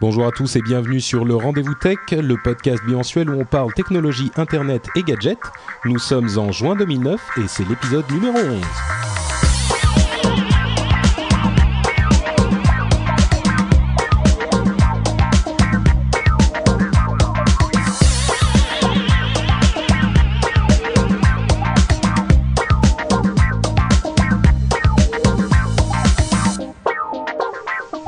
Bonjour 0.00 0.28
à 0.28 0.30
tous 0.30 0.54
et 0.54 0.62
bienvenue 0.62 1.00
sur 1.00 1.24
le 1.24 1.34
Rendez-vous 1.34 1.74
Tech, 1.74 1.98
le 2.12 2.36
podcast 2.36 2.80
bimensuel 2.84 3.28
où 3.30 3.40
on 3.40 3.44
parle 3.44 3.72
technologie, 3.74 4.30
internet 4.36 4.86
et 4.94 5.02
gadgets. 5.02 5.40
Nous 5.84 5.98
sommes 5.98 6.28
en 6.38 6.52
juin 6.52 6.76
2009 6.76 7.20
et 7.38 7.48
c'est 7.48 7.68
l'épisode 7.68 8.08
numéro 8.12 8.38
11. 8.38 9.07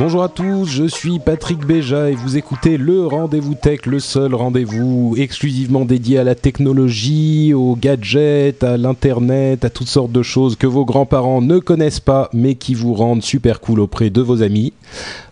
Bonjour 0.00 0.22
à 0.22 0.30
tous, 0.30 0.64
je 0.64 0.84
suis 0.84 1.18
Patrick 1.18 1.58
Béja 1.66 2.08
et 2.08 2.14
vous 2.14 2.38
écoutez 2.38 2.78
le 2.78 3.06
Rendez-vous 3.06 3.52
Tech, 3.52 3.84
le 3.84 4.00
seul 4.00 4.34
rendez-vous 4.34 5.14
exclusivement 5.18 5.84
dédié 5.84 6.16
à 6.16 6.24
la 6.24 6.34
technologie, 6.34 7.52
aux 7.52 7.76
gadgets, 7.76 8.64
à 8.64 8.78
l'internet, 8.78 9.62
à 9.62 9.68
toutes 9.68 9.88
sortes 9.88 10.10
de 10.10 10.22
choses 10.22 10.56
que 10.56 10.66
vos 10.66 10.86
grands-parents 10.86 11.42
ne 11.42 11.58
connaissent 11.58 12.00
pas 12.00 12.30
mais 12.32 12.54
qui 12.54 12.72
vous 12.72 12.94
rendent 12.94 13.22
super 13.22 13.60
cool 13.60 13.78
auprès 13.78 14.08
de 14.08 14.22
vos 14.22 14.42
amis. 14.42 14.72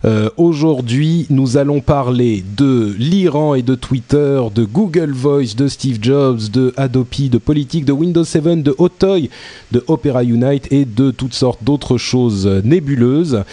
Euh, 0.05 0.29
Aujourd'hui, 0.37 1.25
nous 1.31 1.57
allons 1.57 1.81
parler 1.81 2.43
de 2.55 2.95
l'Iran 2.99 3.55
et 3.55 3.63
de 3.63 3.73
Twitter, 3.73 4.39
de 4.53 4.65
Google 4.65 5.13
Voice, 5.13 5.55
de 5.57 5.67
Steve 5.67 5.97
Jobs, 5.99 6.51
de 6.53 6.75
Adobe, 6.77 7.07
de 7.31 7.39
politique, 7.39 7.85
de 7.85 7.91
Windows 7.91 8.23
7, 8.23 8.61
de 8.61 8.75
Otoy, 8.77 9.31
de 9.71 9.83
Opera 9.87 10.23
Unite 10.23 10.71
et 10.71 10.85
de 10.85 11.09
toutes 11.09 11.33
sortes 11.33 11.63
d'autres 11.63 11.97
choses 11.97 12.45
nébuleuses. 12.63 13.43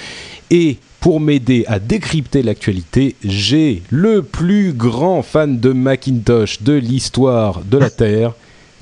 Et 0.51 0.77
pour 1.01 1.21
m'aider 1.21 1.65
à 1.69 1.79
décrypter 1.79 2.43
l'actualité, 2.43 3.17
j'ai 3.25 3.83
le 3.91 4.23
plus 4.23 4.73
grand 4.73 5.23
fan 5.23 5.61
de 5.61 5.73
Macintosh 5.73 6.63
de 6.63 6.73
l'histoire 6.73 7.61
de 7.61 7.79
la 7.79 7.91
Terre. 7.91 8.33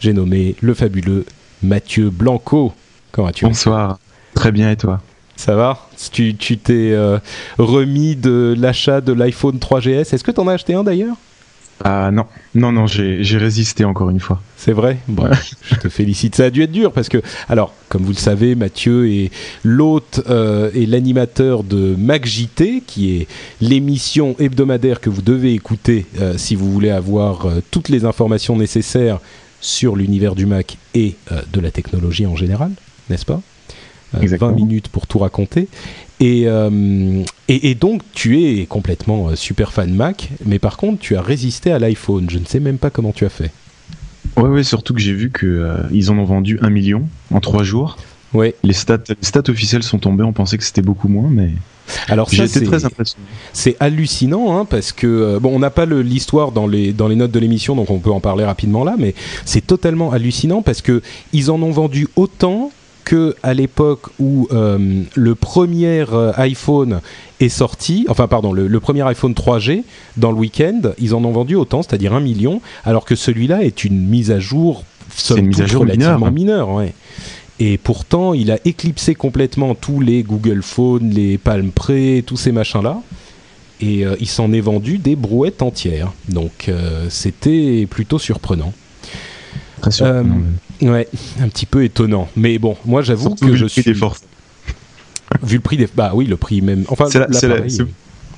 J'ai 0.00 0.12
nommé 0.12 0.56
le 0.60 0.74
fabuleux 0.74 1.24
Mathieu 1.62 2.10
Blanco. 2.10 2.72
Comment 3.12 3.26
vas-tu 3.26 3.44
Bonsoir. 3.44 3.98
Très 4.34 4.52
bien 4.52 4.70
et 4.70 4.76
toi? 4.76 5.00
Ça 5.36 5.56
va? 5.56 5.88
Tu 6.12 6.36
tu 6.36 6.58
t'es 6.58 6.92
euh, 6.92 7.18
remis 7.58 8.16
de 8.16 8.54
l'achat 8.56 9.00
de 9.00 9.12
l'iPhone 9.12 9.58
3GS. 9.58 10.14
Est-ce 10.14 10.24
que 10.24 10.30
tu 10.30 10.40
en 10.40 10.48
as 10.48 10.52
acheté 10.54 10.74
un 10.74 10.84
d'ailleurs? 10.84 11.16
Ah 11.86 12.10
non, 12.10 12.24
non, 12.54 12.72
non, 12.72 12.86
j'ai 12.86 13.22
j'ai 13.22 13.36
résisté 13.36 13.84
encore 13.84 14.08
une 14.08 14.18
fois. 14.20 14.40
C'est 14.56 14.72
vrai? 14.72 14.96
Bon, 15.06 15.28
je 15.70 15.74
te 15.74 15.90
félicite. 15.90 16.34
Ça 16.34 16.44
a 16.46 16.50
dû 16.50 16.62
être 16.62 16.72
dur 16.72 16.92
parce 16.92 17.10
que, 17.10 17.20
alors, 17.50 17.74
comme 17.90 18.02
vous 18.04 18.12
le 18.12 18.16
savez, 18.16 18.54
Mathieu 18.54 19.10
est 19.10 19.30
l'hôte 19.64 20.22
euh, 20.30 20.70
et 20.74 20.86
l'animateur 20.86 21.62
de 21.62 21.94
MacJT, 21.98 22.82
qui 22.86 23.16
est 23.16 23.26
l'émission 23.60 24.34
hebdomadaire 24.38 25.00
que 25.00 25.10
vous 25.10 25.20
devez 25.20 25.52
écouter 25.52 26.06
euh, 26.20 26.38
si 26.38 26.54
vous 26.54 26.72
voulez 26.72 26.90
avoir 26.90 27.44
euh, 27.46 27.62
toutes 27.70 27.90
les 27.90 28.06
informations 28.06 28.56
nécessaires 28.56 29.20
sur 29.60 29.94
l'univers 29.94 30.34
du 30.34 30.46
Mac 30.46 30.78
et 30.94 31.16
euh, 31.32 31.42
de 31.52 31.60
la 31.60 31.70
technologie 31.70 32.26
en 32.26 32.34
général, 32.36 32.70
n'est-ce 33.10 33.26
pas? 33.26 33.42
Euh, 34.14 34.18
20 34.18 34.22
Exactement. 34.22 34.52
minutes 34.52 34.88
pour 34.88 35.06
tout 35.06 35.18
raconter. 35.18 35.68
Et, 36.20 36.44
euh, 36.46 37.22
et, 37.48 37.70
et 37.70 37.74
donc, 37.74 38.02
tu 38.14 38.42
es 38.44 38.66
complètement 38.66 39.28
euh, 39.28 39.36
super 39.36 39.72
fan 39.72 39.92
Mac, 39.92 40.30
mais 40.46 40.58
par 40.58 40.76
contre, 40.76 41.00
tu 41.00 41.16
as 41.16 41.22
résisté 41.22 41.72
à 41.72 41.78
l'iPhone. 41.78 42.30
Je 42.30 42.38
ne 42.38 42.44
sais 42.44 42.60
même 42.60 42.78
pas 42.78 42.90
comment 42.90 43.12
tu 43.12 43.24
as 43.24 43.28
fait. 43.30 43.50
Ouais, 44.36 44.48
ouais, 44.48 44.62
surtout 44.64 44.94
que 44.94 45.00
j'ai 45.00 45.12
vu 45.12 45.30
que 45.30 45.46
euh, 45.46 45.76
ils 45.92 46.10
en 46.10 46.18
ont 46.18 46.24
vendu 46.24 46.58
un 46.62 46.70
million 46.70 47.02
en 47.32 47.40
trois 47.40 47.62
jours. 47.62 47.96
Ouais. 48.32 48.54
Les 48.64 48.72
stats, 48.72 48.98
les 49.08 49.16
stats 49.22 49.48
officielles 49.48 49.82
sont 49.82 49.98
tombées. 49.98 50.24
On 50.24 50.32
pensait 50.32 50.58
que 50.58 50.64
c'était 50.64 50.82
beaucoup 50.82 51.06
moins, 51.08 51.28
mais 51.30 51.50
Alors 52.08 52.30
ça, 52.30 52.44
été 52.44 52.60
c'est- 52.60 52.64
très 52.64 52.84
impressionné. 52.84 53.24
C'est 53.52 53.76
hallucinant 53.78 54.58
hein, 54.58 54.64
parce 54.64 54.90
que 54.92 55.38
bon, 55.40 55.50
on 55.54 55.60
n'a 55.60 55.70
pas 55.70 55.86
l'histoire 55.86 56.50
dans 56.50 56.66
les 56.66 56.92
dans 56.92 57.06
les 57.06 57.14
notes 57.14 57.30
de 57.30 57.38
l'émission, 57.38 57.76
donc 57.76 57.90
on 57.90 57.98
peut 58.00 58.10
en 58.10 58.18
parler 58.20 58.44
rapidement 58.44 58.82
là, 58.82 58.96
mais 58.98 59.14
c'est 59.44 59.64
totalement 59.64 60.10
hallucinant 60.10 60.62
parce 60.62 60.80
que 60.82 61.00
ils 61.32 61.50
en 61.50 61.62
ont 61.62 61.70
vendu 61.70 62.08
autant 62.16 62.72
que 63.04 63.36
à 63.42 63.54
l'époque 63.54 64.06
où 64.18 64.48
euh, 64.52 65.02
le 65.14 65.34
premier 65.34 66.04
euh, 66.12 66.32
iPhone 66.36 67.00
est 67.40 67.48
sorti, 67.48 68.06
enfin 68.08 68.26
pardon, 68.26 68.52
le, 68.52 68.66
le 68.66 68.80
premier 68.80 69.02
iPhone 69.02 69.32
3G 69.32 69.82
dans 70.16 70.30
le 70.30 70.38
week-end, 70.38 70.80
ils 70.98 71.14
en 71.14 71.24
ont 71.24 71.32
vendu 71.32 71.54
autant, 71.54 71.82
c'est-à-dire 71.82 72.14
un 72.14 72.20
million, 72.20 72.60
alors 72.84 73.04
que 73.04 73.14
celui-là 73.14 73.62
est 73.62 73.84
une 73.84 74.06
mise 74.06 74.30
à 74.30 74.40
jour, 74.40 74.84
somme 75.14 75.38
une 75.38 75.46
mise 75.48 75.60
à 75.60 75.64
toute, 75.64 75.72
jour 75.72 75.80
relativement 75.82 76.30
mineure. 76.30 76.32
mineure, 76.32 76.70
ouais. 76.70 76.94
Et 77.60 77.78
pourtant, 77.78 78.34
il 78.34 78.50
a 78.50 78.58
éclipsé 78.64 79.14
complètement 79.14 79.74
tous 79.74 80.00
les 80.00 80.22
Google 80.22 80.62
Phone, 80.62 81.10
les 81.10 81.38
Palm 81.38 81.70
Pre, 81.70 82.22
tous 82.26 82.36
ces 82.36 82.52
machins-là. 82.52 83.00
Et 83.80 84.04
euh, 84.04 84.16
il 84.20 84.28
s'en 84.28 84.52
est 84.52 84.60
vendu 84.60 84.98
des 84.98 85.14
brouettes 85.14 85.62
entières. 85.62 86.12
Donc 86.28 86.68
euh, 86.68 87.06
c'était 87.10 87.86
plutôt 87.88 88.18
surprenant. 88.18 88.72
Très 89.80 89.90
surprenant. 89.90 90.36
Ouais, 90.82 91.08
un 91.40 91.48
petit 91.48 91.66
peu 91.66 91.84
étonnant. 91.84 92.28
Mais 92.36 92.58
bon, 92.58 92.76
moi 92.84 93.02
j'avoue 93.02 93.34
que 93.34 93.44
vu 93.46 93.56
je 93.56 93.62
le 93.64 93.68
prix 93.70 93.82
suis... 93.82 93.92
des 93.92 93.94
forfaits. 93.94 94.28
Vu 95.42 95.56
le 95.56 95.62
prix 95.62 95.76
des... 95.76 95.88
Bah 95.94 96.12
oui, 96.14 96.26
le 96.26 96.36
prix 96.36 96.60
même... 96.62 96.84
Enfin, 96.88 97.06
C'est 97.06 97.18
la- 97.48 97.58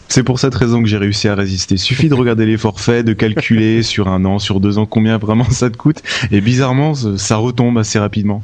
c'est 0.08 0.22
pour 0.22 0.38
cette 0.38 0.54
raison 0.54 0.82
que 0.82 0.88
j'ai 0.88 0.98
réussi 0.98 1.26
à 1.26 1.34
résister. 1.34 1.76
Suffit 1.76 2.08
de 2.08 2.14
regarder 2.14 2.46
les 2.46 2.56
forfaits, 2.56 3.04
de 3.04 3.12
calculer 3.12 3.82
sur 3.82 4.06
un 4.08 4.24
an, 4.24 4.38
sur 4.38 4.60
deux 4.60 4.78
ans 4.78 4.86
combien 4.86 5.18
vraiment 5.18 5.50
ça 5.50 5.68
te 5.68 5.76
coûte, 5.76 6.00
et 6.30 6.40
bizarrement 6.40 6.94
ça 6.94 7.36
retombe 7.36 7.76
assez 7.78 7.98
rapidement. 7.98 8.42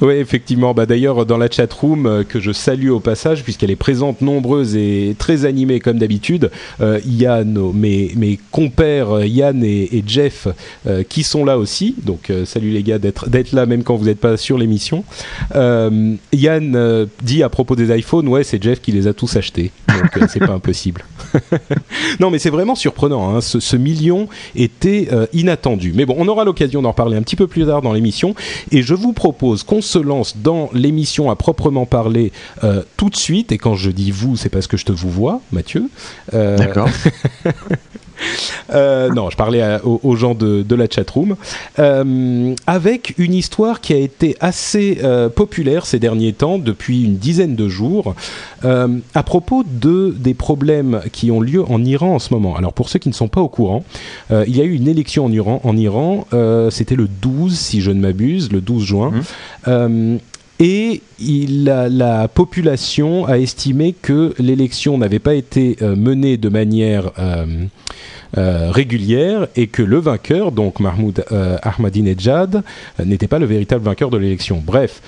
Oui, 0.00 0.14
effectivement. 0.14 0.74
Bah, 0.74 0.84
D'ailleurs, 0.86 1.24
dans 1.24 1.38
la 1.38 1.50
chatroom, 1.50 2.06
euh, 2.06 2.22
que 2.22 2.38
je 2.38 2.52
salue 2.52 2.90
au 2.90 3.00
passage, 3.00 3.42
puisqu'elle 3.42 3.70
est 3.70 3.76
présente, 3.76 4.20
nombreuse 4.20 4.76
et 4.76 5.16
très 5.18 5.46
animée 5.46 5.80
comme 5.80 5.98
d'habitude, 5.98 6.50
euh, 6.80 7.00
il 7.06 7.16
y 7.16 7.24
a 7.26 7.44
nos, 7.44 7.72
mes, 7.72 8.12
mes 8.16 8.38
compères 8.50 9.10
euh, 9.10 9.26
Yann 9.26 9.64
et, 9.64 9.96
et 9.96 10.04
Jeff 10.06 10.48
euh, 10.86 11.02
qui 11.02 11.22
sont 11.22 11.44
là 11.44 11.58
aussi. 11.58 11.94
Donc, 12.02 12.28
euh, 12.30 12.44
salut 12.44 12.70
les 12.70 12.82
gars 12.82 12.98
d'être 12.98 13.28
d'être 13.30 13.52
là 13.52 13.64
même 13.64 13.82
quand 13.84 13.96
vous 13.96 14.04
n'êtes 14.04 14.20
pas 14.20 14.36
sur 14.36 14.58
l'émission. 14.58 15.04
Yann 15.54 17.06
dit 17.22 17.42
à 17.42 17.48
propos 17.48 17.74
des 17.76 17.96
iPhones, 17.96 18.28
ouais, 18.28 18.44
c'est 18.44 18.62
Jeff 18.62 18.80
qui 18.80 18.92
les 18.92 19.06
a 19.06 19.14
tous 19.14 19.36
achetés. 19.36 19.70
Donc, 19.88 20.28
c'est 20.28 20.40
pas 20.40 20.52
impossible. 20.52 21.04
non, 22.20 22.30
mais 22.30 22.38
c'est 22.38 22.50
vraiment 22.50 22.74
surprenant. 22.74 23.34
hein. 23.34 23.40
Ce, 23.40 23.60
ce 23.60 23.76
million 23.76 24.28
était 24.54 25.08
inattendu. 25.32 25.92
Mais 25.94 26.04
bon, 26.06 26.14
on 26.18 26.28
aura 26.28 26.44
l'occasion 26.44 26.82
d'en 26.82 26.90
reparler 26.90 27.16
un 27.16 27.22
petit 27.22 27.36
peu 27.36 27.46
plus 27.46 27.64
tard 27.64 27.82
dans 27.82 27.92
l'émission. 27.92 28.34
Et 28.72 28.82
je 28.82 28.94
vous 28.94 29.12
propose 29.12 29.62
qu'on 29.62 29.80
se 29.86 29.98
lance 29.98 30.36
dans 30.36 30.70
l'émission 30.72 31.30
à 31.30 31.36
proprement 31.36 31.86
parler 31.86 32.32
euh, 32.64 32.82
tout 32.96 33.10
de 33.10 33.16
suite. 33.16 33.52
Et 33.52 33.58
quand 33.58 33.74
je 33.74 33.90
dis 33.90 34.10
vous, 34.10 34.36
c'est 34.36 34.48
parce 34.48 34.66
que 34.66 34.76
je 34.76 34.84
te 34.84 34.92
vous 34.92 35.10
vois, 35.10 35.40
Mathieu. 35.52 35.88
Euh, 36.34 36.56
D'accord. 36.56 36.88
euh, 38.74 39.08
non, 39.10 39.30
je 39.30 39.36
parlais 39.36 39.62
à- 39.62 39.80
aux, 39.84 40.00
aux 40.02 40.16
gens 40.16 40.34
de, 40.34 40.62
de 40.62 40.74
la 40.74 40.86
chatroom. 40.88 41.36
Euh, 41.78 42.54
avec 42.66 43.14
une 43.18 43.34
histoire 43.34 43.80
qui 43.80 43.92
a 43.92 43.96
été 43.98 44.36
assez 44.40 44.98
euh, 45.02 45.28
populaire 45.28 45.86
ces 45.86 45.98
derniers 45.98 46.32
temps, 46.32 46.58
depuis 46.58 47.04
une 47.04 47.16
dizaine 47.16 47.54
de 47.56 47.68
jours, 47.68 48.14
euh, 48.64 48.88
à 49.14 49.22
propos 49.22 49.62
de, 49.66 50.14
des 50.18 50.34
problèmes 50.34 51.00
qui 51.12 51.30
ont 51.30 51.40
lieu 51.40 51.62
en 51.70 51.84
Iran 51.84 52.14
en 52.14 52.18
ce 52.18 52.32
moment. 52.32 52.56
Alors, 52.56 52.72
pour 52.72 52.88
ceux 52.88 52.98
qui 52.98 53.08
ne 53.08 53.14
sont 53.14 53.28
pas 53.28 53.40
au 53.40 53.48
courant, 53.48 53.84
il 54.30 54.56
y 54.56 54.60
a 54.60 54.64
eu 54.64 54.74
une 54.74 54.88
élection 54.88 55.24
en 55.24 55.32
Iran. 55.32 55.60
En 55.64 55.76
Iran 55.76 56.26
C'était 56.70 56.96
le 56.96 57.08
12, 57.08 57.56
si 57.58 57.80
je 57.80 57.90
ne 57.90 58.00
m'abuse, 58.00 58.50
le 58.52 58.60
12 58.60 58.84
juin. 58.84 59.12
Mhm. 59.66 60.18
Et 60.58 61.02
la, 61.28 61.90
la 61.90 62.28
population 62.28 63.26
a 63.26 63.38
estimé 63.38 63.92
que 64.00 64.32
l'élection 64.38 64.96
n'avait 64.96 65.18
pas 65.18 65.34
été 65.34 65.76
euh, 65.82 65.94
menée 65.96 66.38
de 66.38 66.48
manière 66.48 67.10
euh, 67.18 67.66
euh, 68.38 68.70
régulière 68.70 69.48
et 69.54 69.66
que 69.66 69.82
le 69.82 69.98
vainqueur, 69.98 70.52
donc 70.52 70.80
Mahmoud 70.80 71.24
Ahmadinejad, 71.62 72.62
n'était 73.04 73.28
pas 73.28 73.38
le 73.38 73.44
véritable 73.46 73.84
vainqueur 73.84 74.08
de 74.08 74.16
l'élection. 74.16 74.62
Bref, 74.64 75.02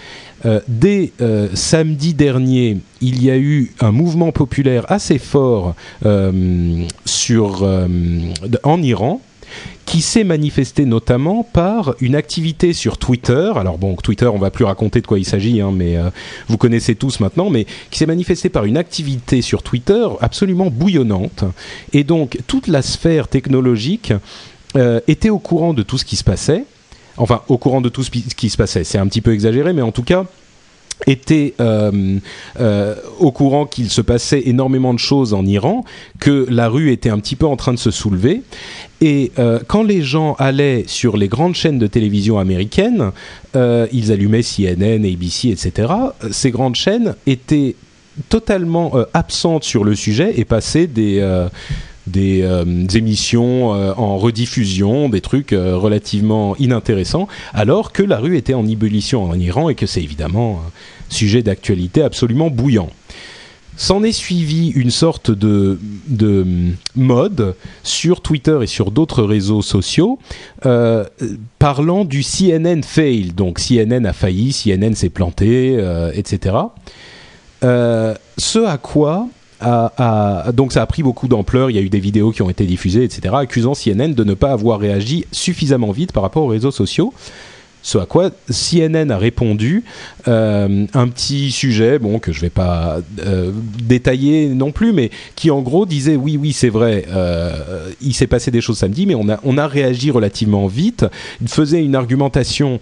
dès 0.69 1.13
samedi 1.55 2.15
dernier, 2.15 2.79
il 3.01 3.23
y 3.23 3.31
a 3.31 3.37
eu 3.37 3.73
un 3.81 3.91
mouvement 3.91 4.33
populaire 4.33 4.85
assez 4.89 5.19
fort 5.19 5.75
en 6.05 6.87
Iran 8.83 9.21
qui 9.89 10.03
s'est 10.03 10.23
manifesté 10.23 10.85
notamment 10.85 11.43
par 11.43 11.95
une 12.01 12.15
activité 12.15 12.75
sur 12.75 12.99
Twitter. 12.99 13.53
Alors 13.57 13.79
bon, 13.79 13.97
Twitter, 13.97 14.27
on 14.27 14.37
va 14.37 14.51
plus 14.51 14.67
raconter 14.67 15.01
de 15.01 15.07
quoi 15.07 15.19
il 15.19 15.25
s'agit, 15.25 15.63
hein, 15.63 15.71
mais 15.75 15.97
euh, 15.97 16.11
vous 16.47 16.59
connaissez 16.59 16.95
tous 16.95 17.21
maintenant, 17.21 17.49
mais 17.49 17.67
qui 17.91 17.99
s'est 17.99 18.05
manifesté 18.05 18.51
par 18.51 18.67
une 18.67 18.77
activité 18.77 19.41
sur 19.41 19.63
Twitter 19.63 20.07
absolument 20.21 20.67
bouillonnante. 20.67 21.45
Et 21.95 22.05
donc 22.05 22.37
toute 22.47 22.67
la 22.67 22.83
sphère 22.83 23.29
technologique 23.29 24.13
euh, 24.77 25.01
était 25.09 25.31
au 25.31 25.39
courant 25.39 25.73
de 25.73 25.83
tout 25.83 25.97
ce 25.97 26.05
qui 26.05 26.17
se 26.17 26.25
passait. 26.25 26.65
Enfin, 27.17 27.41
au 27.49 27.57
courant 27.57 27.81
de 27.81 27.89
tout 27.89 28.05
ce 28.05 28.11
qui 28.11 28.51
se 28.51 28.57
passait. 28.59 28.85
C'est 28.85 28.99
un 28.99 29.07
petit 29.07 29.23
peu 29.23 29.33
exagéré, 29.33 29.73
mais 29.73 29.83
en 29.83 29.91
tout 29.91 30.05
cas 30.05 30.27
était 31.07 31.55
euh, 31.61 32.19
euh, 32.61 32.95
au 33.19 33.31
courant 33.33 33.67
qu'il 33.67 33.91
se 33.91 34.01
passait 34.01 34.43
énormément 34.47 34.95
de 34.95 34.99
choses 34.99 35.35
en 35.35 35.45
Iran, 35.47 35.85
que 36.21 36.47
la 36.51 36.69
rue 36.69 36.91
était 36.91 37.11
un 37.11 37.19
petit 37.19 37.37
peu 37.37 37.47
en 37.47 37.57
train 37.57 37.73
de 37.73 37.79
se 37.79 37.91
soulever. 37.91 38.43
Et 39.01 39.33
euh, 39.39 39.61
quand 39.67 39.83
les 39.83 40.03
gens 40.03 40.35
allaient 40.39 40.85
sur 40.87 41.17
les 41.17 41.29
grandes 41.29 41.55
chaînes 41.55 41.79
de 41.79 41.87
télévision 41.87 42.39
américaines, 42.39 43.13
ils 43.93 44.13
allumaient 44.13 44.43
CNN, 44.43 45.05
ABC, 45.05 45.49
etc. 45.49 45.93
Ces 46.31 46.53
grandes 46.53 46.77
chaînes 46.77 47.17
étaient 47.27 47.75
totalement 48.29 48.93
absentes 49.15 49.65
sur 49.65 49.83
le 49.83 49.97
sujet 49.97 50.35
et 50.37 50.45
passaient 50.45 50.87
des 50.87 51.21
des, 52.09 52.45
émissions 52.95 53.71
en 53.71 54.19
rediffusion, 54.19 55.09
des 55.09 55.21
trucs 55.21 55.51
relativement 55.51 56.57
inintéressants, 56.57 57.29
alors 57.53 57.93
que 57.93 58.03
la 58.03 58.19
rue 58.19 58.37
était 58.37 58.55
en 58.55 58.67
ébullition 58.67 59.25
en 59.25 59.39
Iran 59.39 59.69
et 59.69 59.75
que 59.75 59.87
c'est 59.87 60.03
évidemment 60.03 60.61
sujet 61.09 61.43
d'actualité 61.43 62.03
absolument 62.03 62.51
bouillant. 62.51 62.91
S'en 63.79 64.03
est 64.03 64.11
suivi 64.11 64.71
une 64.71 64.91
sorte 64.91 65.31
de, 65.31 65.79
mode 66.97 67.55
sur 67.85 68.23
Twitter 68.23 68.59
et 68.61 68.67
sur 68.67 68.91
d'autres 68.91 69.23
réseaux 69.23 69.63
sociaux 69.63 70.19
euh, 70.67 71.05
parlant 71.61 72.05
du 72.05 72.25
CNN 72.25 72.83
fail. 72.83 73.33
Donc 73.35 73.61
CNN 73.61 74.05
a 74.05 74.13
failli, 74.13 74.53
CNN 74.53 74.95
s'est 74.95 75.11
planté, 75.11 75.77
euh, 75.79 76.11
etc. 76.13 76.57
Euh, 77.63 78.17
ce 78.37 78.59
à 78.59 78.79
quoi 78.79 79.29
donc 79.61 80.73
ça 80.73 80.83
a 80.83 80.87
pris 80.87 81.03
beaucoup 81.03 81.29
d'ampleur, 81.29 81.71
il 81.71 81.77
y 81.77 81.79
a 81.79 81.83
eu 81.83 81.91
des 81.91 82.01
vidéos 82.01 82.31
qui 82.31 82.43
ont 82.43 82.51
été 82.51 82.65
diffusées, 82.65 83.05
etc., 83.05 83.35
accusant 83.39 83.75
CNN 83.75 84.15
de 84.15 84.25
ne 84.25 84.35
pas 84.35 84.53
avoir 84.53 84.79
réagi 84.79 85.25
suffisamment 85.33 85.93
vite 85.93 86.13
par 86.13 86.23
rapport 86.23 86.45
aux 86.45 86.49
réseaux 86.49 86.71
sociaux. 86.71 87.13
Ce 87.83 87.97
à 87.97 88.07
quoi 88.07 88.31
CNN 88.51 89.11
a 89.11 89.19
répondu 89.19 89.85
euh, 90.27 90.87
un 90.93 91.09
petit 91.09 91.51
sujet, 91.51 91.99
bon 91.99 92.19
que 92.19 92.33
je 92.33 92.41
vais 92.41 92.51
pas 92.51 92.99
euh, 93.25 93.53
détailler 93.83 94.49
non 94.49 94.73
plus, 94.73 94.93
mais 94.93 95.11
qui 95.37 95.51
en 95.51 95.63
gros 95.63 95.87
disait 95.87 96.17
oui 96.17 96.37
oui 96.37 96.53
c'est 96.53 96.69
vrai, 96.69 97.07
euh, 97.09 97.91
il 98.01 98.15
s'est 98.15 98.27
passé 98.27 98.51
des 98.51 98.61
choses 98.61 98.79
samedi, 98.79 99.07
mais 99.07 99.15
on 99.15 99.59
a 99.59 99.67
réagi 99.67 100.11
relativement 100.11 100.67
vite. 100.67 101.07
Il 101.41 101.49
faisait 101.49 101.83
une 101.83 101.95
argumentation 101.95 102.81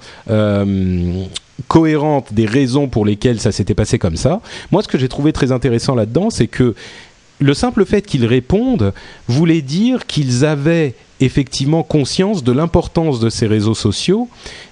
cohérente 1.69 2.33
des 2.33 2.47
raisons 2.47 2.89
pour 2.89 3.05
lesquelles 3.05 3.41
ça 3.41 3.53
s'était 3.53 3.75
passé 3.75 3.99
comme 3.99 4.17
ça. 4.17 4.41
Moi, 4.73 4.83
ce 4.83 4.89
que 4.89 4.99
j'ai 4.99 5.09
trouvé 5.09 5.33
très 5.33 5.53
intéressant 5.53 5.95
là-dedans, 5.95 6.31
c'est 6.31 6.47
que 6.47 6.75
le 7.39 7.55
simple 7.55 7.85
fait 7.85 8.03
qu'ils 8.03 8.27
répondent 8.27 8.93
voulait 9.29 9.63
dire 9.63 10.07
qu'ils 10.07 10.45
avaient 10.45 10.95
effectivement 11.21 11.83
conscience 11.83 12.45
de 12.45 12.53
l'importance 12.53 13.21
de 13.21 13.31
ces 13.31 13.47
réseaux 13.47 13.75
sociaux 13.75 14.29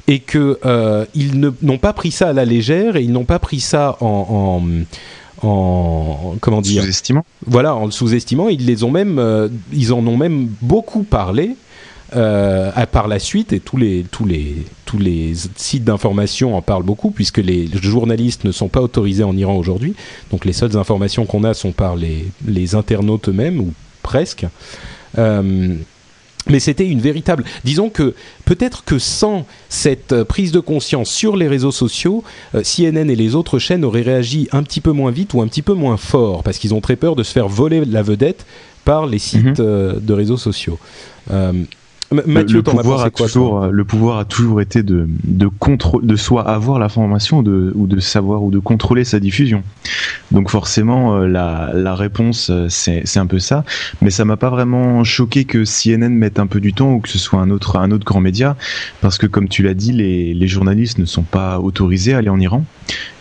et 0.09 0.19
que 0.19 0.59
euh, 0.65 1.05
ils 1.15 1.41
n'ont 1.63 1.79
pas 1.79 1.93
pris 1.93 2.11
ça 2.11 2.29
à 2.29 2.33
la 2.33 2.45
légère 2.45 2.97
et 2.97 3.03
ils 3.03 3.13
n'ont 3.13 3.25
pas 3.25 3.39
pris 3.39 3.61
ça 3.61 3.97
en, 4.01 4.63
en, 5.43 6.37
comment 6.41 6.61
dire? 6.61 6.83
Sous-estimant. 6.83 7.25
Voilà, 7.47 7.75
en 7.75 7.87
le 7.87 7.91
sous-estimant, 7.91 8.49
ils 8.49 8.67
les 8.67 8.85
ont 8.85 8.91
même, 8.91 9.19
euh, 9.19 9.49
ils 9.73 9.93
en 9.93 10.07
ont 10.07 10.17
même 10.17 10.49
beaucoup 10.61 11.03
parlé. 11.03 11.57
Euh, 12.17 12.71
à, 12.77 12.87
par 12.87 13.09
la 13.09 13.19
suite, 13.19 13.53
et 13.53 13.59
tous 13.59 13.77
les, 13.77 14.05
tous 14.09 14.25
les, 14.25 14.55
tous 14.85 14.99
les 14.99 15.33
sites 15.57 15.83
d'information 15.83 16.57
en 16.57 16.63
parlent 16.63 16.85
beaucoup, 16.85 17.11
puisque 17.11 17.39
les 17.39 17.69
journalistes 17.83 18.45
ne 18.45 18.53
sont 18.53 18.69
pas 18.69 18.81
autorisés 18.81 19.25
en 19.25 19.37
Iran 19.37 19.57
aujourd'hui. 19.57 19.95
Donc 20.31 20.45
les 20.45 20.53
seules 20.53 20.77
informations 20.77 21.27
qu'on 21.27 21.43
a 21.43 21.55
sont 21.55 21.73
par 21.73 21.97
les, 21.97 22.27
les 22.47 22.77
internautes 22.77 23.31
eux-mêmes, 23.31 23.59
ou 23.59 23.73
presque. 24.03 24.47
Euh, 25.19 25.75
mais 26.49 26.61
c'était 26.61 26.87
une 26.87 27.01
véritable. 27.01 27.43
Disons 27.65 27.91
que 27.91 28.15
peut-être 28.45 28.85
que 28.85 29.01
sans 29.01 29.45
cette 29.69 30.13
euh, 30.13 30.25
prise 30.25 30.53
de 30.53 30.61
conscience 30.61 31.11
sur 31.11 31.35
les 31.37 31.49
réseaux 31.49 31.73
sociaux, 31.73 32.23
CNN 32.53 33.11
et 33.11 33.17
les 33.17 33.35
autres 33.35 33.59
chaînes 33.59 33.85
auraient 33.85 34.03
réagi 34.03 34.49
un 34.53 34.63
petit 34.63 34.81
peu 34.81 34.93
moins 34.93 35.11
vite 35.11 35.35
ou 35.35 35.43
un 35.43 35.49
petit 35.49 35.63
peu 35.63 35.75
moins 35.75 35.97
fort 35.97 36.45
parce 36.45 36.59
qu'ils 36.59 36.75
ont 36.75 36.81
très 36.81 36.97
peur 36.97 37.17
de 37.17 37.25
se 37.25 37.33
faire 37.33 37.49
voler 37.49 37.85
la 37.85 38.03
vedette 38.03 38.47
par 38.85 39.07
les 39.07 39.19
sites 39.19 39.59
mhm. 39.59 39.99
de 40.01 40.13
réseaux 40.13 40.37
sociaux. 40.37 40.79
Mathieu, 42.13 42.57
le, 42.59 42.63
pouvoir 42.63 43.05
a 43.05 43.11
toujours, 43.11 43.67
le 43.67 43.85
pouvoir 43.85 44.19
a 44.19 44.25
toujours 44.25 44.61
été 44.61 44.83
de 44.83 45.09
de 45.25 45.49
de 46.03 46.17
soit 46.17 46.49
avoir 46.49 46.79
l'information 46.79 47.43
de, 47.43 47.73
ou 47.75 47.87
de 47.87 47.99
savoir 48.01 48.43
ou 48.43 48.51
de 48.51 48.59
contrôler 48.59 49.05
sa 49.05 49.21
diffusion. 49.21 49.63
Donc 50.31 50.51
forcément, 50.51 51.17
euh, 51.17 51.27
la, 51.27 51.71
la 51.75 51.95
réponse 51.95 52.51
euh, 52.51 52.67
c'est 52.69 53.17
un 53.17 53.27
peu 53.27 53.39
ça. 53.39 53.65
Mais 54.03 54.11
ça 54.11 54.25
m'a 54.25 54.37
pas 54.37 54.51
vraiment 54.51 55.03
choqué 55.05 55.45
que 55.45 55.65
CNN 55.65 56.11
mette 56.11 56.39
un 56.39 56.47
peu 56.47 56.61
du 56.61 56.73
temps 56.73 56.95
ou 56.95 57.01
que 57.01 57.09
ce 57.09 57.19
soit 57.19 57.41
un 57.41 57.51
autre 57.51 57.77
un 57.77 57.91
autre 57.91 58.05
grand 58.05 58.21
média, 58.21 58.57
parce 59.01 59.19
que 59.19 59.27
comme 59.27 59.49
tu 59.49 59.63
l'as 59.63 59.75
dit, 59.75 59.93
les 59.93 60.35
les 60.35 60.49
journalistes 60.49 60.99
ne 60.99 61.07
sont 61.07 61.23
pas 61.23 61.59
autorisés 61.59 62.15
à 62.15 62.19
aller 62.19 62.29
en 62.29 62.41
Iran 62.41 62.65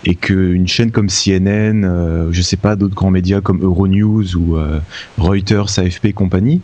et 0.06 0.16
qu'une 0.16 0.68
chaîne 0.68 0.92
comme 0.92 1.08
CNN, 1.08 1.86
euh, 1.86 2.28
je 2.32 2.42
sais 2.42 2.58
pas 2.58 2.76
d'autres 2.76 2.96
grands 2.96 3.12
médias 3.12 3.42
comme 3.42 3.64
Euronews 3.64 4.36
ou 4.36 4.58
Reuters, 5.18 5.80
AFP 5.80 6.06
et 6.06 6.14
compagnie, 6.14 6.62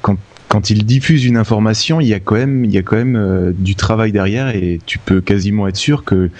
quand 0.00 0.16
quand 0.48 0.70
il 0.70 0.84
diffuse 0.84 1.24
une 1.24 1.36
information, 1.36 2.00
il 2.00 2.06
y 2.06 2.14
a 2.14 2.20
quand 2.20 2.36
même, 2.36 2.64
il 2.64 2.70
y 2.70 2.78
a 2.78 2.82
quand 2.82 2.96
même 2.96 3.16
euh, 3.16 3.52
du 3.56 3.74
travail 3.74 4.12
derrière 4.12 4.48
et 4.48 4.80
tu 4.86 4.98
peux 4.98 5.20
quasiment 5.20 5.66
être 5.68 5.76
sûr 5.76 6.04
que 6.04 6.30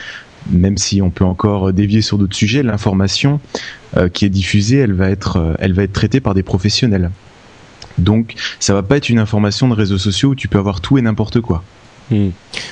même 0.51 0.79
si 0.79 1.03
on 1.03 1.11
peut 1.11 1.25
encore 1.25 1.73
dévier 1.73 2.03
sur 2.03 2.19
d'autres 2.19 2.37
sujets, 2.37 2.63
l'information 2.63 3.41
euh, 3.97 4.09
qui 4.09 4.25
est 4.25 4.31
diffusée, 4.31 4.79
elle 4.79 4.93
va 4.93 5.11
être, 5.11 5.39
euh, 5.39 5.55
elle 5.59 5.73
va 5.73 5.83
être 5.83 5.93
traitée 5.93 6.21
par 6.21 6.35
des 6.35 6.45
professionnels. 6.45 7.11
Donc, 7.99 8.35
ça 8.61 8.75
va 8.75 8.83
pas 8.83 8.97
être 8.97 9.09
une 9.09 9.19
information 9.19 9.69
de 9.69 9.75
réseaux 9.75 9.99
sociaux 9.99 10.31
où 10.31 10.35
tu 10.35 10.49
peux 10.49 10.59
avoir 10.59 10.81
tout 10.81 10.99
et 10.99 11.03
n'importe 11.03 11.41
quoi. 11.41 11.65
Hmm. 12.11 12.29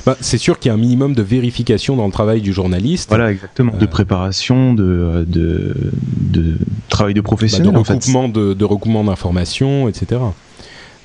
Bah, 0.07 0.17
c'est 0.21 0.39
sûr 0.39 0.61
qu'il 0.61 0.69
y 0.69 0.71
a 0.71 0.75
un 0.75 0.81
minimum 0.81 1.15
de 1.15 1.23
vérification 1.23 1.97
dans 1.97 2.07
le 2.07 2.13
travail 2.13 2.41
du 2.41 2.53
journaliste. 2.53 3.09
Voilà, 3.09 3.33
exactement. 3.33 3.73
De 3.77 3.87
préparation, 3.87 4.75
de, 4.75 5.25
de, 5.27 5.75
de 6.21 6.57
travail 6.89 7.15
de 7.15 7.21
bah, 7.21 7.25
professionnel. 7.25 7.73
de 7.73 7.79
recoupement 7.79 8.29
de, 8.29 8.55
de 8.55 8.65
recoupement 8.65 9.03
d'informations, 9.03 9.89
etc. 9.89 10.21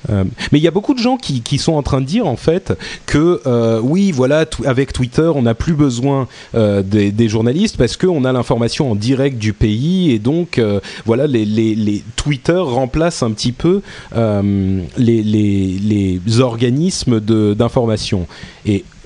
Euh, 0.10 0.24
mais 0.52 0.60
il 0.60 0.62
y 0.62 0.68
a 0.68 0.72
beaucoup 0.72 0.94
de 0.94 1.00
gens 1.00 1.18
qui, 1.18 1.58
sont 1.58 1.74
en 1.74 1.84
train 1.84 2.00
de 2.00 2.06
dire 2.06 2.26
en 2.26 2.38
fait 2.38 2.74
que 3.06 3.42
euh, 3.46 3.80
oui, 3.84 4.12
voilà, 4.12 4.46
avec 4.66 4.94
Twitter, 4.94 5.30
on 5.36 5.42
n'a 5.42 5.54
plus 5.54 5.74
besoin 5.74 6.28
euh, 6.56 6.82
des, 6.84 7.30
journalistes 7.30 7.78
parce 7.78 7.98
qu'on 7.98 8.24
a 8.24 8.32
l'information 8.32 8.92
en 8.92 8.96
direct 8.96 9.38
du 9.38 9.54
pays 9.54 10.12
et 10.12 10.20
donc 10.20 10.62
voilà, 11.06 11.28
les, 11.28 12.04
Twitter 12.16 12.58
remplacent 12.58 13.24
un 13.24 13.32
petit 13.32 13.52
peu 13.52 13.82
les, 14.16 15.24
les, 15.24 16.40
organismes 16.40 17.20
d'information. 17.20 18.28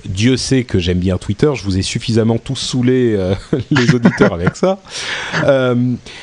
Dieu 0.06 0.36
sait 0.36 0.64
que 0.64 0.78
j'aime 0.78 0.98
bien 0.98 1.18
Twitter, 1.18 1.50
je 1.54 1.64
vous 1.64 1.78
ai 1.78 1.82
suffisamment 1.82 2.38
tous 2.38 2.56
saoulé 2.56 3.16
les 3.70 3.94
auditeurs 3.94 4.34
avec 4.34 4.56
ça. 4.56 4.78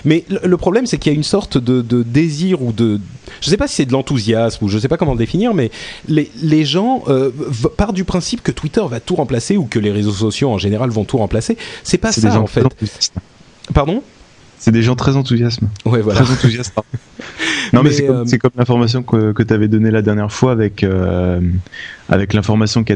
mais 0.05 0.25
le, 0.29 0.57
problème, 0.57 0.85
c'est 0.85 0.97
qu'il 0.97 1.11
y 1.11 1.15
a 1.15 1.17
une 1.17 1.23
sorte 1.23 1.57
de, 1.57 1.81
de 1.81 2.03
désir 2.03 2.61
ou 2.61 2.71
de 2.71 2.99
je 3.39 3.47
ne 3.47 3.51
sais 3.51 3.57
pas 3.57 3.67
si 3.67 3.75
c'est 3.75 3.85
de 3.85 3.93
l'enthousiasme 3.93 4.65
ou 4.65 4.67
je 4.67 4.75
ne 4.75 4.81
sais 4.81 4.87
pas 4.87 4.97
comment 4.97 5.13
le 5.13 5.17
définir, 5.17 5.53
mais 5.53 5.71
les, 6.07 6.29
les 6.41 6.65
gens 6.65 7.03
euh, 7.07 7.31
partent 7.77 7.95
du 7.95 8.03
principe 8.03 8.43
que 8.43 8.51
Twitter 8.51 8.83
va 8.89 8.99
tout 8.99 9.15
remplacer 9.15 9.57
ou 9.57 9.65
que 9.65 9.79
les 9.79 9.91
réseaux 9.91 10.11
sociaux 10.11 10.49
en 10.49 10.57
général 10.57 10.89
vont 10.89 11.05
tout 11.05 11.17
remplacer. 11.17 11.57
C'est 11.83 11.97
pas 11.97 12.11
ça 12.11 12.39
en 12.39 12.47
fait. 12.47 12.63
Pardon? 13.73 14.03
C'est 14.61 14.71
des 14.71 14.83
gens 14.83 14.95
très 14.95 15.15
enthousiastes. 15.15 15.59
Ouais, 15.85 16.01
voilà. 16.01 16.21
Très 16.21 16.31
enthousiastes. 16.31 16.75
non, 17.73 17.81
mais, 17.81 17.91
c'est 17.91 18.05
comme, 18.05 18.27
euh, 18.31 18.37
comme 18.37 18.51
l'information 18.55 19.01
que, 19.01 19.31
que 19.31 19.41
tu 19.41 19.53
avais 19.55 19.67
donnée 19.67 19.89
la 19.89 20.03
dernière 20.03 20.31
fois 20.31 20.51
avec, 20.51 20.83
euh, 20.83 21.41
avec 22.09 22.33
l'information 22.33 22.83
qui, 22.83 22.93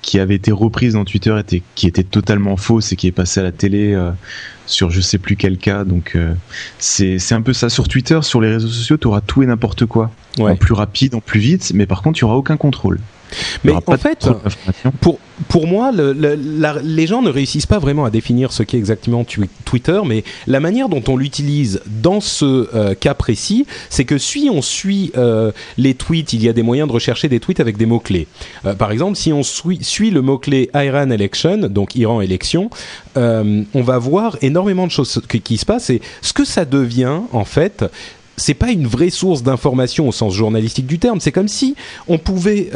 qui, 0.00 0.20
avait 0.20 0.36
été 0.36 0.52
reprise 0.52 0.92
dans 0.92 1.04
Twitter, 1.04 1.36
était, 1.36 1.64
qui 1.74 1.88
était 1.88 2.04
totalement 2.04 2.56
fausse 2.56 2.92
et 2.92 2.96
qui 2.96 3.08
est 3.08 3.12
passée 3.12 3.40
à 3.40 3.42
la 3.42 3.50
télé 3.50 3.94
euh, 3.94 4.12
sur 4.66 4.90
je 4.90 5.00
sais 5.00 5.18
plus 5.18 5.34
quel 5.34 5.58
cas. 5.58 5.82
Donc, 5.82 6.16
c'est 6.78 7.32
un 7.32 7.42
peu 7.42 7.52
ça. 7.52 7.68
Sur 7.68 7.88
Twitter, 7.88 8.20
sur 8.22 8.40
les 8.40 8.52
réseaux 8.52 8.68
sociaux, 8.68 8.96
tu 8.96 9.08
auras 9.08 9.20
tout 9.20 9.42
et 9.42 9.46
n'importe 9.46 9.86
quoi. 9.86 10.12
En 10.38 10.56
plus 10.56 10.74
rapide, 10.74 11.14
en 11.14 11.20
plus 11.20 11.40
vite, 11.40 11.72
mais 11.74 11.86
par 11.86 12.02
contre, 12.02 12.18
tu 12.18 12.24
auras 12.24 12.34
aucun 12.34 12.56
contrôle. 12.56 13.00
Mais 13.64 13.72
en 13.72 13.96
fait, 13.96 14.28
pour, 15.00 15.18
pour 15.48 15.66
moi, 15.66 15.92
le, 15.92 16.12
les 16.82 17.06
gens 17.06 17.22
ne 17.22 17.30
réussissent 17.30 17.66
pas 17.66 17.78
vraiment 17.78 18.04
à 18.04 18.10
définir 18.10 18.52
ce 18.52 18.62
qu'est 18.62 18.78
exactement 18.78 19.24
Twitter, 19.64 20.00
mais 20.04 20.24
la 20.46 20.60
manière 20.60 20.88
dont 20.88 21.02
on 21.08 21.16
l'utilise 21.16 21.80
dans 21.86 22.20
ce 22.20 22.68
euh, 22.74 22.94
cas 22.94 23.14
précis, 23.14 23.66
c'est 23.90 24.04
que 24.04 24.18
si 24.18 24.48
on 24.52 24.62
suit 24.62 25.12
euh, 25.16 25.52
les 25.76 25.94
tweets, 25.94 26.32
il 26.32 26.42
y 26.42 26.48
a 26.48 26.52
des 26.52 26.62
moyens 26.62 26.88
de 26.88 26.92
rechercher 26.92 27.28
des 27.28 27.40
tweets 27.40 27.60
avec 27.60 27.76
des 27.76 27.86
mots-clés. 27.86 28.26
Euh, 28.64 28.74
par 28.74 28.90
exemple, 28.92 29.16
si 29.16 29.32
on 29.32 29.42
suit, 29.42 29.78
suit 29.82 30.10
le 30.10 30.22
mot-clé 30.22 30.70
Iran 30.74 31.10
Election, 31.10 31.58
donc 31.68 31.94
Iran 31.94 32.20
élection, 32.20 32.70
on 33.16 33.82
va 33.82 33.98
voir 33.98 34.38
énormément 34.42 34.86
de 34.86 34.92
choses 34.92 35.20
qui, 35.28 35.40
qui 35.40 35.58
se 35.58 35.66
passent 35.66 35.90
et 35.90 36.00
ce 36.22 36.32
que 36.32 36.44
ça 36.44 36.64
devient, 36.64 37.20
en 37.32 37.44
fait, 37.44 37.84
c'est 38.38 38.54
pas 38.54 38.70
une 38.70 38.86
vraie 38.86 39.10
source 39.10 39.42
d'information 39.42 40.08
au 40.08 40.12
sens 40.12 40.32
journalistique 40.32 40.86
du 40.86 40.98
terme. 40.98 41.20
C'est 41.20 41.32
comme 41.32 41.48
si 41.48 41.74
on 42.08 42.18
pouvait 42.18 42.70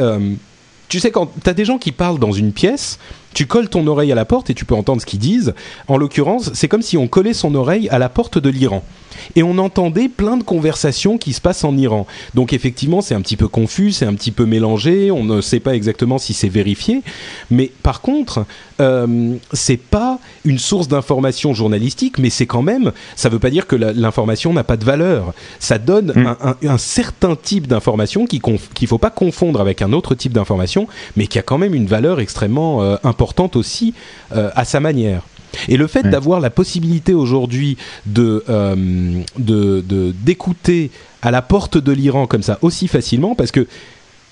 tu 0.93 0.99
sais, 0.99 1.09
quand 1.09 1.31
tu 1.43 1.49
as 1.49 1.55
des 1.55 1.65
gens 1.65 1.79
qui 1.79 1.91
parlent 1.91 2.19
dans 2.19 2.31
une 2.31 2.51
pièce, 2.51 2.99
tu 3.33 3.45
colles 3.45 3.69
ton 3.69 3.85
oreille 3.87 4.11
à 4.11 4.15
la 4.15 4.25
porte 4.25 4.49
et 4.49 4.53
tu 4.53 4.65
peux 4.65 4.75
entendre 4.75 5.01
ce 5.01 5.05
qu'ils 5.05 5.19
disent. 5.19 5.53
En 5.87 5.97
l'occurrence, 5.97 6.51
c'est 6.53 6.67
comme 6.67 6.81
si 6.81 6.97
on 6.97 7.07
collait 7.07 7.33
son 7.33 7.55
oreille 7.55 7.89
à 7.89 7.99
la 7.99 8.09
porte 8.09 8.37
de 8.37 8.49
l'Iran 8.49 8.83
et 9.35 9.43
on 9.43 9.57
entendait 9.57 10.09
plein 10.09 10.37
de 10.37 10.43
conversations 10.43 11.17
qui 11.17 11.33
se 11.33 11.41
passent 11.41 11.63
en 11.63 11.77
Iran. 11.77 12.07
Donc 12.33 12.53
effectivement, 12.53 13.01
c'est 13.01 13.15
un 13.15 13.21
petit 13.21 13.37
peu 13.37 13.47
confus, 13.47 13.91
c'est 13.91 14.05
un 14.05 14.13
petit 14.13 14.31
peu 14.31 14.45
mélangé, 14.45 15.11
on 15.11 15.23
ne 15.23 15.41
sait 15.41 15.59
pas 15.59 15.75
exactement 15.75 16.17
si 16.17 16.33
c'est 16.33 16.49
vérifié, 16.49 17.01
mais 17.51 17.71
par 17.83 18.01
contre, 18.01 18.45
euh, 18.81 19.35
c'est 19.53 19.77
pas 19.77 20.19
une 20.45 20.59
source 20.59 20.87
d'information 20.87 21.53
journalistique, 21.53 22.17
mais 22.17 22.29
c'est 22.29 22.45
quand 22.45 22.61
même, 22.61 22.91
ça 23.15 23.29
veut 23.29 23.39
pas 23.39 23.49
dire 23.49 23.67
que 23.67 23.75
l'information 23.75 24.53
n'a 24.53 24.63
pas 24.63 24.77
de 24.77 24.85
valeur. 24.85 25.33
Ça 25.59 25.77
donne 25.77 26.13
mm. 26.15 26.67
un, 26.67 26.77
certain 26.77 27.35
type 27.35 27.67
d'information 27.67 28.25
qu'il 28.25 28.41
ne 28.43 28.87
faut 28.87 28.97
pas 28.97 29.09
confondre 29.09 29.61
avec 29.61 29.81
un 29.81 29.93
autre 29.93 30.15
type 30.15 30.33
d'information, 30.33 30.87
mais 31.15 31.27
qui 31.27 31.39
a 31.39 31.41
quand 31.41 31.57
même 31.57 31.73
une 31.73 31.85
valeur 31.85 32.19
extrêmement 32.19 32.81
euh, 32.81 32.95
importante 33.03 33.22
aussi 33.55 33.93
euh, 34.33 34.49
à 34.55 34.65
sa 34.65 34.79
manière. 34.79 35.23
Et 35.67 35.77
le 35.77 35.87
fait 35.87 36.03
d'avoir 36.03 36.39
la 36.39 36.49
possibilité 36.49 37.13
aujourd'hui 37.13 37.77
euh, 38.17 39.21
de, 39.37 40.13
d'écouter 40.23 40.91
à 41.21 41.31
la 41.31 41.41
porte 41.41 41.77
de 41.77 41.91
l'Iran 41.91 42.27
comme 42.27 42.43
ça 42.43 42.57
aussi 42.61 42.87
facilement, 42.87 43.35
parce 43.35 43.51
que 43.51 43.67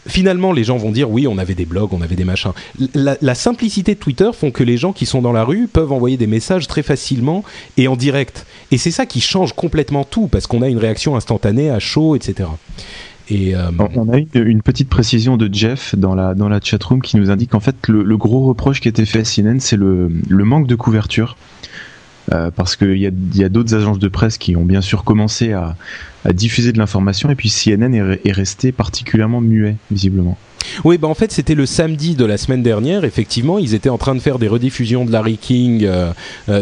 finalement, 0.07 0.51
les 0.51 0.63
gens 0.63 0.77
vont 0.77 0.91
dire 0.91 1.09
oui, 1.09 1.27
on 1.27 1.37
avait 1.37 1.53
des 1.53 1.65
blogs, 1.65 1.93
on 1.93 2.01
avait 2.01 2.15
des 2.15 2.23
machins. 2.23 2.53
La, 2.95 3.35
simplicité 3.35 3.93
de 3.93 3.99
Twitter 3.99 4.29
font 4.33 4.51
que 4.51 4.63
les 4.63 4.77
gens 4.77 4.93
qui 4.93 5.05
sont 5.05 5.21
dans 5.21 5.31
la 5.31 5.43
rue 5.43 5.67
peuvent 5.67 5.91
envoyer 5.91 6.17
des 6.17 6.27
messages 6.27 6.67
très 6.67 6.83
facilement 6.83 7.43
et 7.77 7.87
en 7.87 7.95
direct. 7.95 8.45
Et 8.71 8.77
c'est 8.77 8.91
ça 8.91 9.05
qui 9.05 9.21
change 9.21 9.53
complètement 9.53 10.03
tout 10.03 10.27
parce 10.27 10.47
qu'on 10.47 10.61
a 10.61 10.69
une 10.69 10.79
réaction 10.79 11.15
instantanée 11.15 11.69
à 11.69 11.79
chaud, 11.79 12.15
etc. 12.15 12.49
Euh, 13.31 13.71
on 13.95 14.09
a 14.09 14.17
eu 14.17 14.27
une 14.33 14.61
petite 14.61 14.89
précision 14.89 15.37
de 15.37 15.49
Jeff 15.53 15.95
dans 15.95 16.15
la, 16.15 16.33
dans 16.33 16.49
la 16.49 16.59
chatroom 16.61 17.01
qui 17.01 17.17
nous 17.17 17.29
indique 17.29 17.55
en 17.55 17.59
fait 17.59 17.87
le, 17.87 18.17
gros 18.17 18.47
reproche 18.47 18.81
qui 18.81 18.87
a 18.87 18.89
été 18.89 19.05
fait 19.05 19.19
à 19.19 19.23
CNN, 19.23 19.59
c'est 19.59 19.77
le, 19.77 20.09
manque 20.29 20.67
de 20.67 20.75
couverture. 20.75 21.37
Euh, 22.31 22.51
parce 22.55 22.75
qu'il 22.75 22.97
y 22.97 23.07
a, 23.43 23.49
d'autres 23.49 23.73
agences 23.73 23.97
de 23.97 24.07
presse 24.07 24.37
qui 24.37 24.55
ont 24.55 24.63
bien 24.63 24.81
sûr 24.81 25.03
commencé 25.03 25.53
à, 25.53 25.75
diffuser 26.33 26.71
de 26.71 26.77
l'information 26.77 27.31
et 27.31 27.35
puis 27.35 27.49
CNN 27.49 27.93
est, 27.95 28.31
resté 28.31 28.71
particulièrement 28.71 29.41
muet, 29.41 29.75
visiblement. 29.89 30.37
Oui, 30.83 30.99
bah 30.99 31.07
en 31.07 31.15
fait 31.15 31.31
c'était 31.31 31.55
le 31.55 31.65
samedi 31.65 32.13
de 32.13 32.23
la 32.23 32.37
semaine 32.37 32.61
dernière. 32.61 33.03
Effectivement, 33.03 33.57
ils 33.57 33.73
étaient 33.73 33.89
en 33.89 33.97
train 33.97 34.13
de 34.13 34.19
faire 34.19 34.37
des 34.37 34.47
rediffusions 34.47 35.03
de 35.03 35.11
Larry 35.11 35.37
King 35.37 35.83
euh, 35.83 36.13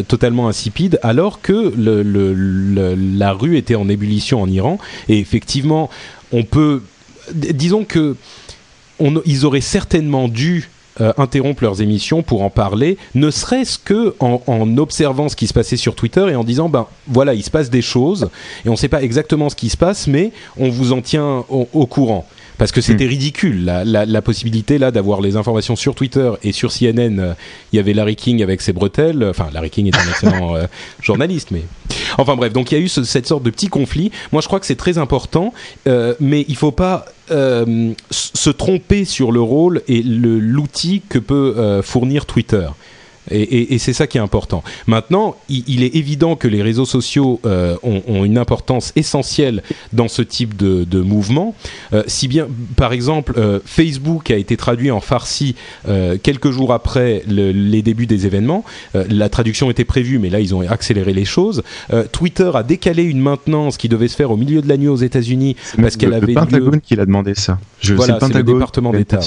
totalement 0.08 0.48
insipides, 0.48 0.98
alors 1.04 1.42
que 1.42 1.74
la 1.76 3.34
rue 3.34 3.58
était 3.58 3.76
en 3.76 3.90
ébullition 3.90 4.42
en 4.42 4.48
Iran. 4.48 4.80
Et 5.10 5.20
effectivement, 5.20 5.90
on 6.32 6.44
peut, 6.44 6.82
disons 7.34 7.84
que 7.84 8.16
ils 9.26 9.46
auraient 9.46 9.62
certainement 9.62 10.28
dû 10.28 10.70
euh, 11.00 11.14
interrompre 11.18 11.64
leurs 11.64 11.82
émissions 11.82 12.24
pour 12.24 12.42
en 12.42 12.50
parler, 12.50 12.98
ne 13.16 13.32
serait-ce 13.32 13.80
que 13.80 14.16
en, 14.20 14.78
observant 14.78 15.30
ce 15.30 15.38
qui 15.38 15.48
se 15.48 15.54
passait 15.54 15.78
sur 15.78 15.96
Twitter 15.96 16.28
et 16.30 16.36
en 16.36 16.44
disant 16.44 16.68
ben 16.68 16.88
voilà 17.08 17.34
il 17.34 17.44
se 17.44 17.50
passe 17.50 17.70
des 17.70 17.82
choses 17.82 18.30
et 18.66 18.70
on 18.70 18.74
ne 18.74 18.78
sait 18.78 18.90
pas 18.90 19.02
exactement 19.02 19.50
ce 19.50 19.56
qui 19.56 19.70
se 19.70 19.78
passe 19.78 20.08
mais 20.08 20.34
on 20.58 20.70
vous 20.70 20.92
en 20.92 21.02
tient 21.02 21.46
au 21.50 21.86
courant 21.86 22.28
parce 22.60 22.74
que 22.74 22.82
c'était 22.82 23.06
hmm. 23.06 23.10
ridicule 23.10 23.66
la, 23.66 24.22
possibilité 24.22 24.78
là 24.78 24.92
d'avoir 24.92 25.22
les 25.22 25.38
informations 25.38 25.78
sur 25.78 25.96
Twitter 25.96 26.30
et 26.44 26.52
sur 26.52 26.72
CNN. 26.72 27.20
Euh, 27.20 27.34
il 27.72 27.78
y 27.78 27.80
avait 27.80 27.94
Larry 27.94 28.18
King 28.18 28.44
avec 28.44 28.62
ses 28.62 28.74
bretelles. 28.74 29.24
Enfin, 29.24 29.48
Larry 29.54 29.70
King 29.70 29.88
est 29.88 29.96
un 29.96 30.10
excellent 30.10 30.56
euh, 30.58 30.66
journaliste, 31.02 31.52
mais 31.52 31.64
enfin 32.18 32.36
bref. 32.36 32.52
Donc 32.52 32.72
il 32.72 32.78
y 32.78 32.82
a 32.82 32.84
eu 32.84 32.90
cette 32.90 33.26
sorte 33.26 33.44
de 33.44 33.50
petit 33.50 33.70
conflit. 33.70 34.12
Moi, 34.34 34.42
je 34.42 34.48
crois 34.48 34.60
que 34.60 34.66
c'est 34.66 34.76
très 34.76 34.98
important, 34.98 35.54
euh, 35.88 36.14
mais 36.20 36.46
il 36.48 36.56
faut 36.56 36.72
pas 36.72 37.06
se 37.30 38.50
tromper 38.50 39.06
sur 39.06 39.32
le 39.32 39.40
rôle 39.40 39.84
et 39.88 40.02
l'outil 40.02 41.04
que 41.08 41.20
peut 41.20 41.80
fournir 41.84 42.26
Twitter. 42.26 42.68
Et, 43.32 43.78
c'est 43.78 43.94
ça 43.94 44.08
qui 44.08 44.18
est 44.18 44.22
important. 44.22 44.64
Maintenant, 44.88 45.36
il, 45.50 45.84
est 45.84 45.96
évident 45.96 46.36
que 46.36 46.48
les 46.48 46.62
réseaux 46.62 46.86
sociaux 46.86 47.40
euh, 47.46 47.76
ont, 47.84 48.24
une 48.24 48.38
importance 48.38 48.92
essentielle 48.96 49.64
dans 49.94 50.08
ce 50.08 50.22
type 50.22 50.56
de, 50.58 51.02
mouvement. 51.02 51.56
Euh, 51.94 52.04
si 52.08 52.28
bien, 52.28 52.48
par 52.76 52.94
exemple, 52.94 53.34
euh, 53.38 53.60
Facebook 53.66 54.32
a 54.32 54.38
été 54.38 54.58
traduit 54.58 54.92
en 54.92 55.00
farsi 55.00 55.56
quelques 56.24 56.52
jours 56.52 56.74
après 56.74 57.24
les 57.28 57.82
débuts 57.82 58.06
des 58.06 58.26
événements. 58.26 58.64
la 58.94 59.30
traduction 59.30 59.70
était 59.72 59.86
prévue, 59.86 60.20
mais 60.20 60.30
là, 60.30 60.40
ils 60.40 60.54
ont 60.56 60.62
accéléré 60.62 61.14
les 61.14 61.26
choses. 61.26 61.64
Twitter 62.12 62.52
a 62.54 62.64
décalé 62.64 63.04
une 63.04 63.20
maintenance 63.20 63.78
qui 63.78 63.90
devait 63.90 64.08
se 64.08 64.16
faire 64.16 64.32
au 64.32 64.38
milieu 64.38 64.62
de 64.62 64.68
la 64.68 64.78
nuit 64.78 64.88
aux 64.88 64.96
États-Unis 64.96 65.56
parce 65.82 65.98
qu'elle 65.98 66.14
avait. 66.14 66.28
Le 66.28 66.34
Pentagone 66.34 66.82
qui 66.82 66.96
l'a 66.96 67.06
demandé 67.06 67.34
ça. 67.36 67.60
Je 67.82 67.94
voilà, 67.94 68.20
c'est 68.22 68.34
le 68.34 68.44
département 68.44 68.92
d'État. 68.92 69.20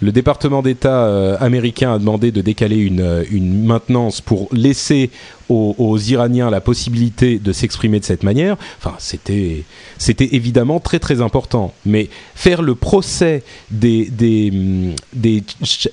Le 0.00 0.12
département 0.12 0.62
d'État 0.62 1.06
euh, 1.06 1.36
américain 1.40 1.94
a 1.94 1.98
demandé 1.98 2.32
de 2.32 2.40
décaler 2.40 2.76
une, 2.76 3.00
euh, 3.00 3.24
maintenance 3.32 4.20
pour 4.20 4.48
laisser 4.52 5.10
aux, 5.48 5.98
Iraniens 5.98 6.48
la 6.48 6.62
possibilité 6.62 7.38
de 7.38 7.52
s'exprimer 7.52 8.00
de 8.00 8.06
cette 8.06 8.22
manière. 8.22 8.56
Enfin, 8.78 8.94
c'était 8.98 9.64
évidemment 10.32 10.80
très 10.80 10.98
très 10.98 11.20
important. 11.20 11.74
Mais 11.84 12.08
faire 12.34 12.62
le 12.62 12.74
procès 12.74 13.42
des 13.70 14.06
des, 14.06 14.50
mm, 14.50 14.94
des 15.12 15.44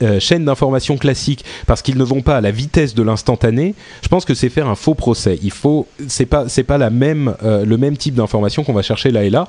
euh, 0.01 0.21
chaînes 0.21 0.45
d'information 0.45 0.97
classiques 0.97 1.43
parce 1.67 1.81
qu'ils 1.81 1.97
ne 1.97 2.05
vont 2.05 2.21
pas 2.21 2.37
à 2.37 2.41
la 2.41 2.51
vitesse 2.51 2.95
de 2.95 3.03
l'instantané, 3.03 3.75
je 4.01 4.07
pense 4.07 4.23
que 4.23 4.33
c'est 4.33 4.47
faire 4.47 4.69
un 4.69 4.75
faux 4.75 4.95
procès. 4.95 5.37
Il 5.43 5.51
faut 5.51 5.87
c'est 6.07 6.25
pas 6.25 6.45
pas 6.65 6.77
la 6.77 6.89
même 6.89 7.35
le 7.43 7.77
même 7.77 7.97
type 7.97 8.15
d'information 8.15 8.63
qu'on 8.63 8.73
va 8.73 8.81
chercher 8.81 9.11
là 9.11 9.25
et 9.25 9.29
là 9.29 9.45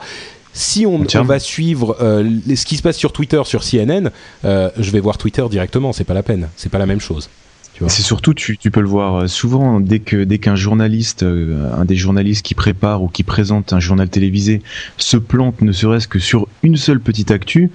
si 0.52 0.86
on, 0.86 1.04
va 1.22 1.38
suivre 1.38 1.96
euh, 2.00 2.28
ce 2.54 2.64
qui 2.64 2.76
se 2.76 2.82
passe 2.82 2.96
sur 2.96 3.12
Twitter, 3.12 3.40
sur 3.44 3.62
CNN, 3.62 4.10
euh, 4.44 4.70
je 4.78 4.90
vais 4.90 5.00
voir 5.00 5.18
Twitter 5.18 5.44
directement. 5.50 5.92
C'est 5.92 6.04
pas 6.04 6.14
la 6.14 6.22
peine. 6.22 6.48
C'est 6.56 6.70
pas 6.70 6.78
la 6.78 6.86
même 6.86 7.00
chose. 7.00 7.28
C'est 7.88 8.02
surtout, 8.02 8.34
tu, 8.34 8.58
tu, 8.58 8.70
peux 8.70 8.82
le 8.82 8.88
voir 8.88 9.22
euh, 9.22 9.26
souvent 9.26 9.80
dès 9.80 10.00
que 10.00 10.24
dès 10.24 10.36
qu'un 10.36 10.54
journaliste, 10.54 11.22
un 11.22 11.84
des 11.86 11.96
journalistes 11.96 12.44
qui 12.44 12.54
prépare 12.54 13.02
ou 13.02 13.08
qui 13.08 13.22
présente 13.22 13.72
un 13.72 13.80
journal 13.80 14.10
télévisé, 14.10 14.60
se 14.98 15.16
plante, 15.16 15.62
ne 15.62 15.72
serait-ce 15.72 16.06
que 16.06 16.18
sur 16.18 16.46
une 16.62 16.76
seule 16.76 17.00
petite 17.00 17.30
actu, 17.30 17.70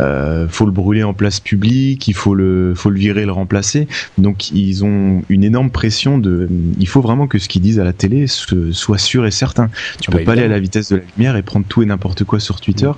euh, 0.00 0.48
faut 0.48 0.66
le 0.66 0.72
brûler 0.72 1.02
en 1.02 1.14
place 1.14 1.40
publique, 1.40 2.08
il 2.08 2.14
faut 2.14 2.34
le, 2.34 2.74
faut 2.74 2.90
le 2.90 2.98
virer, 2.98 3.26
le 3.26 3.32
remplacer. 3.32 3.86
Donc 4.18 4.50
ils 4.50 4.84
ont 4.84 5.22
une 5.28 5.44
énorme 5.44 5.70
pression 5.70 6.18
de, 6.18 6.48
il 6.78 6.88
faut 6.88 7.00
vraiment 7.00 7.26
que 7.26 7.38
ce 7.38 7.48
qu'ils 7.48 7.62
disent 7.62 7.78
à 7.78 7.84
la 7.84 7.92
télé 7.92 8.26
soit 8.26 8.98
sûr 8.98 9.26
et 9.26 9.30
certain. 9.30 9.68
Tu 10.00 10.08
ah 10.08 10.12
peux 10.12 10.18
bah, 10.18 10.24
pas 10.24 10.32
aller 10.32 10.42
à 10.42 10.48
la 10.48 10.60
vitesse 10.60 10.90
de 10.90 10.96
la 10.96 11.02
lumière 11.16 11.36
et 11.36 11.42
prendre 11.42 11.66
tout 11.68 11.82
et 11.82 11.86
n'importe 11.86 12.24
quoi 12.24 12.40
sur 12.40 12.60
Twitter. 12.60 12.88
Mm. 12.88 12.94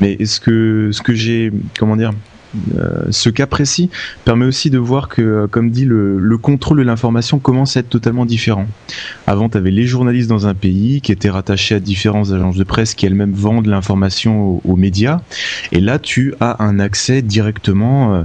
Mais 0.00 0.12
est-ce 0.14 0.40
que, 0.40 0.90
ce 0.92 1.00
que 1.00 1.14
j'ai, 1.14 1.52
comment 1.78 1.96
dire, 1.96 2.12
ce 3.10 3.30
cas 3.30 3.46
précis 3.46 3.90
permet 4.24 4.44
aussi 4.44 4.70
de 4.70 4.78
voir 4.78 5.08
que, 5.08 5.22
euh, 5.22 5.46
comme 5.46 5.70
dit, 5.70 5.84
le, 5.84 6.38
contrôle 6.38 6.78
de 6.78 6.82
l'information 6.82 7.38
commence 7.38 7.76
à 7.76 7.80
être 7.80 7.88
totalement 7.88 8.26
différent. 8.26 8.66
Avant, 9.26 9.48
tu 9.48 9.56
avais 9.56 9.70
les 9.70 9.86
journalistes 9.86 10.28
dans 10.28 10.46
un 10.46 10.54
pays 10.54 11.00
qui 11.00 11.12
étaient 11.12 11.30
rattachés 11.30 11.76
à 11.76 11.80
différentes 11.80 12.32
agences 12.32 12.56
de 12.56 12.64
presse 12.64 12.94
qui 12.94 13.06
elles-mêmes 13.06 13.32
vendent 13.32 13.66
l'information 13.66 14.60
aux, 14.64 14.76
médias. 14.76 15.20
Et 15.70 15.80
là, 15.80 15.98
tu 15.98 16.34
as 16.40 16.62
un 16.62 16.80
accès 16.80 17.22
directement 17.22 18.14
euh, 18.14 18.22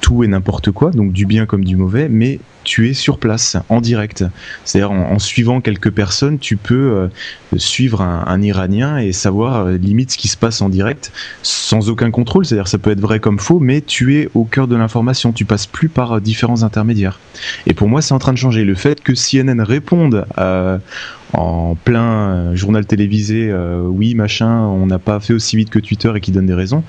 tout 0.00 0.24
et 0.24 0.28
n'importe 0.28 0.70
quoi, 0.70 0.90
donc 0.90 1.12
du 1.12 1.26
bien 1.26 1.46
comme 1.46 1.64
du 1.64 1.76
mauvais, 1.76 2.08
mais 2.08 2.40
tu 2.64 2.88
es 2.88 2.94
sur 2.94 3.18
place, 3.18 3.56
en 3.68 3.80
direct. 3.80 4.24
C'est-à-dire 4.64 4.90
en, 4.90 5.18
suivant 5.18 5.60
quelques 5.60 5.90
personnes, 5.90 6.38
tu 6.38 6.56
peux 6.56 6.74
euh, 6.74 7.08
suivre 7.56 8.00
un, 8.02 8.42
Iranien 8.42 8.98
et 8.98 9.12
savoir 9.12 9.66
euh, 9.66 9.76
limite 9.76 10.10
ce 10.10 10.18
qui 10.18 10.28
se 10.28 10.36
passe 10.36 10.60
en 10.60 10.68
direct 10.68 11.12
sans 11.42 11.88
aucun 11.88 12.10
contrôle. 12.10 12.44
C'est-à-dire 12.44 12.68
ça 12.68 12.78
peut 12.78 12.90
être 12.90 13.00
vrai 13.00 13.20
comme 13.20 13.38
faux, 13.38 13.60
mais 13.60 13.80
tu 13.80 14.18
es 14.18 14.28
au 14.34 14.44
cœur 14.44 14.66
de 14.66 14.76
l'information. 14.76 15.32
Tu 15.32 15.44
passes 15.44 15.66
plus 15.66 15.88
par 15.88 16.12
euh, 16.12 16.20
différents 16.20 16.62
intermédiaires. 16.62 17.20
Et 17.66 17.74
pour 17.74 17.88
moi, 17.88 18.02
c'est 18.02 18.14
en 18.14 18.18
train 18.18 18.32
de 18.32 18.38
changer. 18.38 18.64
Le 18.64 18.74
fait 18.74 19.00
que 19.02 19.12
CNN 19.14 19.60
réponde 19.62 20.26
en 21.32 21.74
plein 21.74 22.54
journal 22.54 22.86
télévisé, 22.86 23.52
oui, 23.88 24.14
machin, 24.14 24.60
on 24.60 24.86
n'a 24.86 25.00
pas 25.00 25.18
fait 25.18 25.34
aussi 25.34 25.56
vite 25.56 25.70
que 25.70 25.80
Twitter 25.80 26.12
et 26.14 26.20
qui 26.20 26.30
donne 26.30 26.46
des 26.46 26.54
raisons, 26.54 26.84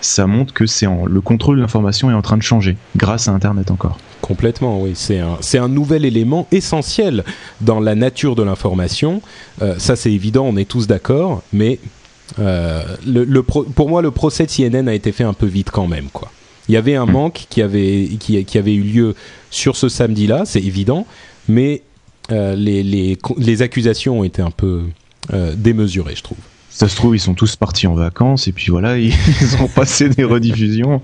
ça 0.00 0.26
montre 0.26 0.54
que 0.54 0.64
c'est 0.66 0.86
le 0.86 1.20
contrôle 1.20 1.56
de 1.56 1.60
l'information 1.60 2.10
est 2.10 2.14
en 2.14 2.22
train 2.22 2.38
de 2.38 2.42
changer 2.42 2.76
grâce 2.96 3.28
à 3.28 3.32
Internet 3.32 3.70
encore. 3.70 3.98
Complètement, 4.20 4.80
oui. 4.80 4.92
C'est 4.94 5.18
un, 5.18 5.38
un, 5.54 5.68
nouvel 5.68 6.04
élément 6.04 6.46
essentiel 6.52 7.24
dans 7.60 7.80
la 7.80 7.94
nature 7.94 8.34
de 8.36 8.42
l'information. 8.42 9.22
Euh, 9.62 9.78
ça, 9.78 9.96
c'est 9.96 10.12
évident, 10.12 10.44
on 10.46 10.56
est 10.56 10.68
tous 10.68 10.86
d'accord, 10.86 11.42
mais 11.52 11.78
euh, 12.38 12.82
le, 13.06 13.42
pour 13.42 13.88
moi, 13.88 14.02
le 14.02 14.10
procès 14.10 14.46
de 14.46 14.50
CNN 14.50 14.88
a 14.88 14.94
été 14.94 15.12
fait 15.12 15.24
un 15.24 15.32
peu 15.32 15.46
vite 15.46 15.70
quand 15.70 15.86
même. 15.86 16.08
Quoi. 16.12 16.30
Il 16.68 16.74
y 16.74 16.76
avait 16.76 16.94
un 16.94 17.06
hmm. 17.06 17.12
manque 17.12 17.46
qui 17.48 17.62
avait, 17.62 18.10
qui, 18.20 18.44
qui 18.44 18.58
avait 18.58 18.74
eu 18.74 18.82
lieu 18.82 19.14
sur 19.50 19.76
ce 19.76 19.88
samedi-là, 19.88 20.42
c'est 20.44 20.62
évident, 20.62 21.06
mais 21.48 21.82
euh, 22.30 22.54
les, 22.54 22.82
les, 22.82 23.18
les, 23.38 23.62
accusations 23.62 24.20
ont 24.20 24.24
été 24.24 24.42
un 24.42 24.52
peu 24.52 24.82
démesurées, 25.56 26.16
je 26.16 26.22
trouve 26.22 26.38
Ça 26.80 26.88
se 26.88 26.96
trouve, 26.96 27.14
ils 27.14 27.20
sont 27.20 27.34
tous 27.34 27.56
partis 27.56 27.86
en 27.86 27.92
vacances 27.92 28.48
et 28.48 28.52
puis 28.52 28.70
voilà, 28.70 28.96
ils, 28.98 29.12
ont 29.60 29.68
passé 29.68 30.08
des 30.08 30.24
rediffusions. 30.24 31.02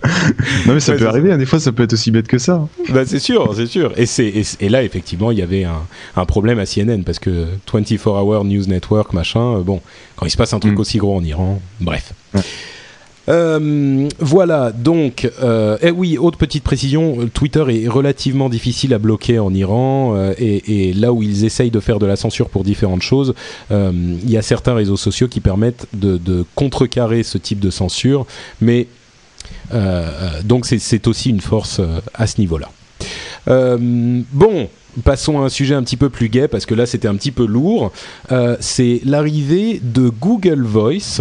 non 0.66 0.72
mais 0.72 0.80
ça 0.80 0.94
peut 0.94 1.06
arriver, 1.06 1.30
hein, 1.30 1.36
des 1.36 1.44
fois 1.44 1.60
ça 1.60 1.70
peut 1.70 1.82
être 1.82 1.92
aussi 1.92 2.10
bête 2.10 2.28
que 2.28 2.38
ça. 2.38 2.66
Bah, 2.88 3.02
c'est 3.04 3.18
sûr, 3.18 3.52
c'est 3.54 3.66
sûr. 3.66 3.92
Et, 3.98 4.68
là, 4.70 4.82
effectivement, 4.82 5.32
il 5.32 5.38
y 5.38 5.42
avait 5.42 5.64
un, 5.64 5.82
un, 6.16 6.24
problème 6.24 6.58
à 6.60 6.64
CNN 6.64 7.02
parce 7.04 7.18
que 7.18 7.44
24 7.70 8.06
Hour 8.06 8.46
News 8.46 8.64
Network, 8.66 9.12
machin, 9.12 9.58
euh, 9.58 9.60
bon, 9.60 9.82
quand 10.16 10.24
il 10.24 10.30
se 10.30 10.38
passe 10.38 10.54
un 10.54 10.60
truc 10.60 10.78
mm. 10.78 10.80
aussi 10.80 10.96
gros 10.96 11.14
en 11.14 11.22
Iran, 11.22 11.60
bref. 11.78 12.14
Euh, 13.28 14.08
voilà, 14.18 14.72
donc, 14.72 15.30
euh, 15.42 15.78
eh 15.82 15.90
oui, 15.90 16.18
autre 16.18 16.38
petite 16.38 16.62
précision, 16.62 17.28
Twitter 17.32 17.64
est 17.68 17.88
relativement 17.88 18.48
difficile 18.48 18.94
à 18.94 18.98
bloquer 18.98 19.38
en 19.38 19.52
Iran 19.52 20.14
euh, 20.14 20.34
et, 20.38 20.92
là 20.92 21.12
où 21.12 21.22
ils 21.22 21.44
essayent 21.44 21.70
de 21.70 21.80
faire 21.80 21.98
de 21.98 22.06
la 22.06 22.16
censure 22.16 22.48
pour 22.48 22.64
différentes 22.64 23.02
choses, 23.02 23.34
il 23.70 24.30
y 24.30 24.36
a 24.36 24.42
certains 24.42 24.74
réseaux 24.74 24.96
sociaux 24.96 25.28
qui 25.28 25.40
permettent 25.40 25.86
de, 25.92 26.44
contrecarrer 26.54 27.22
ce 27.22 27.38
type 27.38 27.60
de 27.60 27.70
censure, 27.70 28.26
mais 28.60 28.86
donc 30.44 30.66
c'est 30.66 31.06
aussi 31.06 31.30
une 31.30 31.40
force 31.40 31.80
à 32.14 32.26
ce 32.26 32.40
niveau-là. 32.40 32.70
bon, 33.46 34.68
passons 35.04 35.40
à 35.40 35.46
un 35.46 35.48
sujet 35.48 35.74
un 35.74 35.82
petit 35.82 35.96
peu 35.96 36.10
plus 36.10 36.28
gai 36.28 36.48
parce 36.48 36.66
que 36.66 36.74
là 36.74 36.86
c'était 36.86 37.08
un 37.08 37.16
petit 37.16 37.32
peu 37.32 37.46
lourd. 37.46 37.92
c'est 38.60 39.00
l'arrivée 39.04 39.80
de 39.82 40.08
Google 40.08 40.62
Voice. 40.62 41.20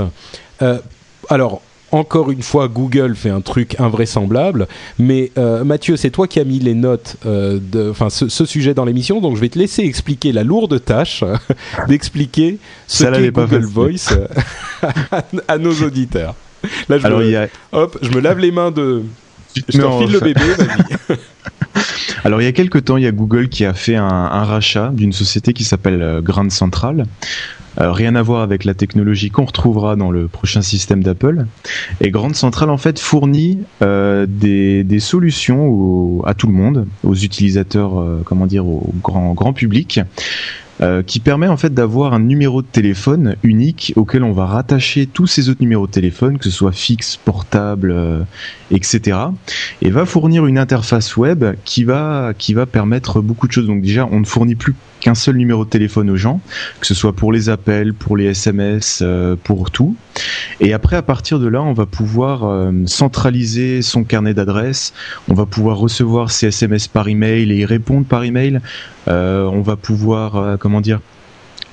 alors, 1.29 1.61
encore 1.95 2.29
une 2.29 2.41
fois, 2.41 2.67
Google 2.67 3.15
fait 3.15 3.29
un 3.29 3.39
truc 3.39 3.79
invraisemblable. 3.79 4.67
Mais 4.99 5.31
euh, 5.37 5.63
Mathieu, 5.63 5.95
c'est 5.95 6.09
toi 6.09 6.27
qui 6.27 6.39
as 6.39 6.43
mis 6.43 6.59
les 6.59 6.73
notes, 6.73 7.15
euh, 7.25 7.59
enfin 7.89 8.09
ce, 8.09 8.45
sujet 8.45 8.73
dans 8.73 8.85
l'émission, 8.85 9.21
donc 9.21 9.35
je 9.35 9.41
vais 9.41 9.49
te 9.49 9.57
laisser 9.57 9.83
expliquer 9.83 10.31
la 10.31 10.43
lourde 10.43 10.83
tâche 10.83 11.23
d'expliquer 11.87 12.57
ce 12.87 13.05
qu'est 13.05 13.31
Google 13.31 13.65
Voice 13.65 14.13
à, 15.47 15.57
nos 15.57 15.73
auditeurs. 15.83 16.35
Là, 16.89 16.97
je, 16.97 17.07
me, 17.07 17.47
hop, 17.71 17.97
je 18.01 18.09
me 18.11 18.19
lave 18.19 18.39
les 18.39 18.51
mains 18.51 18.71
de. 18.71 19.03
Je 19.69 19.77
le 19.77 20.19
bébé, 20.19 20.41
vas-y. 20.41 21.17
Alors 22.25 22.41
il 22.41 22.45
y 22.45 22.47
a 22.47 22.53
quelques 22.53 22.85
temps, 22.85 22.97
il 22.97 23.03
y 23.03 23.07
a 23.07 23.11
Google 23.11 23.49
qui 23.49 23.65
a 23.65 23.73
fait 23.75 23.95
un, 23.95 24.43
rachat 24.43 24.89
d'une 24.91 25.13
société 25.13 25.53
qui 25.53 25.63
s'appelle 25.63 26.01
euh, 26.01 26.21
Grand 26.21 26.49
Central. 26.51 27.05
Euh, 27.79 27.91
rien 27.91 28.15
à 28.15 28.21
voir 28.21 28.41
avec 28.41 28.63
la 28.63 28.73
technologie 28.73 29.29
qu'on 29.29 29.45
retrouvera 29.45 29.95
dans 29.95 30.11
le 30.11 30.27
prochain 30.27 30.61
système 30.61 31.03
d'Apple. 31.03 31.45
Et 32.01 32.11
Grand 32.11 32.33
Central 32.35 32.69
en 32.69 32.77
fait 32.77 32.99
fournit 32.99 33.59
euh, 33.81 34.25
des, 34.27 34.83
des, 34.83 34.99
solutions 34.99 36.23
à 36.25 36.33
tout 36.33 36.47
le 36.47 36.53
monde, 36.53 36.87
aux 37.03 37.15
utilisateurs, 37.15 38.03
comment 38.25 38.47
dire, 38.47 38.65
au 38.65 38.93
grand 39.01 39.33
grand 39.33 39.53
public, 39.53 39.99
euh, 40.81 41.03
qui 41.03 41.21
permet 41.21 41.47
en 41.47 41.55
fait 41.55 41.73
d'avoir 41.73 42.13
un 42.13 42.19
numéro 42.19 42.61
de 42.61 42.67
téléphone 42.67 43.37
unique 43.43 43.93
auquel 43.95 44.25
on 44.25 44.33
va 44.33 44.45
rattacher 44.45 45.07
tous 45.07 45.25
ces 45.25 45.47
autres 45.47 45.61
numéros 45.61 45.87
de 45.87 45.91
téléphone, 45.91 46.37
que 46.37 46.43
ce 46.43 46.51
soit 46.51 46.73
fixe, 46.73 47.15
portable, 47.15 47.91
euh, 47.91 48.23
etc. 48.71 49.17
Et 49.81 49.89
va 49.89 50.05
fournir 50.05 50.45
une 50.45 50.57
interface 50.57 51.17
web 51.17 51.45
qui 51.63 51.83
va 51.83 52.33
qui 52.37 52.53
va 52.53 52.65
permettre 52.65 53.21
beaucoup 53.21 53.47
de 53.47 53.51
choses. 53.51 53.67
Donc 53.67 53.81
déjà, 53.81 54.07
on 54.11 54.19
ne 54.19 54.25
fournit 54.25 54.55
plus 54.55 54.75
qu'un 54.99 55.15
seul 55.15 55.35
numéro 55.35 55.65
de 55.65 55.69
téléphone 55.69 56.09
aux 56.09 56.15
gens, 56.15 56.41
que 56.79 56.87
ce 56.87 56.93
soit 56.93 57.13
pour 57.13 57.31
les 57.31 57.49
appels, 57.49 57.93
pour 57.93 58.17
les 58.17 58.25
SMS, 58.25 58.99
euh, 59.01 59.35
pour 59.43 59.69
tout. 59.69 59.95
Et 60.59 60.73
après, 60.73 60.95
à 60.95 61.01
partir 61.01 61.39
de 61.39 61.47
là, 61.47 61.61
on 61.61 61.73
va 61.73 61.85
pouvoir 61.85 62.71
centraliser 62.85 63.81
son 63.81 64.03
carnet 64.03 64.33
d'adresses, 64.33 64.93
on 65.29 65.33
va 65.33 65.45
pouvoir 65.45 65.77
recevoir 65.77 66.31
ses 66.31 66.47
SMS 66.47 66.87
par 66.87 67.07
email 67.07 67.51
et 67.51 67.57
y 67.57 67.65
répondre 67.65 68.05
par 68.05 68.23
email. 68.23 68.61
Euh, 69.07 69.45
on 69.45 69.61
va 69.61 69.75
pouvoir, 69.75 70.35
euh, 70.35 70.57
comment 70.57 70.81
dire, 70.81 70.99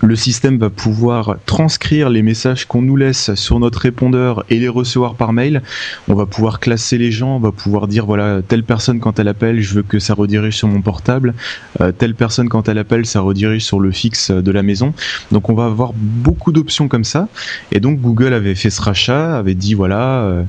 le 0.03 0.17
système 0.17 0.59
va 0.59 0.69
pouvoir 0.69 1.37
transcrire 1.47 2.11
les 2.11 2.23
messages 2.23 2.67
qu'on 2.67 2.83
nous 2.83 2.97
laisse 2.97 3.35
sur 3.35 3.61
notre 3.61 3.79
répondeur 3.79 4.45
et 4.51 4.59
les 4.59 4.69
recevoir 4.69 5.15
par 5.15 5.33
mail. 5.33 5.63
On 6.09 6.15
va 6.15 6.27
pouvoir 6.27 6.59
classer 6.59 6.99
les 6.99 7.13
gens, 7.13 7.37
on 7.37 7.39
va 7.39 7.53
pouvoir 7.53 7.87
dire 7.87 8.05
voilà 8.05 8.43
telle 8.43 8.65
personne 8.65 8.99
quand 8.99 9.21
elle 9.21 9.29
appelle, 9.29 9.61
je 9.61 9.75
veux 9.75 9.83
que 9.83 10.01
ça 10.01 10.15
redirige 10.15 10.57
sur 10.57 10.69
mon 10.69 10.83
portable. 10.83 11.35
Euh, 11.81 11.93
telle 11.93 12.15
personne 12.15 12.49
quand 12.49 12.69
elle 12.69 12.79
appelle, 12.79 13.07
ça 13.07 13.21
redirige 13.21 13.65
sur 13.65 13.79
le 13.79 13.93
fixe 13.93 14.31
de 14.31 14.51
la 14.51 14.63
maison. 14.63 14.93
Donc 15.31 15.49
on 15.49 15.55
va 15.55 15.67
avoir 15.67 15.93
beaucoup 15.95 16.51
d'options 16.51 16.89
comme 16.89 17.05
ça. 17.05 17.29
Et 17.71 17.79
donc 17.79 18.01
Google 18.01 18.35
avait 18.35 18.57
fait 18.57 18.71
ce 18.71 18.83
rachat, 18.83 19.39
avait 19.39 19.55
dit 19.55 19.75
voilà 19.75 20.23
euh, 20.23 20.43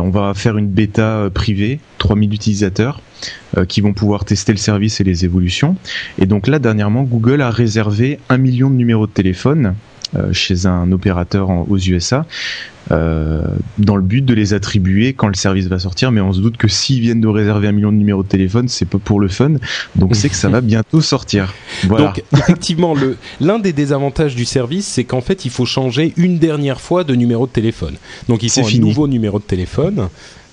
on 0.00 0.10
va 0.10 0.32
faire 0.34 0.56
une 0.56 0.68
bêta 0.68 1.16
euh, 1.18 1.30
privée, 1.30 1.80
3000 1.98 2.32
utilisateurs 2.34 3.00
euh, 3.56 3.64
qui 3.64 3.80
vont 3.80 3.92
pouvoir 3.92 4.24
tester 4.24 4.52
le 4.52 4.58
service 4.58 5.00
et 5.00 5.04
les 5.04 5.24
évolutions. 5.24 5.76
Et 6.18 6.26
donc 6.26 6.46
là, 6.46 6.58
dernièrement, 6.58 7.02
Google 7.02 7.42
a 7.42 7.50
réservé 7.50 8.18
un 8.28 8.38
million 8.38 8.70
de 8.70 8.74
numéros 8.74 9.06
de 9.06 9.12
téléphone 9.12 9.74
chez 10.32 10.66
un 10.66 10.92
opérateur 10.92 11.48
aux 11.70 11.78
USA 11.78 12.26
euh, 12.90 13.42
dans 13.78 13.94
le 13.94 14.02
but 14.02 14.24
de 14.24 14.34
les 14.34 14.54
attribuer 14.54 15.12
quand 15.12 15.28
le 15.28 15.34
service 15.34 15.66
va 15.66 15.78
sortir. 15.78 16.10
Mais 16.10 16.20
on 16.20 16.32
se 16.32 16.40
doute 16.40 16.56
que 16.56 16.68
s'ils 16.68 17.00
viennent 17.00 17.20
de 17.20 17.28
réserver 17.28 17.68
un 17.68 17.72
million 17.72 17.92
de 17.92 17.96
numéros 17.96 18.22
de 18.22 18.28
téléphone, 18.28 18.68
c'est 18.68 18.86
pas 18.86 18.98
pour 18.98 19.20
le 19.20 19.28
fun. 19.28 19.54
Donc 19.94 20.16
c'est 20.16 20.28
que 20.28 20.34
ça 20.34 20.48
va 20.48 20.60
bientôt 20.60 21.00
sortir. 21.00 21.54
Voilà. 21.84 22.06
Donc 22.06 22.24
effectivement, 22.32 22.94
l'un 23.40 23.58
des 23.58 23.72
désavantages 23.72 24.34
du 24.34 24.44
service, 24.44 24.86
c'est 24.86 25.04
qu'en 25.04 25.20
fait, 25.20 25.44
il 25.44 25.50
faut 25.50 25.64
changer 25.64 26.12
une 26.16 26.38
dernière 26.38 26.80
fois 26.80 27.04
de 27.04 27.14
numéro 27.14 27.46
de 27.46 27.52
téléphone. 27.52 27.94
Donc 28.28 28.42
il 28.42 28.50
faut 28.50 28.66
un 28.66 28.78
nouveau 28.78 29.06
numéro 29.06 29.38
de 29.38 29.44
téléphone. 29.44 30.08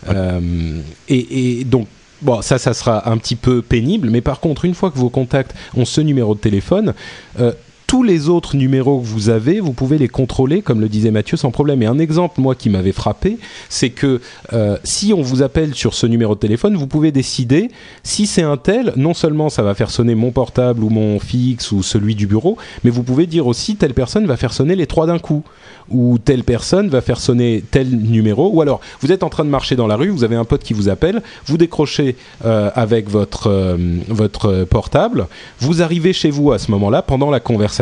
Euh, 0.08 0.82
et, 1.10 1.60
et 1.60 1.64
donc 1.64 1.88
Bon, 2.22 2.42
ça, 2.42 2.58
ça 2.58 2.74
sera 2.74 3.10
un 3.10 3.18
petit 3.18 3.38
peu 3.38 3.62
pénible, 3.62 4.10
mais 4.10 4.20
par 4.20 4.42
contre, 4.42 4.66
une 4.66 4.74
fois 4.74 4.92
que 4.92 4.98
vos 4.98 5.10
contacts 5.10 5.56
ont 5.78 5.86
ce 5.86 6.02
numéro 6.02 6.36
de 6.36 6.40
téléphone, 6.40 6.94
euh, 7.40 7.54
tous 7.90 8.04
les 8.04 8.30
autres 8.30 8.56
numéros 8.56 9.00
que 9.00 9.08
vous 9.08 9.30
avez, 9.30 9.60
vous 9.60 9.74
pouvez 9.74 9.98
les 9.98 10.08
contrôler, 10.08 10.62
comme 10.62 10.80
le 10.80 10.88
disait 10.88 11.10
Mathieu, 11.10 11.38
sans 11.38 11.50
problème. 11.50 11.82
Et 11.82 11.88
un 11.88 11.98
exemple, 11.98 12.40
moi, 12.40 12.54
qui 12.54 12.70
m'avait 12.70 12.92
frappé, 12.92 13.40
c'est 13.68 13.90
que 13.90 14.22
euh, 14.54 14.78
si 14.84 15.12
on 15.12 15.24
vous 15.24 15.42
appelle 15.42 15.74
sur 15.74 15.96
ce 15.96 16.06
numéro 16.06 16.36
de 16.36 16.40
téléphone, 16.40 16.76
vous 16.76 16.86
pouvez 16.86 17.12
décider 17.12 17.72
si 18.04 18.28
c'est 18.28 18.44
un 18.44 18.58
tel, 18.58 18.94
non 18.96 19.16
seulement 19.16 19.50
ça 19.50 19.64
va 19.64 19.74
faire 19.74 19.90
sonner 19.90 20.14
mon 20.14 20.30
portable 20.30 20.84
ou 20.84 20.90
mon 20.90 21.20
fixe 21.20 21.72
ou 21.72 21.82
celui 21.82 22.14
du 22.14 22.28
bureau, 22.28 22.60
mais 22.84 22.92
vous 22.92 23.02
pouvez 23.02 23.26
dire 23.26 23.48
aussi 23.48 23.76
telle 23.76 23.96
personne 23.96 24.28
va 24.28 24.38
faire 24.38 24.54
sonner 24.54 24.76
les 24.76 24.86
trois 24.86 25.08
d'un 25.08 25.18
coup 25.18 25.44
ou 25.90 26.20
telle 26.20 26.44
personne 26.44 26.90
va 26.90 27.02
faire 27.02 27.20
sonner 27.20 27.64
tel 27.72 27.90
numéro, 27.90 28.52
ou 28.54 28.62
alors 28.62 28.82
vous 29.02 29.12
êtes 29.12 29.24
en 29.24 29.30
train 29.30 29.46
de 29.46 29.50
marcher 29.50 29.76
dans 29.76 29.88
la 29.88 29.96
rue, 29.96 30.10
vous 30.10 30.24
avez 30.24 30.36
un 30.36 30.46
pote 30.46 30.62
qui 30.62 30.74
vous 30.74 30.90
appelle, 30.90 31.24
vous 31.48 31.58
décrochez 31.58 32.16
euh, 32.46 32.70
avec 32.76 33.10
votre, 33.10 33.48
euh, 33.48 33.78
votre 34.08 34.66
portable, 34.66 35.26
vous 35.60 35.82
arrivez 35.82 36.14
chez 36.14 36.30
vous 36.30 36.52
à 36.52 36.60
ce 36.60 36.70
moment-là, 36.70 37.02
pendant 37.02 37.32
la 37.32 37.40
conversation, 37.40 37.79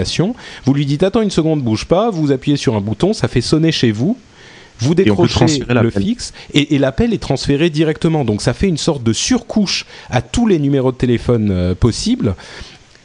vous 0.65 0.73
lui 0.73 0.85
dites 0.85 1.03
attends 1.03 1.21
une 1.21 1.31
seconde, 1.31 1.61
bouge 1.61 1.85
pas, 1.85 2.09
vous 2.09 2.31
appuyez 2.31 2.57
sur 2.57 2.75
un 2.75 2.81
bouton, 2.81 3.13
ça 3.13 3.27
fait 3.27 3.41
sonner 3.41 3.71
chez 3.71 3.91
vous, 3.91 4.17
vous 4.79 4.95
décrochez 4.95 5.63
le 5.67 5.89
fixe 5.89 6.33
et, 6.53 6.77
l'appel 6.77 7.13
est 7.13 7.21
transféré 7.21 7.69
directement. 7.69 8.25
Donc 8.25 8.41
ça 8.41 8.53
fait 8.53 8.67
une 8.67 8.77
sorte 8.77 9.03
de 9.03 9.13
surcouche 9.13 9.85
à 10.09 10.21
tous 10.21 10.47
les 10.47 10.59
numéros 10.59 10.91
de 10.91 10.97
téléphone 10.97 11.49
euh, 11.51 11.75
possibles 11.75 12.35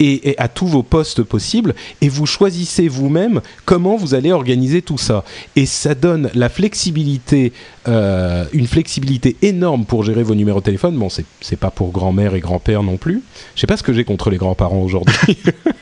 et, 0.01 0.35
à 0.39 0.49
tous 0.49 0.67
vos 0.67 0.83
postes 0.83 1.23
possibles 1.23 1.75
et 2.01 2.09
vous 2.09 2.27
choisissez 2.27 2.89
vous-même 2.89 3.41
comment 3.65 3.97
vous 3.97 4.15
allez 4.15 4.33
organiser 4.33 4.83
tout 4.83 4.99
ça. 4.99 5.25
Et 5.57 5.67
ça 5.67 5.95
donne 5.95 6.31
la 6.35 6.49
flexibilité, 6.49 7.53
euh, 7.89 8.45
une 8.53 8.67
flexibilité 8.67 9.37
énorme 9.43 9.85
pour 9.85 10.03
gérer 10.03 10.23
vos 10.23 10.35
numéros 10.35 10.61
de 10.61 10.65
téléphone. 10.65 10.97
Bon, 10.97 11.09
c'est 11.09 11.59
pas 11.59 11.71
pour 11.71 11.93
grand-mère 11.93 12.35
et 12.35 12.41
grand-père 12.41 12.83
non 12.83 12.97
plus. 12.97 13.23
Je 13.55 13.61
sais 13.61 13.67
pas 13.67 13.77
ce 13.77 13.83
que 13.83 13.93
j'ai 13.93 14.05
contre 14.05 14.31
les 14.31 14.39
grands-parents 14.39 14.83
aujourd'hui. 14.83 15.39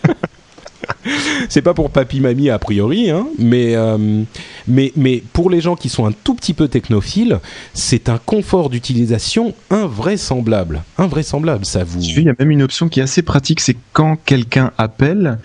c'est 1.48 1.62
pas 1.62 1.74
pour 1.74 1.90
papy 1.90 2.20
mamie 2.20 2.50
a 2.50 2.58
priori, 2.58 3.10
hein, 3.10 3.26
mais, 3.38 3.74
euh, 3.74 4.22
mais, 4.68 4.92
mais 4.96 5.22
pour 5.32 5.50
les 5.50 5.60
gens 5.60 5.76
qui 5.76 5.88
sont 5.88 6.06
un 6.06 6.12
tout 6.12 6.34
petit 6.34 6.54
peu 6.54 6.68
technophiles, 6.68 7.40
c'est 7.74 8.08
un 8.08 8.18
confort 8.18 8.70
d'utilisation 8.70 9.54
invraisemblable. 9.70 10.82
Invraisemblable, 10.98 11.64
ça 11.64 11.84
vous. 11.84 12.00
Il 12.00 12.24
y 12.24 12.28
a 12.28 12.34
même 12.38 12.50
une 12.50 12.62
option 12.62 12.88
qui 12.88 13.00
est 13.00 13.04
assez 13.04 13.22
pratique, 13.22 13.60
c'est 13.60 13.76
quand 13.92 14.16
quelqu'un 14.24 14.72
appelle, 14.78 15.38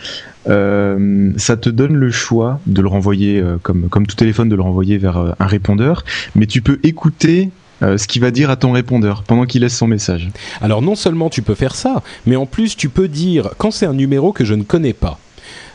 euh, 0.48 1.32
ça 1.38 1.58
te 1.58 1.70
donne 1.70 1.96
le 1.96 2.12
choix 2.12 2.60
de 2.66 2.82
le 2.82 2.88
renvoyer, 2.88 3.40
euh, 3.40 3.58
comme, 3.62 3.90
comme 3.90 4.06
tout 4.08 4.16
téléphone, 4.16 4.50
de 4.50 4.56
le 4.56 4.62
renvoyer 4.62 4.98
vers 4.98 5.18
un 5.40 5.48
répondeur, 5.48 6.04
mais 6.36 6.46
tu 6.46 6.62
peux 6.62 6.80
écouter 6.84 7.50
ce 7.82 8.08
qu'il 8.08 8.22
va 8.22 8.32
dire 8.32 8.50
à 8.50 8.56
ton 8.56 8.72
répondeur 8.72 9.24
pendant 9.24 9.46
qu'il 9.46 9.62
laisse 9.62 9.76
son 9.76 9.86
message. 9.86 10.30
Alors 10.62 10.82
non 10.82 10.96
seulement 10.96 11.30
tu 11.30 11.42
peux 11.42 11.56
faire 11.56 11.76
ça, 11.76 12.02
mais 12.26 12.38
en 12.38 12.46
plus 12.46 12.78
tu 12.78 12.88
peux 12.88 13.10
dire 13.10 13.50
quand 13.58 13.70
c'est 13.70 13.86
un 13.86 13.94
numéro 13.94 14.32
que 14.32 14.46
je 14.46 14.54
ne 14.54 14.64
connais 14.64 14.94
pas. 14.94 15.20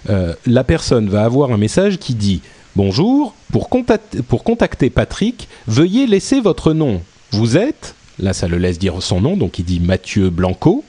Euh, 0.08 0.34
la 0.46 0.64
personne 0.64 1.08
va 1.08 1.24
avoir 1.24 1.52
un 1.52 1.58
message 1.58 1.98
qui 1.98 2.14
dit 2.14 2.40
Bonjour, 2.76 3.34
pour, 3.52 3.68
contacter, 3.68 4.90
Patrick, 4.90 5.48
veuillez 5.66 6.06
laisser 6.06 6.40
votre 6.40 6.72
nom. 6.72 7.02
Vous 7.32 7.56
êtes, 7.56 7.94
là 8.18 8.32
ça 8.32 8.48
le 8.48 8.58
laisse 8.58 8.78
dire 8.78 9.02
son 9.02 9.20
nom, 9.20 9.36
donc 9.36 9.58
il 9.58 9.64
dit 9.64 9.80
Mathieu 9.80 10.30
Blanco, 10.30 10.84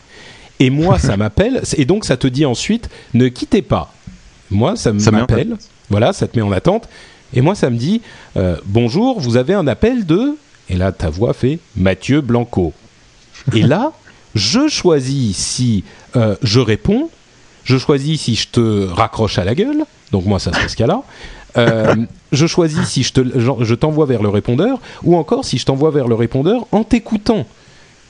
et 0.59 0.69
moi 0.69 0.99
ça 0.99 1.17
m'appelle, 1.17 1.61
et 1.75 1.85
donc 1.85 2.05
ça 2.05 2.17
te 2.17 2.27
dit 2.27 2.45
ensuite 2.45 2.89
Ne 3.13 3.27
quittez 3.27 3.61
pas. 3.61 3.93
Moi 4.51 4.75
ça 4.75 4.93
m'appelle, 4.93 5.57
voilà, 5.89 6.13
ça 6.13 6.27
te 6.27 6.37
met 6.37 6.43
en 6.43 6.51
attente, 6.51 6.87
et 7.33 7.41
moi 7.41 7.55
ça 7.55 7.69
me 7.69 7.77
dit 7.77 8.01
euh, 8.37 8.57
Bonjour, 8.65 9.19
vous 9.19 9.37
avez 9.37 9.53
un 9.53 9.67
appel 9.67 10.05
de. 10.05 10.37
Et 10.69 10.77
là 10.77 10.91
ta 10.91 11.09
voix 11.09 11.33
fait 11.33 11.59
Mathieu 11.75 12.21
Blanco. 12.21 12.73
et 13.53 13.63
là, 13.63 13.91
je 14.35 14.67
choisis 14.67 15.35
si 15.35 15.83
euh, 16.15 16.35
je 16.43 16.59
réponds 16.59 17.09
je 17.63 17.77
choisis 17.77 18.21
si 18.21 18.35
je 18.35 18.47
te 18.49 18.87
raccroche 18.87 19.37
à 19.37 19.43
la 19.43 19.55
gueule, 19.55 19.85
donc 20.11 20.25
moi 20.25 20.39
ça 20.39 20.53
serait 20.53 20.69
ce 20.69 20.75
cas-là, 20.75 21.03
je 22.31 22.47
choisis 22.47 22.87
si 22.87 23.03
je, 23.03 23.13
te, 23.13 23.21
je 23.39 23.73
t'envoie 23.75 24.05
vers 24.05 24.23
le 24.23 24.29
répondeur 24.29 24.79
ou 25.03 25.17
encore 25.17 25.43
si 25.43 25.57
je 25.57 25.65
t'envoie 25.65 25.91
vers 25.91 26.07
le 26.07 26.15
répondeur 26.15 26.65
en 26.71 26.83
t'écoutant. 26.83 27.45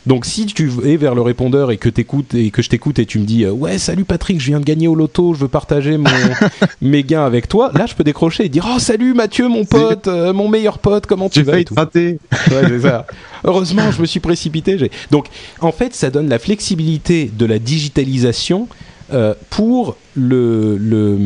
Donc 0.08 0.26
si 0.26 0.48
tu 0.48 0.72
es 0.84 0.98
vers 0.98 1.14
le 1.14 1.22
répondeur 1.22 1.70
et 1.72 1.78
que 1.78 1.88
t'écoutes 1.88 2.34
et 2.34 2.50
que 2.50 2.64
je 2.64 2.70
t'écoute 2.70 2.98
et 2.98 3.06
tu 3.06 3.20
me 3.20 3.26
dis 3.26 3.44
euh, 3.44 3.52
ouais 3.52 3.78
salut 3.78 4.04
Patrick 4.04 4.40
je 4.40 4.48
viens 4.48 4.60
de 4.60 4.66
gagner 4.66 4.88
au 4.88 4.96
loto 4.96 5.36
je 5.36 5.42
veux 5.42 5.48
partager 5.48 5.98
mon 5.98 6.10
mes 6.82 7.04
gains 7.04 7.24
avec 7.24 7.48
toi 7.48 7.72
là 7.76 7.86
je 7.86 7.94
peux 7.94 8.04
décrocher 8.04 8.46
et 8.46 8.50
dire 8.50 8.68
oh 8.68 8.80
salut 8.80 9.14
Mathieu 9.14 9.48
mon 9.48 9.64
pote 9.64 10.08
euh, 10.08 10.34
mon 10.34 10.50
meilleur 10.50 10.80
pote 10.80 11.06
comment 11.06 11.30
tu 11.30 11.44
vas 11.44 11.64
te 11.64 11.74
rater 11.76 12.18
ouais, 12.52 12.80
ça. 12.82 13.06
heureusement 13.44 13.92
je 13.92 14.02
me 14.02 14.08
suis 14.08 14.20
précipité 14.20 14.90
donc 15.12 15.28
en 15.60 15.72
fait 15.72 15.94
ça 15.94 16.10
donne 16.10 16.30
la 16.30 16.40
flexibilité 16.40 17.32
de 17.32 17.46
la 17.46 17.60
digitalisation 17.60 18.68
euh, 19.14 19.34
pour 19.50 19.98
le, 20.16 20.78
le, 20.78 21.18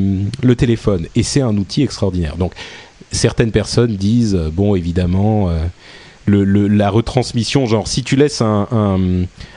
le 0.41 0.55
téléphone. 0.55 1.07
Et 1.15 1.23
c'est 1.23 1.41
un 1.41 1.55
outil 1.57 1.83
extraordinaire. 1.83 2.37
Donc 2.37 2.53
certaines 3.11 3.51
personnes 3.51 3.95
disent 3.95 4.39
bon 4.53 4.75
évidemment 4.75 5.49
le, 6.25 6.67
la 6.67 6.89
retransmission, 6.89 7.65
genre 7.65 7.87
si 7.87 8.03
tu 8.03 8.15
laisses 8.15 8.41
un, 8.41 8.67
un, 8.71 8.99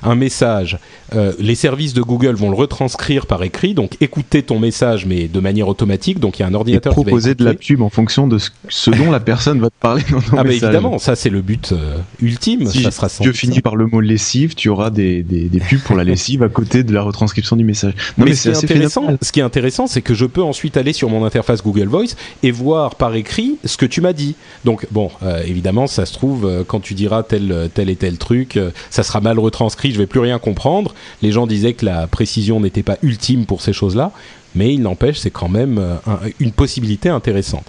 un 0.02 0.14
message, 0.14 0.78
euh, 1.14 1.32
les 1.38 1.54
services 1.54 1.94
de 1.94 2.02
Google 2.02 2.34
vont 2.34 2.50
le 2.50 2.56
retranscrire 2.56 3.26
par 3.26 3.42
écrit, 3.42 3.74
donc 3.74 3.96
écouter 4.00 4.42
ton 4.42 4.58
message 4.58 5.06
mais 5.06 5.28
de 5.28 5.40
manière 5.40 5.68
automatique, 5.68 6.20
donc 6.20 6.38
il 6.38 6.42
y 6.42 6.44
a 6.44 6.48
un 6.48 6.54
ordinateur 6.54 6.92
Et 6.92 6.94
proposer 6.94 7.34
de 7.34 7.44
la 7.44 7.54
pub 7.54 7.82
en 7.82 7.88
fonction 7.88 8.26
de 8.26 8.38
ce, 8.68 8.90
dont 8.90 9.10
la 9.10 9.20
personne 9.20 9.60
va 9.60 9.70
te 9.70 9.74
parler 9.80 10.02
dans 10.10 10.20
ton 10.20 10.36
ah 10.36 10.44
message. 10.44 10.64
Ah 10.64 10.66
bah 10.66 10.78
évidemment, 10.78 10.98
ça 10.98 11.16
c'est 11.16 11.30
le 11.30 11.40
but 11.40 11.72
euh, 11.72 11.98
ultime. 12.20 12.66
Si 12.66 12.82
ça 12.82 12.90
sera 12.90 13.08
tu 13.08 13.32
finis 13.32 13.60
par 13.60 13.76
le 13.76 13.86
mot 13.86 14.00
lessive, 14.00 14.54
tu 14.54 14.68
auras 14.68 14.90
des, 14.90 15.22
des, 15.22 15.44
des, 15.44 15.60
pubs 15.60 15.80
pour 15.80 15.96
la 15.96 16.04
lessive 16.04 16.42
à 16.42 16.48
côté 16.48 16.82
de 16.82 16.92
la 16.92 17.02
retranscription 17.02 17.56
du 17.56 17.64
message. 17.64 17.94
Non 18.18 18.24
mais, 18.24 18.30
mais 18.30 18.36
c'est 18.36 18.56
intéressant. 18.56 19.06
Ce 19.22 19.32
qui 19.32 19.40
est 19.40 19.44
intéressant, 19.44 19.86
c'est 19.86 20.02
que 20.02 20.14
je 20.14 20.26
peux 20.26 20.42
ensuite 20.42 20.76
aller 20.76 20.92
sur 20.92 21.08
mon 21.08 21.24
interface 21.24 21.62
Google 21.62 21.88
Voice 21.88 22.16
et 22.42 22.50
voir 22.50 22.96
par 22.96 23.14
écrit 23.14 23.56
ce 23.64 23.76
que 23.76 23.86
tu 23.86 24.00
m'as 24.00 24.12
dit. 24.12 24.34
Donc 24.64 24.86
bon, 24.90 25.10
euh, 25.22 25.42
évidemment, 25.44 25.86
ça 25.86 26.04
se 26.04 26.12
trouve 26.12 26.57
euh, 26.58 26.64
quand 26.66 26.80
tu 26.80 26.94
diras 26.94 27.22
tel 27.22 27.70
tel 27.72 27.88
et 27.88 27.96
tel 27.96 28.18
truc, 28.18 28.56
euh, 28.56 28.70
ça 28.90 29.02
sera 29.02 29.20
mal 29.20 29.38
retranscrit, 29.38 29.92
je 29.92 29.98
vais 29.98 30.06
plus 30.06 30.20
rien 30.20 30.38
comprendre. 30.38 30.94
Les 31.22 31.32
gens 31.32 31.46
disaient 31.46 31.74
que 31.74 31.86
la 31.86 32.06
précision 32.06 32.60
n'était 32.60 32.82
pas 32.82 32.98
ultime 33.02 33.46
pour 33.46 33.62
ces 33.62 33.72
choses-là, 33.72 34.12
mais 34.54 34.74
il 34.74 34.82
n'empêche, 34.82 35.18
c'est 35.18 35.30
quand 35.30 35.48
même 35.48 35.78
un, 35.78 36.18
une 36.40 36.52
possibilité 36.52 37.08
intéressante. 37.08 37.64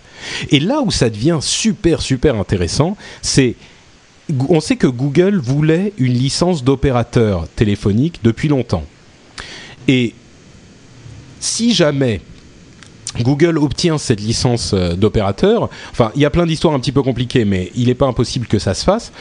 Et 0.50 0.60
là 0.60 0.82
où 0.82 0.92
ça 0.92 1.10
devient 1.10 1.40
super 1.42 2.02
super 2.02 2.36
intéressant, 2.36 2.98
c'est 3.22 3.56
on 4.50 4.60
sait 4.60 4.76
que 4.76 4.88
Google 4.88 5.38
voulait 5.38 5.94
une 5.98 6.14
licence 6.14 6.64
d'opérateur 6.64 7.48
téléphonique 7.56 8.20
depuis 8.24 8.48
longtemps. 8.48 8.84
Et 9.88 10.14
si 11.40 11.74
jamais 11.74 12.22
Google 13.22 13.58
obtient 13.58 13.98
cette 13.98 14.22
licence 14.22 14.74
d'opérateur, 14.74 15.70
enfin 15.92 16.12
il 16.16 16.22
y 16.22 16.26
a 16.26 16.30
plein 16.30 16.46
d'histoires 16.46 16.74
un 16.74 16.80
petit 16.80 16.92
peu 16.92 17.02
compliquées, 17.02 17.46
mais 17.46 17.72
il 17.76 17.88
n'est 17.88 17.96
pas 17.96 18.06
impossible 18.06 18.48
que 18.48 18.60
ça 18.60 18.74
se 18.74 18.84
fasse, 18.84 19.12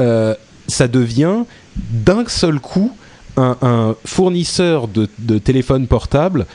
euh, 0.00 0.34
ça 0.68 0.88
devient 0.88 1.44
d'un 1.76 2.24
seul 2.26 2.60
coup 2.60 2.92
un, 3.36 3.56
un 3.62 3.96
fournisseur 4.04 4.88
de, 4.88 5.08
de 5.18 5.38
téléphone 5.38 5.86
portable 5.86 6.46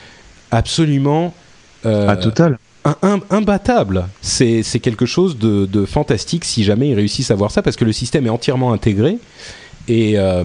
absolument... 0.50 1.34
Euh, 1.86 2.08
à 2.08 2.16
total 2.16 2.58
un, 2.84 2.96
un, 3.02 3.20
imbattable. 3.30 4.08
C'est 4.20 4.62
quelque 4.80 5.06
chose 5.06 5.38
de, 5.38 5.66
de, 5.66 5.84
fantastique 5.86 6.44
si 6.44 6.64
jamais 6.64 6.90
ils 6.90 6.94
réussissent 6.94 7.30
à 7.30 7.34
voir 7.34 7.50
ça, 7.50 7.62
parce 7.62 7.76
que 7.76 7.84
le 7.84 7.92
système 7.92 8.26
est 8.26 8.30
entièrement 8.30 8.72
intégré. 8.72 9.18
Et, 9.88 10.14
euh, 10.16 10.44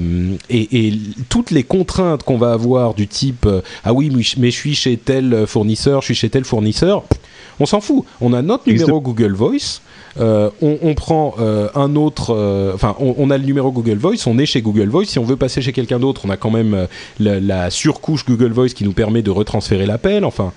et, 0.49 0.87
et, 0.87 0.93
toutes 1.29 1.51
les 1.51 1.63
contraintes 1.63 2.23
qu'on 2.23 2.37
va 2.37 2.53
avoir 2.53 2.95
du 2.95 3.07
type 3.07 3.45
euh, 3.45 3.61
ah 3.83 3.93
oui 3.93 4.11
mais 4.37 4.49
je 4.49 4.57
suis 4.57 4.73
chez 4.73 4.97
tel 4.97 5.45
fournisseur, 5.45 6.01
je 6.01 6.05
suis 6.05 6.15
chez 6.15 6.29
tel 6.29 6.43
fournisseur, 6.43 7.03
on 7.59 7.65
s'en 7.65 7.81
fout. 7.81 8.05
On 8.21 8.33
a 8.33 8.41
notre 8.41 8.69
numéro 8.69 9.01
Google 9.01 9.33
Voice. 9.33 9.81
Euh, 10.19 10.49
on, 10.61 10.77
on, 10.81 10.95
prend 10.95 11.35
euh, 11.39 11.69
un 11.75 11.95
autre, 11.95 12.33
euh, 12.33 12.73
enfin, 12.73 12.95
on, 12.99 13.15
on, 13.17 13.29
a 13.29 13.37
le 13.37 13.43
numéro 13.43 13.71
Google 13.71 13.97
Voice, 13.97 14.25
on 14.25 14.39
est 14.39 14.47
chez 14.47 14.61
Google 14.61 14.89
Voice. 14.89 15.05
Si 15.05 15.19
on 15.19 15.23
veut 15.23 15.35
passer 15.35 15.61
chez 15.61 15.73
quelqu'un 15.73 15.99
d'autre, 15.99 16.21
on 16.25 16.29
a 16.29 16.37
quand 16.37 16.49
même 16.49 16.87
la, 17.19 17.39
la, 17.39 17.69
surcouche 17.69 18.25
Google 18.25 18.51
Voice 18.51 18.69
qui 18.69 18.83
nous 18.83 18.93
permet 18.93 19.21
de 19.21 19.29
retransférer 19.29 19.85
l'appel. 19.85 20.25
Enfin, 20.25 20.53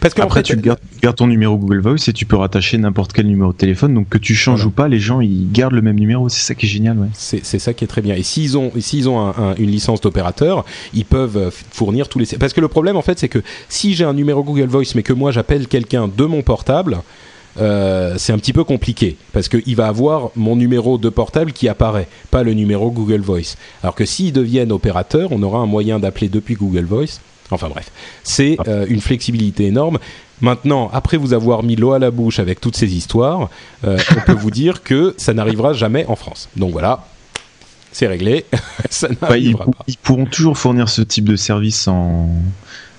parce 0.00 0.14
que 0.14 0.22
après, 0.22 0.40
fait, 0.40 0.54
tu 0.54 0.56
gardes, 0.56 0.78
gardes, 1.02 1.16
ton 1.16 1.26
numéro 1.26 1.56
Google 1.56 1.80
Voice 1.80 2.08
et 2.08 2.12
tu 2.12 2.26
peux 2.26 2.36
rattacher 2.36 2.78
n'importe 2.78 3.12
quel 3.12 3.26
numéro 3.26 3.52
de 3.52 3.56
téléphone. 3.56 3.94
Donc 3.94 4.08
que 4.08 4.18
tu 4.18 4.34
changes 4.34 4.60
voilà. 4.60 4.68
ou 4.68 4.70
pas, 4.70 4.88
les 4.88 4.98
gens 4.98 5.20
ils 5.20 5.50
gardent 5.50 5.74
le 5.74 5.82
même 5.82 5.98
numéro. 5.98 6.28
C'est 6.28 6.42
ça 6.42 6.54
qui 6.54 6.66
est 6.66 6.68
génial. 6.68 6.98
Ouais. 6.98 7.08
C'est 7.14 7.58
ça 7.58 7.72
qui 7.72 7.84
est 7.84 7.88
très 7.88 8.02
bien. 8.02 8.14
Et 8.14 8.22
s'ils 8.22 8.56
ont, 8.56 8.72
s'ils 8.78 9.08
ont 9.08 9.20
un, 9.20 9.30
un, 9.30 9.54
une 9.56 9.70
licence 9.70 10.00
d'opérateur, 10.00 10.64
ils 10.94 11.04
peuvent 11.04 11.52
fournir 11.70 12.08
tous 12.08 12.18
les. 12.18 12.26
Parce 12.38 12.52
que 12.52 12.60
le 12.60 12.68
problème 12.68 12.96
en 12.96 13.02
fait, 13.02 13.18
c'est 13.18 13.28
que 13.28 13.42
si 13.68 13.94
j'ai 13.94 14.04
un 14.04 14.14
numéro 14.14 14.42
Google 14.42 14.66
Voice, 14.68 14.92
mais 14.94 15.02
que 15.02 15.12
moi 15.12 15.32
j'appelle 15.32 15.66
quelqu'un 15.66 16.08
de 16.08 16.24
mon 16.24 16.42
portable. 16.42 16.98
Euh, 17.58 18.14
c'est 18.16 18.32
un 18.32 18.38
petit 18.38 18.52
peu 18.52 18.62
compliqué 18.62 19.16
parce 19.32 19.48
qu'il 19.48 19.74
va 19.74 19.88
avoir 19.88 20.30
mon 20.36 20.54
numéro 20.54 20.98
de 20.98 21.08
portable 21.08 21.52
qui 21.52 21.68
apparaît, 21.68 22.06
pas 22.30 22.44
le 22.44 22.54
numéro 22.54 22.92
Google 22.92 23.22
Voice. 23.22 23.56
Alors 23.82 23.96
que 23.96 24.04
s'ils 24.04 24.32
deviennent 24.32 24.70
opérateurs, 24.70 25.30
on 25.32 25.42
aura 25.42 25.58
un 25.58 25.66
moyen 25.66 25.98
d'appeler 25.98 26.28
depuis 26.28 26.54
Google 26.54 26.84
Voice 26.84 27.18
Enfin 27.50 27.68
bref, 27.68 27.90
c'est 28.22 28.56
euh, 28.66 28.86
une 28.88 29.00
flexibilité 29.00 29.66
énorme. 29.66 29.98
Maintenant, 30.40 30.90
après 30.92 31.16
vous 31.16 31.34
avoir 31.34 31.62
mis 31.62 31.76
l'eau 31.76 31.92
à 31.92 31.98
la 31.98 32.10
bouche 32.10 32.38
avec 32.38 32.60
toutes 32.60 32.76
ces 32.76 32.94
histoires, 32.94 33.50
euh, 33.84 33.98
on 34.16 34.20
peut 34.20 34.38
vous 34.38 34.50
dire 34.50 34.82
que 34.82 35.14
ça 35.18 35.34
n'arrivera 35.34 35.72
jamais 35.72 36.06
en 36.06 36.16
France. 36.16 36.48
Donc 36.56 36.72
voilà, 36.72 37.04
c'est 37.92 38.06
réglé. 38.06 38.46
ça 38.90 39.08
bah, 39.20 39.36
ils, 39.36 39.56
pas. 39.56 39.66
ils 39.86 39.98
pourront 39.98 40.26
toujours 40.26 40.56
fournir 40.56 40.88
ce 40.88 41.02
type 41.02 41.28
de 41.28 41.36
service 41.36 41.88
en. 41.88 42.28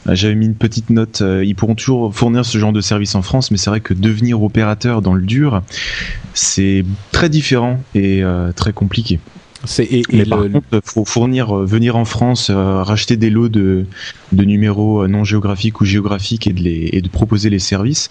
J'avais 0.07 0.35
mis 0.35 0.47
une 0.47 0.55
petite 0.55 0.89
note. 0.89 1.21
Euh, 1.21 1.45
ils 1.45 1.55
pourront 1.55 1.75
toujours 1.75 2.13
fournir 2.13 2.43
ce 2.43 2.57
genre 2.57 2.73
de 2.73 2.81
service 2.81 3.13
en 3.13 3.21
France, 3.21 3.51
mais 3.51 3.57
c'est 3.57 3.69
vrai 3.69 3.81
que 3.81 3.93
devenir 3.93 4.41
opérateur 4.41 5.01
dans 5.01 5.13
le 5.13 5.21
dur, 5.21 5.61
c'est 6.33 6.83
très 7.11 7.29
différent 7.29 7.79
et 7.93 8.23
euh, 8.23 8.51
très 8.51 8.73
compliqué. 8.73 9.19
C'est 9.63 9.85
et, 9.85 10.03
mais 10.11 10.25
par 10.25 10.41
contre, 10.49 10.81
faut 10.83 11.05
fournir, 11.05 11.55
euh, 11.55 11.65
venir 11.65 11.95
en 11.95 12.05
France, 12.05 12.49
euh, 12.49 12.81
racheter 12.81 13.15
des 13.15 13.29
lots 13.29 13.49
de, 13.49 13.85
de 14.31 14.43
numéros 14.43 15.07
non 15.07 15.23
géographiques 15.23 15.81
ou 15.81 15.85
géographiques 15.85 16.47
et 16.47 16.53
de 16.53 16.61
les 16.61 16.89
et 16.93 17.01
de 17.01 17.09
proposer 17.09 17.49
les 17.49 17.59
services, 17.59 18.09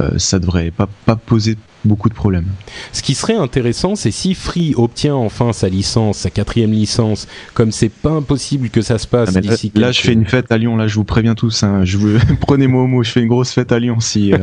euh, 0.00 0.18
ça 0.18 0.38
devrait 0.38 0.70
pas 0.70 0.88
pas 1.06 1.16
poser 1.16 1.56
beaucoup 1.84 2.08
de 2.08 2.14
problèmes. 2.14 2.46
Ce 2.92 3.02
qui 3.02 3.14
serait 3.14 3.34
intéressant, 3.34 3.94
c'est 3.94 4.10
si 4.10 4.34
Free 4.34 4.74
obtient 4.76 5.14
enfin 5.14 5.52
sa 5.52 5.68
licence, 5.68 6.18
sa 6.18 6.30
quatrième 6.30 6.72
licence, 6.72 7.28
comme 7.54 7.72
c'est 7.72 7.88
pas 7.88 8.10
impossible 8.10 8.70
que 8.70 8.82
ça 8.82 8.98
se 8.98 9.06
passe 9.06 9.30
ah 9.36 9.40
d'ici. 9.40 9.72
Là, 9.74 9.86
là 9.86 9.92
je 9.92 10.00
fais 10.00 10.12
une 10.12 10.26
fête 10.26 10.50
à 10.50 10.58
Lyon. 10.58 10.76
Là, 10.76 10.86
je 10.86 10.94
vous 10.94 11.04
préviens 11.04 11.34
tous. 11.34 11.62
Hein, 11.62 11.84
je 11.84 11.96
vous 11.96 12.18
prenez-moi 12.40 12.82
au 12.82 12.86
mot. 12.86 13.02
Je 13.02 13.10
fais 13.10 13.20
une 13.20 13.28
grosse 13.28 13.52
fête 13.52 13.72
à 13.72 13.78
Lyon 13.78 14.00
si 14.00 14.32
euh... 14.32 14.38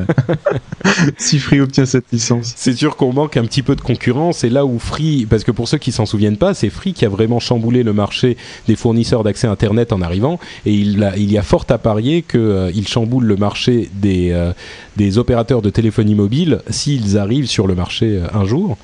si 1.17 1.39
Free 1.39 1.59
obtient 1.59 1.85
cette 1.85 2.11
licence. 2.11 2.53
C'est 2.55 2.75
sûr 2.75 2.95
qu'on 2.95 3.13
manque 3.13 3.37
un 3.37 3.43
petit 3.43 3.63
peu 3.63 3.75
de 3.75 3.81
concurrence. 3.81 4.43
Et 4.43 4.49
là 4.49 4.65
où 4.65 4.79
Free, 4.79 5.25
parce 5.25 5.43
que 5.43 5.51
pour 5.51 5.67
ceux 5.67 5.77
qui 5.77 5.91
s'en 5.91 6.05
souviennent 6.05 6.37
pas, 6.37 6.53
c'est 6.53 6.69
Free 6.69 6.93
qui 6.93 7.05
a 7.05 7.09
vraiment 7.09 7.39
chamboulé 7.39 7.83
le 7.83 7.93
marché 7.93 8.37
des 8.67 8.75
fournisseurs 8.75 9.23
d'accès 9.23 9.47
Internet 9.47 9.93
en 9.93 10.01
arrivant. 10.01 10.39
Et 10.65 10.73
il, 10.73 11.03
a, 11.03 11.17
il 11.17 11.31
y 11.31 11.37
a 11.37 11.43
fort 11.43 11.65
à 11.69 11.77
parier 11.77 12.21
qu'il 12.21 12.39
euh, 12.39 12.83
chamboule 12.85 13.25
le 13.25 13.35
marché 13.35 13.89
des 13.93 14.31
euh, 14.31 14.53
des 14.97 15.17
opérateurs 15.17 15.61
de 15.61 15.69
téléphonie 15.69 16.15
mobile 16.15 16.61
s'ils 16.69 17.17
arrivent 17.17 17.24
sur 17.47 17.67
le 17.67 17.75
marché 17.75 18.21
un 18.33 18.45
jour. 18.45 18.77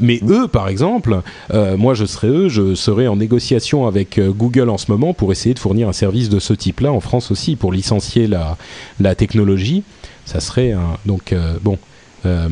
Mais 0.00 0.20
eux, 0.28 0.48
par 0.48 0.68
exemple, 0.68 1.22
euh, 1.52 1.76
moi 1.76 1.94
je 1.94 2.04
serais 2.04 2.28
eux, 2.28 2.48
je 2.48 2.74
serais 2.74 3.06
en 3.06 3.16
négociation 3.16 3.86
avec 3.86 4.20
Google 4.20 4.68
en 4.68 4.78
ce 4.78 4.90
moment 4.90 5.14
pour 5.14 5.32
essayer 5.32 5.54
de 5.54 5.58
fournir 5.58 5.88
un 5.88 5.92
service 5.92 6.28
de 6.28 6.38
ce 6.38 6.52
type-là 6.52 6.92
en 6.92 7.00
France 7.00 7.30
aussi, 7.30 7.56
pour 7.56 7.72
licencier 7.72 8.26
la, 8.26 8.56
la 9.00 9.14
technologie. 9.14 9.82
Ça 10.26 10.40
serait 10.40 10.72
un, 10.72 10.98
donc 11.06 11.32
euh, 11.32 11.54
bon. 11.62 11.78
Euh, 12.26 12.48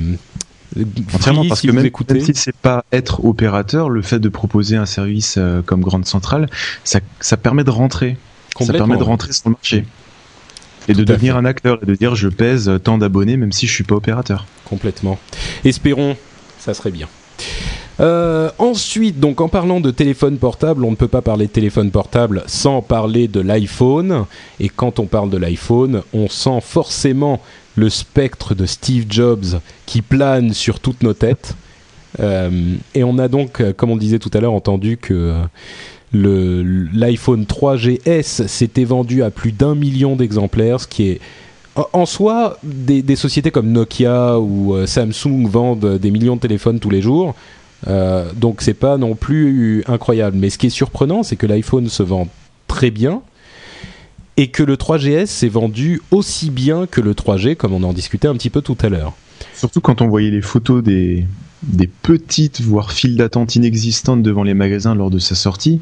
Entièrement, 1.14 1.44
parce 1.46 1.61
si 1.61 1.66
que 1.68 1.72
même, 1.72 1.87
écoutez... 1.87 2.14
même 2.14 2.25
si 2.25 2.33
c'est 2.35 2.57
pas 2.57 2.85
être 2.90 3.25
opérateur, 3.25 3.88
le 3.88 4.03
fait 4.03 4.18
de 4.18 4.29
proposer 4.29 4.77
un 4.77 4.87
service 4.87 5.37
euh, 5.38 5.62
comme 5.62 5.81
Grande 5.81 6.07
Centrale, 6.07 6.49
ça, 6.85 7.01
ça 7.20 7.37
permet 7.37 7.64
de 7.64 7.70
rentrer. 7.70 8.16
Ça 8.61 8.72
permet 8.72 8.96
de 8.96 9.03
rentrer 9.03 9.33
sur 9.33 9.51
le 9.51 9.53
marché 9.53 9.85
et 10.88 10.94
de 10.94 11.05
devenir 11.05 11.35
fait. 11.35 11.38
un 11.38 11.44
acteur 11.44 11.79
et 11.83 11.87
de 11.87 11.94
dire 11.94 12.14
je 12.14 12.29
pèse 12.29 12.70
tant 12.83 12.99
d'abonnés 12.99 13.37
même 13.37 13.53
si 13.53 13.66
je 13.66 13.72
suis 13.72 13.85
pas 13.85 13.94
opérateur. 13.94 14.46
Complètement. 14.64 15.18
Espérons, 15.64 16.16
ça 16.59 16.75
serait 16.75 16.90
bien. 16.90 17.09
Euh, 17.99 18.51
ensuite, 18.59 19.20
donc 19.20 19.40
en 19.40 19.49
parlant 19.49 19.81
de 19.81 19.90
téléphone 19.90 20.37
portable, 20.37 20.85
on 20.85 20.90
ne 20.90 20.96
peut 20.96 21.09
pas 21.09 21.22
parler 21.22 21.46
de 21.46 21.53
téléphone 21.53 21.90
portable 21.90 22.42
sans 22.46 22.83
parler 22.83 23.27
de 23.29 23.40
l'iPhone. 23.40 24.27
Et 24.61 24.68
quand 24.68 24.99
on 24.99 25.07
parle 25.07 25.31
de 25.31 25.38
l'iPhone, 25.38 26.03
on 26.12 26.29
sent 26.29 26.61
forcément 26.62 27.40
le 27.75 27.88
spectre 27.88 28.55
de 28.55 28.66
Steve 28.66 29.07
Jobs 29.09 29.61
qui 29.87 30.03
plane 30.03 30.53
sur 30.53 30.81
toutes 30.81 31.03
nos 31.03 31.14
têtes. 31.14 31.55
Euh, 32.20 32.75
et 32.94 33.05
on 33.05 33.18
a 33.18 33.29
donc, 33.29 33.62
comme 33.77 33.90
on 33.90 33.96
disait 33.96 34.18
tout 34.18 34.31
à 34.33 34.40
l'heure, 34.40 34.53
entendu 34.53 34.96
que 34.96 35.35
l'iPhone 36.12 37.45
3GS 37.45 38.47
s'était 38.47 38.85
vendu 38.85 39.23
à 39.23 39.31
plus 39.31 39.53
d'un 39.53 39.75
million 39.75 40.16
d'exemplaires, 40.16 40.81
ce 40.81 40.87
qui 40.87 41.09
est 41.09 41.21
en 41.92 42.07
soi, 42.07 42.59
des, 42.62 43.16
sociétés 43.16 43.51
comme 43.51 43.71
Nokia 43.71 44.38
ou 44.38 44.75
euh, 44.75 44.87
Samsung 44.87 45.47
vendent 45.47 45.99
des 45.99 46.11
millions 46.11 46.37
de 46.37 46.40
téléphones 46.40 46.81
tous 46.81 46.90
les 46.90 47.03
jours. 47.03 47.35
Euh, 47.87 48.33
donc 48.35 48.62
c'est 48.62 48.75
pas 48.75 48.97
non 48.97 49.14
plus 49.14 49.85
incroyable. 49.87 50.38
Mais 50.38 50.49
ce 50.49 50.57
qui 50.57 50.66
est 50.66 50.71
surprenant, 50.71 51.23
c'est 51.23 51.37
que 51.37 51.47
l'iPhone 51.47 51.88
se 51.88 52.03
vend 52.03 52.29
très 52.66 52.90
bien. 52.90 53.23
et 54.38 54.49
que 54.49 54.62
le 54.62 54.77
3GS 54.77 55.27
s'est 55.27 55.49
vendu 55.49 56.03
aussi 56.11 56.51
bien 56.51 56.87
que 56.87 57.01
le 57.01 57.14
3G, 57.14 57.57
comme 57.57 57.73
on 57.73 57.83
en 57.83 57.95
discutait 57.95 58.29
un 58.29 58.35
petit 58.35 58.51
peu 58.51 58.61
tout 58.61 58.77
à 58.83 58.90
l'heure. 58.90 59.14
Surtout 59.55 59.81
quand 59.81 60.03
on 60.03 60.09
voyait 60.09 60.31
les 60.31 60.42
photos 60.42 60.83
des, 60.83 61.25
des 61.62 61.87
petites, 61.87 62.61
voire 62.61 62.92
files 62.92 63.16
d'attente 63.16 63.57
inexistantes 63.57 64.23
devant 64.23 64.42
les 64.42 64.55
magasins 64.55 64.95
lors 64.95 65.11
de 65.11 65.19
sa 65.19 65.35
sortie. 65.35 65.81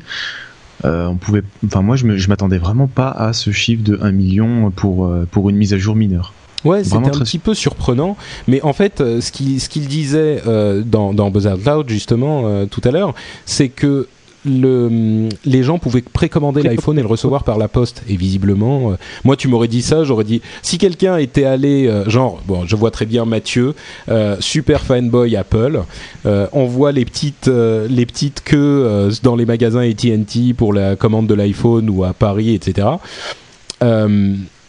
Euh, 0.85 1.07
on 1.07 1.17
pouvait, 1.17 1.43
enfin 1.65 1.83
moi 1.83 1.97
je 1.97 2.29
m'attendais 2.29 2.59
vraiment 2.59 2.89
pas 2.89 3.11
à 3.11 3.33
ce 3.33 3.53
chiffre 3.53 3.83
de 3.83 3.99
1 4.03 4.11
million 4.11 4.71
pour, 4.71 5.07
euh, 5.07 5.27
pour 5.31 5.49
une 5.49 5.57
mise 5.57 5.73
à 5.73 5.79
jour 5.79 5.95
mineure. 5.95 6.35
Ouais, 6.65 6.83
c'était 6.83 6.97
un 6.97 7.11
petit 7.11 7.39
peu 7.39 7.53
surprenant, 7.53 8.17
mais 8.49 8.63
en 8.63 8.73
fait, 8.73 9.03
euh, 9.03 9.21
ce 9.21 9.31
qu'il 9.31 9.61
ce 9.61 9.69
qu'il 9.69 9.87
disait 9.87 10.43
dans, 10.87 11.13
dans 11.13 11.31
Buzz 11.31 11.47
Out 11.47 11.65
Loud 11.65 11.89
justement 11.91 12.67
tout 12.67 12.81
à 12.85 12.91
l'heure, 12.91 13.15
c'est 13.45 13.69
que 13.69 14.09
le, 14.45 15.29
les 15.45 15.63
gens 15.63 15.79
pouvaient 15.79 16.03
précommander 16.03 16.63
l'iPhone 16.63 16.99
et 16.99 17.03
le 17.03 17.09
recevoir 17.09 17.45
par 17.45 17.59
la 17.59 17.69
poste. 17.69 18.03
Et 18.09 18.17
visiblement, 18.17 18.93
euh, 18.93 18.95
moi, 19.25 19.37
tu 19.37 19.49
m'aurais 19.49 19.69
dit 19.69 19.83
ça, 19.83 20.05
j'aurais 20.05 20.25
dit 20.25 20.43
si 20.63 20.79
quelqu'un 20.79 21.17
était 21.17 21.45
allé, 21.45 21.87
euh, 21.87 22.09
genre, 22.09 22.41
bon, 22.47 22.67
je 22.67 22.77
vois 22.77 22.91
très 22.91 23.07
bien 23.07 23.25
Mathieu, 23.25 23.75
euh, 24.09 24.37
super 24.41 24.83
fanboy 24.83 25.37
Apple, 25.37 25.83
on 26.25 26.67
voit 26.67 26.93
les 26.93 27.05
petites, 27.05 27.49
les 27.49 28.07
petites 28.07 28.43
queues 28.43 29.11
dans 29.23 29.37
les 29.37 29.47
magasins 29.47 29.81
AT&T 29.81 30.55
pour 30.55 30.73
la 30.73 30.97
commande 30.97 31.27
de 31.27 31.35
l'iPhone 31.35 31.89
ou 31.91 32.05
à 32.05 32.13
Paris, 32.13 32.55
etc. 32.55 32.89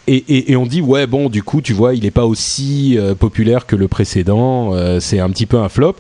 Et, 0.08 0.52
et, 0.52 0.56
on 0.56 0.66
dit 0.66 0.82
ouais 0.82 1.08
bon 1.08 1.30
du 1.30 1.42
coup 1.42 1.62
tu 1.62 1.74
vois 1.74 1.96
il 1.96 2.04
n'est 2.04 2.12
pas 2.12 2.26
aussi 2.26 2.98
populaire 3.20 3.66
que 3.66 3.76
le 3.76 3.88
précédent 3.88 4.74
c'est 5.00 5.20
un 5.20 5.30
petit 5.30 5.46
peu 5.46 5.58
un 5.58 5.70
flop 5.70 5.96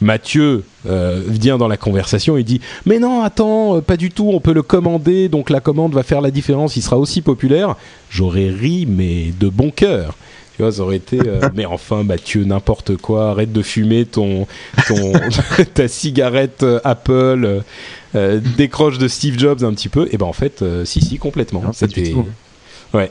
Mathieu 0.00 0.64
euh, 0.86 1.22
vient 1.26 1.58
dans 1.58 1.68
la 1.68 1.76
conversation 1.76 2.36
et 2.36 2.42
dit 2.42 2.60
mais 2.86 2.98
non 2.98 3.22
attends 3.22 3.76
euh, 3.76 3.80
pas 3.80 3.96
du 3.96 4.10
tout 4.10 4.30
on 4.32 4.40
peut 4.40 4.54
le 4.54 4.62
commander 4.62 5.28
donc 5.28 5.50
la 5.50 5.60
commande 5.60 5.92
va 5.92 6.02
faire 6.02 6.20
la 6.20 6.30
différence 6.30 6.76
il 6.76 6.82
sera 6.82 6.98
aussi 6.98 7.22
populaire. 7.22 7.76
J'aurais 8.10 8.48
ri 8.48 8.86
mais 8.88 9.32
de 9.38 9.48
bon 9.48 9.70
cœur. 9.70 10.16
Tu 10.56 10.62
vois 10.62 10.72
ça 10.72 10.82
aurait 10.82 10.96
été 10.96 11.18
euh, 11.26 11.40
mais 11.54 11.66
enfin 11.66 12.02
Mathieu 12.02 12.44
n'importe 12.44 12.96
quoi 12.96 13.30
arrête 13.30 13.52
de 13.52 13.62
fumer 13.62 14.06
ton, 14.06 14.46
ton 14.88 15.12
ta 15.74 15.86
cigarette 15.88 16.64
Apple 16.84 17.62
décroche 18.56 18.98
de 18.98 19.06
Steve 19.06 19.38
Jobs 19.38 19.62
un 19.64 19.72
petit 19.74 19.88
peu. 19.88 20.08
Et 20.12 20.16
ben 20.16 20.26
en 20.26 20.32
fait 20.32 20.64
si 20.84 21.00
si 21.00 21.18
complètement. 21.18 21.72
C'était 21.72 22.14
ouais 22.94 23.10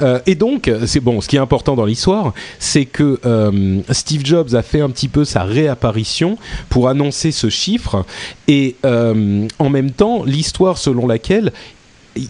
euh, 0.00 0.20
et 0.26 0.34
donc, 0.34 0.70
c'est 0.86 1.00
bon. 1.00 1.20
Ce 1.20 1.28
qui 1.28 1.36
est 1.36 1.40
important 1.40 1.74
dans 1.74 1.84
l'histoire, 1.84 2.32
c'est 2.58 2.84
que 2.84 3.20
euh, 3.24 3.80
Steve 3.90 4.24
Jobs 4.24 4.54
a 4.54 4.62
fait 4.62 4.80
un 4.80 4.90
petit 4.90 5.08
peu 5.08 5.24
sa 5.24 5.42
réapparition 5.42 6.38
pour 6.68 6.88
annoncer 6.88 7.32
ce 7.32 7.48
chiffre, 7.48 8.04
et 8.48 8.76
euh, 8.84 9.46
en 9.58 9.70
même 9.70 9.90
temps, 9.90 10.24
l'histoire 10.24 10.78
selon 10.78 11.06
laquelle 11.06 11.52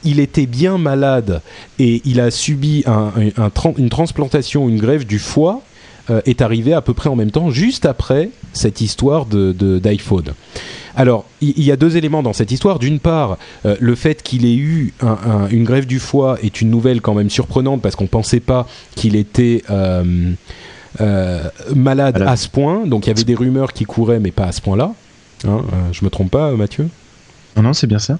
il 0.04 0.18
était 0.18 0.46
bien 0.46 0.78
malade 0.78 1.42
et 1.78 2.02
il 2.04 2.20
a 2.20 2.32
subi 2.32 2.84
une 3.76 3.88
transplantation, 3.88 4.68
une 4.68 4.78
grève 4.78 5.06
du 5.06 5.20
foie, 5.20 5.62
est 6.24 6.40
arrivée 6.40 6.72
à 6.72 6.80
peu 6.80 6.94
près 6.94 7.08
en 7.08 7.16
même 7.16 7.30
temps, 7.30 7.50
juste 7.50 7.86
après 7.86 8.30
cette 8.52 8.80
histoire 8.80 9.26
d'iPhone. 9.26 10.22
De, 10.22 10.32
alors, 10.96 11.26
il 11.42 11.62
y, 11.62 11.70
a 11.70 11.76
deux 11.76 11.98
éléments 11.98 12.22
dans 12.22 12.32
cette 12.32 12.50
histoire. 12.50 12.78
D'une 12.78 13.00
part, 13.00 13.36
euh, 13.66 13.76
le 13.80 13.94
fait 13.94 14.22
qu'il 14.22 14.46
ait 14.46 14.56
eu 14.56 14.94
une 15.50 15.64
grève 15.64 15.86
du 15.86 15.98
foie 15.98 16.38
est 16.42 16.62
une 16.62 16.70
nouvelle 16.70 17.02
quand 17.02 17.12
même 17.12 17.28
surprenante 17.28 17.82
parce 17.82 17.96
qu'on 17.96 18.04
ne 18.04 18.08
pensait 18.08 18.40
pas 18.40 18.66
qu'il 18.94 19.14
était 19.14 19.62
euh, 19.68 20.32
euh, 21.02 21.44
malade 21.74 22.22
à 22.26 22.36
ce 22.36 22.48
point. 22.48 22.86
Donc 22.86 23.06
il 23.06 23.10
y 23.10 23.12
avait 23.12 23.24
des 23.24 23.34
rumeurs 23.34 23.74
qui 23.74 23.84
couraient, 23.84 24.20
mais 24.20 24.30
pas 24.30 24.46
à 24.46 24.52
ce 24.52 24.62
point-là. 24.62 24.94
Hein, 25.46 25.62
je 25.92 26.02
me 26.02 26.08
trompe 26.08 26.30
pas, 26.30 26.50
Mathieu? 26.52 26.88
Non, 27.56 27.62
non, 27.62 27.72
c'est 27.74 27.86
bien 27.86 27.98
ça. 27.98 28.18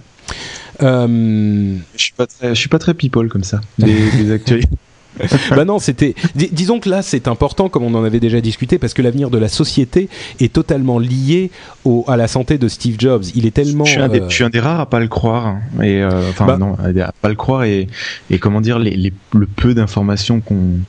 je 0.78 1.78
suis 1.96 2.12
pas 2.12 2.26
très, 2.26 2.50
je 2.50 2.60
suis 2.60 2.68
pas 2.68 2.78
très 2.78 2.92
people 2.92 3.28
comme 3.28 3.44
ça. 3.44 3.62
Des, 3.78 4.10
des 4.10 4.32
actualités. 4.32 4.68
bah 5.50 5.64
non, 5.64 5.78
c'était. 5.78 6.14
disons 6.34 6.80
que 6.80 6.88
là, 6.88 7.02
c'est 7.02 7.28
important, 7.28 7.68
comme 7.68 7.84
on 7.84 7.94
en 7.94 8.04
avait 8.04 8.20
déjà 8.20 8.40
discuté, 8.40 8.78
parce 8.78 8.94
que 8.94 9.02
l'avenir 9.02 9.30
de 9.30 9.38
la 9.38 9.48
société 9.48 10.08
est 10.40 10.52
totalement 10.52 10.98
lié 10.98 11.50
au, 11.84 12.04
à 12.08 12.16
la 12.16 12.28
santé 12.28 12.58
de 12.58 12.68
Steve 12.68 12.96
Jobs. 12.98 13.24
Il 13.34 13.46
est 13.46 13.50
tellement. 13.50 13.84
Je 13.84 13.90
suis 14.28 14.44
un 14.44 14.50
des, 14.50 14.60
rares 14.60 14.80
à 14.80 14.86
pas 14.86 15.00
le 15.00 15.08
croire, 15.08 15.46
hein. 15.46 15.60
et 15.82 16.02
euh, 16.02 16.30
enfin 16.30 16.46
bah 16.46 16.58
non, 16.58 16.74
à 16.74 17.12
pas 17.12 17.28
le 17.28 17.34
croire 17.34 17.64
et, 17.64 17.88
et 18.30 18.38
comment 18.38 18.60
dire 18.60 18.78
les, 18.78 19.12
le 19.32 19.46
peu 19.46 19.74
d'informations 19.74 20.40
qu'on 20.40 20.80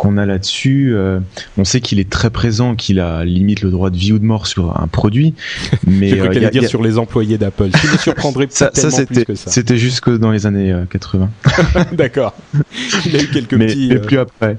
qu'on 0.00 0.16
a 0.16 0.24
là-dessus. 0.24 0.92
Euh, 0.94 1.20
on 1.58 1.64
sait 1.64 1.82
qu'il 1.82 2.00
est 2.00 2.08
très 2.08 2.30
présent, 2.30 2.74
qu'il 2.74 3.00
a 3.00 3.22
limite 3.22 3.60
le 3.60 3.70
droit 3.70 3.90
de 3.90 3.98
vie 3.98 4.12
ou 4.12 4.18
de 4.18 4.24
mort 4.24 4.46
sur 4.46 4.80
un 4.80 4.86
produit. 4.86 5.34
Mais 5.86 6.18
euh, 6.18 6.48
dire 6.48 6.66
sur 6.66 6.82
les 6.82 6.96
employés 6.96 7.36
d'Apple. 7.36 7.64
Me 7.66 8.46
ça, 8.48 8.70
ça 8.72 8.90
c'était, 8.90 9.26
C'était 9.34 9.76
jusque 9.76 10.10
dans 10.16 10.30
les 10.30 10.46
années 10.46 10.74
80. 10.88 11.28
Euh, 11.46 11.84
D'accord. 11.92 12.34
Il 13.04 13.14
a 13.14 13.22
eu 13.22 13.26
quelques 13.26 13.52
mais, 13.52 13.66
petits. 13.66 13.88
Mais 13.90 13.98
plus 13.98 14.18
après. 14.18 14.56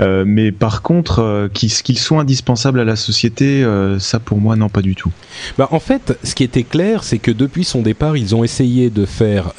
Euh, 0.00 0.24
mais 0.26 0.52
par 0.52 0.82
contre, 0.82 1.20
euh, 1.20 1.48
qu'ils 1.48 1.98
soient 1.98 2.20
indispensables 2.20 2.80
à 2.80 2.84
la 2.84 2.96
société, 2.96 3.62
euh, 3.62 3.98
ça 3.98 4.18
pour 4.18 4.38
moi, 4.38 4.56
non, 4.56 4.68
pas 4.68 4.82
du 4.82 4.94
tout. 4.94 5.12
Bah, 5.56 5.68
en 5.70 5.80
fait, 5.80 6.18
ce 6.24 6.34
qui 6.34 6.42
était 6.42 6.64
clair, 6.64 7.04
c'est 7.04 7.18
que 7.18 7.30
depuis 7.30 7.64
son 7.64 7.82
départ, 7.82 8.16
ils 8.16 8.34
ont 8.34 8.44
essayé 8.44 8.90
de 8.90 9.06
faire 9.06 9.52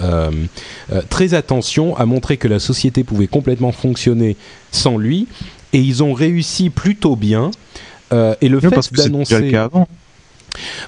très 1.09 1.33
attention 1.33 1.95
à 1.97 2.05
montrer 2.05 2.37
que 2.37 2.47
la 2.47 2.59
société 2.59 3.03
pouvait 3.03 3.27
complètement 3.27 3.71
fonctionner 3.71 4.35
sans 4.71 4.97
lui, 4.97 5.27
et 5.73 5.79
ils 5.79 6.03
ont 6.03 6.13
réussi 6.13 6.69
plutôt 6.69 7.15
bien. 7.15 7.51
et 8.11 8.49
le 8.49 8.59
fait 8.59 8.93
d'annoncer 8.93 9.51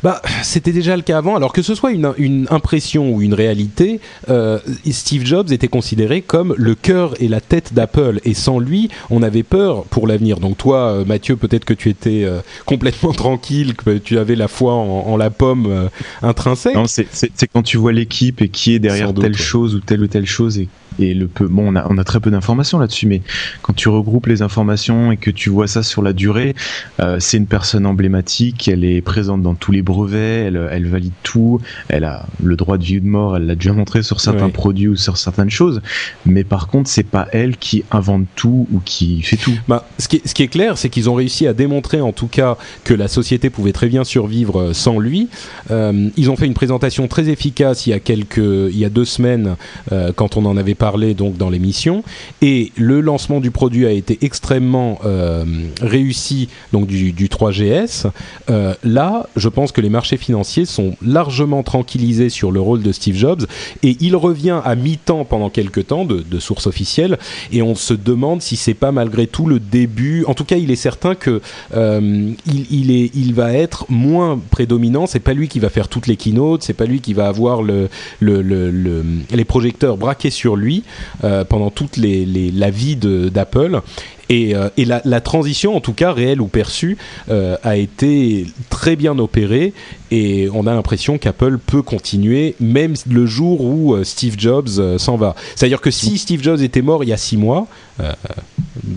bah, 0.03 0.21
c'était 0.43 0.71
déjà 0.71 0.95
le 0.95 1.01
cas 1.01 1.17
avant. 1.17 1.35
Alors 1.35 1.53
que 1.53 1.61
ce 1.61 1.75
soit 1.75 1.91
une, 1.91 2.47
impression 2.49 3.13
ou 3.13 3.21
une 3.21 3.33
réalité, 3.33 3.99
euh, 4.29 4.59
Steve 4.91 5.25
Jobs 5.25 5.51
était 5.51 5.67
considéré 5.67 6.21
comme 6.21 6.53
le 6.57 6.75
cœur 6.75 7.13
et 7.21 7.27
la 7.27 7.41
tête 7.41 7.73
d'Apple. 7.73 8.19
Et 8.25 8.33
sans 8.33 8.59
lui, 8.59 8.89
on 9.09 9.23
avait 9.23 9.43
peur 9.43 9.83
pour 9.85 10.07
l'avenir. 10.07 10.39
Donc 10.39 10.57
toi, 10.57 10.91
euh, 10.91 11.05
Mathieu, 11.05 11.35
peut-être 11.35 11.65
que 11.65 11.73
tu 11.73 11.89
étais 11.89 12.23
euh, 12.23 12.39
complètement 12.65 13.13
tranquille, 13.13 13.75
que 13.75 13.97
tu 13.97 14.17
avais 14.17 14.35
la 14.35 14.47
foi 14.47 14.73
en, 14.73 15.17
la 15.17 15.29
pomme 15.29 15.89
intrinsèque. 16.21 16.75
Non, 16.75 16.85
c'est 16.87 17.47
quand 17.51 17.63
tu 17.63 17.77
vois 17.77 17.91
l'équipe 17.91 18.41
et 18.41 18.49
qui 18.49 18.75
est 18.75 18.79
derrière 18.79 19.13
telle 19.13 19.35
chose 19.35 19.75
ou 19.75 19.79
telle 19.79 20.03
ou 20.03 20.07
telle 20.07 20.27
chose 20.27 20.59
et 20.59 20.67
et 20.99 21.13
le 21.13 21.27
peu, 21.27 21.47
bon, 21.47 21.73
on 21.73 21.75
a, 21.75 21.85
on 21.89 21.97
a 21.97 22.03
très 22.03 22.19
peu 22.19 22.31
d'informations 22.31 22.79
là-dessus, 22.79 23.07
mais 23.07 23.21
quand 23.61 23.73
tu 23.73 23.89
regroupes 23.89 24.27
les 24.27 24.41
informations 24.41 25.11
et 25.11 25.17
que 25.17 25.31
tu 25.31 25.49
vois 25.49 25.67
ça 25.67 25.83
sur 25.83 26.01
la 26.01 26.13
durée, 26.13 26.55
euh, 26.99 27.17
c'est 27.19 27.37
une 27.37 27.47
personne 27.47 27.85
emblématique, 27.85 28.67
elle 28.67 28.83
est 28.83 29.01
présente 29.01 29.41
dans 29.41 29.55
tous 29.55 29.71
les 29.71 29.81
brevets, 29.81 30.47
elle, 30.47 30.69
elle 30.71 30.87
valide 30.87 31.13
tout, 31.23 31.61
elle 31.89 32.03
a 32.03 32.25
le 32.41 32.55
droit 32.55 32.77
de 32.77 32.83
vie 32.83 32.97
ou 32.97 33.01
de 33.01 33.07
mort, 33.07 33.37
elle 33.37 33.45
l'a 33.45 33.55
déjà 33.55 33.73
montré 33.73 34.03
sur 34.03 34.19
certains 34.19 34.49
produits 34.49 34.87
ou 34.87 34.95
sur 34.95 35.17
certaines 35.17 35.49
choses, 35.49 35.81
mais 36.25 36.43
par 36.43 36.67
contre, 36.67 36.89
c'est 36.89 37.03
pas 37.03 37.27
elle 37.31 37.57
qui 37.57 37.83
invente 37.91 38.25
tout 38.35 38.67
ou 38.71 38.79
qui 38.83 39.21
fait 39.21 39.37
tout. 39.37 39.53
Bah, 39.67 39.87
ce 39.99 40.07
qui 40.07 40.17
est, 40.17 40.27
ce 40.27 40.33
qui 40.33 40.43
est 40.43 40.47
clair, 40.47 40.77
c'est 40.77 40.89
qu'ils 40.89 41.09
ont 41.09 41.13
réussi 41.13 41.47
à 41.47 41.53
démontrer 41.53 42.01
en 42.01 42.11
tout 42.11 42.27
cas 42.27 42.57
que 42.83 42.93
la 42.93 43.07
société 43.07 43.49
pouvait 43.49 43.73
très 43.73 43.87
bien 43.87 44.03
survivre 44.03 44.59
euh, 44.59 44.73
sans 44.73 44.99
lui. 44.99 45.29
Euh, 45.71 46.09
ils 46.15 46.29
ont 46.29 46.35
fait 46.35 46.45
une 46.45 46.53
présentation 46.53 47.07
très 47.07 47.29
efficace 47.29 47.85
il 47.85 47.91
y 47.91 47.93
a 47.93 47.99
quelques, 47.99 48.37
il 48.37 48.77
y 48.77 48.85
a 48.85 48.89
deux 48.89 49.05
semaines 49.05 49.55
euh, 49.91 50.11
quand 50.15 50.37
on 50.37 50.45
en 50.45 50.57
avait 50.57 50.75
parlé 50.75 50.86
parlé 50.87 51.13
donc 51.13 51.35
dans 51.35 51.49
l'émission. 51.49 52.01
Et 52.41 52.71
le 52.77 53.01
lancement 53.01 53.41
du 53.41 53.51
produit 53.51 53.85
a 53.85 53.91
été 53.91 54.19
extrêmement 54.21 54.99
euh, 55.03 55.43
réussi, 55.81 56.47
donc 56.71 56.87
du, 56.87 57.27
3GS. 57.27 58.09
Euh, 58.49 58.73
là, 58.85 59.27
je 59.35 59.49
pense 59.49 59.73
que 59.73 59.81
les 59.81 59.89
marchés 59.89 60.15
financiers 60.15 60.63
sont 60.63 60.95
largement 61.01 61.61
tranquillisés 61.61 62.29
sur 62.29 62.53
le 62.53 62.61
rôle 62.61 62.83
de 62.83 62.93
Steve 62.93 63.17
Jobs 63.17 63.45
et 63.83 63.97
il 63.99 64.15
revient 64.15 64.61
à 64.63 64.75
mi-temps 64.75 65.25
pendant 65.25 65.49
quelques 65.49 65.87
temps 65.87 66.05
de, 66.05 66.21
de 66.21 66.39
sources 66.39 66.67
officielles 66.67 67.17
et 67.51 67.61
on 67.61 67.75
se 67.75 67.93
demande 67.93 68.41
si 68.41 68.55
c'est 68.55 68.79
pas 68.85 68.93
malgré 68.93 69.27
tout 69.27 69.45
le 69.45 69.59
début. 69.59 70.23
En 70.25 70.35
tout 70.35 70.45
cas, 70.45 70.55
il 70.55 70.71
est 70.71 70.77
certain 70.77 71.15
que 71.15 71.41
euh, 71.75 72.31
il, 72.45 72.91
est, 72.91 73.11
il 73.13 73.33
va 73.33 73.51
être 73.51 73.85
moins 73.89 74.39
prédominant. 74.51 75.05
C'est 75.05 75.19
pas 75.19 75.33
lui 75.33 75.49
qui 75.49 75.59
va 75.59 75.69
faire 75.69 75.89
toutes 75.89 76.07
les 76.07 76.15
keynotes, 76.15 76.63
c'est 76.63 76.73
pas 76.81 76.85
lui 76.85 77.01
qui 77.01 77.13
va 77.13 77.27
avoir 77.27 77.61
le, 77.61 77.89
le, 78.21 78.41
le 78.41 79.03
les 79.33 79.45
projecteurs 79.45 79.97
braqués 79.97 80.29
sur 80.29 80.55
lui 80.55 80.76
euh, 81.23 81.43
pendant 81.43 81.69
toute 81.69 81.97
la 81.97 82.69
vie 82.69 82.95
d'Apple. 82.95 83.81
Et, 84.29 84.55
euh, 84.55 84.69
la, 84.77 85.21
transition, 85.21 85.75
en 85.75 85.79
tout 85.79 85.93
cas 85.93 86.11
réelle 86.11 86.41
ou 86.41 86.47
perçue, 86.47 86.97
euh, 87.29 87.55
a 87.63 87.77
été 87.77 88.45
très 88.69 88.95
bien 88.95 89.17
opérée 89.19 89.73
et 90.11 90.49
on 90.53 90.67
a 90.67 90.73
l'impression 90.73 91.17
qu'Apple 91.17 91.57
peut 91.59 91.81
continuer 91.81 92.55
même 92.59 92.93
le 93.09 93.25
jour 93.25 93.61
où 93.61 93.95
Steve 94.03 94.35
Jobs 94.37 94.97
s'en 94.97 95.15
va. 95.15 95.35
C'est-à-dire 95.55 95.81
que 95.81 95.91
si 95.91 96.17
Steve 96.17 96.43
Jobs 96.43 96.61
était 96.61 96.81
mort 96.81 97.03
il 97.03 97.09
y 97.09 97.13
a 97.13 97.17
six 97.17 97.37
mois, 97.37 97.67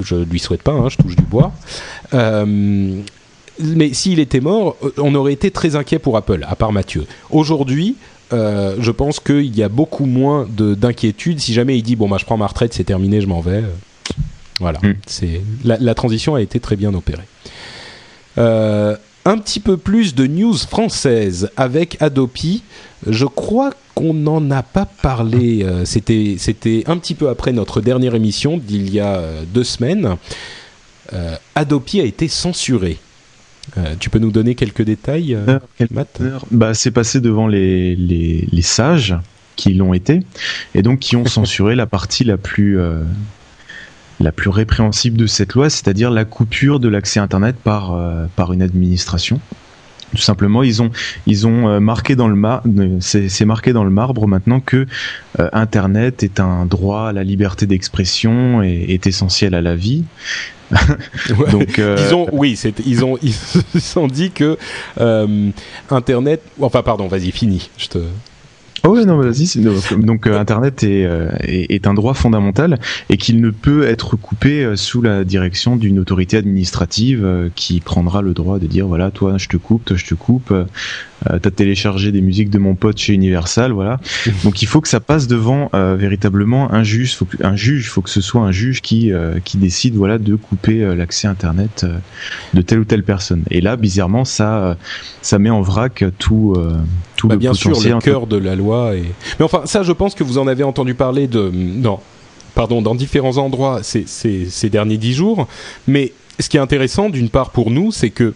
je 0.03 0.17
lui 0.17 0.41
souhaite 0.41 0.63
pas, 0.63 0.73
hein, 0.73 0.89
je 0.89 0.97
touche 0.97 1.17
du 1.17 1.25
bois. 1.25 1.53
mais 2.13 3.93
s'il 3.93 4.19
était 4.19 4.41
mort, 4.41 4.77
on 4.99 5.15
aurait 5.15 5.33
été 5.33 5.51
très 5.51 5.77
inquiet 5.77 6.01
pour 6.01 6.17
Apple, 6.17 6.45
à 6.49 6.57
part 6.57 6.73
Mathieu. 6.73 7.07
Aujourd'hui, 7.31 7.97
euh, 8.33 8.77
je 8.79 8.91
pense 8.91 9.21
qu'il 9.21 9.57
y 9.57 9.63
a 9.63 9.69
beaucoup 9.69 10.07
moins 10.07 10.47
d'inquiétude. 10.49 11.41
Si 11.41 11.53
jamais 11.53 11.77
il 11.77 11.83
dit 11.83 11.97
bon 11.97 12.09
bah 12.09 12.17
je 12.19 12.25
prends 12.25 12.37
ma 12.37 12.47
retraite, 12.47 12.75
c'est 12.75 12.85
terminé, 12.85 13.21
je 13.21 13.27
m'en 13.27 13.41
vais. 13.41 13.65
Voilà, 14.59 14.79
mm. 14.83 14.95
c'est 15.07 15.41
la, 15.65 15.95
transition 15.95 16.35
a 16.35 16.41
été 16.41 16.61
très 16.61 16.77
bien 16.77 16.93
opérée. 16.95 17.25
Euh, 18.39 18.97
un 19.25 19.39
petit 19.39 19.61
peu 19.61 19.77
plus 19.77 20.15
de 20.15 20.27
news 20.27 20.57
française 20.57 21.51
avec 21.57 22.01
Adopi. 22.01 22.63
Je 23.07 23.27
crois 23.27 23.73
qu'on 23.95 24.15
n'en 24.15 24.51
a 24.51 24.63
pas 24.63 24.87
parlé. 24.87 25.67
C'était 25.85 26.37
c'était 26.39 26.85
un 26.87 26.97
petit 26.99 27.15
peu 27.15 27.29
après 27.29 27.53
notre 27.53 27.81
dernière 27.81 28.15
émission 28.15 28.59
d'il 28.59 28.93
y 28.93 29.01
a 29.01 29.23
deux 29.53 29.65
semaines. 29.65 30.17
Adopi 31.55 32.01
a 32.01 32.05
été 32.05 32.29
censuré. 32.29 32.99
Tu 33.99 34.11
peux 34.11 34.19
nous 34.19 34.31
donner 34.31 34.55
quelques 34.55 34.83
détails, 34.83 35.37
Matt 35.91 36.21
bah, 36.51 36.75
C'est 36.75 36.91
passé 36.91 37.21
devant 37.21 37.47
les, 37.47 37.97
les, 37.97 38.49
les 38.51 38.63
sages 38.63 39.17
qui 39.61 39.75
l'ont 39.75 39.93
été, 39.93 40.21
et 40.75 40.83
donc 40.83 41.01
qui 41.01 41.17
ont 41.17 41.27
censuré 41.27 41.75
la 41.75 41.87
partie 41.87 42.25
la 42.25 42.39
plus, 42.39 42.81
euh, 42.81 43.03
la 44.19 44.33
plus 44.33 44.49
répréhensible 44.49 45.17
de 45.17 45.27
cette 45.27 45.55
loi, 45.55 45.69
c'est-à-dire 45.69 46.11
la 46.11 46.25
coupure 46.25 46.81
de 46.81 46.89
l'accès 46.89 47.21
Internet 47.21 47.57
par, 47.57 47.93
euh, 47.93 48.27
par 48.37 48.53
une 48.53 48.63
administration. 48.63 49.41
Tout 50.15 50.23
simplement, 50.23 50.63
ils 50.63 50.83
ont, 50.83 50.91
ils 51.27 51.47
ont 51.47 51.69
euh, 51.69 51.81
marqué 51.81 52.17
dans 52.17 52.29
le 52.29 52.35
marbre, 52.35 52.69
c'est 53.01 53.45
marqué 53.45 53.73
dans 53.73 53.85
le 53.85 53.91
marbre 53.91 54.27
maintenant 54.27 54.61
que 54.61 54.87
Internet 55.53 56.23
est 56.23 56.41
un 56.41 56.67
droit 56.67 57.09
à 57.09 57.13
la 57.13 57.25
liberté 57.25 57.67
d'expression 57.67 58.63
et 58.63 58.87
est 58.89 59.07
essentiel 59.07 59.55
à 59.55 59.61
la 59.61 59.77
vie. 59.77 60.05
Donc, 61.51 61.79
ils 61.79 62.15
ont, 62.15 62.29
oui, 62.33 62.59
ils 62.87 63.05
ont, 63.05 63.19
ils 63.23 63.33
se 63.73 63.81
sont 63.81 64.07
dit 64.07 64.31
que 64.31 64.59
Internet, 65.91 66.43
enfin, 66.61 66.83
pardon, 66.83 67.09
vas-y, 67.09 67.31
fini, 67.31 67.71
je 67.77 67.89
te. 67.89 67.99
Oh 68.85 68.91
ouais, 68.91 69.05
non, 69.05 69.19
vas-y. 69.19 69.61
Donc 69.99 70.27
euh, 70.27 70.39
Internet 70.39 70.85
euh, 70.85 71.31
est, 71.41 71.71
est, 71.71 71.87
un 71.87 71.93
droit 71.93 72.15
fondamental 72.15 72.79
et 73.11 73.19
qu'il 73.19 73.41
ne 73.41 73.51
peut 73.51 73.87
être 73.87 74.17
coupé 74.17 74.65
euh, 74.65 74.75
sous 74.75 75.03
la 75.03 75.25
direction 75.25 75.77
d'une 75.77 75.99
autorité 75.99 76.39
administrative 76.39 77.51
qui 77.55 77.81
prendra 77.81 78.23
le 78.23 78.33
droit 78.33 78.59
de 78.59 78.67
dire 78.67 78.87
voilà, 78.87 79.11
toi 79.11 79.37
je 79.37 79.49
te 79.49 79.59
coupe, 79.59 79.85
toi 79.85 79.97
je 79.97 80.07
te 80.07 80.15
coupe. 80.15 80.51
Euh, 80.51 81.39
t'as 81.39 81.51
téléchargé 81.51 82.13
des 82.13 82.23
musiques 82.23 82.49
de 82.49 82.59
mon 82.59 82.75
pote 82.75 82.97
chez 82.97 83.13
Universal, 83.13 83.73
voilà. 83.73 84.01
Donc 84.45 84.63
il 84.63 84.67
faut 84.67 84.81
que 84.81 84.89
ça 84.89 85.01
passe 85.01 85.27
devant 85.27 85.69
véritablement 85.73 86.73
un 86.73 86.83
juge. 86.83 87.17
Faut 87.17 87.27
que, 87.27 87.37
un 87.45 87.57
juge, 87.57 87.91
faut 87.91 88.01
que 88.01 88.09
ce 88.09 88.23
soit 88.23 88.41
un 88.41 88.53
juge 88.53 88.81
qui 88.81 89.13
qui 89.45 89.59
décide 89.59 89.97
voilà 89.97 90.17
de 90.17 90.35
couper 90.37 90.95
l'accès 90.97 91.29
Internet 91.29 91.85
de 92.55 92.63
telle 92.63 92.79
ou 92.79 92.85
telle 92.85 93.03
personne. 93.03 93.43
Et 93.51 93.61
là, 93.61 93.77
bizarrement, 93.77 94.25
ça 94.25 94.79
ça 95.21 95.39
met 95.39 95.51
en 95.51 95.61
vrac 95.61 96.05
tout 96.19 96.57
tout 97.17 97.29
bah, 97.29 97.35
le 97.35 97.39
bien 97.39 97.53
sûr 97.53 97.79
le 97.79 98.01
cœur 98.01 98.27
de 98.27 98.39
la 98.39 98.57
loi 98.57 98.70
Mais 99.39 99.45
enfin, 99.45 99.63
ça, 99.65 99.83
je 99.83 99.93
pense 99.93 100.15
que 100.15 100.25
vous 100.25 100.39
en 100.39 100.47
avez 100.47 100.65
entendu 100.65 100.95
parler 100.95 101.29
non, 101.53 101.99
pardon, 102.55 102.83
dans 102.83 102.95
différents 102.95 103.39
endroits 103.39 103.81
ces, 103.83 104.71
derniers 104.71 104.99
dix 104.99 105.15
jours. 105.15 105.47
Mais 105.87 106.13
ce 106.39 106.49
qui 106.49 106.57
est 106.57 106.61
intéressant, 106.61 107.11
d'une 107.11 107.29
part 107.29 107.51
pour 107.51 107.71
nous, 107.71 107.93
c'est 107.93 108.11
que 108.11 108.35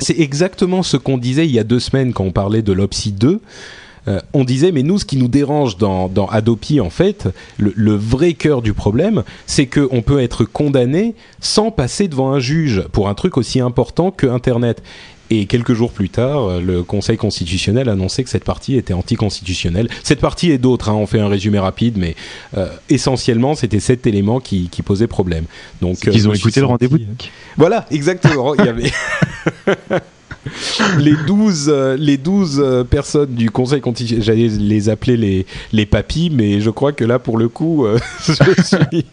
c'est 0.00 0.18
exactement 0.18 0.82
ce 0.82 0.96
qu'on 0.96 1.18
disait 1.18 1.46
il 1.46 1.52
y 1.52 1.58
a 1.58 1.64
deux 1.64 1.80
semaines 1.80 2.12
quand 2.12 2.24
on 2.24 2.32
parlait 2.32 2.62
de 2.62 2.72
l'OPSI 2.72 3.12
2. 3.12 3.40
Euh, 4.08 4.20
on 4.32 4.42
disait, 4.42 4.72
mais 4.72 4.82
nous, 4.82 4.98
ce 4.98 5.04
qui 5.04 5.16
nous 5.16 5.28
dérange 5.28 5.76
dans, 5.76 6.08
dans 6.08 6.26
Adopi, 6.26 6.80
en 6.80 6.90
fait, 6.90 7.28
le, 7.56 7.72
le 7.76 7.94
vrai 7.94 8.32
cœur 8.32 8.60
du 8.60 8.72
problème, 8.72 9.22
c'est 9.46 9.66
qu'on 9.66 10.02
peut 10.02 10.20
être 10.20 10.44
condamné 10.44 11.14
sans 11.40 11.70
passer 11.70 12.08
devant 12.08 12.32
un 12.32 12.40
juge 12.40 12.82
pour 12.90 13.08
un 13.08 13.14
truc 13.14 13.36
aussi 13.36 13.60
important 13.60 14.10
que 14.10 14.26
Internet. 14.26 14.82
Et 15.30 15.46
quelques 15.46 15.72
jours 15.72 15.92
plus 15.92 16.10
tard, 16.10 16.60
le 16.60 16.82
Conseil 16.82 17.16
constitutionnel 17.16 17.88
annonçait 17.88 18.22
que 18.22 18.28
cette 18.28 18.44
partie 18.44 18.76
était 18.76 18.92
anticonstitutionnelle. 18.92 19.88
Cette 20.02 20.20
partie 20.20 20.50
et 20.50 20.58
d'autres, 20.58 20.88
hein, 20.88 20.94
on 20.94 21.06
fait 21.06 21.20
un 21.20 21.28
résumé 21.28 21.58
rapide, 21.58 21.96
mais 21.96 22.14
euh, 22.56 22.68
essentiellement, 22.88 23.54
c'était 23.54 23.80
cet 23.80 24.06
élément 24.06 24.40
qui, 24.40 24.68
qui 24.68 24.82
posait 24.82 25.06
problème. 25.06 25.44
Donc, 25.80 25.98
ils 26.04 26.28
ont 26.28 26.34
écouté 26.34 26.60
le 26.60 26.66
rendez-vous. 26.66 26.98
Voilà, 27.56 27.86
exactement. 27.90 28.54
Il 28.54 28.64
y 28.64 28.68
avait. 28.68 28.92
les 30.98 31.14
12, 31.26 31.66
euh, 31.68 31.96
les 31.96 32.16
12 32.16 32.60
euh, 32.60 32.84
personnes 32.84 33.34
du 33.34 33.50
Conseil 33.50 33.80
constitutionnel, 33.80 34.24
j'allais 34.24 34.48
les 34.48 34.88
appeler 34.88 35.16
les, 35.16 35.46
les 35.72 35.86
papis, 35.86 36.30
mais 36.32 36.60
je 36.60 36.70
crois 36.70 36.92
que 36.92 37.04
là, 37.04 37.18
pour 37.18 37.38
le 37.38 37.48
coup, 37.48 37.86
je 38.26 38.32
suis 38.62 39.06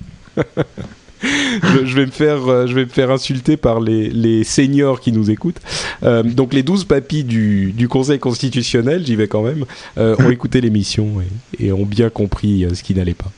je, 1.22 1.96
vais 1.96 2.06
me 2.06 2.12
faire, 2.12 2.48
euh, 2.48 2.68
je 2.68 2.74
vais 2.74 2.86
me 2.86 2.90
faire 2.90 3.12
insulter 3.12 3.58
par 3.58 3.80
les, 3.80 4.10
les 4.10 4.44
seniors 4.44 5.00
qui 5.00 5.12
nous 5.12 5.30
écoutent. 5.30 5.60
Euh, 6.04 6.24
donc 6.24 6.54
les 6.54 6.64
12 6.64 6.86
papis 6.86 7.24
du, 7.24 7.74
du 7.74 7.88
Conseil 7.88 8.20
constitutionnel, 8.20 9.06
j'y 9.06 9.16
vais 9.16 9.28
quand 9.28 9.44
même, 9.44 9.66
euh, 9.98 10.16
ont 10.20 10.30
écouté 10.30 10.62
l'émission 10.62 11.22
et, 11.60 11.68
et, 11.68 11.72
ont 11.72 11.86
bien 11.86 12.10
compris 12.10 12.66
ce 12.74 12.84
qui 12.84 12.96
n'allait 12.96 13.16
pas. 13.16 13.32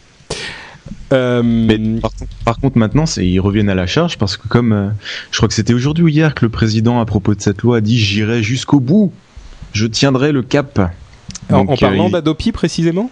Mais 1.43 1.79
par, 2.45 2.59
contre, 2.59 2.77
maintenant, 2.77 3.03
ils 3.17 3.39
reviennent 3.39 3.69
à 3.69 3.75
la 3.75 3.87
charge 3.87 4.17
parce 4.17 4.37
que 4.37 4.47
comme 4.47 4.93
je 5.31 5.37
crois 5.37 5.49
que 5.49 5.53
c'était 5.53 5.73
aujourd'hui 5.73 6.05
ou 6.05 6.07
hier 6.07 6.33
que 6.33 6.45
le 6.45 6.49
président 6.49 7.01
à 7.01 7.05
propos 7.05 7.35
de 7.35 7.41
cette 7.41 7.63
loi 7.63 7.77
a 7.77 7.81
dit 7.81 7.97
j'irai 7.97 8.41
jusqu'au 8.41 8.79
bout, 8.79 9.11
je 9.73 9.87
tiendrai 9.87 10.31
le 10.31 10.41
cap. 10.41 10.79
en 11.49 11.75
parlant 11.75 12.09
d'Adopi 12.09 12.53
précisément? 12.53 13.11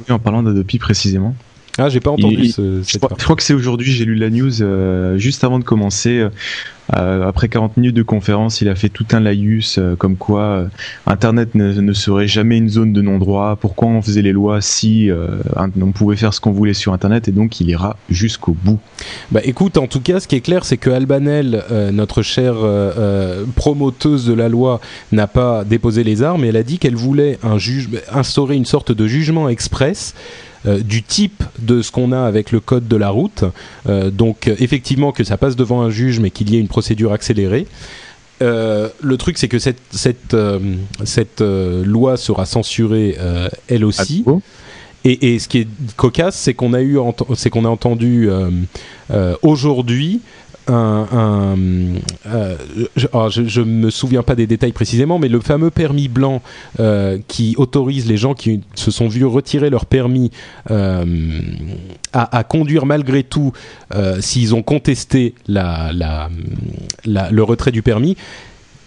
Oui, 0.00 0.12
en 0.12 0.18
parlant 0.18 0.42
d'Adopi 0.42 0.78
précisément. 0.78 1.36
Ah, 1.78 1.88
j'ai 1.88 2.00
pas 2.00 2.10
entendu 2.10 2.48
ce, 2.48 2.82
je, 2.86 2.98
crois, 2.98 3.36
que 3.36 3.42
c'est 3.42 3.54
aujourd'hui, 3.54 3.92
j'ai 3.92 4.04
lu 4.04 4.14
la 4.14 4.30
news 4.30 4.62
euh, 4.62 5.18
juste 5.18 5.44
avant 5.44 5.58
de 5.58 5.64
commencer. 5.64 6.26
Euh, 6.94 7.26
après 7.26 7.48
40 7.48 7.76
minutes 7.76 7.96
de 7.96 8.02
conférence, 8.02 8.60
il 8.60 8.68
a 8.68 8.74
fait 8.74 8.88
tout 8.88 9.06
un 9.12 9.20
laïus 9.20 9.78
euh, 9.78 9.96
comme 9.96 10.16
quoi 10.16 10.42
euh, 10.42 10.66
Internet 11.06 11.54
ne, 11.54 11.72
ne, 11.72 11.92
serait 11.92 12.28
jamais 12.28 12.58
une 12.58 12.68
zone 12.68 12.92
de 12.92 13.02
non-droit. 13.02 13.56
Pourquoi 13.60 13.88
on 13.88 14.02
faisait 14.02 14.22
les 14.22 14.32
lois 14.32 14.60
si 14.60 15.10
on 15.56 15.92
pouvait 15.92 16.16
faire 16.16 16.34
ce 16.34 16.40
qu'on 16.40 16.52
voulait 16.52 16.74
sur 16.74 16.92
Internet 16.92 17.28
et 17.28 17.32
donc 17.32 17.60
il 17.60 17.68
ira 17.68 17.96
jusqu'au 18.08 18.52
bout? 18.52 18.78
Bah 19.30 19.40
écoute, 19.44 19.78
en 19.78 19.86
tout 19.86 20.00
cas, 20.00 20.20
ce 20.20 20.28
qui 20.28 20.36
est 20.36 20.40
clair, 20.40 20.64
c'est 20.64 20.76
que 20.76 20.90
Albanel, 20.90 21.64
notre 21.92 22.22
chère 22.22 22.56
promoteuse 23.54 24.26
de 24.26 24.32
la 24.32 24.48
loi, 24.48 24.80
n'a 25.12 25.26
pas 25.26 25.64
déposé 25.64 26.04
les 26.04 26.22
armes. 26.22 26.44
Et 26.44 26.48
elle 26.48 26.56
a 26.56 26.62
dit 26.62 26.78
qu'elle 26.78 26.96
voulait 26.96 27.38
un 27.42 27.58
juge, 27.58 27.88
instaurer 28.12 28.56
une 28.56 28.66
sorte 28.66 28.92
de 28.92 29.06
jugement 29.06 29.48
express 29.48 30.14
euh, 30.66 30.80
du 30.80 31.02
type 31.02 31.44
de 31.58 31.82
ce 31.82 31.92
qu'on 31.92 32.12
a 32.12 32.22
avec 32.22 32.50
le 32.50 32.60
code 32.60 32.88
de 32.88 32.96
la 32.96 33.10
route. 33.10 33.44
Euh, 33.88 34.10
donc 34.10 34.48
effectivement 34.58 35.12
que 35.12 35.24
ça 35.24 35.36
passe 35.36 35.56
devant 35.56 35.82
un 35.82 35.90
juge, 35.90 36.18
mais 36.20 36.30
qu'il 36.30 36.50
y 36.50 36.56
ait 36.56 36.60
une 36.60 36.68
procédure 36.68 37.12
accélérée. 37.12 37.66
Euh, 38.42 38.88
le 39.00 39.16
truc, 39.16 39.38
c'est 39.38 39.48
que 39.48 39.58
cette, 39.58 39.80
cette, 39.90 40.36
cette 41.04 41.40
loi 41.40 42.16
sera 42.16 42.46
censurée 42.46 43.16
elle 43.68 43.84
aussi. 43.84 44.24
Et, 45.04 45.34
et, 45.34 45.38
ce 45.38 45.46
qui 45.46 45.58
est 45.58 45.68
cocasse, 45.96 46.34
c'est 46.34 46.54
qu'on 46.54 46.74
a 46.74 46.82
eu, 46.82 46.98
c'est 47.36 47.48
qu'on 47.48 47.64
a 47.64 47.68
entendu 47.68 48.28
aujourd'hui 49.42 50.20
un, 50.68 51.56
euh, 52.26 52.56
je, 52.96 53.60
ne 53.60 53.64
me 53.64 53.90
souviens 53.90 54.22
pas 54.22 54.34
des 54.34 54.46
détails 54.46 54.72
précisément, 54.72 55.18
mais 55.18 55.28
le 55.28 55.40
fameux 55.40 55.70
permis 55.70 56.08
blanc 56.08 56.42
euh, 56.80 57.18
qui 57.28 57.54
autorise 57.56 58.06
les 58.06 58.16
gens 58.16 58.34
qui 58.34 58.60
se 58.74 58.90
sont 58.90 59.08
vus 59.08 59.24
retirer 59.24 59.70
leur 59.70 59.86
permis 59.86 60.30
euh, 60.70 61.04
à, 62.12 62.44
conduire 62.44 62.86
malgré 62.86 63.22
tout 63.22 63.52
s'ils 64.20 64.54
ont 64.54 64.62
contesté 64.62 65.34
la, 65.46 65.92
la, 65.92 66.30
le 67.30 67.42
retrait 67.42 67.72
du 67.72 67.82
permis 67.82 68.16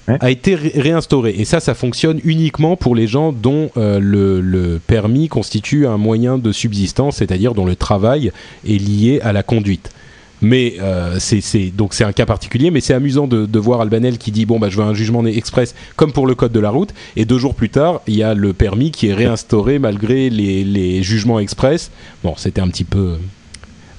a 0.08 0.32
été 0.32 0.56
réinstauré. 0.56 1.36
Et 1.38 1.46
ça, 1.46 1.60
ça 1.60 1.76
fonctionne 1.76 2.20
uniquement 2.24 2.76
pour 2.76 2.96
les 2.96 3.06
gens 3.06 3.32
dont 3.32 3.70
le, 3.76 4.42
le, 4.42 4.80
permis 4.80 5.28
constitue 5.28 5.86
un 5.86 5.98
moyen 5.98 6.38
de 6.39 6.52
subsistance, 6.52 7.18
c'est-à-dire 7.18 7.54
dont 7.54 7.65
le 7.65 7.76
travail 7.76 8.32
est 8.68 8.78
lié 8.78 9.20
à 9.22 9.34
la 9.34 9.44
conduite. 9.44 9.92
Mais 10.41 10.75
euh, 10.80 11.17
c'est 11.19 11.71
donc 11.75 11.93
c'est 11.93 12.04
un 12.04 12.13
cas 12.13 12.25
particulier, 12.25 12.71
mais 12.71 12.82
c'est 12.82 12.93
amusant 12.93 13.28
de, 13.28 13.45
de, 13.45 13.60
voir 13.60 13.82
Albanel 13.82 14.17
qui 14.17 14.32
dit 14.32 14.45
bon 14.45 14.60
bah 14.60 14.69
je 14.69 14.78
veux 14.78 14.84
un 14.84 14.93
jugement 14.93 15.25
express 15.25 15.75
comme 15.95 16.12
pour 16.12 16.28
le 16.28 16.36
code 16.36 16.52
de 16.52 16.60
la 16.60 16.69
route, 16.69 16.93
et 17.15 17.25
deux 17.25 17.38
jours 17.38 17.56
plus 17.56 17.69
tard 17.69 18.02
il 18.08 18.15
y 18.15 18.23
a 18.23 18.34
le 18.34 18.54
permis 18.54 18.91
qui 18.91 19.08
est 19.08 19.13
réinstauré 19.13 19.80
malgré 19.80 20.30
les, 20.30 20.63
les 20.63 21.04
jugements 21.04 21.39
express. 21.39 21.91
Bon 22.23 22.36
c'était 22.38 22.62
un 22.62 22.67
petit 22.69 22.86
peu 22.86 23.17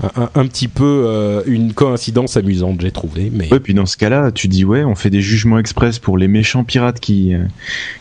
un, 0.02 0.46
petit 0.46 0.68
peu 0.68 1.04
euh, 1.06 1.42
une 1.46 1.74
coïncidence 1.74 2.36
amusante, 2.36 2.80
j'ai 2.80 2.90
trouvé. 2.90 3.30
Mais... 3.32 3.52
Ouais, 3.52 3.60
puis 3.60 3.74
dans 3.74 3.86
ce 3.86 3.96
cas-là, 3.96 4.32
tu 4.32 4.48
dis 4.48 4.64
ouais, 4.64 4.82
on 4.84 4.94
fait 4.94 5.10
des 5.10 5.20
jugements 5.20 5.58
express 5.58 5.98
pour 5.98 6.16
les 6.16 6.28
méchants 6.28 6.64
pirates 6.64 7.00
qui, 7.00 7.34
euh, 7.34 7.44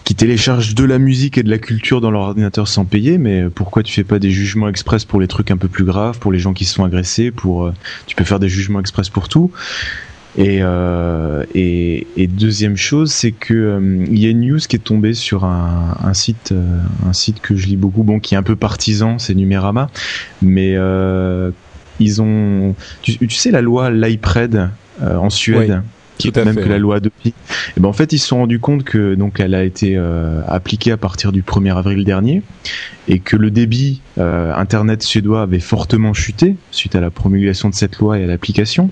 qui 0.05 0.15
téléchargent 0.15 0.75
de 0.75 0.83
la 0.85 0.97
musique 0.97 1.37
et 1.37 1.43
de 1.43 1.49
la 1.49 1.57
culture 1.57 1.99
dans 1.99 2.11
leur 2.11 2.21
ordinateur 2.21 2.67
sans 2.67 2.85
payer, 2.85 3.17
mais 3.17 3.49
pourquoi 3.49 3.83
tu 3.83 3.93
fais 3.93 4.05
pas 4.05 4.19
des 4.19 4.31
jugements 4.31 4.69
express 4.69 5.03
pour 5.03 5.19
les 5.19 5.27
trucs 5.27 5.51
un 5.51 5.57
peu 5.57 5.67
plus 5.67 5.83
graves, 5.83 6.19
pour 6.19 6.31
les 6.31 6.39
gens 6.39 6.53
qui 6.53 6.65
se 6.65 6.73
sont 6.73 6.85
agressés, 6.85 7.31
pour 7.31 7.65
euh, 7.65 7.73
tu 8.07 8.15
peux 8.15 8.23
faire 8.23 8.39
des 8.39 8.49
jugements 8.49 8.79
express 8.79 9.09
pour 9.09 9.27
tout. 9.27 9.51
Et, 10.37 10.61
deuxième 12.29 12.77
chose, 12.77 13.11
c'est 13.11 13.31
que 13.31 14.05
y 14.09 14.25
a 14.25 14.29
une 14.29 14.47
news 14.47 14.59
qui 14.59 14.77
est 14.77 14.79
tombée 14.79 15.13
sur 15.13 15.43
un, 15.43 15.97
un 16.01 16.13
site, 16.13 16.53
un 17.05 17.11
site 17.11 17.41
que 17.41 17.57
je 17.57 17.67
lis 17.67 17.75
beaucoup, 17.75 18.03
bon, 18.03 18.21
qui 18.21 18.35
est 18.35 18.37
un 18.37 18.43
peu 18.43 18.55
partisan, 18.55 19.19
c'est 19.19 19.35
Numérama, 19.35 19.89
mais 20.41 20.77
ils 21.99 22.21
ont, 22.21 22.75
tu, 23.01 23.29
sais, 23.29 23.51
la 23.51 23.61
loi 23.61 23.89
l'IPRED 23.89 24.69
euh, 25.01 25.15
en 25.15 25.29
Suède. 25.29 25.81
qui 26.17 26.27
est 26.27 26.45
même 26.45 26.55
que 26.55 26.67
la 26.67 26.79
loi 26.79 26.97
Adopi. 26.97 27.33
Et 27.77 27.79
ben 27.79 27.87
en 27.87 27.93
fait, 27.93 28.11
ils 28.11 28.19
se 28.19 28.27
sont 28.27 28.39
rendus 28.39 28.59
compte 28.59 28.83
que 28.83 29.15
donc 29.15 29.39
elle 29.39 29.55
a 29.55 29.63
été 29.63 29.93
euh, 29.95 30.41
appliquée 30.47 30.91
à 30.91 30.97
partir 30.97 31.31
du 31.31 31.43
1er 31.43 31.75
avril 31.75 32.03
dernier 32.03 32.41
et 33.07 33.19
que 33.19 33.37
le 33.37 33.51
débit 33.51 34.01
euh, 34.17 34.53
internet 34.53 35.01
suédois 35.01 35.41
avait 35.41 35.61
fortement 35.61 36.13
chuté 36.13 36.57
suite 36.71 36.95
à 36.95 36.99
la 36.99 37.09
promulgation 37.09 37.69
de 37.69 37.75
cette 37.75 37.99
loi 37.99 38.19
et 38.19 38.25
à 38.25 38.27
l'application 38.27 38.89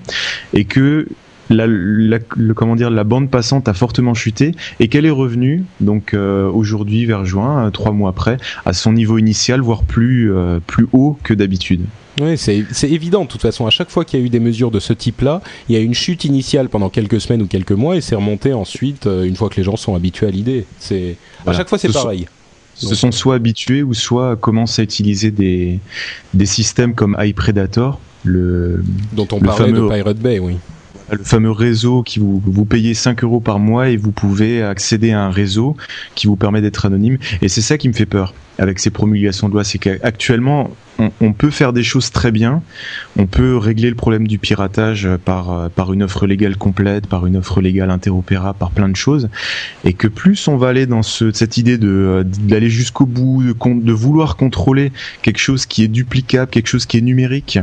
et 0.54 0.64
que 0.64 1.06
la, 1.50 1.66
le, 1.66 2.18
comment 2.54 2.76
dire, 2.76 2.90
la 2.90 3.04
bande 3.04 3.30
passante 3.30 3.68
a 3.68 3.74
fortement 3.74 4.14
chuté 4.14 4.54
et 4.80 4.88
qu'elle 4.88 5.06
est 5.06 5.10
revenue, 5.10 5.64
donc 5.80 6.12
euh, 6.12 6.50
aujourd'hui 6.50 7.06
vers 7.06 7.24
juin, 7.24 7.70
trois 7.70 7.92
mois 7.92 8.10
après, 8.10 8.36
à 8.66 8.74
son 8.74 8.92
niveau 8.92 9.16
initial, 9.16 9.60
voire 9.60 9.82
plus, 9.82 10.30
plus 10.66 10.86
haut 10.92 11.18
que 11.22 11.32
d'habitude. 11.32 11.86
Oui, 12.20 12.36
c'est 12.36 12.90
évident. 12.90 13.24
De 13.24 13.28
toute 13.28 13.42
façon, 13.42 13.66
à 13.66 13.70
chaque 13.70 13.90
fois 13.90 14.04
qu'il 14.04 14.18
y 14.18 14.22
a 14.22 14.26
eu 14.26 14.28
des 14.28 14.40
mesures 14.40 14.70
de 14.70 14.80
ce 14.80 14.92
type-là, 14.92 15.40
il 15.68 15.74
y 15.74 15.78
a 15.78 15.80
une 15.80 15.94
chute 15.94 16.24
initiale 16.24 16.68
pendant 16.68 16.90
quelques 16.90 17.20
semaines 17.20 17.42
ou 17.42 17.46
quelques 17.46 17.72
mois 17.72 17.96
et 17.96 18.00
c'est 18.00 18.14
remonté 18.14 18.52
ensuite 18.52 19.06
une 19.06 19.36
fois 19.36 19.48
que 19.48 19.56
les 19.56 19.62
gens 19.62 19.76
sont 19.76 19.94
habitués 19.94 20.26
à 20.26 20.30
l'idée. 20.30 20.64
C'est 20.78 21.16
à 21.46 21.52
chaque 21.52 21.68
fois 21.68 21.78
c'est 21.78 21.92
pareil. 21.92 22.26
se 22.74 22.94
sont 22.94 23.12
soit 23.12 23.36
habitués 23.36 23.82
ou 23.82 23.94
soit 23.94 24.36
commencent 24.36 24.78
à 24.78 24.82
utiliser 24.82 25.30
des, 25.30 25.80
des 26.34 26.46
systèmes 26.46 26.94
comme 26.94 27.16
iPredator, 27.18 28.00
le 28.24 28.82
dont 29.12 29.28
on 29.32 29.40
parlait 29.40 29.72
de 29.72 29.88
Pirate 29.88 30.18
Bay, 30.18 30.38
oui 30.38 30.56
le 31.10 31.24
fameux 31.24 31.50
réseau 31.50 32.02
qui 32.02 32.18
vous, 32.18 32.42
vous 32.44 32.64
payez 32.64 32.94
5 32.94 33.24
euros 33.24 33.40
par 33.40 33.58
mois 33.58 33.88
et 33.88 33.96
vous 33.96 34.12
pouvez 34.12 34.62
accéder 34.62 35.12
à 35.12 35.22
un 35.22 35.30
réseau 35.30 35.76
qui 36.14 36.26
vous 36.26 36.36
permet 36.36 36.60
d'être 36.60 36.84
anonyme. 36.86 37.18
Et 37.40 37.48
c'est 37.48 37.62
ça 37.62 37.78
qui 37.78 37.88
me 37.88 37.94
fait 37.94 38.06
peur 38.06 38.34
avec 38.58 38.78
ces 38.78 38.90
promulgations 38.90 39.48
de 39.48 39.54
loi, 39.54 39.64
c'est 39.64 39.78
qu'actuellement, 39.78 40.70
on, 41.20 41.32
peut 41.32 41.50
faire 41.50 41.72
des 41.72 41.82
choses 41.82 42.10
très 42.10 42.32
bien. 42.32 42.62
On 43.16 43.26
peut 43.26 43.56
régler 43.56 43.88
le 43.88 43.94
problème 43.94 44.26
du 44.26 44.38
piratage 44.38 45.08
par, 45.24 45.52
euh, 45.52 45.68
par 45.68 45.92
une 45.92 46.02
offre 46.02 46.26
légale 46.26 46.56
complète, 46.56 47.06
par 47.06 47.26
une 47.26 47.36
offre 47.36 47.60
légale 47.60 47.90
interopérable, 47.90 48.58
par 48.58 48.70
plein 48.70 48.88
de 48.88 48.96
choses. 48.96 49.28
Et 49.84 49.92
que 49.92 50.08
plus 50.08 50.48
on 50.48 50.56
va 50.56 50.68
aller 50.68 50.86
dans 50.86 51.02
ce, 51.02 51.30
cette 51.32 51.56
idée 51.56 51.78
de 51.78 51.88
euh, 51.88 52.24
d'aller 52.24 52.70
jusqu'au 52.70 53.06
bout, 53.06 53.42
de, 53.42 53.54
de 53.54 53.92
vouloir 53.92 54.36
contrôler 54.36 54.92
quelque 55.22 55.38
chose 55.38 55.66
qui 55.66 55.84
est 55.84 55.88
duplicable, 55.88 56.50
quelque 56.50 56.66
chose 56.66 56.86
qui 56.86 56.98
est 56.98 57.02
numérique, 57.02 57.58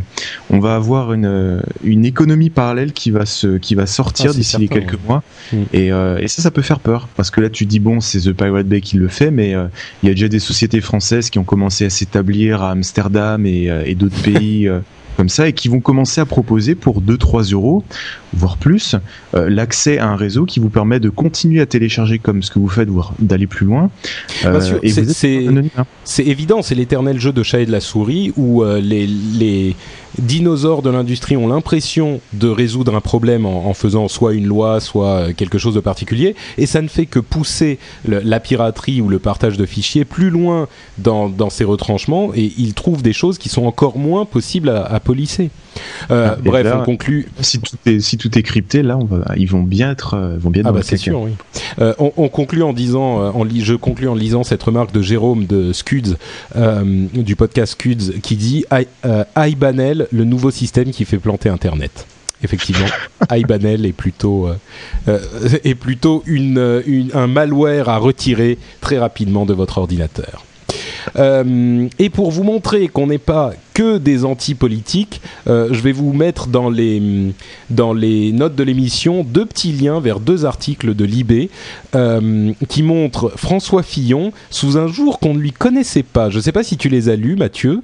on 0.50 0.60
va 0.60 0.76
avoir 0.76 1.14
une, 1.14 1.26
euh, 1.26 1.62
une 1.84 2.06
économie 2.06 2.50
parallèle 2.50 2.94
qui 2.94 3.12
va 3.12 3.26
se 3.26 3.58
qui 3.58 3.76
va 3.76 3.86
sortir 3.86 4.32
ah, 4.34 4.34
d'ici 4.34 4.70
quelques 4.70 5.00
mois. 5.06 5.24
Mm. 5.52 5.58
Et, 5.74 5.88
et 5.88 6.28
ça, 6.28 6.42
ça 6.42 6.52
peut 6.52 6.62
faire 6.62 6.80
peur 6.80 7.08
parce 7.16 7.32
que 7.32 7.42
là, 7.42 7.50
tu 7.50 7.66
dis 7.66 7.80
bon, 7.80 8.00
c'est 8.00 8.20
The 8.20 8.32
Pirate 8.32 8.68
Bay 8.68 8.82
qui 8.82 8.98
le 8.98 9.08
fait, 9.08 9.32
mais 9.32 9.56
il 10.04 10.08
y 10.08 10.10
a 10.10 10.14
déjà 10.14 10.28
des 10.28 10.40
sociétés 10.40 10.82
françaises 10.86 11.30
qui 11.30 11.40
ont 11.40 11.44
commencé 11.44 11.86
à 11.86 11.90
s'établir 11.90 12.64
à 12.64 12.72
Amsterdam 12.72 13.46
et, 13.46 13.70
euh, 13.70 13.94
d'autres 13.96 14.22
pays 14.22 14.68
euh, 14.68 14.80
comme 15.18 15.30
ça 15.30 15.48
et 15.48 15.54
qui 15.54 15.70
vont 15.70 15.80
commencer 15.80 16.20
à 16.20 16.26
proposer 16.26 16.76
pour 16.76 17.02
2-3 17.02 17.54
euros, 17.54 17.84
voire 18.34 18.58
plus, 18.58 18.96
euh, 19.34 19.50
l'accès 19.50 19.98
à 19.98 20.08
un 20.08 20.18
réseau 20.18 20.46
qui 20.46 20.60
vous 20.60 20.70
permet 20.70 21.00
de 21.00 21.10
continuer 21.10 21.62
à 21.62 21.66
télécharger 21.66 22.20
comme 22.20 22.44
ce 22.44 22.52
que 22.52 22.60
vous 22.60 22.68
faites, 22.68 22.90
voire 22.90 23.14
d'aller 23.20 23.48
plus 23.48 23.66
loin. 23.66 23.90
c'est 26.04 26.28
évident, 26.28 26.62
c'est 26.62 26.76
l'éternel 26.76 27.20
jeu 27.20 27.32
de 27.32 27.44
chat 27.44 27.62
et 27.62 27.66
de 27.66 27.72
la 27.72 27.80
souris 27.80 28.34
où 28.36 28.64
les, 28.64 29.08
les 29.08 29.76
dinosaures 30.20 30.82
de 30.82 30.90
l'industrie 30.90 31.38
ont 31.38 31.48
l'impression 31.48 32.20
de 32.34 32.48
résoudre 32.48 32.96
un 32.96 33.02
problème 33.02 33.46
en, 33.46 33.74
faisant 33.74 34.08
soit 34.08 34.34
une 34.34 34.46
loi, 34.46 34.80
soit 34.80 35.08
euh, 35.08 35.34
quelque 35.34 35.58
chose 35.58 35.76
de 35.76 35.80
particulier, 35.80 36.36
et 36.58 36.66
ça 36.66 36.82
ne 36.82 36.88
fait 36.88 37.06
que 37.06 37.20
pousser 37.20 37.80
la 38.08 38.40
piraterie 38.40 39.02
ou 39.02 39.10
le 39.10 39.20
partage 39.20 39.58
de 39.58 39.66
fichiers 39.66 40.06
plus 40.06 40.30
loin 40.30 40.68
dans, 40.98 41.30
dans 41.30 41.50
ces 41.50 41.64
retranchements, 41.64 42.32
et 42.36 42.52
ils 42.58 42.74
trouvent 42.74 43.04
des 43.04 43.14
choses 43.14 43.38
qui 43.38 43.50
sont 43.50 43.66
encore 43.66 43.98
moins 43.98 44.26
possibles 44.26 44.70
à, 44.70 44.84
à 44.84 45.00
polisser. 45.00 45.50
Euh, 46.12 46.32
ah, 46.32 46.38
bref, 46.44 46.68
on 46.80 46.84
conclut. 46.84 47.28
Si 47.42 47.60
tout 47.60 47.78
est 47.86 48.00
si 48.00 48.18
tout 48.18 48.38
est 48.38 48.44
crypté, 48.44 48.84
là, 48.84 48.98
on 48.98 49.06
va, 49.06 49.34
ils 49.38 49.50
vont 49.50 49.64
bien 49.64 49.92
être, 49.92 50.16
euh, 50.16 50.38
vont 50.38 50.50
bien. 50.50 50.64
Ah 50.66 50.72
bah 50.72 50.82
c'est 50.84 50.98
sûr, 50.98 51.20
oui. 51.22 51.32
Euh, 51.80 51.94
on, 52.00 52.12
on, 52.18 52.30
conclut 52.30 52.64
en 52.64 52.74
disant, 52.74 53.22
euh, 53.22 53.32
en 53.32 53.46
je 53.50 53.74
conclus 53.74 54.08
en 54.08 54.16
lisant 54.16 54.44
cette 54.44 54.64
remarque 54.64 54.94
de 54.94 55.02
Jérôme 55.02 55.46
de 55.46 55.74
Scuds 55.74 56.16
du 57.14 57.36
podcast 57.36 57.74
Scuds 57.74 58.20
qui 58.22 58.36
dit 58.36 58.66
iBanel, 59.38 60.05
le 60.12 60.24
nouveau 60.24 60.52
système 60.52 60.92
qui 60.92 61.06
fait 61.06 61.18
planter 61.18 61.50
Internet 61.50 62.08
effectivement, 62.44 62.86
iBanel 63.32 63.86
est 63.86 63.94
plutôt, 63.94 64.48
euh, 65.08 65.20
est 65.64 65.74
plutôt 65.74 66.22
une, 66.28 66.84
une, 66.86 67.10
un 67.16 67.28
malware 67.28 67.90
à 67.90 67.98
retirer 67.98 68.60
très 68.82 69.00
rapidement 69.00 69.46
de 69.46 69.54
votre 69.54 69.80
ordinateur. 69.80 70.44
Euh, 71.18 71.88
et 72.00 72.10
pour 72.10 72.32
vous 72.32 72.44
montrer 72.44 72.88
qu'on 72.88 73.08
n'est 73.08 73.18
pas 73.18 73.54
que 73.74 73.98
des 73.98 74.26
anti-politiques, 74.26 75.22
euh, 75.48 75.70
je 75.72 75.82
vais 75.82 75.92
vous 75.92 76.14
mettre 76.14 76.48
dans 76.48 76.70
les, 76.70 77.02
dans 77.70 77.94
les 77.94 78.32
notes 78.32 78.56
de 78.56 78.64
l'émission 78.64 79.24
deux 79.24 79.46
petits 79.46 79.72
liens 79.72 80.00
vers 80.00 80.20
deux 80.20 80.46
articles 80.46 80.96
de 80.96 81.06
Libé 81.06 81.50
euh, 81.94 82.54
qui 82.70 82.84
montrent 82.84 83.32
François 83.36 83.84
Fillon 83.84 84.32
sous 84.50 84.78
un 84.78 84.88
jour 84.88 85.20
qu'on 85.20 85.34
ne 85.34 85.40
lui 85.40 85.52
connaissait 85.52 86.04
pas. 86.04 86.30
Je 86.30 86.38
ne 86.38 86.42
sais 86.42 86.52
pas 86.52 86.64
si 86.64 86.78
tu 86.78 86.90
les 86.90 87.10
as 87.10 87.16
lus, 87.16 87.36
Mathieu. 87.36 87.82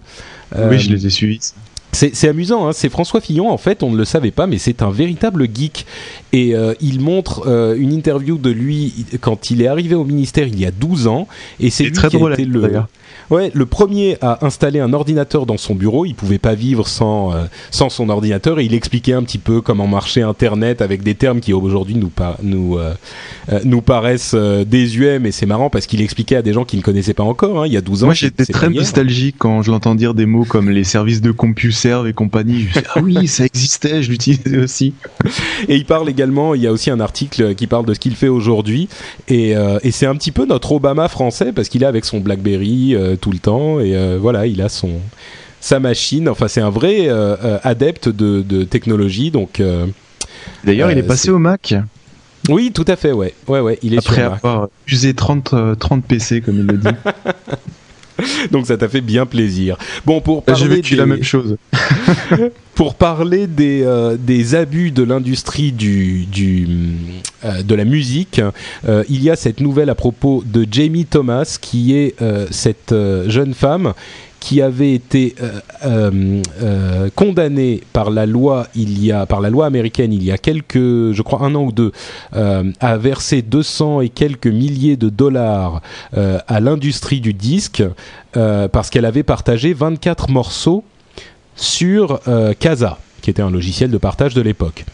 oui, 0.56 0.80
je 0.80 0.92
les 0.92 1.06
ai 1.06 1.10
suivis. 1.10 1.54
C'est 1.94 2.28
amusant, 2.28 2.68
hein 2.68 2.72
c'est 2.74 2.90
François 2.90 3.22
Fillon, 3.22 3.52
en 3.52 3.58
fait, 3.58 3.84
on 3.84 3.92
ne 3.92 3.98
le 3.98 4.06
savait 4.06 4.32
pas, 4.32 4.48
mais 4.48 4.58
c'est 4.58 4.82
un 4.82 4.92
véritable 4.92 5.48
geek. 5.54 5.86
Et 6.34 6.56
il 6.80 7.02
montre 7.02 7.48
une 7.78 7.92
interview 7.92 8.38
de 8.38 8.50
lui 8.50 9.06
quand 9.20 9.52
il 9.52 9.62
est 9.62 9.68
arrivé 9.68 9.96
au 9.96 10.06
ministère 10.06 10.48
il 10.48 10.60
y 10.60 10.66
a 10.66 10.72
12 10.72 11.08
ans. 11.08 11.28
Et 11.60 11.70
c'est 11.70 11.84
lui 11.84 11.92
très 11.92 12.10
qui 12.10 12.18
drôle, 12.18 12.32
a 12.32 12.36
été 12.36 12.46
le, 12.46 12.84
Ouais, 13.32 13.50
le 13.54 13.66
premier 13.66 14.18
à 14.20 14.46
installer 14.46 14.82
un 14.82 14.92
ordinateur 14.92 15.46
dans 15.46 15.56
son 15.56 15.74
bureau. 15.74 16.06
Il 16.06 16.16
pouvait 16.16 16.38
pas 16.38 16.54
vivre 16.54 16.86
sans 16.86 17.34
euh, 17.34 17.46
sans 17.72 17.90
son 17.90 18.10
ordinateur 18.10 18.60
et 18.60 18.66
il 18.66 18.74
expliquait 18.74 19.14
un 19.14 19.24
petit 19.24 19.38
peu 19.38 19.62
comment 19.62 19.88
marchait 19.88 20.22
Internet 20.22 20.82
avec 20.82 21.02
des 21.02 21.16
termes 21.16 21.40
qui 21.40 21.54
aujourd'hui 21.54 21.96
nous 21.96 22.12
nous 22.44 22.78
euh, 22.78 22.94
euh, 23.54 23.62
nous 23.64 23.82
paraissent 23.82 24.36
désuets, 24.36 25.20
mais 25.20 25.32
c'est 25.32 25.46
marrant 25.46 25.70
parce 25.70 25.86
qu'il 25.86 26.02
expliquait 26.02 26.36
à 26.36 26.42
des 26.42 26.52
gens 26.52 26.66
qui 26.66 26.76
ne 26.76 26.82
connaissaient 26.82 27.14
pas 27.14 27.24
encore. 27.24 27.64
Hein, 27.64 27.68
il 27.68 27.74
y 27.74 27.78
a 27.78 27.82
12 27.82 28.04
ans. 28.04 28.08
Moi, 28.08 28.16
j'étais 28.16 28.46
très 28.46 28.70
nostalgique 28.70 29.38
quand 29.40 29.62
je 29.62 29.72
l'entends 29.72 29.96
dire 29.96 30.14
des 30.14 30.26
mots 30.26 30.44
comme 30.44 30.70
les 30.70 30.84
services 30.84 31.22
de 31.22 31.32
CompuServe 31.32 32.10
et 32.10 32.14
compagnie. 32.14 32.68
Je 32.74 32.82
ah 32.96 33.00
oui, 33.02 33.28
ça 33.30 33.46
existait, 33.46 34.04
je 34.04 34.12
l'utilisais 34.12 34.58
aussi. 34.58 34.94
Et 35.70 35.78
il 35.78 35.86
parle 35.86 36.10
également. 36.10 36.54
Il 36.54 36.62
y 36.62 36.68
a 36.68 36.72
aussi 36.74 36.90
un 36.90 37.00
article 37.00 37.56
qui 37.56 37.68
parle 37.68 37.86
de 37.86 37.94
ce 37.94 38.00
qu'il 38.00 38.16
fait 38.18 38.28
aujourd'hui 38.28 38.90
et, 39.30 39.52
et 39.84 39.92
c'est 39.92 40.06
un 40.06 40.16
petit 40.16 40.32
peu 40.32 40.46
notre 40.46 40.74
Obama 40.74 41.08
français 41.08 41.54
parce 41.54 41.70
qu'il 41.70 41.84
est 41.84 41.86
avec 41.86 42.04
son 42.04 42.20
BlackBerry 42.20 42.98
tout 43.22 43.32
le 43.32 43.40
temps 43.40 43.80
et 43.80 43.96
euh, 43.96 44.18
voilà, 44.20 44.48
il 44.48 44.62
a 44.62 44.70
son 44.70 45.00
sa 45.62 45.80
machine. 45.80 46.28
Enfin, 46.28 46.48
c'est 46.48 46.62
un 46.62 46.70
vrai 46.72 47.08
euh, 47.08 47.38
euh, 47.44 47.60
adepte 47.64 48.10
de, 48.10 48.64
technologie. 48.64 49.32
Donc, 49.32 49.62
d'ailleurs, 50.64 50.92
il 50.92 50.98
est 50.98 51.04
passé 51.04 51.30
au 51.30 51.40
Mac. 51.40 51.76
Oui, 52.50 52.72
tout 52.74 52.86
à 52.88 52.96
fait, 52.96 53.12
ouais. 53.12 53.36
Ouais, 53.48 53.60
ouais, 53.60 53.78
il 53.84 53.94
est 53.94 54.00
Après 54.00 54.24
avoir 54.24 54.70
usé 54.88 55.14
30, 55.14 55.78
30 55.78 56.04
PC, 56.04 56.42
comme 56.42 56.58
il 56.58 56.66
le 56.66 56.78
dit. 56.78 56.88
Donc 58.52 58.68
ça 58.68 58.78
t'a 58.78 58.90
fait 58.90 59.02
bien 59.02 59.26
plaisir. 59.26 59.78
Bon, 60.06 60.22
pour 60.22 60.44
parler 60.44 60.82
des... 60.82 60.96
la 60.96 61.06
même 61.06 61.24
chose. 61.24 61.58
pour 62.76 62.96
parler 62.96 63.48
des, 63.48 63.84
euh, 63.84 64.18
des 64.20 64.56
abus 64.56 64.92
de 64.92 65.04
l'industrie 65.04 65.72
du, 65.72 66.26
du 66.26 66.68
euh, 67.46 67.62
de 67.64 67.76
la 67.76 67.86
musique, 67.86 68.42
euh, 68.88 69.04
il 69.10 69.24
y 69.24 69.30
a 69.30 69.36
cette 69.36 69.60
nouvelle 69.60 69.90
à 69.90 69.96
propos 69.96 70.44
de 70.46 70.66
Jamie 70.70 71.06
Thomas, 71.06 71.58
qui 71.62 71.96
est 71.96 72.16
cette 72.50 72.94
jeune 73.28 73.54
femme 73.54 73.94
qui 74.42 74.60
avait 74.60 74.94
été 74.94 75.36
euh, 75.42 75.60
euh, 75.86 76.42
euh, 76.62 77.10
condamné 77.16 77.82
par 77.94 78.10
la 78.10 78.26
loi 78.26 78.68
il 78.76 79.02
y 79.02 79.12
a 79.12 79.26
par 79.28 79.40
la 79.40 79.52
loi 79.52 79.68
américaine 79.68 80.12
il 80.12 80.24
y 80.24 80.32
a 80.32 80.38
quelques 80.38 80.76
je 81.14 81.22
crois 81.22 81.44
un 81.44 81.56
an 81.56 81.64
ou 81.64 81.72
deux 81.72 81.92
à 82.34 82.98
verser 82.98 83.44
200 83.44 84.02
et 84.02 84.10
quelques 84.10 84.48
milliers 84.48 84.98
de 84.98 85.10
dollars 85.10 85.82
à 86.14 86.60
l'industrie 86.60 87.22
du 87.22 87.34
disque 87.34 87.84
parce 88.34 88.90
qu'elle 88.90 89.06
avait 89.06 89.24
partagé 89.24 89.74
24 89.74 90.32
morceaux 90.32 90.84
sur 91.56 92.20
Casa 92.60 92.98
qui 93.22 93.30
était 93.30 93.44
un 93.44 93.52
logiciel 93.52 93.92
de 93.92 93.98
partage 94.00 94.34
de 94.34 94.42
l'époque. 94.42 94.86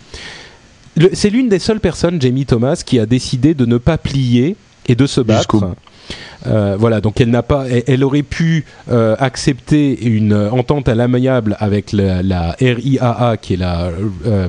C'est 1.14 1.30
l'une 1.30 1.48
des 1.48 1.60
seules 1.60 1.80
personnes, 1.80 2.22
Jamie 2.22 2.46
Thomas, 2.46 2.82
qui 2.86 3.00
a 3.00 3.06
décidé 3.06 3.54
de 3.54 3.66
ne 3.66 3.78
pas 3.78 3.98
plier 3.98 4.58
et 4.88 4.96
de 4.96 5.06
se 5.06 5.22
battre 5.22 5.76
euh, 6.46 6.76
voilà, 6.80 7.02
donc 7.02 7.20
elle 7.20 7.30
n'a 7.30 7.44
pas, 7.44 7.66
elle, 7.88 8.04
aurait 8.04 8.24
pu 8.24 8.66
euh, 8.90 9.16
accepter 9.20 10.06
une 10.06 10.34
entente 10.34 10.88
à 10.88 10.96
l'amiable 10.96 11.56
avec 11.60 11.92
la, 11.92 12.56
RIAA, 12.60 13.38
qui 13.42 13.54
est 13.54 13.58
la 13.58 13.86
euh, 13.86 13.92
euh, 14.26 14.48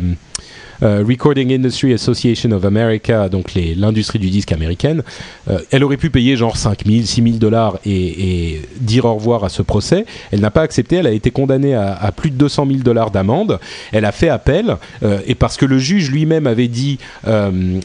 Recording 0.81 1.53
Industry 1.53 1.93
Association 1.93 2.53
of 2.53 2.65
America, 2.65 3.29
donc 3.29 3.53
l'industrie 3.55 4.19
du 4.19 4.31
disque 4.31 4.53
américaine, 4.53 5.03
euh, 5.51 5.59
elle 5.71 5.85
aurait 5.85 5.97
pu 5.97 6.11
payer 6.11 6.37
genre 6.37 6.57
5 6.57 6.85
000, 6.87 7.05
6 7.05 7.23
000 7.23 7.37
dollars 7.37 7.79
et, 7.85 8.63
dire 8.81 9.05
au 9.05 9.15
revoir 9.15 9.45
à 9.45 9.49
ce 9.49 9.63
procès. 9.63 10.07
Elle 10.31 10.41
n'a 10.41 10.51
pas 10.51 10.63
accepté, 10.63 10.97
elle 10.97 11.07
a 11.07 11.13
été 11.13 11.31
condamnée 11.31 11.75
à, 11.75 12.13
plus 12.15 12.31
de 12.31 12.37
200 12.37 12.67
000 12.67 12.79
dollars 12.81 13.11
d'amende. 13.11 13.59
Elle 13.93 14.05
a 14.05 14.13
fait 14.13 14.29
appel 14.29 14.77
euh, 15.03 15.21
et 15.27 15.35
parce 15.35 15.57
que 15.57 15.67
le 15.67 15.79
juge 15.79 16.11
lui-même 16.11 16.47
avait 16.47 16.69
dit 16.69 16.99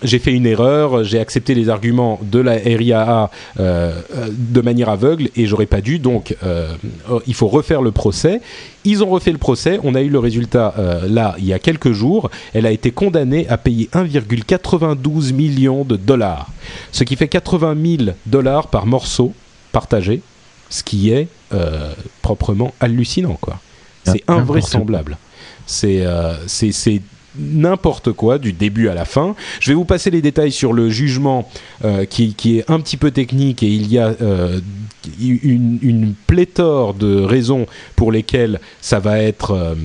j'ai 0.04 0.20
fait 0.20 0.34
une 0.34 0.46
erreur, 0.46 1.04
j'ai 1.04 1.20
accepté 1.20 1.56
les 1.56 1.70
arguments 1.70 2.20
de 2.22 2.40
la 2.40 2.54
RIAA 2.54 3.30
de 3.58 4.62
manière 4.62 4.90
aveugle 4.90 5.30
et 5.36 5.46
j'aurais 5.46 5.66
pas 5.66 5.82
dû, 5.82 6.00
donc 6.00 6.36
il 7.28 7.34
faut 7.34 7.48
refaire 7.48 7.82
le 7.82 7.92
procès. 7.92 8.42
Ils 8.86 9.04
ont 9.04 9.10
refait 9.10 9.32
le 9.32 9.38
procès, 9.38 9.80
on 9.84 9.96
a 9.96 10.02
eu 10.02 10.10
le 10.10 10.20
résultat 10.20 10.74
euh, 10.78 11.08
là 11.08 11.36
il 11.38 11.46
y 11.46 11.54
a 11.54 11.60
quelques 11.60 11.92
jours. 11.92 12.30
Elle 12.54 12.66
a 12.66 12.72
été 12.72 12.92
condamnée 12.92 13.48
à 13.48 13.58
payer 13.58 13.90
1,92 13.94 15.34
million 15.34 15.84
de 15.84 15.96
dollars, 15.96 16.50
ce 16.92 17.04
qui 17.04 17.16
fait 17.16 17.28
80 17.28 17.76
000 18.06 18.12
dollars 18.26 18.68
par 18.68 18.86
morceau 18.86 19.34
partagé, 19.72 20.22
ce 20.70 20.84
qui 20.84 21.12
est 21.12 21.28
euh, 21.54 21.94
proprement 22.22 22.74
hallucinant 22.80 23.38
quoi. 23.40 23.60
C'est 24.06 24.24
invraisemblable. 24.28 25.18
C'est 25.66 26.06
euh, 26.06 26.36
c'est 26.48 27.02
n'importe 27.38 28.12
quoi 28.12 28.38
du 28.38 28.54
début 28.54 28.88
à 28.88 28.94
la 28.94 29.06
fin. 29.06 29.36
Je 29.60 29.72
vais 29.72 29.76
vous 29.76 29.86
passer 29.86 30.12
les 30.12 30.22
détails 30.22 30.52
sur 30.52 30.74
le 30.74 30.90
jugement 30.90 31.50
qui, 32.10 32.34
qui, 32.36 32.60
est 32.60 32.70
un 32.70 32.80
petit 32.80 32.98
peu 32.98 33.12
technique 33.12 33.64
et 33.64 33.68
il 33.68 33.92
y 33.92 34.00
a 34.00 34.14
une, 35.20 35.80
une, 35.82 36.14
pléthore 36.28 36.94
de 36.94 37.22
raisons 37.22 37.66
pour 37.96 38.12
lesquelles 38.12 38.60
ça 38.82 39.00
va 39.00 39.20
être 39.20 39.76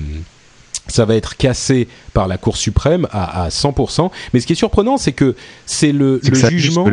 ça 0.89 1.05
va 1.05 1.15
être 1.15 1.37
cassé 1.37 1.87
par 2.13 2.27
la 2.27 2.37
Cour 2.37 2.57
suprême 2.57 3.07
à, 3.11 3.43
à 3.43 3.49
100%. 3.49 4.11
Mais 4.33 4.39
ce 4.39 4.47
qui 4.47 4.53
est 4.53 4.55
surprenant, 4.55 4.97
c'est 4.97 5.13
que 5.13 5.35
c'est 5.65 5.91
le, 5.91 6.19
le 6.23 6.49
jugement. 6.49 6.87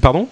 Pardon? 0.00 0.28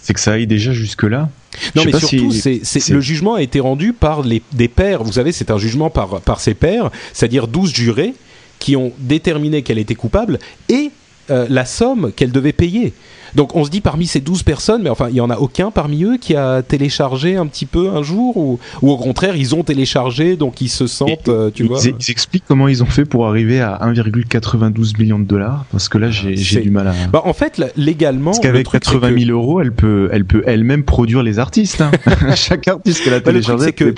C'est 0.00 0.14
que 0.14 0.20
ça 0.20 0.32
aille 0.32 0.46
déjà 0.46 0.72
jusque-là? 0.72 1.28
Non, 1.76 1.84
mais 1.84 1.92
surtout, 1.92 2.32
c'est, 2.32 2.88
le 2.88 3.00
jugement 3.00 3.34
a 3.34 3.42
été 3.42 3.60
rendu 3.60 3.92
par 3.92 4.22
les, 4.22 4.42
des 4.52 4.68
pairs. 4.68 5.04
Vous 5.04 5.12
savez, 5.12 5.32
c'est 5.32 5.50
un 5.50 5.58
jugement 5.58 5.90
par, 5.90 6.20
par 6.20 6.40
ses 6.40 6.54
pairs, 6.54 6.90
c'est-à-dire 7.12 7.46
12 7.46 7.72
jurés 7.72 8.14
qui 8.62 8.76
ont 8.76 8.92
déterminé 9.00 9.62
qu'elle 9.62 9.78
était 9.78 9.96
coupable 9.96 10.38
et 10.68 10.92
euh, 11.30 11.46
la 11.50 11.64
somme 11.64 12.12
qu'elle 12.12 12.30
devait 12.30 12.52
payer. 12.52 12.94
Donc 13.34 13.56
on 13.56 13.64
se 13.64 13.70
dit 13.70 13.80
parmi 13.80 14.06
ces 14.06 14.20
12 14.20 14.42
personnes, 14.42 14.82
mais 14.82 14.90
enfin 14.90 15.08
il 15.08 15.14
n'y 15.14 15.20
en 15.20 15.30
a 15.30 15.36
aucun 15.36 15.70
parmi 15.70 16.04
eux 16.04 16.16
qui 16.18 16.34
a 16.34 16.62
téléchargé 16.62 17.36
un 17.36 17.46
petit 17.46 17.66
peu 17.66 17.90
un 17.90 18.02
jour 18.02 18.36
ou, 18.36 18.58
ou 18.82 18.90
au 18.90 18.96
contraire 18.96 19.36
ils 19.36 19.54
ont 19.54 19.62
téléchargé 19.62 20.36
donc 20.36 20.60
ils 20.60 20.68
se 20.68 20.86
sentent, 20.86 21.28
euh, 21.28 21.50
tu 21.52 21.64
vois. 21.64 21.80
Ils, 21.84 22.10
expliquent 22.10 22.44
comment 22.46 22.68
ils 22.68 22.82
ont 22.82 22.86
fait 22.86 23.04
pour 23.04 23.26
arriver 23.26 23.60
à 23.60 23.80
1,92 23.82 24.98
million 24.98 25.18
de 25.18 25.24
dollars 25.24 25.64
parce 25.70 25.88
que 25.88 25.98
là 25.98 26.10
j'ai 26.10 26.60
du 26.60 26.70
mal 26.70 26.88
à. 26.88 26.94
Bah, 27.10 27.22
en 27.24 27.32
fait 27.32 27.62
légalement. 27.76 28.32
Parce 28.32 28.40
qu'avec 28.40 28.68
80 28.68 29.18
000 29.26 29.30
euros 29.30 29.60
elle 29.60 29.72
peut 29.72 30.08
elle 30.12 30.24
peut 30.24 30.42
elle-même 30.46 30.84
produire 30.84 31.22
les 31.22 31.38
artistes. 31.38 31.80
Hein. 31.80 31.90
Chaque 32.36 32.68
artiste 32.68 33.04
qu'elle 33.04 33.14
a 33.14 33.20
bah, 33.20 33.32
téléchargé. 33.32 33.66
c'est 33.66 33.72
que 33.72 33.94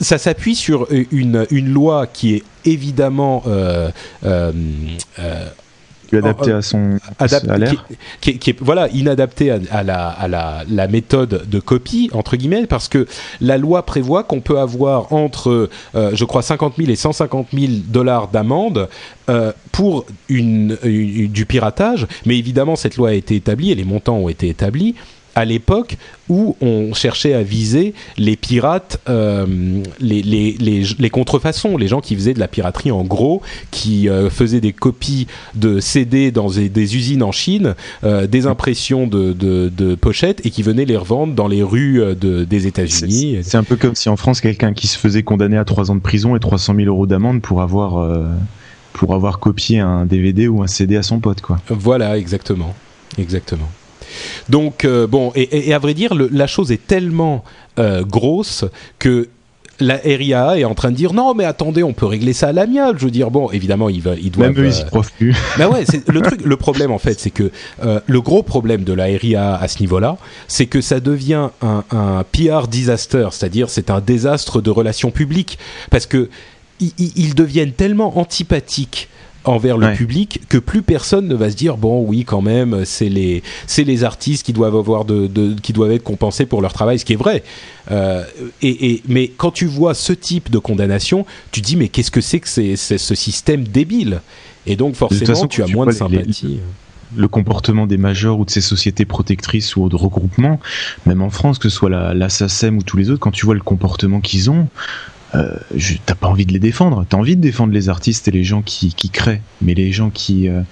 ça 0.00 0.18
s'appuie 0.18 0.54
sur 0.54 0.88
une, 1.10 1.46
une 1.50 1.72
loi 1.72 2.06
qui 2.06 2.34
est 2.34 2.42
évidemment 2.64 3.42
euh, 3.46 3.90
euh, 4.24 4.52
euh 5.18 5.48
adapté 6.18 6.52
à 6.52 6.62
son 6.62 6.98
qui, 8.20 8.38
qui, 8.38 8.50
est 8.50 8.60
voilà 8.60 8.88
inadapté 8.90 9.50
à, 9.50 9.82
la, 9.82 10.08
à 10.08 10.28
la, 10.28 10.64
la, 10.68 10.88
méthode 10.88 11.48
de 11.48 11.60
copie 11.60 12.10
entre 12.12 12.36
guillemets 12.36 12.66
parce 12.66 12.88
que 12.88 13.06
la 13.40 13.58
loi 13.58 13.84
prévoit 13.84 14.22
qu'on 14.24 14.40
peut 14.40 14.58
avoir 14.58 15.12
entre 15.12 15.68
euh, 15.94 16.10
je 16.14 16.24
crois 16.24 16.42
50 16.42 16.74
000 16.76 16.90
et 16.90 16.96
150 16.96 17.48
000 17.52 17.72
dollars 17.88 18.28
d'amende 18.28 18.88
euh, 19.28 19.52
pour 19.72 20.06
une, 20.28 20.76
du 20.84 21.46
piratage. 21.46 22.06
Mais 22.26 22.38
évidemment 22.38 22.76
cette 22.76 22.96
loi 22.96 23.10
a 23.10 23.12
été 23.12 23.36
établie 23.36 23.70
et 23.70 23.74
les 23.74 23.84
montants 23.84 24.16
ont 24.16 24.28
été 24.28 24.48
établis 24.48 24.94
à 25.34 25.44
l'époque 25.44 25.96
où 26.28 26.56
on 26.60 26.94
cherchait 26.94 27.34
à 27.34 27.42
viser 27.42 27.94
les 28.16 28.36
pirates, 28.36 29.00
euh, 29.08 29.46
les, 30.00 30.22
les, 30.22 30.56
les, 30.98 31.10
contrefaçons, 31.10 31.76
les 31.76 31.88
gens 31.88 32.00
qui 32.00 32.14
faisaient 32.14 32.34
de 32.34 32.40
la 32.40 32.48
piraterie 32.48 32.90
en 32.90 33.04
gros, 33.04 33.42
qui 33.70 34.08
euh, 34.08 34.30
faisaient 34.30 34.60
des 34.60 34.72
copies 34.72 35.26
de 35.54 35.80
CD 35.80 36.30
dans 36.30 36.48
des, 36.48 36.96
usines 36.96 37.22
en 37.22 37.32
Chine, 37.32 37.74
euh, 38.04 38.26
des 38.26 38.46
impressions 38.46 39.06
de, 39.06 39.32
de, 39.32 39.94
pochettes 39.94 40.44
et 40.44 40.50
qui 40.50 40.62
venaient 40.62 40.84
les 40.84 40.96
revendre 40.96 41.34
dans 41.34 41.48
les 41.48 41.62
rues 41.62 42.00
de, 42.18 42.44
des 42.44 42.66
États-Unis. 42.66 43.38
C'est 43.42 43.56
un 43.56 43.64
peu 43.64 43.76
comme 43.76 43.94
si 43.94 44.08
en 44.08 44.16
France 44.16 44.40
quelqu'un 44.40 44.72
qui 44.72 44.86
se 44.86 44.98
faisait 44.98 45.22
condamner 45.22 45.56
à 45.56 45.64
3 45.64 45.90
ans 45.90 45.94
de 45.94 46.00
prison 46.00 46.36
et 46.36 46.40
300 46.40 46.74
000 46.74 46.88
euros 46.88 47.06
d'amende 47.06 47.42
pour 47.42 47.62
avoir 47.62 48.08
pour 48.92 49.14
avoir 49.14 49.40
copié 49.40 49.80
un 49.80 50.06
DVD 50.06 50.48
ou 50.48 50.62
un 50.62 50.66
CD 50.68 50.96
à 50.96 51.02
son 51.02 51.18
pote, 51.18 51.40
quoi. 51.40 51.60
Voilà, 51.68 52.16
exactement, 52.16 52.74
exactement. 53.18 53.68
Donc 54.48 54.84
euh, 54.84 55.06
bon, 55.06 55.32
et, 55.34 55.72
à 55.72 55.78
vrai 55.78 55.94
dire, 55.94 56.14
la 56.14 56.46
chose 56.46 56.72
est 56.72 56.86
tellement 56.86 57.44
euh, 57.78 58.02
grosse 58.02 58.64
que 58.98 59.28
la 59.80 59.96
RIA 59.96 60.58
est 60.58 60.64
en 60.64 60.74
train 60.74 60.92
de 60.92 60.96
dire 60.96 61.12
non 61.14 61.34
mais 61.34 61.44
attendez 61.44 61.82
on 61.82 61.92
peut 61.92 62.06
régler 62.06 62.32
ça 62.32 62.48
à 62.48 62.52
l'amiable. 62.52 62.96
Je 63.00 63.06
veux 63.06 63.10
dire 63.10 63.32
bon 63.32 63.50
évidemment 63.50 63.88
ils, 63.88 64.02
ils 64.22 64.30
doivent 64.30 64.52
même 64.52 64.64
eux 64.64 64.70
ils 64.70 64.96
euh, 64.96 65.00
plus. 65.16 65.34
Bah 65.58 65.68
ouais 65.68 65.84
le 66.06 66.20
truc 66.20 66.42
le 66.44 66.56
problème 66.56 66.92
en 66.92 66.98
fait 66.98 67.18
c'est 67.18 67.30
que 67.30 67.50
le 67.82 68.20
gros 68.20 68.44
problème 68.44 68.84
de 68.84 68.92
la 68.92 69.06
RIA 69.06 69.56
à 69.56 69.66
ce 69.66 69.80
niveau 69.80 69.98
là 69.98 70.16
c'est 70.46 70.66
que 70.66 70.80
ça 70.80 71.00
devient 71.00 71.48
un, 71.60 71.82
un 71.90 72.24
PR 72.30 72.68
disaster 72.68 73.28
c'est-à-dire 73.32 73.68
c'est 73.68 73.90
un 73.90 74.00
désastre 74.00 74.60
de 74.60 74.70
relations 74.70 75.10
publiques. 75.10 75.58
Parce 75.90 76.06
que 76.06 76.30
ils 76.80 77.34
deviennent 77.34 77.72
tellement 77.72 78.18
antipathiques 78.18 79.08
envers 79.44 79.76
le 79.76 79.92
public 79.92 80.40
que 80.48 80.58
plus 80.58 80.82
personne 80.82 81.28
ne 81.28 81.34
va 81.34 81.50
se 81.50 81.56
dire 81.56 81.76
bon 81.76 82.04
oui 82.06 82.24
quand 82.24 82.40
même 82.40 82.84
c'est 82.84 83.08
les 83.08 83.42
c'est 83.66 83.84
les 83.84 84.04
artistes 84.04 84.44
qui 84.44 84.52
doivent 84.52 84.76
avoir 84.76 85.04
de, 85.04 85.26
de, 85.26 85.54
qui 85.60 85.72
doivent 85.72 85.92
être 85.92 86.02
compensés 86.02 86.46
pour 86.46 86.62
leur 86.62 86.72
travail 86.72 86.98
ce 86.98 87.04
qui 87.04 87.12
est 87.12 87.16
vrai. 87.16 87.42
Euh, 87.90 88.24
et, 88.62 88.92
et, 88.92 89.02
mais 89.06 89.28
quand 89.28 89.50
tu 89.50 89.66
vois 89.66 89.94
ce 89.94 90.12
type 90.12 90.50
de 90.50 90.58
condamnation 90.58 91.26
tu 91.52 91.60
dis 91.60 91.76
mais 91.76 91.88
qu'est-ce 91.88 92.10
que 92.10 92.20
c'est 92.20 92.40
que 92.40 92.48
c'est, 92.48 92.76
ce 92.76 93.14
système 93.14 93.64
débile? 93.64 94.20
Et 94.66 94.76
donc 94.76 94.94
forcément 94.94 95.46
tu 95.46 95.62
as 95.62 95.66
moins 95.66 95.86
de 95.86 95.92
sympathie. 95.92 96.60
le 97.14 97.28
comportement 97.28 97.86
des 97.86 97.98
majors 97.98 98.38
ou 98.38 98.44
de 98.44 98.50
ces 98.50 98.62
sociétés 98.62 99.04
protectrices 99.04 99.76
ou 99.76 99.88
de 99.88 99.96
regroupements, 99.96 100.58
même 101.06 101.22
en 101.22 101.30
France, 101.30 101.58
que 101.58 101.68
ce 101.68 101.76
soit 101.76 101.90
la, 101.90 102.14
la 102.14 102.28
SACEM 102.28 102.78
ou 102.78 102.82
tous 102.82 102.96
les 102.96 103.10
autres, 103.10 103.20
quand 103.20 103.30
tu 103.30 103.44
vois 103.44 103.54
le 103.54 103.60
comportement 103.60 104.20
qu'ils 104.20 104.50
ont, 104.50 104.68
euh, 105.34 105.56
t'as 106.06 106.14
pas 106.14 106.28
envie 106.28 106.46
de 106.46 106.52
les 106.52 106.58
défendre. 106.58 107.04
T'as 107.08 107.16
envie 107.16 107.36
de 107.36 107.40
défendre 107.40 107.72
les 107.72 107.88
artistes 107.88 108.28
et 108.28 108.30
les 108.30 108.44
gens 108.44 108.62
qui, 108.62 108.94
qui 108.94 109.10
créent, 109.10 109.42
mais 109.62 109.74
les 109.74 109.92
gens 109.92 110.10
qui 110.10 110.48
euh, 110.48 110.62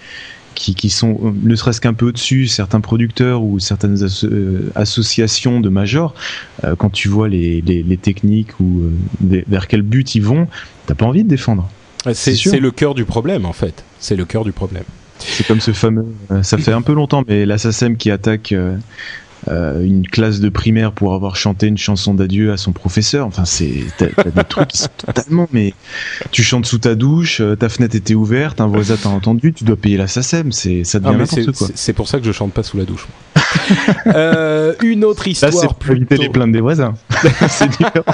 qui, 0.54 0.74
qui, 0.74 0.90
sont 0.90 1.18
euh, 1.24 1.30
ne 1.42 1.54
serait-ce 1.54 1.80
qu'un 1.80 1.94
peu 1.94 2.06
au-dessus, 2.06 2.46
certains 2.46 2.80
producteurs 2.80 3.42
ou 3.42 3.58
certaines 3.58 4.06
associations 4.74 5.60
de 5.60 5.68
majors, 5.68 6.14
quand 6.78 6.90
tu 6.90 7.08
vois 7.08 7.28
les, 7.28 7.62
les, 7.62 7.82
les 7.82 7.96
techniques 7.96 8.60
ou 8.60 8.90
vers 9.20 9.66
quel 9.66 9.82
but 9.82 10.14
ils 10.14 10.22
vont, 10.22 10.46
t'as 10.86 10.94
pas 10.94 11.06
envie 11.06 11.24
de 11.24 11.28
défendre. 11.28 11.68
C'est 12.12 12.60
le 12.60 12.70
cœur 12.70 12.94
du 12.94 13.04
problème 13.04 13.46
en 13.46 13.52
fait. 13.52 13.84
C'est 13.98 14.16
le 14.16 14.24
cœur 14.24 14.44
du 14.44 14.52
problème. 14.52 14.84
C'est 15.18 15.46
comme 15.46 15.60
ce 15.60 15.72
fameux, 15.72 16.06
ça 16.42 16.58
fait 16.58 16.72
un 16.72 16.82
peu 16.82 16.92
longtemps, 16.92 17.22
mais 17.26 17.46
l'assassin 17.46 17.94
qui 17.94 18.10
attaque 18.10 18.54
euh, 19.48 19.82
une 19.84 20.06
classe 20.06 20.40
de 20.40 20.48
primaire 20.48 20.92
pour 20.92 21.14
avoir 21.14 21.36
chanté 21.36 21.66
une 21.66 21.78
chanson 21.78 22.14
d'adieu 22.14 22.52
à 22.52 22.56
son 22.56 22.72
professeur. 22.72 23.26
Enfin, 23.26 23.44
c'est 23.44 23.84
t'as, 23.98 24.06
des 24.06 24.44
trucs 24.44 24.68
qui 24.68 24.78
sont 24.78 24.88
totalement. 24.96 25.48
Mais 25.52 25.74
tu 26.30 26.42
chantes 26.42 26.66
sous 26.66 26.78
ta 26.78 26.94
douche, 26.94 27.40
euh, 27.40 27.56
ta 27.56 27.68
fenêtre 27.68 27.96
était 27.96 28.14
ouverte, 28.14 28.60
un 28.60 28.68
voisin 28.68 28.96
t'a 28.96 29.08
entendu, 29.08 29.52
tu 29.52 29.64
dois 29.64 29.76
payer 29.76 29.96
la 29.96 30.06
SACEM. 30.06 30.52
C'est 30.52 30.84
ça 30.84 31.00
devient 31.00 31.12
ah, 31.14 31.18
n'importe 31.18 31.52
quoi. 31.56 31.68
C'est 31.74 31.92
pour 31.92 32.08
ça 32.08 32.18
que 32.18 32.24
je 32.24 32.32
chante 32.32 32.52
pas 32.52 32.62
sous 32.62 32.76
la 32.76 32.84
douche. 32.84 33.08
euh, 34.06 34.74
une 34.82 35.04
autre 35.04 35.26
histoire. 35.26 35.52
Là, 35.52 35.58
c'est 35.60 35.72
pour 35.72 35.96
éviter 35.96 36.16
les 36.16 36.28
plaintes 36.28 36.52
des 36.52 36.60
voisins. 36.60 36.94
c'est 37.48 37.68
différent. 37.68 38.04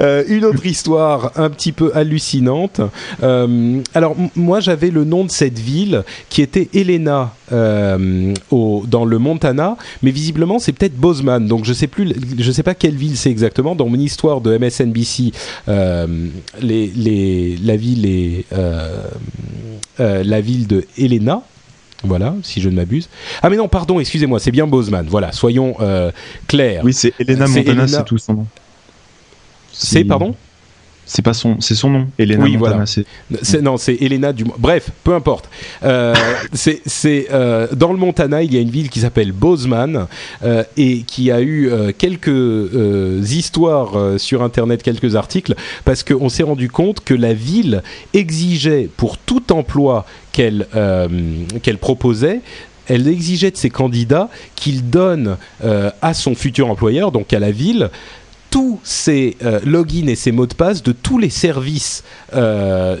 Euh, 0.00 0.24
une 0.28 0.44
autre 0.44 0.64
histoire 0.66 1.32
un 1.36 1.50
petit 1.50 1.72
peu 1.72 1.92
hallucinante. 1.94 2.80
Euh, 3.22 3.80
alors 3.94 4.16
moi 4.36 4.60
j'avais 4.60 4.90
le 4.90 5.04
nom 5.04 5.24
de 5.24 5.30
cette 5.30 5.58
ville 5.58 6.04
qui 6.28 6.42
était 6.42 6.68
Helena 6.74 7.34
euh, 7.52 8.34
au, 8.50 8.84
dans 8.86 9.04
le 9.04 9.18
Montana, 9.18 9.76
mais 10.02 10.10
visiblement 10.10 10.58
c'est 10.58 10.72
peut-être 10.72 10.96
Bozeman. 10.96 11.46
Donc 11.46 11.64
je 11.64 11.72
sais 11.72 11.86
plus, 11.86 12.12
je 12.38 12.52
sais 12.52 12.62
pas 12.62 12.74
quelle 12.74 12.96
ville 12.96 13.16
c'est 13.16 13.30
exactement. 13.30 13.74
Dans 13.74 13.88
mon 13.88 13.98
histoire 13.98 14.40
de 14.40 14.56
MSNBC, 14.56 15.32
les, 15.68 16.92
les, 16.94 17.56
la 17.62 17.76
ville 17.76 18.06
est 18.06 18.44
la 19.98 20.40
ville 20.40 20.66
de 20.66 20.84
Helena. 20.98 21.42
Voilà, 22.04 22.34
si 22.42 22.60
je 22.60 22.68
ne 22.68 22.74
m'abuse. 22.74 23.08
Ah 23.42 23.50
mais 23.50 23.56
non, 23.56 23.68
pardon, 23.68 24.00
excusez-moi, 24.00 24.40
c'est 24.40 24.50
bien 24.50 24.66
Bozeman. 24.66 25.06
Voilà, 25.08 25.30
soyons 25.30 25.76
clairs. 26.48 26.82
Oui, 26.84 26.92
c'est 26.92 27.12
Helena 27.18 27.46
Montana, 27.46 27.86
c'est 27.86 28.04
tout 28.04 28.18
son 28.18 28.34
nom. 28.34 28.46
C'est 29.72 30.04
pardon 30.04 30.34
c'est 31.04 31.22
pas 31.22 31.34
son, 31.34 31.60
c'est 31.60 31.74
son 31.74 31.90
nom. 31.90 32.06
Elena 32.18 32.44
oui, 32.44 32.56
Montana. 32.56 32.84
Non, 33.62 33.76
c'est 33.76 33.94
Elena 33.94 34.32
du. 34.32 34.44
Bref, 34.58 34.90
peu 35.02 35.14
importe. 35.14 35.48
Euh, 35.82 36.14
c'est, 36.52 36.80
c'est 36.86 37.26
euh, 37.32 37.66
dans 37.72 37.92
le 37.92 37.98
Montana, 37.98 38.42
il 38.42 38.54
y 38.54 38.56
a 38.56 38.60
une 38.60 38.70
ville 38.70 38.88
qui 38.88 39.00
s'appelle 39.00 39.32
Bozeman 39.32 40.06
euh, 40.42 40.64
et 40.76 41.02
qui 41.02 41.30
a 41.30 41.42
eu 41.42 41.70
quelques 41.98 43.30
histoires 43.30 44.18
sur 44.18 44.42
Internet, 44.42 44.82
quelques 44.82 45.16
articles, 45.16 45.54
parce 45.84 46.02
qu'on 46.02 46.28
s'est 46.28 46.44
rendu 46.44 46.70
compte 46.70 47.04
que 47.04 47.14
la 47.14 47.34
ville 47.34 47.82
exigeait 48.14 48.88
pour 48.96 49.18
tout 49.18 49.52
emploi 49.52 50.06
qu'elle 50.32 50.66
qu'elle 51.62 51.78
proposait 51.78 52.40
elle 52.88 53.06
exigeait 53.06 53.52
de 53.52 53.56
ses 53.56 53.70
candidats 53.70 54.28
qu'ils 54.56 54.90
donnent 54.90 55.36
à 55.62 56.14
son 56.14 56.34
futur 56.34 56.68
employeur, 56.68 57.12
donc 57.12 57.32
à 57.32 57.38
la 57.38 57.52
ville, 57.52 57.90
tous 58.52 58.78
ces 58.84 59.38
euh, 59.42 59.60
logins 59.64 60.06
et 60.08 60.14
ces 60.14 60.30
mots 60.30 60.46
de 60.46 60.54
passe 60.54 60.82
de 60.82 60.92
tous 60.92 61.18
les 61.18 61.30
services 61.30 62.04
euh, 62.34 62.98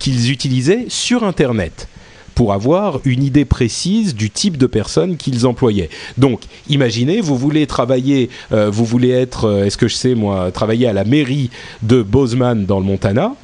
qu'ils 0.00 0.30
utilisaient 0.32 0.86
sur 0.88 1.22
Internet 1.22 1.88
pour 2.34 2.52
avoir 2.52 3.00
une 3.04 3.22
idée 3.22 3.44
précise 3.44 4.16
du 4.16 4.30
type 4.30 4.56
de 4.56 4.66
personnes 4.66 5.16
qu'ils 5.16 5.46
employaient. 5.46 5.90
Donc, 6.18 6.42
imaginez, 6.68 7.20
vous 7.20 7.36
voulez 7.36 7.68
travailler, 7.68 8.30
euh, 8.52 8.68
vous 8.68 8.84
voulez 8.84 9.10
être, 9.10 9.64
est-ce 9.64 9.76
que 9.76 9.86
je 9.86 9.94
sais 9.94 10.14
moi, 10.16 10.50
travailler 10.50 10.88
à 10.88 10.92
la 10.92 11.04
mairie 11.04 11.50
de 11.82 12.02
Bozeman 12.02 12.66
dans 12.66 12.80
le 12.80 12.84
Montana 12.84 13.34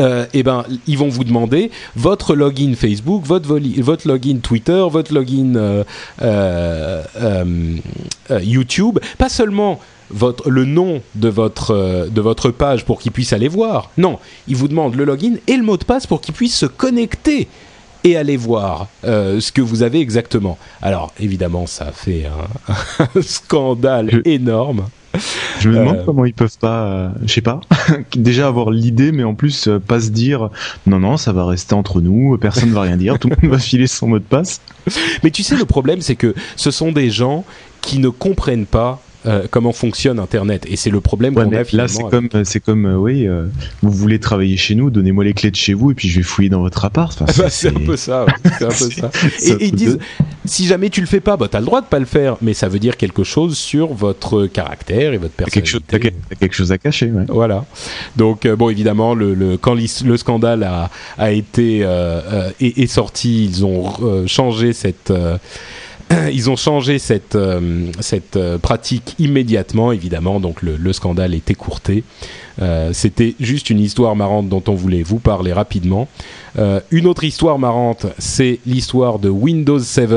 euh, 0.00 0.26
eh 0.32 0.42
ben, 0.42 0.64
ils 0.86 0.98
vont 0.98 1.08
vous 1.08 1.24
demander 1.24 1.70
votre 1.96 2.34
login 2.34 2.74
Facebook, 2.76 3.24
votre, 3.24 3.48
votre 3.80 4.08
login 4.08 4.38
Twitter, 4.42 4.84
votre 4.90 5.12
login 5.12 5.54
euh, 5.56 5.84
euh, 6.22 7.78
YouTube. 8.42 8.98
Pas 9.18 9.28
seulement 9.28 9.80
votre, 10.10 10.50
le 10.50 10.64
nom 10.64 11.00
de 11.14 11.28
votre, 11.28 12.08
de 12.10 12.20
votre 12.20 12.50
page 12.50 12.84
pour 12.84 13.00
qu'il 13.00 13.12
puisse 13.12 13.32
aller 13.32 13.48
voir. 13.48 13.90
Non, 13.96 14.18
il 14.48 14.56
vous 14.56 14.68
demande 14.68 14.94
le 14.94 15.04
login 15.04 15.34
et 15.46 15.56
le 15.56 15.62
mot 15.62 15.76
de 15.76 15.84
passe 15.84 16.06
pour 16.06 16.20
qu'il 16.20 16.34
puisse 16.34 16.56
se 16.56 16.66
connecter 16.66 17.48
et 18.04 18.16
aller 18.16 18.36
voir 18.36 18.88
ce 19.04 19.52
que 19.52 19.62
vous 19.62 19.82
avez 19.82 20.00
exactement. 20.00 20.58
Alors 20.82 21.12
évidemment, 21.20 21.66
ça 21.66 21.86
a 21.86 21.92
fait 21.92 22.26
un 22.26 23.22
scandale 23.22 24.22
énorme. 24.24 24.86
Je 25.60 25.68
me 25.68 25.76
demande 25.76 25.96
euh. 25.98 26.02
comment 26.04 26.24
ils 26.24 26.34
peuvent 26.34 26.58
pas, 26.58 26.84
euh, 26.84 27.08
je 27.24 27.32
sais 27.32 27.40
pas, 27.40 27.60
déjà 28.16 28.46
avoir 28.46 28.70
l'idée, 28.70 29.12
mais 29.12 29.24
en 29.24 29.34
plus 29.34 29.68
euh, 29.68 29.78
pas 29.78 30.00
se 30.00 30.10
dire 30.10 30.50
non 30.86 30.98
non, 31.00 31.16
ça 31.16 31.32
va 31.32 31.44
rester 31.44 31.74
entre 31.74 32.00
nous, 32.00 32.36
personne 32.38 32.70
ne 32.70 32.74
va 32.74 32.82
rien 32.82 32.96
dire, 32.96 33.18
tout 33.18 33.28
le 33.28 33.36
monde 33.40 33.52
va 33.52 33.58
filer 33.60 33.86
son 33.86 34.08
mot 34.08 34.18
de 34.18 34.24
passe. 34.24 34.60
Mais 35.22 35.30
tu 35.30 35.42
sais, 35.42 35.56
le 35.56 35.64
problème, 35.64 36.00
c'est 36.00 36.16
que 36.16 36.34
ce 36.56 36.70
sont 36.70 36.92
des 36.92 37.10
gens 37.10 37.44
qui 37.80 37.98
ne 37.98 38.08
comprennent 38.08 38.66
pas 38.66 39.02
euh, 39.24 39.46
comment 39.50 39.72
fonctionne 39.72 40.18
Internet. 40.18 40.66
Et 40.68 40.76
c'est 40.76 40.90
le 40.90 41.00
problème 41.00 41.34
qu'on 41.34 41.52
a 41.52 41.62
Là, 41.72 41.88
c'est 41.88 42.02
comme, 42.02 42.28
c'est 42.44 42.60
comme, 42.60 42.86
euh, 42.86 42.96
oui, 42.96 43.26
euh, 43.26 43.46
vous 43.80 43.92
voulez 43.92 44.18
travailler 44.18 44.56
chez 44.56 44.74
nous, 44.74 44.90
donnez-moi 44.90 45.22
les 45.22 45.32
clés 45.32 45.50
de 45.50 45.56
chez 45.56 45.74
vous 45.74 45.92
et 45.92 45.94
puis 45.94 46.08
je 46.08 46.16
vais 46.16 46.22
fouiller 46.22 46.48
dans 46.48 46.60
votre 46.60 46.84
appart. 46.84 47.22
Enfin, 47.22 47.48
c'est 47.48 47.68
un 47.68 47.80
peu 47.86 47.96
ça. 47.96 48.26
C'est 48.58 48.64
un 48.64 48.68
peu 48.68 48.90
ça. 48.90 49.10
Et, 49.42 49.66
ils 49.66 49.74
disent, 49.74 49.98
si 50.44 50.66
jamais 50.66 50.90
tu 50.90 51.00
le 51.00 51.06
fais 51.06 51.20
pas, 51.20 51.36
bah 51.36 51.46
t'as 51.48 51.60
le 51.60 51.66
droit 51.66 51.80
de 51.80 51.86
pas 51.86 52.00
le 52.00 52.04
faire, 52.04 52.36
mais 52.42 52.52
ça 52.52 52.68
veut 52.68 52.80
dire 52.80 52.96
quelque 52.96 53.22
chose 53.22 53.56
sur 53.56 53.92
votre 53.94 54.46
caractère 54.46 55.12
et 55.12 55.18
votre 55.18 55.34
personnalité. 55.34 55.78
Quelque 55.88 56.12
chose, 56.12 56.36
quelque 56.40 56.54
chose 56.54 56.72
à 56.72 56.78
cacher. 56.78 57.06
Ouais. 57.06 57.24
Voilà. 57.28 57.64
Donc 58.16 58.46
bon, 58.48 58.70
évidemment, 58.70 59.14
le, 59.14 59.34
le 59.34 59.56
quand 59.56 59.74
le 59.74 60.16
scandale 60.16 60.64
a, 60.64 60.90
a 61.16 61.30
été 61.30 61.78
est, 62.60 62.78
est, 62.78 62.86
sorti, 62.86 63.44
ils 63.44 63.64
ont 63.64 64.26
changé 64.26 64.72
cette 64.72 65.12
ils 66.32 66.50
ont 66.50 66.56
changé 66.56 66.98
cette, 66.98 67.36
euh, 67.36 67.86
cette 68.00 68.36
euh, 68.36 68.58
pratique 68.58 69.14
immédiatement, 69.18 69.92
évidemment, 69.92 70.40
donc 70.40 70.62
le, 70.62 70.92
scandale 70.92 71.34
est 71.34 71.50
écourté. 71.50 72.04
Euh, 72.60 72.90
C'était 72.92 73.34
juste 73.40 73.70
une 73.70 73.80
histoire 73.80 74.14
marrante 74.14 74.48
dont 74.48 74.62
on 74.68 74.74
voulait 74.74 75.02
vous 75.02 75.18
parler 75.18 75.52
rapidement. 75.52 76.08
Euh, 76.58 76.80
une 76.90 77.06
autre 77.06 77.24
histoire 77.24 77.58
marrante, 77.58 78.06
c'est 78.18 78.60
l'histoire 78.66 79.18
de 79.18 79.28
Windows 79.28 79.78
7 79.78 80.10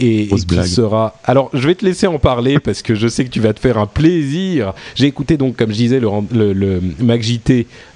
et, 0.00 0.28
qui 0.28 0.68
sera. 0.68 1.14
Alors, 1.24 1.50
je 1.52 1.66
vais 1.66 1.74
te 1.74 1.84
laisser 1.84 2.06
en 2.06 2.18
parler 2.18 2.58
parce 2.64 2.82
que 2.82 2.94
je 2.94 3.06
sais 3.08 3.24
que 3.24 3.30
tu 3.30 3.40
vas 3.40 3.52
te 3.52 3.60
faire 3.60 3.78
un 3.78 3.86
plaisir. 3.86 4.72
J'ai 4.94 5.06
écouté 5.06 5.36
donc, 5.36 5.56
comme 5.56 5.70
je 5.70 5.76
disais, 5.76 6.00
le, 6.00 6.08
le, 6.32 6.52
le 6.52 6.80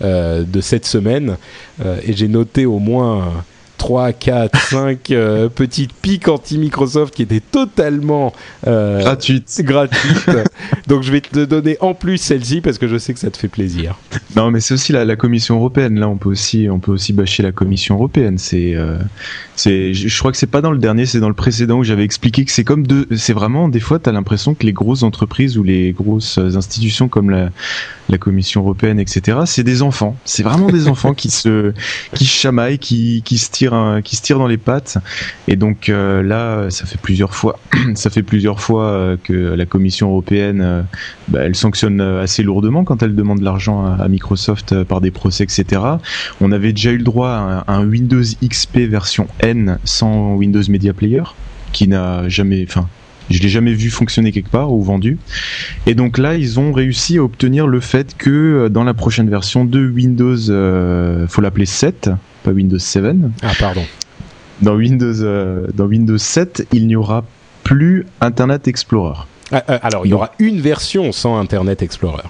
euh, 0.03 0.45
de 0.45 0.61
cette 0.61 0.87
semaine 0.87 1.37
euh, 1.85 1.99
et 2.05 2.13
j'ai 2.13 2.29
noté 2.29 2.67
au 2.67 2.79
moins 2.79 3.45
3, 3.85 4.15
4, 4.15 4.59
5 4.59 4.99
petites 5.55 5.93
piques 5.93 6.29
anti-Microsoft 6.29 7.15
qui 7.15 7.21
étaient 7.21 7.41
totalement 7.41 8.33
euh, 8.67 9.01
gratuites. 9.01 9.63
Donc 10.87 11.03
je 11.03 11.13
vais 11.13 11.21
te 11.21 11.45
donner 11.45 11.77
en 11.81 11.93
plus 11.93 12.17
celle-ci 12.17 12.63
parce 12.63 12.79
que 12.79 12.89
je 12.89 12.97
sais 12.97 13.13
que 13.13 13.21
ça 13.21 13.31
te 13.31 13.37
fait 13.37 13.49
plaisir. 13.49 13.99
Non, 14.37 14.51
mais 14.51 14.61
c'est 14.61 14.73
aussi 14.73 14.93
la, 14.93 15.17
Commission 15.17 15.57
européenne. 15.57 16.01
Là, 16.01 16.09
on 16.09 16.17
peut 16.17 16.31
aussi, 16.31 16.67
on 16.71 16.79
peut 16.79 16.93
aussi 16.93 17.13
bâcher 17.13 17.43
la 17.43 17.53
Commission 17.53 17.97
européenne. 17.97 18.39
C'est, 18.39 18.75
euh, 18.75 18.97
c'est, 19.57 19.95
je 19.95 20.19
crois 20.19 20.33
que 20.33 20.39
c'est 20.39 20.47
pas 20.47 20.61
dans 20.61 20.73
le 20.73 20.79
dernier, 20.79 21.07
c'est 21.07 21.21
dans 21.21 21.29
le 21.29 21.35
précédent 21.35 21.79
où 21.79 21.85
j'avais 21.85 22.05
expliqué 22.05 22.45
que 22.45 22.51
c'est 22.51 22.65
comme 22.65 22.87
deux, 22.87 23.07
c'est 23.17 23.33
vraiment 23.33 23.69
des 23.69 23.81
fois, 23.81 23.99
tu 23.99 24.09
as 24.09 24.13
l'impression 24.13 24.55
que 24.55 24.65
les 24.65 24.73
grosses 24.73 25.03
entreprises 25.03 25.59
ou 25.59 25.63
les 25.63 25.93
grosses 25.93 26.39
institutions 26.39 27.09
comme 27.09 27.31
la, 27.31 27.51
la 28.09 28.19
Commission 28.19 28.61
européenne, 28.63 28.99
etc., 28.99 29.39
c'est 29.47 29.65
des 29.65 29.83
enfants. 29.83 30.17
C'est 30.25 30.43
vraiment 30.43 30.69
des 30.69 30.89
enfants 30.95 31.15
qui 31.15 31.31
se, 31.31 31.73
qui 32.15 32.25
chamaillent, 32.25 32.79
qui, 32.79 33.23
qui 33.25 33.39
se 33.39 33.51
tirent 33.51 34.01
qui 34.05 34.17
se 34.17 34.23
tire 34.23 34.39
dans 34.39 34.47
les 34.47 34.59
pattes. 34.59 34.99
Et 35.49 35.57
donc 35.57 35.89
euh, 35.89 36.23
là, 36.23 36.71
ça 36.71 36.87
fait 36.87 37.01
plusieurs 37.01 37.35
fois, 37.35 37.59
ça 37.95 38.11
fait 38.11 38.23
plusieurs 38.23 38.61
fois 38.61 38.85
euh, 38.85 39.17
que 39.23 39.33
la 39.33 39.67
Commission 39.67 40.11
européenne, 40.11 40.61
euh, 40.63 40.83
bah, 41.29 41.41
elle 41.43 41.55
sanctionne 41.57 42.01
assez 42.01 42.43
lourdement 42.43 42.85
quand 42.85 43.03
elle 43.03 43.15
demande 43.15 43.41
de 43.41 43.45
l'argent 43.45 43.85
à, 43.85 44.09
Microsoft 44.09 44.85
par 44.85 45.01
des 45.01 45.11
procès, 45.11 45.45
etc. 45.45 45.81
On 46.41 46.53
avait 46.53 46.73
déjà 46.73 46.91
eu 46.91 46.99
le 46.99 47.05
droit 47.05 47.31
à 47.31 47.73
un, 47.73 47.85
Windows 47.85 48.23
XP 48.43 48.79
version 48.79 49.27
N 49.45 49.79
sans 49.85 50.35
Windows 50.35 50.63
Media 50.69 50.93
Player, 50.93 51.23
qui 51.73 51.89
n'a 51.89 52.29
jamais, 52.29 52.65
enfin, 52.69 52.89
je 53.31 53.41
l'ai 53.41 53.49
jamais 53.49 53.73
vu 53.73 53.91
fonctionner 53.91 54.33
quelque 54.33 54.51
part 54.51 54.73
ou 54.73 54.83
vendu. 54.83 55.19
Et 55.87 55.95
donc 55.95 56.19
là, 56.19 56.35
ils 56.35 56.59
ont 56.59 56.73
réussi 56.73 57.19
à 57.19 57.23
obtenir 57.23 57.67
le 57.67 57.81
fait 57.81 58.17
que 58.17 58.69
dans 58.69 58.85
la 58.85 58.95
prochaine 58.95 59.31
version 59.31 59.65
de 59.65 59.87
Windows, 59.87 60.37
faut 61.29 61.41
l'appeler 61.41 61.67
7, 61.67 62.11
pas 62.43 62.51
Windows 62.51 62.79
7. 62.79 63.17
Ah, 63.43 63.53
pardon. 63.59 63.85
Dans 64.63 64.77
Windows, 64.77 65.23
euh, 65.23 65.67
dans 65.75 65.87
Windows 65.87 66.19
7, 66.19 66.69
il 66.73 66.87
n'y 66.87 66.97
aura 66.97 67.25
plus 67.65 68.07
Internet 68.21 68.69
Explorer. 68.69 69.19
Ah, 69.51 69.65
euh, 69.69 69.79
alors, 69.83 70.07
il 70.07 70.11
y 70.11 70.15
aura 70.15 70.33
une 70.39 70.61
version 70.61 71.13
sans 71.13 71.39
Internet 71.39 71.83
Explorer. 71.83 72.23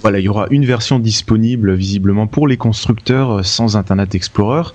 Voilà, 0.00 0.18
il 0.18 0.24
y 0.24 0.28
aura 0.28 0.46
une 0.50 0.64
version 0.64 0.98
disponible 0.98 1.74
visiblement 1.74 2.26
pour 2.26 2.46
les 2.48 2.56
constructeurs 2.56 3.44
sans 3.44 3.76
Internet 3.76 4.14
Explorer. 4.14 4.70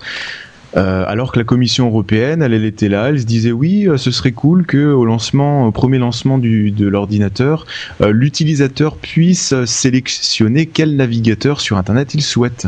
Euh, 0.76 1.06
alors 1.08 1.32
que 1.32 1.40
la 1.40 1.46
Commission 1.46 1.88
européenne, 1.88 2.42
elle, 2.42 2.54
elle, 2.54 2.66
était 2.66 2.90
là, 2.90 3.10
elle 3.10 3.20
se 3.20 3.26
disait 3.26 3.52
oui, 3.52 3.88
ce 3.98 4.10
serait 4.12 4.32
cool 4.32 4.66
que 4.66 4.92
au 4.92 5.06
lancement, 5.06 5.68
au 5.68 5.72
premier 5.72 6.00
lancement 6.00 6.38
du, 6.38 6.72
de 6.72 6.88
l'ordinateur, 6.88 7.66
l'utilisateur 8.00 8.98
puisse 8.98 9.54
sélectionner 9.66 10.66
quel 10.66 10.96
navigateur 10.96 11.62
sur 11.62 11.78
Internet 11.78 12.16
il 12.16 12.22
souhaite. 12.22 12.68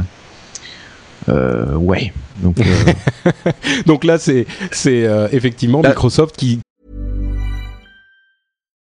Euh, 1.30 1.76
ouais. 1.76 2.14
Donc, 2.38 2.60
euh... 2.60 3.32
Donc 3.86 4.03
là, 4.03 4.18
c'est 4.18 4.45
c'est 4.72 5.06
euh, 5.06 5.28
effectivement. 5.32 5.82
Microsoft 5.82 6.36
qui. 6.38 6.60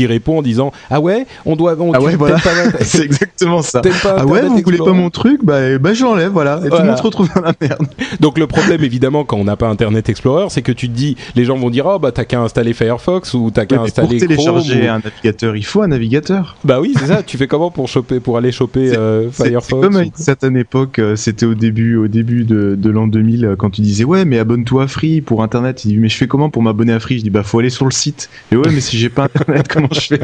Qui 0.00 0.06
répond 0.06 0.38
en 0.38 0.42
disant 0.42 0.72
Ah 0.88 0.98
ouais, 0.98 1.26
on 1.44 1.56
doit. 1.56 1.76
On, 1.78 1.92
ah 1.92 2.00
ouais, 2.00 2.16
voilà. 2.16 2.38
C'est 2.80 3.04
exactement 3.04 3.60
ça. 3.60 3.82
ah 4.04 4.24
ouais, 4.24 4.40
vous 4.42 4.62
voulez 4.64 4.78
pas 4.78 4.94
mon 4.94 5.10
truc? 5.10 5.44
Bah, 5.44 5.76
bah 5.78 5.92
j'enlève, 5.92 6.32
voilà. 6.32 6.56
Et 6.64 6.68
voilà. 6.68 6.76
tout 6.76 6.82
le 6.82 6.88
monde 6.88 6.96
se 6.96 7.02
retrouve 7.02 7.28
dans 7.34 7.42
la 7.42 7.52
merde. 7.60 7.86
Donc 8.20 8.38
le 8.38 8.46
problème, 8.46 8.82
évidemment, 8.82 9.24
quand 9.24 9.36
on 9.36 9.44
n'a 9.44 9.56
pas 9.56 9.68
Internet 9.68 10.08
Explorer, 10.08 10.46
c'est 10.48 10.62
que 10.62 10.72
tu 10.72 10.88
te 10.88 10.94
dis 10.94 11.18
Les 11.36 11.44
gens 11.44 11.58
vont 11.58 11.68
dire 11.68 11.84
Oh 11.84 11.98
bah 11.98 12.12
t'as 12.12 12.24
qu'à 12.24 12.40
installer 12.40 12.72
Firefox 12.72 13.34
ou 13.34 13.50
t'as 13.50 13.66
qu'à 13.66 13.82
installer. 13.82 14.18
Pour 14.18 14.28
télécharger 14.28 14.88
un 14.88 15.00
navigateur, 15.00 15.54
il 15.54 15.64
faut 15.66 15.82
un 15.82 15.88
navigateur. 15.88 16.56
Bah 16.64 16.80
oui, 16.80 16.94
c'est 16.98 17.06
ça. 17.06 17.22
tu 17.22 17.36
fais 17.36 17.46
comment 17.46 17.70
pour 17.70 17.88
choper, 17.88 18.20
pour 18.20 18.38
aller 18.38 18.52
choper 18.52 18.96
euh, 18.96 19.30
Firefox 19.30 19.80
comme 19.80 19.96
à 19.96 20.02
une 20.02 20.10
certaine 20.14 20.56
époque, 20.56 20.98
euh, 20.98 21.16
c'était 21.16 21.46
au 21.46 21.54
début, 21.54 21.96
au 21.96 22.08
début 22.08 22.44
de, 22.44 22.74
de 22.74 22.90
l'an 22.90 23.06
2000, 23.06 23.44
euh, 23.44 23.56
quand 23.56 23.70
tu 23.70 23.82
disais 23.82 24.04
Ouais, 24.04 24.24
mais 24.24 24.38
abonne-toi 24.38 24.84
à 24.84 24.86
Free 24.86 25.20
pour 25.20 25.42
Internet. 25.42 25.84
Il 25.84 25.88
dit 25.88 25.96
Mais 25.98 26.08
je 26.08 26.16
fais 26.16 26.26
comment 26.26 26.50
pour 26.50 26.62
m'abonner 26.62 26.92
à 26.92 27.00
Free? 27.00 27.18
Je 27.18 27.24
dis 27.24 27.30
Bah 27.30 27.42
faut 27.42 27.58
aller 27.58 27.70
sur 27.70 27.84
le 27.84 27.90
site. 27.90 28.30
Et 28.52 28.56
ouais, 28.56 28.70
mais 28.72 28.80
si 28.80 28.98
j'ai 28.98 29.08
pas 29.08 29.24
Internet, 29.24 29.68
comment 29.72 29.88
je 29.94 30.00
fais 30.00 30.20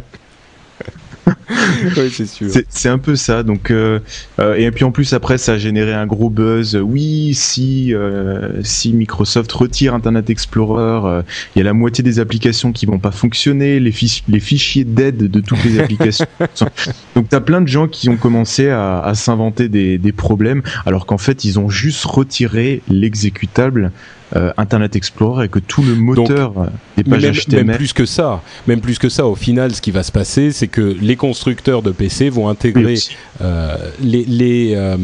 oui, 1.96 2.10
c'est 2.12 2.26
sûr. 2.26 2.48
C'est 2.68 2.88
un 2.88 2.98
peu 2.98 3.16
ça. 3.16 3.42
Donc, 3.42 3.70
euh, 3.70 4.00
euh, 4.38 4.54
et 4.54 4.70
puis 4.70 4.84
en 4.84 4.92
plus 4.92 5.12
après, 5.12 5.38
ça 5.38 5.52
a 5.52 5.58
généré 5.58 5.92
un 5.92 6.06
gros 6.06 6.30
buzz. 6.30 6.76
Oui, 6.76 7.34
si 7.34 7.94
euh, 7.94 8.62
si 8.62 8.92
Microsoft 8.92 9.50
retire 9.52 9.94
Internet 9.94 10.30
Explorer, 10.30 11.22
il 11.54 11.58
y 11.58 11.62
a 11.62 11.64
la 11.64 11.72
moitié 11.72 12.04
des 12.04 12.20
applications 12.20 12.72
qui 12.72 12.86
vont 12.86 12.98
pas 12.98 13.10
fonctionner, 13.10 13.80
les, 13.80 13.92
fichiers, 13.92 14.24
les 14.28 14.40
fichiers 14.40 14.84
d'aide 14.84 15.30
de 15.30 15.40
toutes 15.40 15.64
les 15.64 15.80
applications. 15.80 16.26
Donc, 17.14 17.28
t'as 17.28 17.40
plein 17.40 17.60
de 17.60 17.68
gens 17.68 17.88
qui 17.88 18.08
ont 18.08 18.16
commencé 18.16 18.68
à, 18.68 19.00
à 19.00 19.14
s'inventer 19.14 19.68
des, 19.68 19.98
des 19.98 20.12
problèmes, 20.12 20.62
alors 20.84 21.06
qu'en 21.06 21.18
fait, 21.18 21.44
ils 21.44 21.58
ont 21.58 21.68
juste 21.68 22.04
retiré 22.04 22.82
l'exécutable 22.88 23.90
euh, 24.34 24.52
Internet 24.56 24.96
Explorer 24.96 25.44
et 25.46 25.48
que 25.48 25.58
tout 25.58 25.82
le 25.82 25.94
moteur 25.94 26.52
des 26.96 27.04
pages 27.04 27.22
même, 27.22 27.34
HTML. 27.34 27.66
Même 27.66 27.76
plus 27.76 27.92
que 27.92 28.06
ça, 28.06 28.42
même 28.66 28.80
plus 28.80 28.98
que 28.98 29.08
ça. 29.08 29.26
Au 29.26 29.36
final, 29.36 29.74
ce 29.74 29.80
qui 29.80 29.92
va 29.92 30.02
se 30.02 30.10
passer, 30.10 30.50
c'est 30.50 30.66
que 30.68 30.96
les 31.00 31.16
constructeurs 31.16 31.82
de 31.82 31.92
PC 31.92 32.28
vont 32.28 32.48
intégrer 32.48 32.96
euh, 33.40 33.76
les, 34.00 34.24
les 34.24 34.72
euh, 34.74 34.96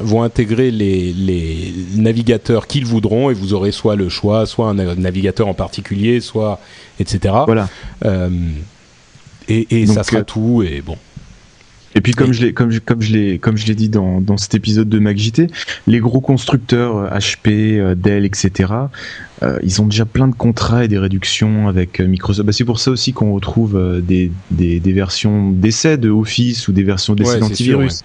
vont 0.00 0.22
intégrer 0.22 0.70
les, 0.70 1.12
les 1.12 1.74
navigateurs 1.96 2.66
qu'ils 2.66 2.86
voudront 2.86 3.30
et 3.30 3.34
vous 3.34 3.54
aurez 3.54 3.72
soit 3.72 3.96
le 3.96 4.08
choix, 4.08 4.46
soit 4.46 4.68
un 4.68 4.74
navigateur 4.74 5.48
en 5.48 5.54
particulier, 5.54 6.20
soit 6.20 6.60
etc. 7.00 7.34
Voilà. 7.46 7.68
Euh, 8.04 8.28
et, 9.48 9.82
et 9.82 9.86
Donc, 9.86 9.96
ça 9.96 10.04
sera 10.04 10.18
euh, 10.18 10.24
tout 10.24 10.62
et 10.62 10.80
bon. 10.80 10.96
Et 11.94 12.00
puis 12.00 12.12
comme 12.12 12.32
je 12.32 12.44
l'ai 12.44 12.52
comme 12.52 12.70
je, 12.70 12.80
comme 12.80 13.00
je 13.00 13.12
l'ai 13.12 13.38
comme 13.38 13.56
je 13.56 13.66
l'ai 13.66 13.74
dit 13.74 13.88
dans, 13.88 14.20
dans 14.20 14.36
cet 14.36 14.54
épisode 14.54 14.88
de 14.88 14.98
MacJT, 14.98 15.48
les 15.86 16.00
gros 16.00 16.20
constructeurs 16.20 16.96
euh, 16.96 17.18
HP, 17.18 17.78
euh, 17.78 17.94
Dell, 17.94 18.24
etc. 18.24 18.72
euh, 19.42 19.58
ils 19.62 19.82
ont 19.82 19.86
déjà 19.86 20.04
plein 20.04 20.28
de 20.28 20.34
contrats 20.34 20.84
et 20.84 20.88
des 20.88 20.98
réductions 20.98 21.68
avec 21.68 22.00
euh, 22.00 22.06
Microsoft. 22.06 22.46
Bah, 22.46 22.52
c'est 22.52 22.64
pour 22.64 22.78
ça 22.78 22.90
aussi 22.90 23.12
qu'on 23.12 23.32
retrouve 23.34 23.76
euh, 23.76 24.00
des, 24.00 24.30
des, 24.50 24.78
des 24.80 24.92
versions 24.92 25.50
d'essai 25.50 25.96
de 25.98 26.10
Office 26.10 26.68
ou 26.68 26.72
des 26.72 26.84
versions 26.84 27.14
d'essai 27.14 27.34
Ouais, 27.34 27.40
d'antivirus. 27.40 28.02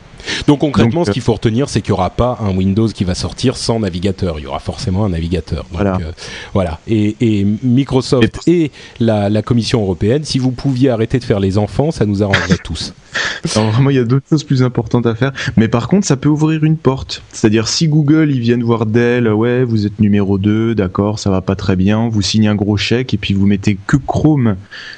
Donc 0.48 0.60
concrètement, 0.60 1.02
Donc, 1.02 1.08
ce 1.08 1.12
qu'il 1.12 1.22
faut 1.22 1.34
retenir, 1.34 1.70
c'est 1.70 1.82
qu'il 1.82 1.92
n'y 1.94 2.00
aura 2.00 2.10
pas 2.10 2.38
un 2.42 2.56
Windows 2.56 2.88
qui 2.88 3.04
va 3.04 3.16
sortir 3.16 3.58
sans 3.58 3.80
navigateur. 3.80 4.40
Il 4.40 4.44
y 4.44 4.48
aura 4.48 4.60
forcément 4.60 5.06
un 5.06 5.10
navigateur. 5.10 5.64
Donc, 5.66 5.74
Voilà. 5.74 5.96
euh, 5.98 6.12
voilà. 6.54 6.80
Et, 6.88 7.16
et 7.22 7.46
Microsoft 7.64 8.40
et, 8.48 8.72
la, 9.00 9.30
la 9.30 9.42
Commission 9.42 9.82
européenne, 9.82 10.24
si 10.24 10.40
vous 10.40 10.52
pouviez 10.52 10.90
arrêter 10.90 11.20
de 11.20 11.24
faire 11.24 11.40
les 11.40 11.58
enfants, 11.58 11.92
ça 11.92 12.06
nous 12.06 12.24
arrangerait 12.24 12.58
tous. 12.64 12.94
Alors 13.56 13.72
vraiment, 13.72 13.90
il 13.90 13.96
y 13.96 14.00
a 14.00 14.04
d'autres 14.04 14.28
choses 14.30 14.44
plus 14.44 14.62
importantes 14.64 15.06
à 15.06 15.16
faire. 15.16 15.32
Mais 15.58 15.68
par 15.68 15.88
contre, 15.88 16.06
ça 16.06 16.18
peut 16.18 16.30
ouvrir 16.30 16.64
une 16.64 16.78
porte. 16.78 17.22
C'est-à-dire, 17.32 17.68
si 17.68 17.88
Google, 17.88 18.32
ils 18.32 18.40
viennent 18.42 18.64
voir 18.64 18.86
Dell, 18.86 19.28
ouais, 19.32 19.64
vous 19.64 19.86
êtes 19.86 20.00
numéro 20.00 20.38
2, 20.38 20.76
d'accord, 20.76 21.19
ça 21.20 21.30
va 21.30 21.42
pas 21.42 21.56
très 21.56 21.76
bien, 21.76 22.10
vous 22.10 22.22
signez 22.22 22.48
un 22.48 22.56
gros 22.56 22.78
chèque 22.78 23.14
et 23.14 23.18
puis 23.18 23.34
vous 23.34 23.46
mettez 23.46 23.78
que 23.88 23.98
Chrome 23.98 24.56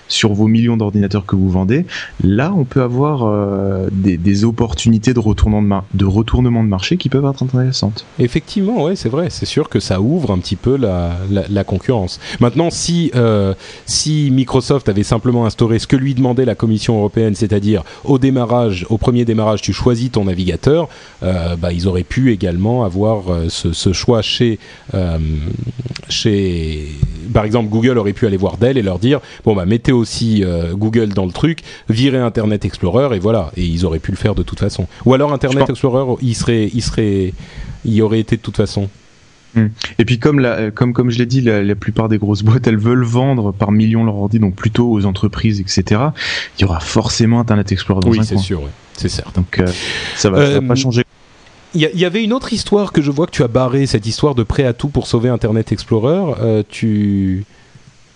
sur 0.07 0.33
vos 0.33 0.47
millions 0.47 0.77
d'ordinateurs 0.77 1.25
que 1.25 1.35
vous 1.35 1.49
vendez, 1.49 1.85
là, 2.23 2.53
on 2.55 2.65
peut 2.65 2.81
avoir 2.81 3.23
euh, 3.23 3.87
des, 3.91 4.43
opportunités 4.43 5.13
de 5.13 5.19
retournement 5.19 5.83
de, 5.93 6.67
marché 6.67 6.97
qui 6.97 7.09
peuvent 7.09 7.25
être 7.25 7.43
intéressantes. 7.43 8.05
Effectivement, 8.19 8.83
ouais, 8.83 8.95
c'est 8.95 9.09
vrai. 9.09 9.29
C'est 9.29 9.45
sûr 9.45 9.69
que 9.69 9.79
ça 9.79 10.01
ouvre 10.01 10.31
un 10.31 10.39
petit 10.39 10.55
peu 10.55 10.77
la, 10.77 11.63
concurrence. 11.63 12.19
Maintenant, 12.39 12.69
si 12.71 13.11
euh, 13.15 13.53
si 13.85 14.29
Microsoft 14.31 14.89
avait 14.89 15.03
simplement 15.03 15.45
instauré 15.45 15.79
ce 15.79 15.87
que 15.87 15.95
lui 15.95 16.15
demandait 16.15 16.45
la 16.45 16.55
Commission 16.55 16.97
européenne, 16.97 17.35
c'est-à-dire 17.35 17.83
au 18.03 18.17
démarrage, 18.17 18.85
au 18.89 18.97
premier 18.97 19.25
démarrage, 19.25 19.61
tu 19.61 19.73
choisis 19.73 20.11
ton 20.11 20.25
navigateur, 20.25 20.89
euh, 21.23 21.55
bah, 21.55 21.71
ils 21.71 21.87
auraient 21.87 22.03
pu 22.03 22.31
également 22.31 22.83
avoir 22.83 23.23
ce, 23.49 23.93
choix 23.93 24.21
chez 24.21 24.59
chez 26.11 26.87
par 27.33 27.45
exemple 27.45 27.69
Google 27.69 27.97
aurait 27.97 28.13
pu 28.13 28.27
aller 28.27 28.37
voir 28.37 28.57
Dell 28.57 28.77
et 28.77 28.81
leur 28.81 28.99
dire 28.99 29.19
bon 29.45 29.55
bah 29.55 29.65
mettez 29.65 29.91
aussi 29.91 30.43
euh, 30.43 30.73
Google 30.75 31.09
dans 31.09 31.25
le 31.25 31.31
truc, 31.31 31.59
virez 31.89 32.19
Internet 32.19 32.65
Explorer 32.65 33.15
et 33.15 33.19
voilà 33.19 33.51
et 33.57 33.63
ils 33.65 33.85
auraient 33.85 33.99
pu 33.99 34.11
le 34.11 34.17
faire 34.17 34.35
de 34.35 34.43
toute 34.43 34.59
façon. 34.59 34.87
Ou 35.05 35.13
alors 35.13 35.31
Internet 35.33 35.69
Explorer 35.69 36.17
il 36.21 36.35
serait 36.35 36.69
il 36.73 36.81
serait 36.81 37.33
il 37.85 37.93
y 37.93 38.01
aurait 38.01 38.19
été 38.19 38.35
de 38.37 38.41
toute 38.41 38.57
façon. 38.57 38.89
Et 39.99 40.05
puis 40.05 40.17
comme 40.17 40.39
la, 40.39 40.71
comme 40.71 40.93
comme 40.93 41.09
je 41.09 41.17
l'ai 41.17 41.25
dit, 41.25 41.41
la, 41.41 41.61
la 41.61 41.75
plupart 41.75 42.07
des 42.07 42.17
grosses 42.17 42.41
boîtes, 42.41 42.67
elles 42.67 42.77
veulent 42.77 43.03
vendre 43.03 43.51
par 43.51 43.73
millions 43.73 44.05
leur 44.05 44.15
ordi, 44.15 44.39
donc 44.39 44.55
plutôt 44.55 44.89
aux 44.89 45.05
entreprises, 45.05 45.59
etc. 45.59 45.99
Il 46.57 46.61
y 46.61 46.63
aura 46.63 46.79
forcément 46.79 47.41
Internet 47.41 47.69
Explorer 47.73 47.99
dans 47.99 48.09
oui, 48.11 48.19
un 48.19 48.23
c'est 48.23 48.35
coin. 48.35 48.43
sûr, 48.43 48.61
ouais. 48.61 48.69
c'est 48.95 49.09
certain. 49.09 49.41
Donc 49.41 49.59
euh, 49.59 49.67
ça 50.15 50.29
va, 50.29 50.37
ça 50.37 50.51
va 50.53 50.57
Euh, 50.57 50.61
pas 50.61 50.75
changer. 50.75 51.03
Il 51.73 51.81
y, 51.81 52.05
avait 52.05 52.21
une 52.23 52.33
autre 52.33 52.51
histoire 52.51 52.91
que 52.91 53.01
je 53.01 53.11
vois 53.11 53.27
que 53.27 53.31
tu 53.31 53.43
as 53.43 53.47
barré, 53.47 53.85
cette 53.85 54.05
histoire 54.05 54.35
de 54.35 54.43
prêt 54.43 54.65
à 54.65 54.73
tout 54.73 54.89
pour 54.89 55.07
sauver 55.07 55.29
Internet 55.29 55.71
Explorer. 55.71 56.33
Euh, 56.41 56.63
tu 56.67 57.45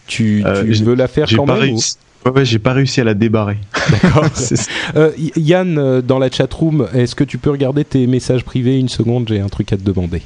tu, 0.07 0.43
Euh, 0.45 0.63
tu 0.65 0.83
veux 0.83 0.93
la 0.93 1.07
faire 1.07 1.27
quand 1.33 1.45
pas 1.45 1.53
même 1.53 1.61
ou- 1.61 1.75
réussi. 1.75 1.95
Ouais, 2.25 2.31
ouais, 2.31 2.45
j'ai 2.45 2.59
pas 2.59 2.73
réussi 2.73 3.01
à 3.01 3.03
la 3.05 3.13
débarrer. 3.13 3.57
D'accord. 3.91 4.25
C'est 4.33 4.55
ça. 4.57 4.69
Euh, 4.95 5.11
Yann, 5.37 5.77
euh, 5.77 6.01
dans 6.01 6.19
la 6.19 6.29
chatroom, 6.29 6.87
est-ce 6.93 7.15
que 7.15 7.23
tu 7.23 7.37
peux 7.37 7.49
regarder 7.51 7.85
tes 7.85 8.07
messages 8.07 8.43
privés 8.43 8.77
une 8.77 8.89
seconde? 8.89 9.27
J'ai 9.29 9.39
un 9.39 9.47
truc 9.49 9.71
à 9.71 9.77
te 9.77 9.83
demander. 9.83 10.21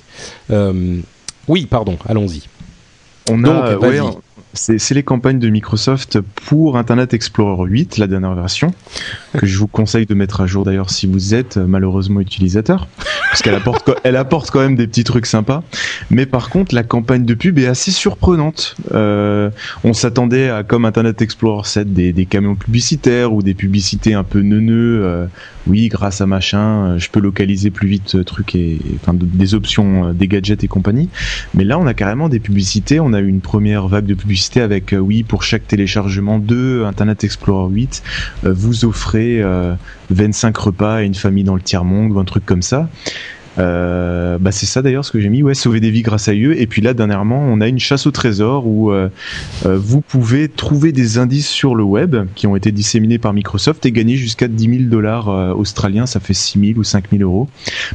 Euh, 0.49 0.97
oui, 1.47 1.65
pardon, 1.69 1.97
allons-y. 2.07 2.43
On 3.29 3.37
Donc, 3.37 3.53
a, 3.63 3.77
ouais, 3.77 3.99
c'est 4.53 4.93
les 4.93 5.03
campagnes 5.03 5.39
de 5.39 5.49
Microsoft 5.49 6.19
pour 6.21 6.77
Internet 6.77 7.13
Explorer 7.13 7.69
8, 7.69 7.97
la 7.97 8.07
dernière 8.07 8.33
version, 8.33 8.73
que 9.37 9.45
je 9.45 9.57
vous 9.57 9.67
conseille 9.67 10.05
de 10.05 10.13
mettre 10.15 10.41
à 10.41 10.47
jour 10.47 10.65
d'ailleurs 10.65 10.89
si 10.89 11.05
vous 11.05 11.35
êtes 11.35 11.57
euh, 11.57 11.65
malheureusement 11.67 12.19
utilisateur, 12.19 12.87
parce 13.29 13.41
qu'elle 13.43 13.55
apporte, 14.15 14.51
quand 14.51 14.59
même 14.59 14.75
des 14.75 14.87
petits 14.87 15.03
trucs 15.03 15.27
sympas. 15.27 15.63
Mais 16.09 16.25
par 16.25 16.49
contre, 16.49 16.73
la 16.73 16.83
campagne 16.83 17.25
de 17.25 17.33
pub 17.35 17.59
est 17.59 17.67
assez 17.67 17.91
surprenante. 17.91 18.75
Euh, 18.93 19.49
on 19.83 19.93
s'attendait 19.93 20.49
à, 20.49 20.63
comme 20.63 20.85
Internet 20.85 21.21
Explorer 21.21 21.67
7, 21.67 21.93
des, 21.93 22.11
des 22.11 22.25
camions 22.25 22.55
publicitaires 22.55 23.33
ou 23.33 23.43
des 23.43 23.53
publicités 23.53 24.13
un 24.13 24.23
peu 24.23 24.39
neuneux. 24.39 25.01
euh, 25.03 25.27
oui, 25.69 25.87
grâce 25.87 26.19
à 26.21 26.25
machin, 26.25 26.93
euh, 26.93 26.97
je 26.97 27.09
peux 27.09 27.19
localiser 27.19 27.69
plus 27.69 27.87
vite 27.87 28.15
euh, 28.15 28.23
trucs 28.23 28.55
et, 28.55 28.79
enfin 28.95 29.13
de- 29.13 29.25
des 29.25 29.53
options, 29.53 30.07
euh, 30.09 30.13
des 30.13 30.27
gadgets 30.27 30.63
et 30.63 30.67
compagnie. 30.67 31.09
Mais 31.53 31.63
là, 31.63 31.77
on 31.79 31.85
a 31.87 31.93
carrément 31.93 32.27
des 32.27 32.39
publicités. 32.39 32.99
On 32.99 33.13
a 33.13 33.19
eu 33.19 33.27
une 33.27 33.41
première 33.41 33.87
vague 33.87 34.05
de 34.05 34.13
publicité 34.15 34.61
avec, 34.61 34.95
oui, 34.99 35.23
pour 35.23 35.43
chaque 35.43 35.67
téléchargement 35.67 36.39
de 36.39 36.83
Internet 36.85 37.23
Explorer 37.23 37.71
8, 37.73 38.03
euh, 38.45 38.53
vous 38.53 38.85
offrez 38.85 39.41
euh, 39.41 39.75
25 40.09 40.57
repas 40.57 40.95
à 40.95 41.01
une 41.03 41.13
famille 41.15 41.43
dans 41.43 41.55
le 41.55 41.61
tiers-monde 41.61 42.11
ou 42.11 42.19
un 42.19 42.25
truc 42.25 42.45
comme 42.45 42.61
ça. 42.63 42.89
Euh, 43.59 44.37
bah 44.39 44.51
c'est 44.51 44.65
ça 44.65 44.81
d'ailleurs 44.81 45.03
ce 45.05 45.11
que 45.11 45.19
j'ai 45.19 45.29
mis, 45.29 45.43
ouais, 45.43 45.53
sauver 45.53 45.79
des 45.79 45.91
vies 45.91 46.01
grâce 46.01 46.27
à 46.29 46.33
eux. 46.33 46.59
Et 46.59 46.65
puis 46.67 46.81
là, 46.81 46.93
dernièrement, 46.93 47.39
on 47.39 47.59
a 47.61 47.67
une 47.67 47.79
chasse 47.79 48.07
au 48.07 48.11
trésor 48.11 48.65
où 48.67 48.91
euh, 48.91 49.09
euh, 49.65 49.77
vous 49.77 50.01
pouvez 50.01 50.47
trouver 50.47 50.91
des 50.91 51.17
indices 51.17 51.47
sur 51.49 51.75
le 51.75 51.83
web 51.83 52.15
qui 52.35 52.47
ont 52.47 52.55
été 52.55 52.71
disséminés 52.71 53.17
par 53.17 53.33
Microsoft 53.33 53.85
et 53.85 53.91
gagner 53.91 54.15
jusqu'à 54.15 54.47
10 54.47 54.63
000 54.63 54.75
dollars 54.89 55.29
euh, 55.29 55.53
australiens, 55.53 56.05
ça 56.05 56.19
fait 56.19 56.33
6 56.33 56.59
000 56.59 56.79
ou 56.79 56.83
5 56.83 57.05
000 57.11 57.23
euros. 57.23 57.47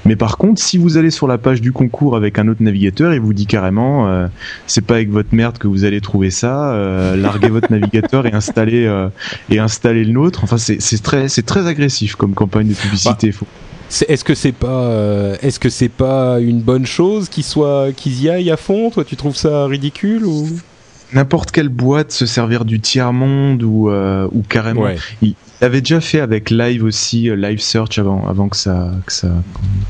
Mais 0.05 0.17
par 0.17 0.37
contre, 0.37 0.61
si 0.61 0.77
vous 0.79 0.97
allez 0.99 1.11
sur 1.11 1.27
la 1.27 1.39
page 1.39 1.61
du 1.61 1.73
concours 1.73 2.17
avec 2.17 2.39
un 2.39 2.49
autre 2.49 2.63
navigateur, 2.63 3.15
il 3.15 3.21
vous 3.21 3.33
dit 3.35 3.47
carrément, 3.47 4.09
euh, 4.09 4.27
c'est 4.67 4.85
pas 4.85 4.95
avec 4.95 5.11
votre 5.11 5.35
merde 5.35 5.59
que 5.59 5.67
vous 5.69 5.85
allez 5.85 6.01
trouver 6.01 6.31
ça. 6.31 6.73
euh, 6.75 7.17
larguez 7.17 7.49
votre 7.49 7.71
navigateur 7.73 8.27
et 8.27 8.33
installez 8.33 8.85
euh, 8.87 9.09
et 9.51 9.59
installez 9.59 10.05
le 10.05 10.13
nôtre. 10.13 10.41
Enfin, 10.45 10.59
c'est 10.59 10.81
c'est 10.81 11.03
très 11.03 11.29
c'est 11.29 11.43
très 11.47 11.67
agressif 11.67 12.17
comme 12.17 12.35
campagne 12.35 12.69
de 12.69 12.75
publicité. 12.75 13.33
Faut- 13.33 13.47
Est-ce 14.09 14.25
que 14.25 14.35
c'est 14.35 14.53
pas, 14.53 14.87
euh, 14.89 15.37
est-ce 15.43 15.59
que 15.61 15.69
c'est 15.69 15.89
pas 15.89 16.41
une 16.41 16.61
bonne 16.61 16.87
chose 16.87 17.29
qu'ils 17.29 17.45
soient, 17.45 17.89
qu'ils 17.95 18.21
y 18.23 18.29
aillent 18.31 18.51
à 18.51 18.57
fond? 18.57 18.91
Toi, 18.91 19.05
tu 19.05 19.17
trouves 19.17 19.37
ça 19.37 19.67
ridicule 19.67 20.25
ou? 20.25 20.49
N'importe 21.13 21.53
quelle 21.53 21.69
boîte 21.69 22.11
se 22.11 22.27
servir 22.27 22.65
du 22.65 22.81
tiers 22.81 23.13
monde 23.13 23.63
ou 23.63 23.89
euh, 23.91 24.27
ou 24.33 24.43
carrément. 24.43 24.83
Ouais. 24.83 24.97
Il 25.23 25.35
avait 25.61 25.81
déjà 25.81 26.01
fait 26.01 26.19
avec 26.19 26.51
Live 26.51 26.83
aussi, 26.83 27.31
euh, 27.31 27.37
Live 27.37 27.61
Search 27.61 27.99
avant, 28.01 28.27
avant 28.27 28.49
que 28.49 28.57
ça, 28.57 28.91
que 29.07 29.13
ça, 29.13 29.29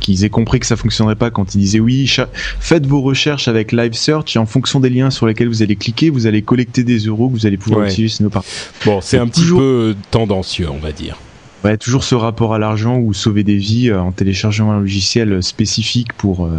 qu'ils 0.00 0.24
aient 0.24 0.28
compris 0.28 0.60
que 0.60 0.66
ça 0.66 0.76
fonctionnerait 0.76 1.16
pas 1.16 1.30
quand 1.30 1.54
ils 1.54 1.58
disaient 1.58 1.80
oui, 1.80 2.12
faites 2.60 2.84
vos 2.84 3.00
recherches 3.00 3.48
avec 3.48 3.72
Live 3.72 3.94
Search 3.94 4.36
et 4.36 4.38
en 4.38 4.44
fonction 4.44 4.80
des 4.80 4.90
liens 4.90 5.10
sur 5.10 5.26
lesquels 5.26 5.48
vous 5.48 5.62
allez 5.62 5.76
cliquer, 5.76 6.10
vous 6.10 6.26
allez 6.26 6.42
collecter 6.42 6.84
des 6.84 6.98
euros 6.98 7.28
que 7.28 7.34
vous 7.34 7.46
allez 7.46 7.56
pouvoir 7.56 7.80
Ouais. 7.80 7.90
utiliser 7.90 8.16
sur 8.16 8.24
nos 8.24 8.30
par- 8.30 8.44
Bon, 8.84 9.00
c'est 9.00 9.16
un 9.18 9.26
petit 9.26 9.40
Toujours- 9.40 9.60
peu 9.60 9.96
tendancieux, 10.10 10.68
on 10.70 10.78
va 10.78 10.92
dire. 10.92 11.16
Ouais, 11.64 11.76
toujours 11.78 12.04
ce 12.04 12.14
rapport 12.14 12.52
à 12.54 12.58
l'argent 12.58 12.98
ou 12.98 13.14
sauver 13.14 13.42
des 13.42 13.56
vies 13.56 13.90
euh, 13.90 14.00
en 14.00 14.12
téléchargeant 14.12 14.70
un 14.70 14.80
logiciel 14.80 15.42
spécifique 15.42 16.12
pour, 16.12 16.44
euh, 16.44 16.50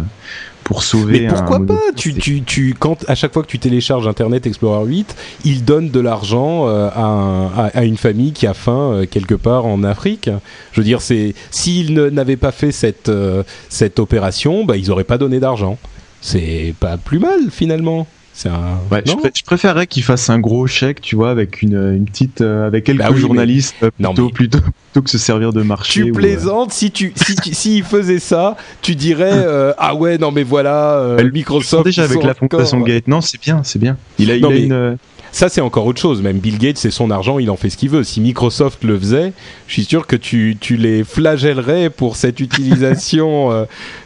pour 0.64 0.82
sauver 0.82 1.20
Mais 1.20 1.28
pourquoi 1.28 1.58
pas 1.66 1.78
tu, 1.94 2.12
tu, 2.14 2.42
tu, 2.42 2.74
quand, 2.76 3.04
À 3.08 3.14
chaque 3.14 3.32
fois 3.32 3.42
que 3.44 3.48
tu 3.48 3.60
télécharges 3.60 4.08
Internet 4.08 4.46
Explorer 4.46 4.84
8, 4.84 5.16
il 5.44 5.64
donne 5.64 5.90
de 5.90 6.00
l'argent 6.00 6.66
euh, 6.68 6.88
à, 6.92 7.04
un- 7.04 7.46
à, 7.46 7.66
à 7.72 7.84
une 7.84 7.96
famille 7.96 8.32
qui 8.32 8.48
a 8.48 8.54
faim 8.54 8.90
euh, 8.94 9.06
quelque 9.06 9.34
part 9.36 9.64
en 9.66 9.84
Afrique. 9.84 10.28
Je 10.72 10.80
veux 10.80 10.84
dire, 10.84 11.00
c'est 11.02 11.34
s'ils 11.52 11.94
n'avaient 11.94 12.36
pas 12.36 12.50
fait 12.52 12.72
cette, 12.72 13.08
euh, 13.08 13.44
cette 13.68 14.00
opération, 14.00 14.64
bah, 14.64 14.76
ils 14.76 14.88
n'auraient 14.88 15.04
pas 15.04 15.18
donné 15.18 15.38
d'argent. 15.38 15.78
C'est 16.20 16.74
pas 16.80 16.96
plus 16.96 17.20
mal 17.20 17.50
finalement. 17.52 18.08
C'est 18.38 18.50
un. 18.50 18.78
Ouais, 18.92 19.02
je, 19.06 19.12
non 19.12 19.16
pré- 19.18 19.30
je 19.34 19.42
préférerais 19.42 19.86
qu'ils 19.86 20.02
fassent 20.02 20.28
un 20.28 20.38
gros 20.38 20.66
chèque, 20.66 21.00
tu 21.00 21.16
vois, 21.16 21.30
avec 21.30 21.62
une, 21.62 21.94
une 21.96 22.04
petite, 22.04 22.42
euh, 22.42 22.66
avec 22.66 22.84
quelques 22.84 22.98
Bah 22.98 23.06
oui, 23.08 23.14
mais- 23.14 23.20
journalistes, 23.22 23.74
euh, 23.82 23.90
Non, 23.98 24.10
plutôt, 24.10 24.26
mais- 24.26 24.32
plutôt, 24.32 24.58
plutôt 24.60 25.02
que 25.02 25.08
se 25.10 25.16
servir 25.16 25.54
de 25.54 25.62
marché. 25.62 26.02
Tu 26.02 26.10
ou, 26.10 26.14
euh, 26.14 26.18
plaisantes, 26.18 26.70
si 26.70 26.90
tu 26.90 27.14
si 27.16 27.34
tu- 27.36 27.54
s'ils 27.54 27.82
faisaient 27.82 28.18
ça, 28.18 28.58
tu 28.82 28.94
dirais 28.94 29.30
euh, 29.32 29.72
ah 29.78 29.94
ouais 29.94 30.18
non 30.18 30.32
mais 30.32 30.42
voilà 30.42 30.98
euh, 30.98 31.16
Elle- 31.18 31.32
Microsoft 31.32 31.86
déjà 31.86 32.04
avec 32.04 32.22
la 32.22 32.34
fondation 32.34 32.76
encore- 32.76 32.86
Gates. 32.88 33.08
Non, 33.08 33.22
c'est 33.22 33.40
bien, 33.40 33.62
c'est 33.64 33.78
bien. 33.78 33.96
Il 34.18 34.30
a, 34.30 34.36
il 34.36 34.42
Non, 34.42 34.48
a 34.50 34.52
mais- 34.52 34.62
une. 34.64 34.98
Ça, 35.32 35.50
c'est 35.50 35.60
encore 35.60 35.84
autre 35.84 36.00
chose. 36.00 36.22
Même 36.22 36.38
Bill 36.38 36.56
Gates, 36.56 36.78
c'est 36.78 36.90
son 36.90 37.10
argent, 37.10 37.38
il 37.38 37.50
en 37.50 37.56
fait 37.56 37.68
ce 37.68 37.76
qu'il 37.76 37.90
veut. 37.90 38.04
Si 38.04 38.22
Microsoft 38.22 38.84
le 38.84 38.98
faisait, 38.98 39.32
je 39.66 39.72
suis 39.74 39.84
sûr 39.84 40.06
que 40.06 40.16
tu, 40.16 40.56
tu 40.58 40.76
les 40.78 41.04
flagellerais 41.04 41.90
pour 41.90 42.16
cette 42.16 42.40
utilisation 42.40 43.50
euh, 43.52 43.64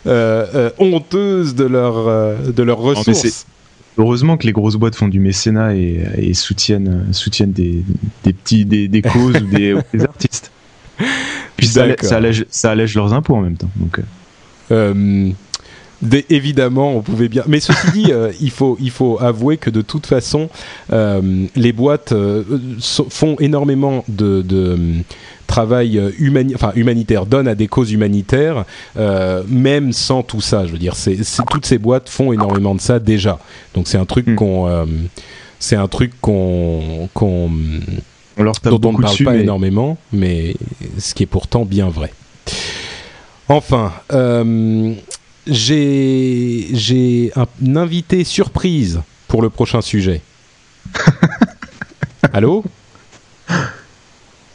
euh, 0.09 0.47
euh, 0.55 0.71
honteuse 0.79 1.55
de, 1.55 1.65
leur, 1.65 2.09
euh, 2.09 2.35
de 2.55 2.63
leurs 2.65 2.79
ressources. 2.79 3.47
Heureusement 3.99 4.37
que 4.37 4.47
les 4.47 4.53
grosses 4.53 4.77
boîtes 4.77 4.95
font 4.95 5.09
du 5.09 5.21
mécénat 5.21 5.75
et, 5.75 6.01
et 6.17 6.35
soutiennent, 6.35 7.05
euh, 7.09 7.13
soutiennent 7.13 7.53
des, 7.53 7.83
des 8.25 8.33
petits, 8.33 8.65
des, 8.65 8.89
des 8.89 9.03
causes 9.03 9.37
ou 9.43 9.47
des, 9.47 9.75
artistes. 10.01 10.51
Puis 11.57 11.67
ça, 11.67 11.83
allège- 11.85 11.97
ça, 12.03 12.17
allège, 12.17 12.47
ça 12.51 12.71
allège 12.71 12.95
leurs 12.95 13.13
impôts 13.13 13.35
en 13.37 13.41
même 13.43 13.57
temps. 13.57 13.71
Donc, 13.77 14.01
euh, 14.71 15.31
Évidemment, 16.31 16.97
on 16.97 17.03
pouvait 17.03 17.29
bien. 17.29 17.45
Mais 17.47 17.61
ceci 17.61 17.93
dit, 17.93 18.07
euh, 18.11 18.33
il 18.41 18.51
faut 18.51 18.77
il 18.81 18.91
faut 18.91 19.19
avouer 19.21 19.59
que 19.59 19.71
de 19.71 19.83
toute 19.83 20.07
façon, 20.07 20.49
euh, 20.93 21.47
les 21.57 21.73
boîtes 21.73 22.13
euh, 22.13 22.43
font 23.11 23.37
énormément 23.39 24.05
de, 24.09 24.43
de 24.43 24.79
travail 25.47 26.01
enfin, 26.55 26.73
humanitaire, 26.75 27.27
donnent 27.27 27.49
à 27.49 27.55
des 27.55 27.67
causes 27.67 27.93
humanitaires, 27.93 28.65
même 29.49 29.93
sans 29.93 30.23
tout 30.23 30.41
ça. 30.41 30.67
Je 30.67 30.73
veux 30.73 30.79
dire, 30.79 30.97
c'est 30.97 31.19
toutes 31.51 31.67
ces 31.67 31.79
boîtes 31.79 32.09
font 32.09 32.33
énormément 32.33 32.75
de 32.75 32.81
ça 32.81 32.99
déjà. 32.99 33.39
Donc 33.75 33.89
c'est 33.89 33.99
un 33.99 34.07
truc 34.07 34.27
hmm. 34.29 34.35
qu'on 34.37 34.87
c'est 35.59 35.77
un 35.77 35.89
truc 35.89 36.13
qu'on 36.21 37.09
qu'on 37.13 37.51
dont 38.39 38.81
on 38.85 38.93
ne 38.93 39.03
parle 39.03 39.25
pas 39.25 39.37
énormément, 39.37 39.99
mais 40.13 40.55
ce 40.99 41.15
qui 41.15 41.25
est 41.25 41.27
pourtant 41.27 41.65
bien 41.65 41.89
vrai. 41.89 42.13
Enfin, 43.51 43.93
euh, 44.13 44.95
j'ai 45.47 47.33
un 47.37 47.77
invité 47.77 48.25
surprise 48.25 49.01
pour 49.29 49.43
le 49.43 49.51
prochain 49.51 49.81
sujet. 49.81 50.23
Allô? 52.33 52.65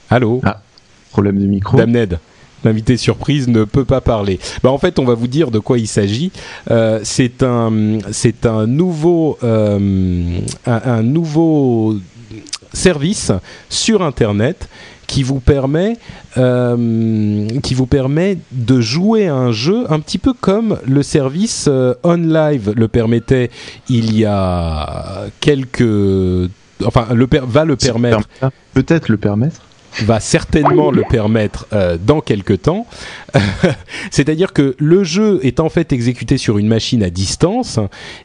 Allô? 0.09 0.41
Ah, 0.43 0.61
Problème 1.11 1.39
de 1.39 1.45
micro. 1.45 1.77
Damned. 1.77 2.19
L'invité 2.63 2.97
surprise 2.97 3.47
ne 3.47 3.63
peut 3.63 3.85
pas 3.85 4.01
parler. 4.01 4.39
Bah, 4.63 4.71
en 4.71 4.77
fait, 4.77 4.97
on 4.97 5.05
va 5.05 5.13
vous 5.13 5.27
dire 5.27 5.51
de 5.51 5.59
quoi 5.59 5.77
il 5.77 5.87
s'agit. 5.87 6.31
Euh, 6.71 6.99
c'est 7.03 7.43
un, 7.43 7.99
c'est 8.11 8.45
un 8.45 8.65
nouveau, 8.65 9.37
euh, 9.43 10.39
un, 10.65 11.03
nouveau 11.03 11.95
service 12.73 13.31
sur 13.69 14.01
Internet 14.01 14.67
qui 15.07 15.23
vous 15.23 15.39
permet 15.39 15.97
euh, 16.37 17.47
qui 17.63 17.73
vous 17.73 17.85
permet 17.85 18.37
de 18.51 18.81
jouer 18.81 19.27
à 19.27 19.35
un 19.35 19.51
jeu 19.51 19.85
un 19.91 19.99
petit 19.99 20.17
peu 20.17 20.33
comme 20.33 20.79
le 20.85 21.03
service 21.03 21.65
euh, 21.67 21.93
OnLive 22.03 22.73
le 22.75 22.87
permettait 22.87 23.49
il 23.89 24.15
y 24.17 24.25
a 24.25 25.25
quelques 25.39 26.49
enfin 26.83 27.07
le 27.13 27.27
va 27.43 27.65
le 27.65 27.75
permettre. 27.75 28.27
peut-être 28.73 29.09
le 29.09 29.17
permettre 29.17 29.61
va 30.03 30.19
certainement 30.19 30.91
le 30.91 31.03
permettre 31.09 31.67
euh, 31.73 31.97
dans 32.03 32.21
quelques 32.21 32.63
temps. 32.63 32.85
C'est-à-dire 34.11 34.53
que 34.53 34.75
le 34.77 35.03
jeu 35.03 35.39
est 35.43 35.59
en 35.59 35.69
fait 35.69 35.93
exécuté 35.93 36.37
sur 36.37 36.57
une 36.57 36.67
machine 36.67 37.03
à 37.03 37.09
distance 37.09 37.79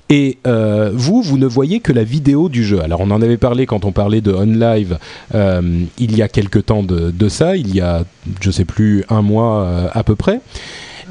et 0.08 0.38
euh, 0.46 0.90
vous, 0.94 1.22
vous 1.22 1.38
ne 1.38 1.46
voyez 1.46 1.80
que 1.80 1.92
la 1.92 2.04
vidéo 2.04 2.48
du 2.48 2.64
jeu. 2.64 2.80
Alors 2.82 3.00
on 3.00 3.10
en 3.10 3.22
avait 3.22 3.36
parlé 3.36 3.66
quand 3.66 3.84
on 3.84 3.92
parlait 3.92 4.20
de 4.20 4.32
OnLive 4.32 4.98
euh, 5.34 5.84
il 5.98 6.16
y 6.16 6.22
a 6.22 6.28
quelques 6.28 6.66
temps 6.66 6.82
de, 6.82 7.10
de, 7.10 7.28
ça, 7.28 7.56
il 7.56 7.74
y 7.74 7.80
a 7.80 8.04
je 8.40 8.50
sais 8.50 8.64
plus 8.64 9.04
un 9.08 9.22
mois 9.22 9.64
euh, 9.64 9.88
à 9.92 10.04
peu 10.04 10.16
près. 10.16 10.40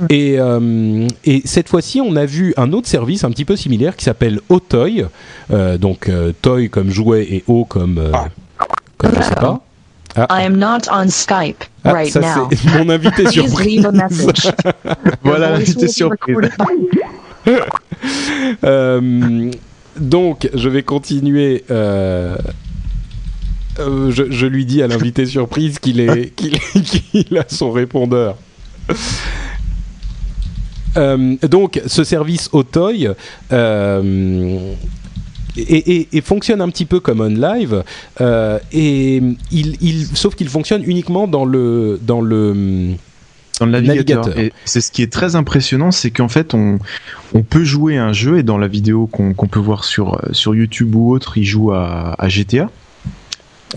Et, 0.09 0.39
euh, 0.39 1.07
et, 1.25 1.41
cette 1.43 1.67
fois-ci, 1.67 1.99
on 1.99 2.15
a 2.15 2.25
vu 2.25 2.53
un 2.55 2.71
autre 2.71 2.87
service 2.87 3.25
un 3.25 3.31
petit 3.31 3.43
peu 3.43 3.57
similaire 3.57 3.97
qui 3.97 4.05
s'appelle 4.05 4.39
Otoy. 4.47 5.05
Euh, 5.51 5.77
donc 5.77 6.09
Toy 6.41 6.69
comme 6.69 6.89
jouet 6.89 7.23
et 7.23 7.43
O 7.47 7.65
comme, 7.65 8.01
comme 8.97 9.11
je 9.17 9.21
sais 9.21 9.35
pas. 9.35 9.61
Ah. 10.15 10.27
I 10.29 10.43
am 10.43 10.57
not 10.57 10.87
on 10.91 11.09
Skype 11.09 11.63
ah, 11.83 11.93
right 11.93 12.11
ça 12.11 12.19
now. 12.19 12.49
C'est 12.51 12.77
mon 12.77 12.89
invité 12.89 13.25
surprise. 13.31 13.87
voilà 15.23 15.51
l'invité 15.51 15.87
surprise. 15.87 16.35
euh, 18.63 19.51
donc, 19.97 20.49
je 20.53 20.69
vais 20.69 20.83
continuer. 20.83 21.63
Euh, 21.69 22.35
euh, 23.79 24.11
je, 24.11 24.29
je, 24.29 24.45
lui 24.45 24.65
dis 24.65 24.81
à 24.81 24.87
l'invité 24.87 25.25
surprise 25.25 25.79
qu'il 25.79 25.99
est, 25.99 26.35
qu'il, 26.35 26.59
qu'il 26.59 27.37
a 27.37 27.45
son 27.47 27.71
répondeur. 27.71 28.35
Donc, 30.95 31.81
ce 31.85 32.03
service 32.03 32.49
Otoy, 32.51 33.09
euh, 35.59 36.03
et, 36.11 36.21
fonctionne 36.21 36.61
un 36.61 36.69
petit 36.69 36.85
peu 36.85 36.99
comme 36.99 37.21
OnLive, 37.21 37.83
euh, 38.21 38.59
et 38.71 39.21
il, 39.51 40.07
sauf 40.13 40.35
qu'il 40.35 40.49
fonctionne 40.49 40.83
uniquement 40.85 41.27
dans 41.27 41.45
le 41.45 41.99
dans 42.01 42.21
le 42.21 42.93
dans 43.59 43.65
le 43.65 43.71
navigateur. 43.71 44.37
Et 44.37 44.53
c'est 44.65 44.81
ce 44.81 44.91
qui 44.91 45.01
est 45.01 45.11
très 45.11 45.35
impressionnant, 45.35 45.91
c'est 45.91 46.11
qu'en 46.11 46.29
fait 46.29 46.53
on 46.53 46.79
on 47.33 47.43
peut 47.43 47.63
jouer 47.63 47.97
à 47.97 48.05
un 48.05 48.13
jeu 48.13 48.37
et 48.39 48.43
dans 48.43 48.57
la 48.57 48.67
vidéo 48.67 49.07
qu'on 49.07 49.33
peut 49.33 49.59
voir 49.59 49.83
sur 49.83 50.19
sur 50.31 50.55
YouTube 50.55 50.95
ou 50.95 51.11
autre, 51.11 51.37
il 51.37 51.45
joue 51.45 51.71
à, 51.71 52.15
GTA. 52.27 52.69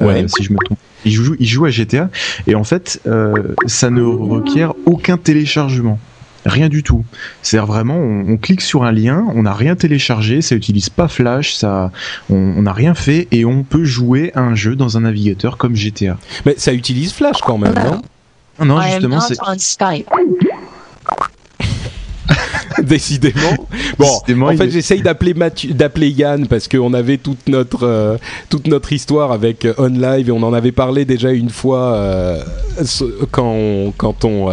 Euh, 0.00 0.06
ouais. 0.06 0.24
si 0.26 0.42
je 0.42 0.52
me 0.52 0.58
trompe. 0.64 0.78
Il 1.04 1.12
joue, 1.12 1.34
il 1.38 1.46
joue 1.46 1.64
à 1.64 1.70
GTA 1.70 2.10
et 2.46 2.54
en 2.54 2.64
fait, 2.64 3.00
euh, 3.06 3.54
ça 3.66 3.90
ne 3.90 4.02
requiert 4.02 4.72
aucun 4.86 5.18
téléchargement. 5.18 5.98
Rien 6.44 6.68
du 6.68 6.82
tout. 6.82 7.04
C'est 7.42 7.58
vraiment, 7.58 7.96
on, 7.96 8.36
clique 8.36 8.62
sur 8.62 8.84
un 8.84 8.92
lien, 8.92 9.24
on 9.34 9.42
n'a 9.42 9.54
rien 9.54 9.76
téléchargé, 9.76 10.42
ça 10.42 10.56
utilise 10.56 10.88
pas 10.88 11.06
Flash, 11.08 11.54
ça, 11.54 11.92
on 12.30 12.62
n'a 12.62 12.72
rien 12.72 12.94
fait 12.94 13.28
et 13.30 13.44
on 13.44 13.62
peut 13.62 13.84
jouer 13.84 14.32
à 14.34 14.40
un 14.40 14.54
jeu 14.54 14.74
dans 14.74 14.96
un 14.96 15.02
navigateur 15.02 15.56
comme 15.56 15.76
GTA. 15.76 16.18
Mais 16.44 16.54
ça 16.56 16.72
utilise 16.72 17.12
Flash 17.12 17.40
quand 17.42 17.58
même, 17.58 17.74
non? 17.74 18.02
Non, 18.64 18.80
justement, 18.82 19.20
c'est. 19.20 19.38
Décidément. 22.82 23.56
Bon, 23.98 24.46
en 24.46 24.56
fait, 24.56 24.70
j'essaye 24.70 25.02
d'appeler 25.02 25.34
d'appeler 25.70 26.10
Yann 26.10 26.46
parce 26.46 26.68
qu'on 26.68 26.94
avait 26.94 27.18
toute 27.18 27.48
notre 27.48 27.84
euh, 27.84 28.16
toute 28.48 28.66
notre 28.66 28.92
histoire 28.92 29.32
avec 29.32 29.64
euh, 29.64 29.74
OnLive 29.78 30.28
et 30.28 30.32
on 30.32 30.42
en 30.42 30.52
avait 30.52 30.72
parlé 30.72 31.04
déjà 31.04 31.30
une 31.32 31.50
fois 31.50 31.94
euh, 31.94 32.42
quand 33.30 33.92
quand 33.96 34.24
on 34.24 34.50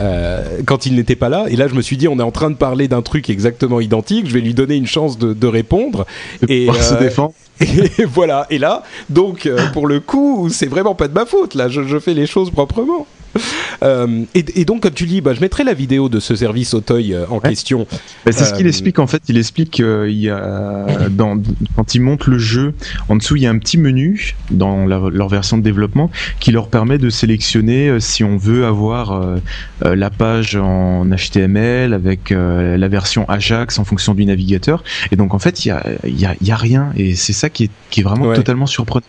euh, 0.00 0.60
quand 0.66 0.86
il 0.86 0.94
n'était 0.94 1.16
pas 1.16 1.28
là. 1.28 1.46
Et 1.48 1.56
là, 1.56 1.68
je 1.68 1.74
me 1.74 1.82
suis 1.82 1.96
dit, 1.96 2.08
on 2.08 2.18
est 2.18 2.22
en 2.22 2.30
train 2.30 2.50
de 2.50 2.56
parler 2.56 2.88
d'un 2.88 3.02
truc 3.02 3.28
exactement 3.28 3.80
identique. 3.80 4.26
Je 4.26 4.32
vais 4.32 4.40
lui 4.40 4.54
donner 4.54 4.76
une 4.76 4.86
chance 4.86 5.18
de, 5.18 5.34
de 5.34 5.46
répondre 5.46 6.06
et 6.48 6.66
se 6.80 6.94
défendre. 6.94 7.34
Et 7.60 8.04
voilà. 8.06 8.46
Et 8.50 8.58
là, 8.58 8.82
donc, 9.10 9.48
pour 9.72 9.86
le 9.86 10.00
coup, 10.00 10.48
c'est 10.50 10.66
vraiment 10.66 10.94
pas 10.94 11.08
de 11.08 11.12
ma 11.12 11.26
faute. 11.26 11.54
Là, 11.54 11.68
je, 11.68 11.82
je 11.82 11.98
fais 11.98 12.14
les 12.14 12.26
choses 12.26 12.50
proprement. 12.50 13.06
Euh, 13.82 14.22
et, 14.34 14.64
donc, 14.64 14.82
comme 14.82 14.92
tu 14.92 15.06
dis, 15.06 15.20
bah, 15.20 15.34
je 15.34 15.40
mettrai 15.40 15.64
la 15.64 15.74
vidéo 15.74 16.08
de 16.08 16.20
ce 16.20 16.36
service 16.36 16.72
Auteuil 16.72 17.14
euh, 17.14 17.26
en 17.30 17.40
question. 17.40 17.84
Bah, 18.24 18.30
c'est 18.30 18.44
ce 18.44 18.54
qu'il 18.54 18.66
euh, 18.66 18.68
explique 18.68 19.00
en 19.00 19.08
fait. 19.08 19.20
Il 19.28 19.36
explique 19.36 19.80
il 19.80 20.18
y 20.18 20.30
a, 20.30 20.86
dans, 21.10 21.36
quand 21.74 21.92
il 21.96 22.00
monte 22.00 22.28
le 22.28 22.38
jeu, 22.38 22.74
en 23.08 23.16
dessous, 23.16 23.34
il 23.34 23.42
y 23.42 23.46
a 23.46 23.50
un 23.50 23.58
petit 23.58 23.78
menu 23.78 24.36
dans 24.52 24.86
leur 24.86 25.28
version 25.28 25.58
de 25.58 25.64
développement 25.64 26.12
qui 26.38 26.52
leur 26.52 26.68
permet 26.68 26.98
de 26.98 27.10
sélectionner 27.10 27.98
si 27.98 28.22
on 28.22 28.36
veut 28.36 28.66
avoir 28.66 29.40
la 29.80 30.10
page 30.10 30.54
en 30.54 31.04
HTML 31.04 31.92
avec 31.92 32.30
la 32.30 32.88
version 32.88 33.28
Ajax 33.28 33.80
en 33.80 33.84
fonction 33.84 34.14
du 34.14 34.24
navigateur. 34.24 34.84
Et 35.10 35.16
donc, 35.16 35.34
en 35.34 35.40
fait, 35.40 35.64
il 35.64 35.68
y 35.68 35.70
a, 35.72 35.84
y 36.04 36.24
a, 36.24 36.36
y 36.40 36.52
a 36.52 36.56
rien. 36.56 36.92
Et 36.96 37.16
c'est 37.16 37.32
ça 37.32 37.50
qui 37.50 37.64
est, 37.64 37.70
qui 37.90 38.00
est 38.00 38.04
vraiment 38.04 38.32
totalement 38.32 38.66
surprenant. 38.66 39.02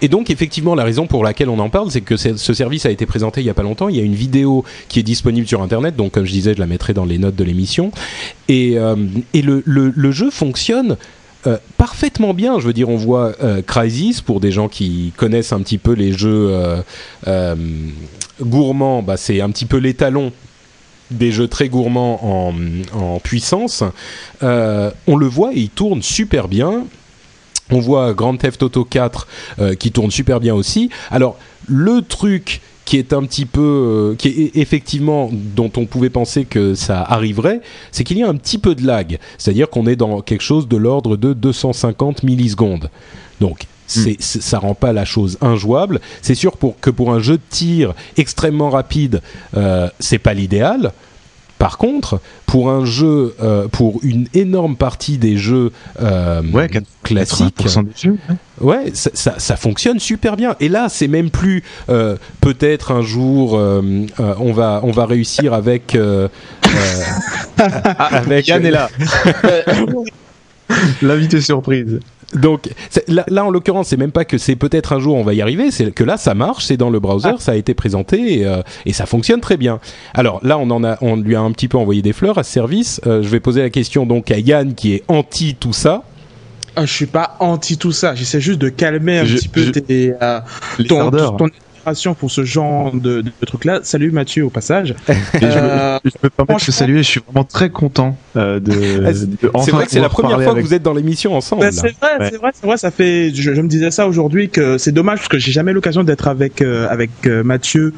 Et 0.00 0.08
donc 0.08 0.30
effectivement 0.30 0.74
la 0.74 0.84
raison 0.84 1.06
pour 1.06 1.24
laquelle 1.24 1.48
on 1.48 1.58
en 1.58 1.70
parle, 1.70 1.90
c'est 1.90 2.00
que 2.00 2.16
ce 2.16 2.54
service 2.54 2.86
a 2.86 2.90
été 2.90 3.06
présenté 3.06 3.40
il 3.40 3.46
y 3.46 3.50
a 3.50 3.54
pas 3.54 3.62
longtemps. 3.62 3.88
Il 3.88 3.96
y 3.96 4.00
a 4.00 4.04
une 4.04 4.14
vidéo 4.14 4.64
qui 4.88 5.00
est 5.00 5.02
disponible 5.02 5.46
sur 5.46 5.62
internet, 5.62 5.96
donc 5.96 6.12
comme 6.12 6.24
je 6.24 6.32
disais, 6.32 6.54
je 6.54 6.60
la 6.60 6.66
mettrai 6.66 6.94
dans 6.94 7.04
les 7.04 7.18
notes 7.18 7.36
de 7.36 7.44
l'émission. 7.44 7.92
Et, 8.48 8.78
euh, 8.78 8.96
le, 9.34 10.10
jeu 10.12 10.30
fonctionne. 10.30 10.96
Euh, 11.48 11.56
parfaitement 11.76 12.34
bien, 12.34 12.60
je 12.60 12.66
veux 12.68 12.72
dire, 12.72 12.88
on 12.88 12.96
voit 12.96 13.32
euh, 13.42 13.62
Crysis 13.62 14.20
pour 14.20 14.38
des 14.38 14.52
gens 14.52 14.68
qui 14.68 15.12
connaissent 15.16 15.52
un 15.52 15.60
petit 15.60 15.78
peu 15.78 15.92
les 15.92 16.12
jeux 16.12 16.56
euh 17.26 17.56
gourmands, 18.40 19.02
bah, 19.02 19.16
c'est 19.16 19.40
un 19.40 19.50
petit 19.50 19.66
peu 19.66 19.76
l'étalon 19.76 20.32
des 21.10 21.30
jeux 21.30 21.48
très 21.48 21.68
gourmands 21.68 22.20
en, 22.22 22.54
en 22.98 23.18
puissance. 23.20 23.82
on 24.40 25.16
le 25.16 25.26
voit 25.26 25.52
et 25.52 25.60
il 25.60 25.68
tourne 25.68 26.00
super 26.02 26.48
bien. 26.48 26.84
On 27.72 27.80
voit 27.80 28.12
Grand 28.12 28.36
Theft 28.36 28.62
Auto 28.62 28.84
4 28.84 29.26
euh, 29.58 29.74
qui 29.74 29.92
tourne 29.92 30.10
super 30.10 30.40
bien 30.40 30.54
aussi. 30.54 30.90
Alors 31.10 31.36
le 31.66 32.02
truc 32.02 32.60
qui 32.84 32.98
est 32.98 33.12
un 33.12 33.22
petit 33.22 33.46
peu, 33.46 33.60
euh, 34.12 34.14
qui 34.16 34.28
est 34.28 34.56
effectivement 34.56 35.30
dont 35.32 35.70
on 35.76 35.86
pouvait 35.86 36.10
penser 36.10 36.44
que 36.44 36.74
ça 36.74 37.00
arriverait, 37.00 37.60
c'est 37.92 38.04
qu'il 38.04 38.18
y 38.18 38.22
a 38.22 38.28
un 38.28 38.34
petit 38.34 38.58
peu 38.58 38.74
de 38.74 38.86
lag. 38.86 39.18
C'est-à-dire 39.38 39.70
qu'on 39.70 39.86
est 39.86 39.96
dans 39.96 40.20
quelque 40.20 40.42
chose 40.42 40.68
de 40.68 40.76
l'ordre 40.76 41.16
de 41.16 41.32
250 41.32 42.22
millisecondes. 42.22 42.90
Donc 43.40 43.62
hmm. 43.62 44.14
c'est, 44.18 44.20
ça 44.20 44.58
rend 44.58 44.74
pas 44.74 44.92
la 44.92 45.04
chose 45.04 45.38
injouable. 45.40 46.00
C'est 46.22 46.34
sûr 46.34 46.56
pour, 46.56 46.78
que 46.80 46.90
pour 46.90 47.12
un 47.12 47.20
jeu 47.20 47.36
de 47.36 47.42
tir 47.48 47.94
extrêmement 48.16 48.70
rapide, 48.70 49.22
euh, 49.56 49.88
c'est 50.00 50.18
pas 50.18 50.34
l'idéal. 50.34 50.92
Par 51.62 51.78
contre, 51.78 52.20
pour 52.44 52.70
un 52.70 52.84
jeu, 52.84 53.36
euh, 53.40 53.68
pour 53.68 54.00
une 54.02 54.26
énorme 54.34 54.74
partie 54.74 55.16
des 55.16 55.36
jeux 55.36 55.70
euh, 56.02 56.42
classiques, 57.04 57.64
ouais, 58.60 58.90
ça, 58.94 59.38
ça, 59.38 59.54
fonctionne 59.54 60.00
super 60.00 60.36
bien. 60.36 60.56
Et 60.58 60.68
là, 60.68 60.88
c'est 60.88 61.06
même 61.06 61.30
plus 61.30 61.62
euh, 61.88 62.16
peut-être 62.40 62.90
un 62.90 63.02
jour 63.02 63.52
on 63.52 64.52
va 64.52 64.80
on 64.82 64.90
va 64.90 65.06
réussir 65.06 65.54
avec 65.54 65.96
avec 67.56 68.48
Yann 68.48 68.66
est 68.66 68.72
là. 68.72 68.90
L'invité 71.02 71.40
surprise. 71.40 72.00
Donc 72.34 72.68
là, 73.08 73.44
en 73.44 73.50
l'occurrence, 73.50 73.88
c'est 73.88 73.96
même 73.96 74.12
pas 74.12 74.24
que 74.24 74.38
c'est 74.38 74.56
peut-être 74.56 74.92
un 74.92 74.98
jour 74.98 75.16
on 75.16 75.22
va 75.22 75.34
y 75.34 75.42
arriver, 75.42 75.70
c'est 75.70 75.92
que 75.92 76.04
là 76.04 76.16
ça 76.16 76.34
marche, 76.34 76.66
c'est 76.66 76.76
dans 76.76 76.90
le 76.90 77.00
browser, 77.00 77.32
ah. 77.34 77.36
ça 77.38 77.52
a 77.52 77.54
été 77.56 77.74
présenté 77.74 78.38
et, 78.40 78.46
euh, 78.46 78.62
et, 78.86 78.92
ça 78.92 79.06
fonctionne 79.06 79.40
très 79.40 79.56
bien. 79.56 79.80
Alors 80.14 80.40
là, 80.42 80.58
on 80.58 80.70
en 80.70 80.84
a, 80.84 80.96
on 81.00 81.16
lui 81.16 81.34
a 81.34 81.40
un 81.40 81.52
petit 81.52 81.68
peu 81.68 81.78
envoyé 81.78 82.02
des 82.02 82.12
fleurs 82.12 82.38
à 82.38 82.42
ce 82.42 82.52
service. 82.52 83.00
Euh, 83.06 83.22
je 83.22 83.28
vais 83.28 83.40
poser 83.40 83.62
la 83.62 83.70
question 83.70 84.06
donc 84.06 84.30
à 84.30 84.38
Yann 84.38 84.74
qui 84.74 84.94
est 84.94 85.04
anti 85.08 85.54
tout 85.54 85.72
ça. 85.72 86.04
Ah, 86.74 86.86
je 86.86 86.92
suis 86.92 87.06
pas 87.06 87.36
anti 87.40 87.76
tout 87.76 87.92
ça. 87.92 88.14
J'essaie 88.14 88.40
juste 88.40 88.58
de 88.58 88.70
calmer 88.70 89.18
un 89.18 89.24
petit 89.24 89.48
peu 89.48 89.70
tes, 89.70 90.14
euh, 90.22 90.40
ton, 90.88 91.10
pour 92.18 92.30
ce 92.30 92.44
genre 92.44 92.92
de, 92.94 93.22
de 93.22 93.46
trucs-là. 93.46 93.80
Salut 93.82 94.10
Mathieu 94.10 94.44
au 94.44 94.50
passage. 94.50 94.94
euh, 95.08 95.98
je, 96.04 96.10
me 96.10 96.66
de 96.66 96.72
saluer, 96.72 96.98
je 96.98 97.08
suis 97.08 97.20
vraiment 97.20 97.44
très 97.44 97.70
content 97.70 98.16
euh, 98.36 98.60
de, 98.60 99.04
ah, 99.54 99.60
C'est 99.62 99.70
vrai 99.72 99.84
que 99.86 99.90
c'est 99.90 100.00
la 100.00 100.08
première 100.08 100.42
fois 100.42 100.54
que 100.54 100.60
vous 100.60 100.74
êtes 100.74 100.82
dans 100.82 100.94
l'émission 100.94 101.34
ensemble. 101.34 101.62
Bah, 101.62 101.72
c'est 101.72 101.94
vrai, 102.00 102.30
c'est 102.30 102.36
vrai, 102.36 102.50
c'est 102.54 102.66
vrai. 102.66 102.76
Ça 102.76 102.90
fait. 102.90 103.32
Je, 103.34 103.50
me 103.50 103.68
disais 103.68 103.90
ça 103.90 104.06
aujourd'hui 104.06 104.48
que 104.48 104.78
c'est 104.78 104.92
dommage 104.92 105.18
parce 105.18 105.28
que 105.28 105.38
j'ai 105.38 105.52
jamais 105.52 105.72
l'occasion 105.72 106.04
d'être 106.04 106.28
avec 106.28 106.62
euh, 106.62 106.88
avec 106.88 107.10
euh, 107.26 107.42
Mathieu. 107.42 107.94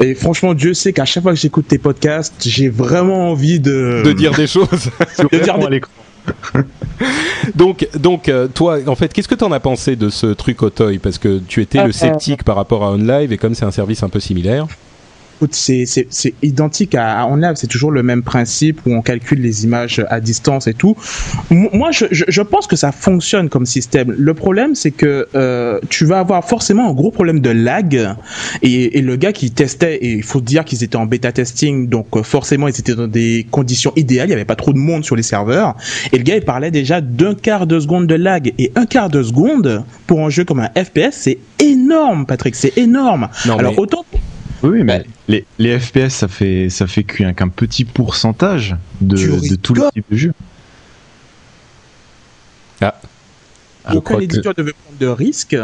Et 0.00 0.14
franchement, 0.14 0.54
Dieu 0.54 0.74
sait 0.74 0.92
qu'à 0.92 1.04
chaque 1.04 1.22
fois 1.22 1.32
que 1.32 1.38
j'écoute 1.38 1.68
tes 1.68 1.78
podcasts, 1.78 2.34
j'ai 2.44 2.68
vraiment 2.68 3.30
envie 3.30 3.60
de 3.60 4.02
de 4.04 4.12
dire 4.12 4.32
des 4.32 4.46
choses. 4.48 4.90
de 5.18 5.38
dire 5.38 5.58
des... 5.58 5.80
donc, 7.54 7.88
donc 7.98 8.28
euh, 8.28 8.48
toi, 8.48 8.78
en 8.86 8.94
fait, 8.94 9.12
qu'est-ce 9.12 9.28
que 9.28 9.34
tu 9.34 9.44
en 9.44 9.52
as 9.52 9.60
pensé 9.60 9.96
de 9.96 10.08
ce 10.08 10.26
truc 10.26 10.62
au 10.62 10.70
toy? 10.70 10.98
Parce 10.98 11.18
que 11.18 11.38
tu 11.38 11.60
étais 11.60 11.82
le 11.82 11.90
euh, 11.90 11.92
sceptique 11.92 12.44
par 12.44 12.56
rapport 12.56 12.84
à 12.84 12.92
OnLive 12.92 13.32
et 13.32 13.38
comme 13.38 13.54
c'est 13.54 13.64
un 13.64 13.70
service 13.70 14.02
un 14.02 14.08
peu 14.08 14.20
similaire 14.20 14.66
c'est 15.50 16.34
identique 16.42 16.94
à, 16.94 17.26
OnLive, 17.26 17.54
c'est 17.56 17.66
toujours 17.66 17.90
le 17.90 18.02
même 18.02 18.22
principe 18.22 18.80
où 18.86 18.94
on 18.94 19.02
calcule 19.02 19.40
les 19.40 19.64
images 19.64 20.04
à 20.08 20.20
distance 20.20 20.66
et 20.66 20.74
tout. 20.74 20.96
Moi, 21.50 21.90
je, 21.90 22.06
je, 22.10 22.42
pense 22.42 22.66
que 22.66 22.76
ça 22.76 22.92
fonctionne 22.92 23.48
comme 23.48 23.66
système. 23.66 24.14
Le 24.16 24.34
problème, 24.34 24.74
c'est 24.74 24.90
que 24.90 25.28
euh, 25.34 25.80
tu 25.88 26.04
vas 26.04 26.18
avoir 26.18 26.44
forcément 26.44 26.88
un 26.88 26.92
gros 26.92 27.10
problème 27.10 27.40
de 27.40 27.50
lag. 27.50 28.14
Et, 28.62 28.98
et 28.98 29.02
le 29.02 29.16
gars 29.16 29.32
qui 29.32 29.50
testait, 29.50 29.96
et 29.96 30.12
il 30.12 30.22
faut 30.22 30.40
dire 30.40 30.64
qu'ils 30.64 30.84
étaient 30.84 30.96
en 30.96 31.06
bêta 31.06 31.32
testing, 31.32 31.88
donc 31.88 32.06
euh, 32.16 32.22
forcément 32.22 32.68
ils 32.68 32.78
étaient 32.78 32.94
dans 32.94 33.08
des 33.08 33.46
conditions 33.50 33.92
idéales, 33.96 34.26
il 34.26 34.30
n'y 34.30 34.34
avait 34.34 34.44
pas 34.44 34.56
trop 34.56 34.72
de 34.72 34.78
monde 34.78 35.04
sur 35.04 35.16
les 35.16 35.22
serveurs. 35.22 35.76
Et 36.12 36.18
le 36.18 36.24
gars, 36.24 36.36
il 36.36 36.44
parlait 36.44 36.70
déjà 36.70 37.00
d'un 37.00 37.34
quart 37.34 37.66
de 37.66 37.78
seconde 37.80 38.06
de 38.06 38.14
lag. 38.14 38.52
Et 38.58 38.72
un 38.76 38.86
quart 38.86 39.08
de 39.08 39.22
seconde 39.22 39.84
pour 40.06 40.24
un 40.24 40.30
jeu 40.30 40.44
comme 40.44 40.60
un 40.60 40.70
FPS, 40.76 41.12
c'est 41.12 41.38
énorme, 41.58 42.26
Patrick, 42.26 42.54
c'est 42.54 42.76
énorme. 42.76 43.28
Alors 43.46 43.78
autant 43.78 44.04
oui, 44.62 44.84
mais 44.84 45.04
les, 45.28 45.44
les, 45.58 45.78
FPS, 45.78 46.10
ça 46.10 46.28
fait, 46.28 46.68
ça 46.70 46.86
fait 46.86 47.04
qu'un 47.04 47.48
petit 47.48 47.84
pourcentage 47.84 48.76
de, 49.00 49.16
de 49.16 49.54
tous 49.56 49.74
les 49.74 49.82
types 49.92 50.06
de 50.10 50.16
jeux. 50.16 50.34
Ah. 52.80 53.00
Aucun 53.94 54.18
éditeur 54.20 54.54
ne 54.56 54.62
veut 54.62 54.72
prendre 54.72 54.98
de 54.98 55.06
risques. 55.06 55.56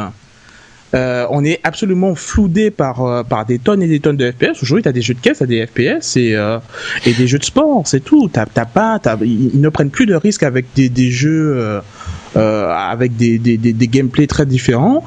Euh, 0.94 1.26
on 1.30 1.44
est 1.44 1.60
absolument 1.64 2.14
floudé 2.14 2.70
par 2.70 3.02
euh, 3.02 3.22
par 3.22 3.44
des 3.44 3.58
tonnes 3.58 3.82
et 3.82 3.88
des 3.88 4.00
tonnes 4.00 4.16
de 4.16 4.30
FPS. 4.30 4.62
Aujourd'hui, 4.62 4.82
tu 4.82 4.88
as 4.88 4.92
des 4.92 5.02
jeux 5.02 5.14
de 5.14 5.20
caisse, 5.20 5.38
tu 5.38 5.46
des 5.46 5.66
FPS 5.66 6.16
et 6.16 6.34
euh, 6.34 6.58
et 7.04 7.12
des 7.12 7.26
jeux 7.26 7.38
de 7.38 7.44
sport, 7.44 7.82
c'est 7.86 8.00
tout. 8.00 8.30
T'as 8.32 8.46
pas, 8.46 8.98
ils 9.20 9.60
ne 9.60 9.68
prennent 9.68 9.90
plus 9.90 10.06
de 10.06 10.14
risques 10.14 10.44
avec 10.44 10.66
des 10.74 10.88
des 10.88 11.10
jeux 11.10 11.80
euh, 12.36 12.72
avec 12.72 13.16
des, 13.16 13.38
des, 13.38 13.56
des, 13.56 13.72
des 13.72 13.88
gameplays 13.88 14.26
très 14.26 14.46
différents. 14.46 15.04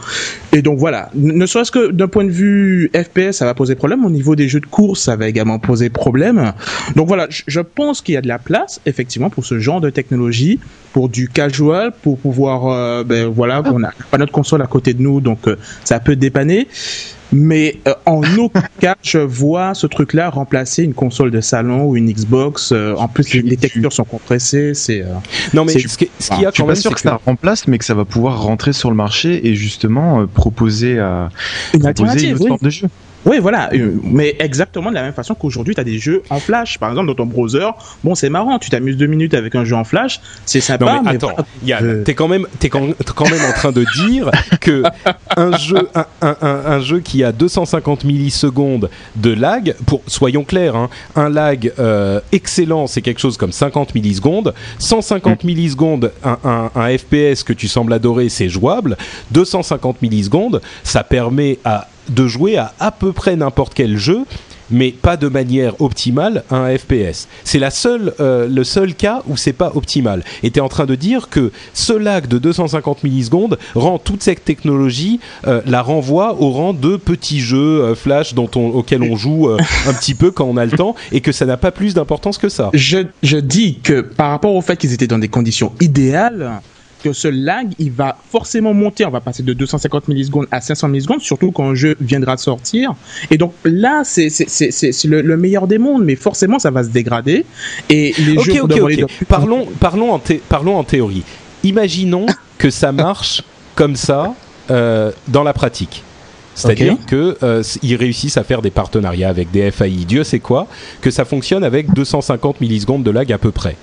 Et 0.53 0.61
donc 0.61 0.79
voilà, 0.79 1.09
ne 1.15 1.45
serait-ce 1.45 1.71
que 1.71 1.91
d'un 1.91 2.07
point 2.07 2.25
de 2.25 2.31
vue 2.31 2.91
FPS, 2.95 3.37
ça 3.37 3.45
va 3.45 3.53
poser 3.53 3.75
problème. 3.75 4.05
Au 4.05 4.09
niveau 4.09 4.35
des 4.35 4.47
jeux 4.47 4.59
de 4.59 4.65
course, 4.65 5.01
ça 5.01 5.15
va 5.15 5.27
également 5.27 5.59
poser 5.59 5.89
problème. 5.89 6.53
Donc 6.95 7.07
voilà, 7.07 7.27
je 7.29 7.59
pense 7.59 8.01
qu'il 8.01 8.15
y 8.15 8.17
a 8.17 8.21
de 8.21 8.27
la 8.27 8.39
place 8.39 8.81
effectivement 8.85 9.29
pour 9.29 9.45
ce 9.45 9.59
genre 9.59 9.81
de 9.81 9.89
technologie, 9.89 10.59
pour 10.93 11.09
du 11.09 11.27
casual, 11.27 11.93
pour 12.01 12.17
pouvoir, 12.17 12.67
euh, 12.67 13.03
ben 13.03 13.27
voilà, 13.27 13.61
on 13.65 13.83
a 13.83 13.91
pas 14.09 14.17
notre 14.17 14.31
console 14.31 14.61
à 14.61 14.67
côté 14.67 14.93
de 14.93 15.01
nous, 15.01 15.21
donc 15.21 15.47
euh, 15.47 15.57
ça 15.83 15.99
peut 15.99 16.15
dépanner 16.15 16.67
mais 17.31 17.79
euh, 17.87 17.93
en 18.05 18.21
aucun 18.37 18.63
cas 18.79 18.95
je 19.01 19.19
vois 19.19 19.73
ce 19.73 19.87
truc-là 19.87 20.29
remplacer 20.29 20.83
une 20.83 20.93
console 20.93 21.31
de 21.31 21.41
salon 21.41 21.85
ou 21.85 21.95
une 21.95 22.11
Xbox. 22.11 22.71
Euh, 22.71 22.95
en 22.95 23.07
plus, 23.07 23.33
les, 23.33 23.57
textures 23.57 23.93
sont 23.93 24.03
compressées. 24.03 24.73
C'est 24.73 25.01
euh, 25.01 25.13
non, 25.53 25.65
mais 25.65 25.77
ce, 25.77 25.97
qu'il 25.97 26.07
y 26.07 26.45
a 26.45 26.49
je 26.49 26.55
suis 26.55 26.63
pas 26.63 26.75
sûr 26.75 26.93
que, 26.93 27.01
ça 27.01 27.19
remplace, 27.25 27.67
mais 27.67 27.77
que 27.77 27.85
ça 27.85 27.93
va 27.93 28.05
pouvoir 28.05 28.41
rentrer 28.41 28.73
sur 28.73 28.89
le 28.89 28.95
marché 28.95 29.47
et 29.47 29.55
justement 29.55 30.25
proposer 30.27 30.99
à 30.99 31.29
une 31.73 31.81
proposer 31.81 32.29
une 32.29 32.35
autre 32.35 32.47
sorte 32.47 32.63
de 32.63 32.69
jeu. 32.69 32.87
Oui, 33.25 33.37
voilà, 33.39 33.69
euh, 33.73 33.99
mais 34.03 34.35
exactement 34.39 34.89
de 34.89 34.95
la 34.95 35.03
même 35.03 35.13
façon 35.13 35.35
qu'aujourd'hui, 35.35 35.75
tu 35.75 35.81
as 35.81 35.83
des 35.83 35.99
jeux 35.99 36.23
en 36.29 36.39
flash. 36.39 36.79
Par 36.79 36.89
exemple, 36.89 37.07
dans 37.07 37.15
ton 37.15 37.25
browser, 37.25 37.67
bon, 38.03 38.15
c'est 38.15 38.29
marrant, 38.29 38.57
tu 38.57 38.69
t'amuses 38.69 38.97
deux 38.97 39.05
minutes 39.05 39.33
avec 39.33 39.53
un 39.55 39.63
jeu 39.63 39.75
en 39.75 39.83
flash, 39.83 40.19
c'est 40.45 40.61
sympa. 40.61 40.85
Non, 40.85 41.01
mais, 41.03 41.11
attends, 41.11 41.35
euh... 41.69 42.03
t'es 42.03 42.15
quand 42.15 42.27
même, 42.27 42.47
t'es 42.59 42.69
quand, 42.69 42.87
quand, 43.15 43.29
même 43.29 43.43
en 43.47 43.53
train 43.53 43.71
de 43.71 43.85
dire 44.03 44.31
que 44.59 44.83
un 45.37 45.55
jeu, 45.57 45.87
un, 45.93 46.05
un, 46.21 46.35
un, 46.41 46.79
jeu 46.79 46.99
qui 46.99 47.23
a 47.23 47.31
250 47.31 48.05
millisecondes 48.05 48.89
de 49.15 49.33
lag, 49.33 49.75
pour 49.85 50.01
soyons 50.07 50.43
clairs, 50.43 50.75
hein, 50.75 50.89
un 51.15 51.29
lag 51.29 51.71
euh, 51.77 52.21
excellent, 52.31 52.87
c'est 52.87 53.01
quelque 53.01 53.21
chose 53.21 53.37
comme 53.37 53.51
50 53.51 53.93
millisecondes. 53.93 54.53
150 54.79 55.43
mm. 55.43 55.47
millisecondes, 55.47 56.11
un, 56.23 56.71
un 56.73 56.97
FPS 56.97 57.43
que 57.43 57.53
tu 57.53 57.67
sembles 57.67 57.93
adorer, 57.93 58.29
c'est 58.29 58.49
jouable. 58.49 58.97
250 59.31 60.01
millisecondes, 60.01 60.61
ça 60.83 61.03
permet 61.03 61.59
à 61.63 61.87
de 62.09 62.27
jouer 62.27 62.57
à 62.57 62.73
à 62.79 62.91
peu 62.91 63.13
près 63.13 63.35
n'importe 63.35 63.73
quel 63.73 63.97
jeu 63.97 64.25
mais 64.71 64.91
pas 64.91 65.17
de 65.17 65.27
manière 65.27 65.79
optimale 65.81 66.43
à 66.49 66.55
un 66.55 66.77
FPS. 66.77 67.27
C'est 67.43 67.61
euh, 67.85 68.47
le 68.47 68.63
seul 68.63 68.95
cas 68.95 69.21
où 69.27 69.37
c'est 69.37 69.53
pas 69.53 69.73
optimal. 69.75 70.23
Et 70.43 70.51
tu 70.51 70.59
es 70.59 70.61
en 70.61 70.69
train 70.69 70.85
de 70.85 70.95
dire 70.95 71.29
que 71.29 71.51
ce 71.73 71.93
lag 71.93 72.27
de 72.27 72.37
250 72.37 73.03
millisecondes 73.03 73.59
rend 73.75 73.99
toute 73.99 74.23
cette 74.23 74.43
technologie, 74.45 75.19
euh, 75.47 75.61
la 75.65 75.81
renvoie 75.81 76.41
au 76.41 76.51
rang 76.51 76.73
de 76.73 76.95
petits 76.95 77.41
jeux 77.41 77.81
euh, 77.81 77.95
flash 77.95 78.33
dont 78.33 78.49
on, 78.55 78.67
auxquels 78.69 79.03
on 79.03 79.15
joue 79.15 79.49
un 79.49 79.93
petit 79.93 80.15
peu 80.15 80.31
quand 80.31 80.45
on 80.45 80.57
a 80.57 80.65
le 80.65 80.71
temps 80.71 80.95
et 81.11 81.21
que 81.21 81.31
ça 81.31 81.45
n'a 81.45 81.57
pas 81.57 81.71
plus 81.71 81.93
d'importance 81.93 82.37
que 82.37 82.49
ça. 82.49 82.69
Je, 82.73 82.99
je 83.23 83.37
dis 83.37 83.79
que 83.83 84.01
par 84.01 84.29
rapport 84.29 84.55
au 84.55 84.61
fait 84.61 84.77
qu'ils 84.77 84.93
étaient 84.93 85.07
dans 85.07 85.19
des 85.19 85.27
conditions 85.27 85.73
idéales, 85.81 86.61
que 87.03 87.13
ce 87.13 87.27
lag, 87.27 87.69
il 87.79 87.91
va 87.91 88.17
forcément 88.29 88.73
monter. 88.73 89.05
On 89.05 89.11
va 89.11 89.21
passer 89.21 89.43
de 89.43 89.53
250 89.53 90.07
millisecondes 90.07 90.47
à 90.51 90.61
500 90.61 90.87
millisecondes, 90.87 91.21
surtout 91.21 91.51
quand 91.51 91.69
un 91.69 91.75
jeu 91.75 91.95
viendra 91.99 92.35
de 92.35 92.41
sortir. 92.41 92.93
Et 93.29 93.37
donc 93.37 93.53
là, 93.63 94.03
c'est 94.03 94.27
le, 95.05 95.21
le, 95.21 95.37
meilleur 95.37 95.67
des 95.67 95.77
mondes, 95.77 96.03
mais 96.03 96.15
forcément, 96.15 96.59
ça 96.59 96.71
va 96.71 96.83
se 96.83 96.89
dégrader. 96.89 97.45
Et 97.89 98.13
les 98.19 98.37
jeux 98.39 98.61
Parlons, 99.27 99.67
parlons, 99.79 100.13
en 100.13 100.21
parlons 100.49 100.77
en 100.77 100.83
théorie. 100.83 101.23
Imaginons 101.63 102.25
que 102.57 102.69
ça 102.69 102.91
marche 102.91 103.41
comme 103.75 103.95
ça 103.95 104.33
euh, 104.69 105.11
dans 105.27 105.43
la 105.43 105.53
pratique. 105.53 106.03
C'est-à-dire 106.53 106.97
qu'ils 107.07 107.35
euh, 107.43 107.63
réussissent 107.83 108.37
à 108.37 108.43
faire 108.43 108.61
des 108.61 108.71
partenariats 108.71 109.29
avec 109.29 109.51
des 109.51 109.71
FAI, 109.71 110.05
Dieu 110.05 110.23
sait 110.23 110.39
quoi, 110.39 110.67
que 111.01 111.09
ça 111.09 111.25
fonctionne 111.25 111.63
avec 111.63 111.93
250 111.93 112.61
millisecondes 112.61 113.03
de 113.03 113.11
lag 113.11 113.31
à 113.31 113.37
peu 113.37 113.51
près. 113.51 113.77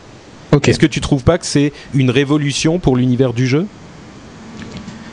Est-ce 0.66 0.78
que 0.78 0.86
tu 0.86 1.00
trouves 1.00 1.24
pas 1.24 1.38
que 1.38 1.46
c'est 1.46 1.72
une 1.94 2.10
révolution 2.10 2.78
pour 2.78 2.96
l'univers 2.96 3.32
du 3.32 3.46
jeu? 3.46 3.66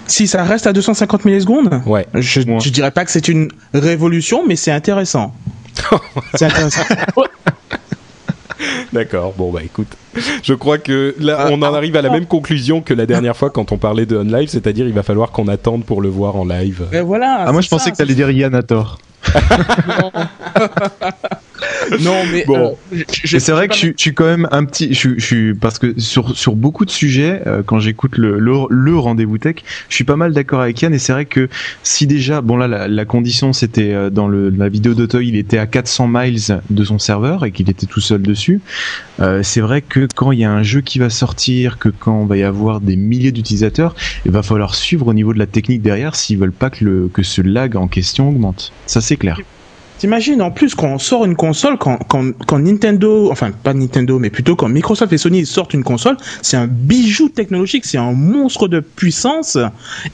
Si 0.08 0.28
ça 0.28 0.44
reste 0.44 0.68
à 0.68 0.74
250 0.74 1.26
millisecondes, 1.26 1.82
ouais. 1.88 2.06
je, 2.14 2.42
je 2.42 2.70
dirais 2.70 2.92
pas 2.92 3.06
que 3.06 3.12
c'est 3.12 3.28
une 3.28 3.50
révolution, 3.74 4.44
mais 4.48 4.56
c'est 4.56 4.72
intéressant. 4.72 5.34
c'est 6.36 6.46
intéressant. 6.46 6.84
D'accord, 8.94 9.34
bon 9.38 9.52
bah 9.52 9.62
écoute, 9.64 9.90
je 10.44 10.54
crois 10.54 10.78
que 10.78 11.14
là 11.20 11.50
on 11.52 11.62
en 11.62 11.74
arrive 11.74 11.98
à 11.98 12.02
la 12.02 12.10
même 12.10 12.26
conclusion 12.26 12.82
que 12.82 12.94
la 12.94 13.06
dernière 13.06 13.36
fois 13.36 13.50
quand 13.50 13.74
on 13.74 13.78
parlait 13.78 14.06
de 14.06 14.16
on 14.16 14.24
live, 14.24 14.48
c'est-à-dire 14.48 14.88
il 14.88 14.94
va 14.94 15.04
falloir 15.04 15.32
qu'on 15.32 15.50
attende 15.50 15.84
pour 15.84 16.02
le 16.02 16.08
voir 16.08 16.38
en 16.38 16.46
live. 16.46 16.86
Et 16.94 17.02
voilà. 17.02 17.44
Ah 17.48 17.52
moi 17.52 17.60
je 17.62 17.68
pensais 17.68 17.92
que 17.92 17.98
t'allais 17.98 18.16
dire 18.16 18.32
Yann 18.32 18.56
non, 22.02 22.24
mais 22.32 22.46
bon. 22.46 22.78
Euh, 22.94 23.04
c'est 23.08 23.52
vrai 23.52 23.68
que 23.68 23.76
je, 23.76 23.92
suis 23.96 24.14
quand 24.14 24.26
même 24.26 24.48
un 24.52 24.66
petit, 24.66 24.94
je, 24.94 25.20
suis 25.20 25.54
parce 25.54 25.80
que 25.80 26.00
sur 26.00 26.36
sur 26.38 26.56
beaucoup 26.56 26.86
de 26.86 26.92
sujets, 26.92 27.42
euh, 27.48 27.64
quand 27.66 27.80
j'écoute 27.80 28.18
le, 28.18 28.40
le, 28.40 28.98
rendez-vous 28.98 29.38
tech, 29.38 29.58
je 29.90 29.96
suis 29.96 30.04
pas 30.04 30.16
mal 30.16 30.34
d'accord 30.34 30.62
avec 30.62 30.82
Yann 30.82 30.94
et 30.94 31.00
c'est 31.00 31.14
vrai 31.14 31.26
que 31.26 31.50
si 31.84 32.08
déjà, 32.08 32.42
bon 32.42 32.58
là 32.58 32.68
la, 32.68 32.88
la 32.88 33.06
condition 33.06 33.54
c'était 33.54 33.94
euh, 33.94 34.10
dans 34.10 34.28
le, 34.28 34.50
la 34.50 34.70
vidéo 34.70 34.94
d'Autoy, 34.94 35.28
il 35.28 35.36
était 35.36 35.58
à 35.58 35.68
400 35.68 36.08
miles 36.08 36.62
de 36.70 36.84
son 36.84 37.00
serveur 37.00 37.46
et 37.46 37.52
qu'il 37.52 37.70
était 37.70 37.86
tout 37.86 38.02
seul 38.02 38.22
dessus. 38.22 38.62
c'est 39.42 39.62
vrai 39.62 39.82
que 39.82 40.08
quand 40.16 40.32
il 40.32 40.40
y 40.40 40.46
a 40.46 40.52
un 40.52 40.64
jeu 40.64 40.82
qui 40.82 41.00
va 41.00 41.10
sortir, 41.10 41.78
que 41.78 41.90
quand 41.90 42.16
on 42.20 42.26
va 42.26 42.38
y 42.38 42.44
avoir 42.44 42.82
des 42.82 42.96
milliers 42.96 43.32
d'utilisateurs, 43.32 43.96
il 44.26 44.32
va 44.32 44.44
falloir 44.44 44.76
suivre 44.76 45.08
au 45.08 45.14
niveau 45.14 45.34
de 45.34 45.40
la 45.40 45.48
technique 45.48 45.82
derrière 45.82 46.16
s'ils 46.16 46.38
veulent 46.38 46.52
pas 46.52 46.70
que 46.70 46.84
le 46.84 47.10
que 47.14 47.24
ce 47.24 47.42
lag 47.42 47.76
en 47.76 47.88
question 47.88 48.30
augmente. 48.30 48.72
Ça 48.86 49.02
c'est 49.02 49.18
clair. 49.18 49.40
T'imagines 49.98 50.42
en 50.42 50.52
plus 50.52 50.76
quand 50.76 50.88
on 50.88 51.00
sort 51.00 51.26
une 51.26 51.36
console, 51.36 51.78
quand, 51.78 51.98
quand, 52.08 52.32
quand, 52.46 52.60
Nintendo, 52.60 53.32
enfin 53.32 53.52
pas 53.52 53.74
Nintendo, 53.74 54.20
mais 54.20 54.30
plutôt 54.30 54.56
quand 54.56 54.68
Microsoft 54.68 55.14
et 55.14 55.18
Sony 55.18 55.46
sortent 55.46 55.74
une 55.74 55.84
console, 55.84 56.18
c'est 56.42 56.58
un 56.58 56.68
bijou 56.68 57.30
technologique, 57.30 57.86
c'est 57.86 57.98
un 57.98 58.12
monstre 58.12 58.68
de 58.68 58.82
puissance 58.82 59.58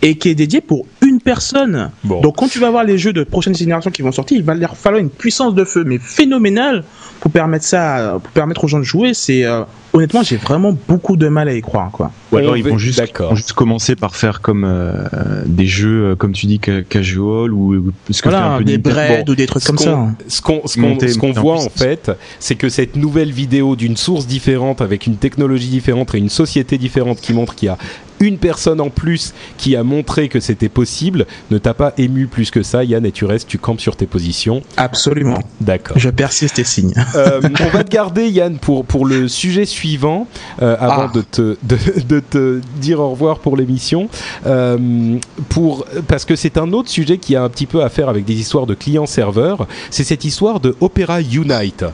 et 0.02 0.16
qui 0.18 0.30
est 0.30 0.36
dédié 0.36 0.62
pour 0.62 0.86
une 1.02 1.20
personne. 1.20 1.90
Donc 2.04 2.38
quand 2.38 2.48
tu 2.48 2.60
vas 2.60 2.70
voir 2.70 2.84
les 2.84 2.98
jeux 2.98 3.14
de 3.14 3.24
prochaine 3.24 3.56
génération 3.56 3.90
qui 3.90 4.02
vont 4.02 4.12
sortir, 4.12 4.38
il 4.38 4.44
va 4.44 4.54
leur 4.54 4.78
falloir 4.78 5.02
une 5.02 5.10
puissance 5.10 5.56
de 5.56 5.64
feu, 5.64 5.84
mais 5.84 5.98
phénoménale 5.98 6.84
pour 7.20 7.32
permettre 7.32 7.66
ça, 7.66 8.20
pour 8.22 8.32
permettre 8.34 8.64
aux 8.64 8.68
gens 8.68 8.80
de 8.80 8.84
jouer. 8.84 9.14
C'est 9.14 9.46
euh, 9.46 9.64
honnêtement, 9.94 10.22
j'ai 10.24 10.38
vraiment 10.38 10.78
beaucoup 10.88 11.18
de 11.18 11.28
mal 11.28 11.48
à 11.48 11.54
y 11.54 11.62
croire, 11.62 11.92
quoi. 11.92 12.12
Ou 12.32 12.38
alors 12.38 12.58
ils 12.58 12.64
vont 12.64 12.78
juste, 12.78 13.02
juste 13.34 13.54
commencer 13.54 13.96
par 13.96 14.16
faire 14.16 14.42
comme 14.42 14.64
euh, 14.66 15.44
des 15.46 15.68
jeux, 15.68 16.16
comme 16.16 16.32
tu 16.32 16.46
dis, 16.46 16.60
casual 16.60 17.54
ou 17.54 17.92
ce 18.10 18.22
que 18.22 18.30
voilà, 18.30 18.54
un 18.54 18.58
peu 18.60 18.64
des 18.64 18.78
bread 18.78 19.30
ou 19.30 19.36
des 19.36 19.48
trucs 19.48 19.64
comme 19.64 19.78
ça. 19.78 20.08
Ce 20.28 20.42
qu'on 20.42 20.62
ce 20.68 21.18
qu'on 21.18 21.32
voit 21.32 21.58
en 21.58 21.70
fait, 21.70 22.12
c'est 22.40 22.56
que 22.56 22.70
cette 22.70 22.96
nouvelle 22.96 23.32
vidéo 23.32 23.76
d'une 23.76 23.98
source 23.98 24.28
différente, 24.28 24.82
avec 24.82 25.08
une 25.08 25.18
technologie 25.18 25.70
différente 25.70 26.16
et 26.16 26.18
une 26.18 26.30
société 26.30 26.78
différente 26.78 27.20
qui 27.22 27.34
montre 27.34 27.56
qu'il 27.56 27.68
y 27.68 27.70
a 27.70 27.78
une 28.22 28.38
personne 28.38 28.80
en 28.80 28.90
plus 28.90 29.34
qui 29.58 29.76
a 29.76 29.84
montré 29.84 30.30
que 30.30 30.40
c'était 30.40 30.70
possible 30.70 31.26
ne 31.50 31.58
t'a 31.58 31.74
pas 31.74 31.94
ému 31.98 32.28
plus 32.28 32.52
que 32.52 32.64
ça, 32.64 32.84
Yann, 32.84 33.06
et 33.06 33.12
tu 33.12 33.26
restes, 33.26 33.48
tu 33.48 33.58
campes 33.58 33.82
sur 33.82 33.96
tes 33.96 34.06
positions. 34.06 34.62
Absolument. 34.78 35.40
D'accord. 35.60 35.98
Je 35.98 36.10
persiste 36.10 36.60
et 36.60 36.64
signe. 36.64 36.94
Euh, 37.16 37.42
on 37.60 37.70
va 37.70 37.84
te 37.84 37.90
garder, 37.90 38.30
Yann, 38.30 38.58
pour, 38.58 38.86
pour 38.86 39.06
le 39.06 39.28
sujet 39.28 39.66
suivant, 39.66 40.28
euh, 40.62 40.78
avant 40.80 41.10
ah. 41.10 41.12
de, 41.14 41.22
te, 41.22 41.58
de, 41.64 42.21
te 42.30 42.62
dire 42.80 43.00
au 43.00 43.10
revoir 43.10 43.40
pour 43.40 43.58
l'émission. 43.58 44.10
Euh, 44.46 45.18
pour, 45.50 45.86
parce 46.08 46.26
que 46.26 46.36
c'est 46.36 46.58
un 46.58 46.72
autre 46.72 46.90
sujet 46.90 47.18
qui 47.18 47.36
a 47.36 47.44
un 47.44 47.50
petit 47.50 47.66
peu 47.66 47.84
à 47.84 47.90
faire 47.90 48.10
avec 48.10 48.26
des 48.26 48.36
histoires 48.36 48.66
de 48.66 48.74
clients-serveurs. 48.74 49.68
C'est 49.90 50.04
cette 50.04 50.26
histoire 50.26 50.60
de 50.60 50.76
Opera 50.80 51.22
Unite. 51.22 51.86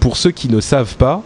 pour 0.00 0.16
ceux 0.16 0.30
qui 0.30 0.48
ne 0.48 0.60
savent 0.60 0.96
pas, 0.96 1.22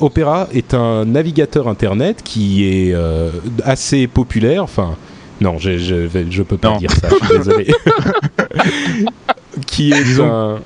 Opera 0.00 0.48
est 0.52 0.74
un 0.74 1.04
navigateur 1.04 1.68
Internet 1.68 2.22
qui 2.22 2.64
est 2.64 2.94
euh, 2.94 3.30
assez 3.64 4.06
populaire. 4.06 4.62
Enfin, 4.62 4.96
non, 5.40 5.58
je, 5.58 5.78
je, 5.78 6.42
peux 6.42 6.56
pas 6.56 6.76
dire 6.78 6.90
ça. 6.90 7.08
Je 7.08 7.26
suis 7.26 7.38
désolé. 7.38 7.66
qui 9.66 9.92
est 9.92 10.18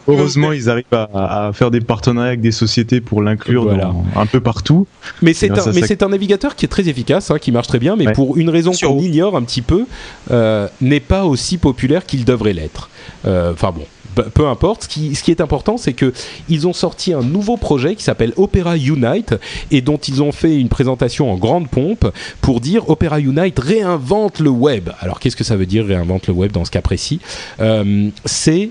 heureusement 0.06 0.52
ils 0.52 0.70
arrivent 0.70 0.84
à, 0.92 1.50
faire 1.52 1.70
des 1.70 1.80
partenariats 1.80 2.28
avec 2.28 2.40
des 2.40 2.52
sociétés 2.52 3.00
pour 3.00 3.22
l'inclure 3.22 3.68
un 4.16 4.26
peu 4.26 4.40
partout. 4.40 4.86
Mais 5.22 5.32
c'est 5.32 5.50
un, 5.50 5.72
mais 5.72 5.82
c'est 5.82 6.02
un 6.02 6.08
navigateur 6.08 6.54
qui 6.56 6.64
est 6.64 6.68
très 6.68 6.88
efficace 6.88 7.30
hein, 7.30 7.38
qui 7.38 7.52
marche 7.52 7.68
très 7.68 7.78
bien 7.78 7.96
mais 7.96 8.12
pour 8.12 8.36
une 8.36 8.50
raison 8.50 8.72
qu'on 8.72 8.98
ignore 8.98 9.36
un 9.36 9.42
petit 9.42 9.62
peu 9.62 9.86
euh, 10.30 10.68
n'est 10.80 11.00
pas 11.00 11.24
aussi 11.24 11.58
populaire 11.58 12.06
qu'il 12.06 12.24
devrait 12.24 12.52
l'être. 12.52 12.90
Euh, 13.26 13.52
enfin 13.52 13.72
bon 13.72 13.84
peu 14.22 14.46
importe. 14.46 14.84
Ce 14.84 15.22
qui, 15.22 15.30
est 15.30 15.40
important, 15.40 15.76
c'est 15.76 15.92
que 15.92 16.12
ils 16.48 16.66
ont 16.66 16.72
sorti 16.72 17.12
un 17.12 17.22
nouveau 17.22 17.56
projet 17.56 17.94
qui 17.94 18.02
s'appelle 18.02 18.32
Opera 18.36 18.76
Unite 18.76 19.34
et 19.70 19.80
dont 19.80 19.96
ils 19.96 20.22
ont 20.22 20.32
fait 20.32 20.58
une 20.58 20.68
présentation 20.68 21.30
en 21.30 21.36
grande 21.36 21.68
pompe 21.68 22.06
pour 22.40 22.60
dire 22.60 22.88
Opera 22.88 23.20
Unite 23.20 23.58
réinvente 23.58 24.40
le 24.40 24.50
web. 24.50 24.90
Alors 25.00 25.20
qu'est-ce 25.20 25.36
que 25.36 25.44
ça 25.44 25.56
veut 25.56 25.66
dire 25.66 25.86
réinvente 25.86 26.26
le 26.26 26.34
web 26.34 26.52
dans 26.52 26.64
ce 26.64 26.70
cas 26.70 26.82
précis? 26.82 27.20
Euh, 27.60 28.10
C'est 28.24 28.70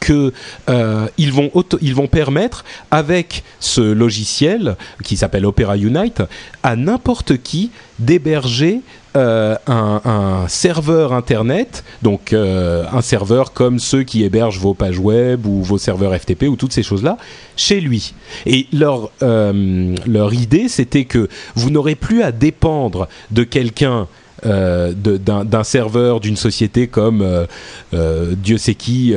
que 0.00 0.32
euh, 0.68 1.08
ils 1.16 1.32
vont 1.32 1.50
ils 1.80 1.94
vont 1.94 2.08
permettre 2.08 2.64
avec 2.90 3.42
ce 3.58 3.80
logiciel 3.80 4.76
qui 5.02 5.16
s'appelle 5.16 5.46
Opera 5.46 5.78
Unite 5.78 6.22
à 6.62 6.76
n'importe 6.76 7.38
qui 7.38 7.70
d'héberger 7.98 8.82
euh, 9.16 9.54
un, 9.68 10.46
serveur 10.48 11.12
internet, 11.12 11.84
donc 12.02 12.32
euh, 12.32 12.84
un 12.92 13.00
serveur 13.00 13.52
comme 13.52 13.78
ceux 13.78 14.02
qui 14.02 14.24
hébergent 14.24 14.58
vos 14.58 14.74
pages 14.74 14.98
web 14.98 15.46
ou 15.46 15.62
vos 15.62 15.78
serveurs 15.78 16.16
FTP 16.16 16.48
ou 16.48 16.56
toutes 16.56 16.72
ces 16.72 16.82
choses-là, 16.82 17.16
chez 17.56 17.80
lui. 17.80 18.12
Et 18.44 18.66
leur, 18.72 19.12
euh, 19.22 19.94
leur 20.04 20.34
idée, 20.34 20.68
c'était 20.68 21.04
que 21.04 21.28
vous 21.54 21.70
n'aurez 21.70 21.94
plus 21.94 22.24
à 22.24 22.32
dépendre 22.32 23.06
de 23.30 23.44
quelqu'un 23.44 24.08
d'un 24.42 25.64
serveur 25.64 26.18
d'une 26.18 26.36
société 26.36 26.88
comme 26.88 27.46
Dieu 27.92 28.58
sait 28.58 28.74
qui. 28.74 29.14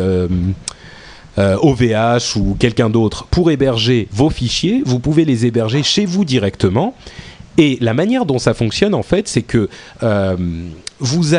OVH 1.38 2.38
ou 2.38 2.56
quelqu'un 2.58 2.90
d'autre 2.90 3.26
pour 3.26 3.52
héberger 3.52 4.08
vos 4.12 4.30
fichiers, 4.30 4.82
vous 4.86 5.00
pouvez 5.00 5.26
les 5.26 5.46
héberger 5.46 5.84
chez 5.84 6.06
vous 6.06 6.24
directement 6.24 6.96
et 7.58 7.78
la 7.82 7.96
manière 7.96 8.26
dont 8.26 8.38
ça 8.38 8.54
fonctionne, 8.54 8.94
en 8.94 9.02
fait, 9.02 9.28
c'est 9.28 9.42
que 9.42 9.68
euh, 10.04 10.36
vous, 11.00 11.34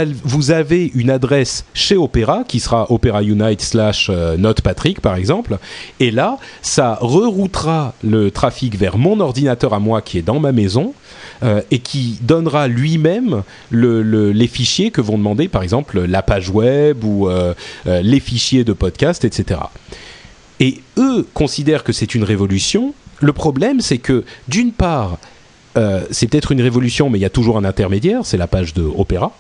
avez 0.51 0.91
une 0.95 1.11
adresse 1.11 1.65
chez 1.75 1.97
Opera 1.97 2.43
qui 2.47 2.59
sera 2.59 2.91
Opera 2.91 3.23
Unite 3.23 3.61
slash 3.61 4.09
euh, 4.11 4.37
NotePatrick, 4.37 5.01
par 5.01 5.15
exemple. 5.15 5.59
Et 6.01 6.11
là, 6.11 6.39
ça 6.61 6.99
reroutera 7.01 7.95
le 8.03 8.33
trafic 8.33 8.77
vers 8.77 8.99
mon 8.99 9.21
ordinateur 9.21 9.75
à 9.75 9.79
moi 9.79 10.03
qui 10.03 10.19
est 10.19 10.23
dans 10.23 10.41
ma 10.41 10.53
maison. 10.53 10.93
Euh, 11.45 11.61
et 11.71 11.79
qui 11.79 12.19
donnera 12.23 12.67
lui-même 12.67 13.45
le, 13.71 14.03
les 14.33 14.49
fichiers 14.49 14.91
que 14.91 15.01
vont 15.01 15.17
demander, 15.17 15.47
par 15.47 15.63
exemple, 15.63 16.01
la 16.01 16.21
page 16.21 16.51
web 16.51 17.05
ou 17.05 17.29
les 17.87 18.19
fichiers 18.19 18.65
de 18.65 18.73
podcast, 18.73 19.25
etc. 19.25 19.61
Et 20.59 20.81
eux 20.97 21.25
considèrent 21.35 21.85
que 21.85 21.93
c'est 21.93 22.17
une 22.17 22.25
révolution. 22.25 22.93
Le 23.21 23.33
problème, 23.33 23.81
c'est 23.81 23.99
que, 23.99 24.25
d'une 24.49 24.73
part, 24.73 25.19
euh, 25.77 26.03
c'est 26.11 26.27
peut-être 26.27 26.53
une 26.53 26.63
révolution, 26.63 27.11
mais 27.11 27.19
il 27.19 27.23
y 27.23 27.27
a 27.27 27.31
toujours 27.31 27.59
un 27.59 27.65
intermédiaire, 27.65 28.21
c'est 28.25 28.37
la 28.37 28.47
page 28.47 28.75
de 28.75 28.83
Opera. 28.83 29.33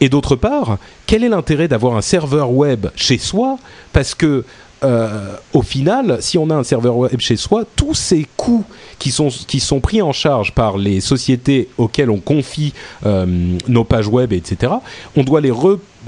Et 0.00 0.08
d'autre 0.08 0.36
part, 0.36 0.78
quel 1.06 1.24
est 1.24 1.28
l'intérêt 1.28 1.68
d'avoir 1.68 1.96
un 1.96 2.02
serveur 2.02 2.50
web 2.50 2.88
chez 2.96 3.18
soi? 3.18 3.58
Parce 3.92 4.14
que 4.14 4.44
euh, 4.82 5.36
au 5.52 5.62
final, 5.62 6.18
si 6.20 6.38
on 6.38 6.48
a 6.50 6.54
un 6.54 6.64
serveur 6.64 6.96
web 6.96 7.20
chez 7.20 7.36
soi, 7.36 7.64
tous 7.76 7.94
ces 7.94 8.26
coûts 8.36 8.64
qui 8.98 9.10
sont, 9.10 9.28
qui 9.28 9.60
sont 9.60 9.80
pris 9.80 10.00
en 10.00 10.12
charge 10.12 10.52
par 10.54 10.78
les 10.78 11.00
sociétés 11.00 11.68
auxquelles 11.76 12.10
on 12.10 12.18
confie 12.20 12.72
euh, 13.04 13.26
nos 13.68 13.84
pages 13.84 14.08
web, 14.08 14.32
etc., 14.32 14.72
on 15.16 15.22
doit 15.22 15.40
les 15.40 15.50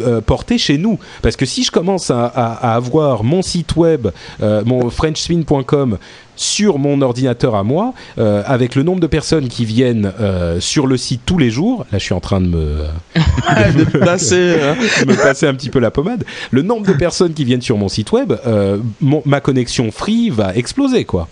reporter 0.01 0.59
chez 0.59 0.79
nous. 0.79 0.99
Parce 1.23 1.37
que 1.37 1.47
si 1.47 1.65
je 1.65 1.71
commence 1.71 2.11
à, 2.11 2.27
avoir 2.27 3.25
mon 3.25 3.43
site 3.43 3.77
web, 3.77 4.09
mon 4.41 4.91
frenchspin.com, 4.91 5.99
sur 6.37 6.79
mon 6.79 7.01
ordinateur 7.03 7.55
à 7.55 7.63
moi, 7.63 7.95
euh, 8.19 8.43
avec 8.47 8.75
le 8.75 8.83
nombre 8.83 9.01
de 9.01 9.07
personnes 9.07 9.49
qui 9.49 9.65
viennent 9.65 10.13
euh, 10.21 10.61
sur 10.61 10.87
le 10.87 10.97
site 10.97 11.23
tous 11.27 11.39
les 11.39 11.51
jours. 11.51 11.87
Là, 11.93 11.99
je 11.99 12.05
suis 12.05 12.15
en 12.15 12.21
train 12.21 12.41
de 12.41 12.47
me, 12.47 12.85
passer, 14.05 14.57
hein. 14.63 14.77
me 15.07 15.15
passer 15.15 15.47
un 15.47 15.55
petit 15.55 15.71
peu 15.71 15.79
la 15.79 15.91
pommade. 15.91 16.25
Le 16.51 16.63
nombre 16.63 16.87
de 16.87 16.93
personnes 16.95 17.35
qui 17.35 17.45
viennent 17.45 17.63
sur 17.63 17.79
mon 17.79 17.89
site 17.89 18.13
web, 18.13 18.33
euh, 18.47 18.79
ma 19.01 19.41
connexion 19.41 19.91
free 19.91 20.31
va 20.31 20.55
exploser, 20.55 21.05
quoi. 21.05 21.29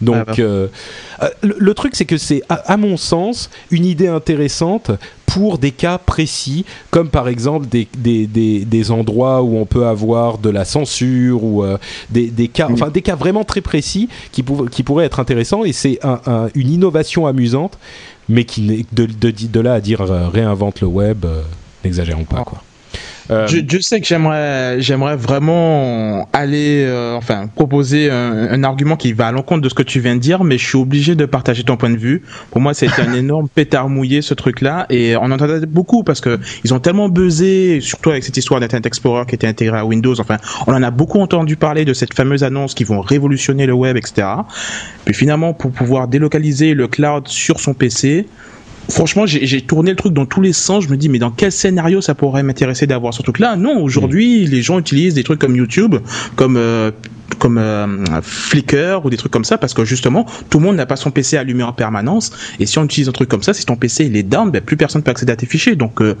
Donc, 0.00 0.16
ah, 0.16 0.24
bah. 0.24 0.34
euh, 0.38 0.68
euh, 1.22 1.28
le, 1.42 1.74
truc, 1.74 1.96
c'est 1.96 2.04
que 2.04 2.16
c'est, 2.16 2.42
à, 2.48 2.76
mon 2.76 2.96
sens, 2.96 3.50
une 3.70 3.84
idée 3.84 4.06
intéressante 4.08 4.90
pour 5.26 5.58
des 5.58 5.72
cas 5.72 5.98
précis, 5.98 6.64
comme 6.90 7.08
par 7.08 7.28
exemple 7.28 7.66
des, 7.66 7.88
des, 7.96 8.26
des, 8.26 8.90
endroits 8.90 9.42
où 9.42 9.58
on 9.58 9.66
peut 9.66 9.86
avoir 9.86 10.38
de 10.38 10.50
la 10.50 10.64
censure 10.64 11.44
ou 11.44 11.64
euh, 11.64 11.78
des, 12.10 12.28
des, 12.28 12.48
cas, 12.48 12.68
enfin 12.70 12.88
des 12.88 13.02
cas 13.02 13.16
vraiment 13.16 13.44
très 13.44 13.60
précis 13.60 14.08
qui, 14.32 14.44
qui 14.70 14.82
pourraient 14.82 15.04
être 15.04 15.20
intéressants. 15.20 15.64
Et 15.64 15.72
c'est 15.72 15.98
une 16.54 16.70
innovation 16.70 17.26
amusante, 17.26 17.78
mais 18.28 18.44
qui 18.44 18.86
de, 18.92 19.06
de, 19.06 19.30
de, 19.30 19.60
là 19.60 19.74
à 19.74 19.80
dire 19.80 20.00
réinvente 20.00 20.80
le 20.80 20.86
web, 20.86 21.26
n'exagérons 21.84 22.24
pas, 22.24 22.38
ah. 22.40 22.44
quoi. 22.44 22.62
Euh, 23.30 23.46
je, 23.46 23.78
sais 23.80 24.00
que 24.00 24.06
j'aimerais, 24.06 24.80
j'aimerais 24.80 25.16
vraiment 25.16 26.28
aller, 26.32 26.84
euh, 26.86 27.14
enfin, 27.14 27.46
proposer 27.46 28.10
un, 28.10 28.62
argument 28.64 28.96
qui 28.96 29.12
va 29.12 29.28
à 29.28 29.32
l'encontre 29.32 29.60
de 29.60 29.68
ce 29.68 29.74
que 29.74 29.82
tu 29.82 30.00
viens 30.00 30.16
de 30.16 30.20
dire, 30.20 30.44
mais 30.44 30.58
je 30.58 30.66
suis 30.66 30.78
obligé 30.78 31.14
de 31.14 31.26
partager 31.26 31.62
ton 31.62 31.76
point 31.76 31.90
de 31.90 31.96
vue. 31.98 32.22
Pour 32.50 32.60
moi, 32.60 32.74
c'est 32.74 32.88
un 32.98 33.12
énorme 33.14 33.48
pétard 33.48 33.88
mouillé 33.88 34.22
ce 34.22 34.34
truc-là, 34.34 34.86
et 34.90 35.16
on 35.16 35.24
en 35.24 35.30
entendait 35.32 35.66
beaucoup 35.66 36.02
parce 36.02 36.20
que 36.20 36.38
ils 36.64 36.72
ont 36.72 36.80
tellement 36.80 37.08
buzzé, 37.08 37.80
surtout 37.80 38.10
avec 38.10 38.24
cette 38.24 38.36
histoire 38.36 38.60
d'Internet 38.60 38.86
Explorer 38.86 39.26
qui 39.26 39.34
était 39.34 39.46
intégré 39.46 39.78
à 39.78 39.84
Windows. 39.84 40.18
Enfin, 40.20 40.38
on 40.66 40.72
en 40.72 40.82
a 40.82 40.90
beaucoup 40.90 41.20
entendu 41.20 41.56
parler 41.56 41.84
de 41.84 41.92
cette 41.92 42.14
fameuse 42.14 42.44
annonce 42.44 42.74
qui 42.74 42.84
vont 42.84 43.00
révolutionner 43.00 43.66
le 43.66 43.74
web, 43.74 43.96
etc. 43.96 44.26
Puis 45.04 45.14
finalement, 45.14 45.52
pour 45.52 45.70
pouvoir 45.70 46.08
délocaliser 46.08 46.74
le 46.74 46.88
cloud 46.88 47.28
sur 47.28 47.60
son 47.60 47.74
PC, 47.74 48.26
franchement, 48.90 49.26
j'ai 49.26 49.60
tourné 49.60 49.90
le 49.90 49.96
truc 49.96 50.12
dans 50.12 50.26
tous 50.26 50.40
les 50.40 50.52
sens. 50.52 50.84
Je 50.84 50.88
me 50.88 50.96
dis, 50.96 51.08
mais 51.08 51.18
dans 51.18 51.30
quel 51.30 51.52
scénario 51.52 52.00
ça 52.00 52.14
pourrait 52.14 52.42
m'intéresser 52.42 52.86
d'avoir 52.86 53.14
ce 53.14 53.22
truc-là? 53.22 53.56
Non, 53.56 53.82
aujourd'hui, 53.82 54.46
mm. 54.46 54.50
les 54.50 54.62
gens 54.62 54.78
utilisent 54.78 55.14
des 55.14 55.24
trucs 55.24 55.38
comme 55.38 55.56
YouTube, 55.56 55.96
comme 56.36 56.56
euh, 56.56 56.90
comme 57.38 57.58
euh, 57.58 57.86
Flickr 58.22 59.04
ou 59.04 59.10
des 59.10 59.16
trucs 59.18 59.30
comme 59.30 59.44
ça 59.44 59.58
parce 59.58 59.74
que 59.74 59.84
justement 59.84 60.24
tout 60.48 60.58
le 60.58 60.64
monde 60.64 60.76
n'a 60.76 60.86
pas 60.86 60.96
son 60.96 61.10
PC 61.10 61.36
allumé 61.36 61.62
en 61.62 61.74
permanence. 61.74 62.32
Et 62.58 62.66
si 62.66 62.78
on 62.78 62.84
utilise 62.84 63.08
un 63.08 63.12
truc 63.12 63.28
comme 63.28 63.42
ça 63.42 63.52
si 63.52 63.66
ton 63.66 63.76
PC 63.76 64.06
il 64.06 64.16
est 64.16 64.22
down 64.22 64.50
ben, 64.50 64.62
plus 64.62 64.78
personne 64.78 65.02
peut 65.02 65.10
accéder 65.10 65.32
à 65.32 65.36
tes 65.36 65.46
fichiers. 65.46 65.76
Donc 65.76 66.00
euh, 66.00 66.16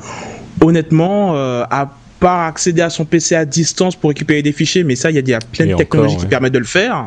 honnêtement 0.60 1.34
à 1.34 1.90
part 2.20 2.46
accéder 2.46 2.82
à 2.82 2.90
son 2.90 3.06
PC 3.06 3.34
à 3.34 3.46
distance 3.46 3.96
pour 3.96 4.10
récupérer 4.10 4.42
des 4.42 4.52
fichiers 4.52 4.84
mais 4.84 4.96
ça 4.96 5.10
il 5.10 5.16
y 5.16 5.32
a, 5.32 5.38
plein 5.38 5.66
de 5.66 5.74
technologies 5.74 6.18
qui 6.18 6.26
permettent 6.26 6.52
de 6.52 6.58
le 6.58 6.64
faire 6.64 7.06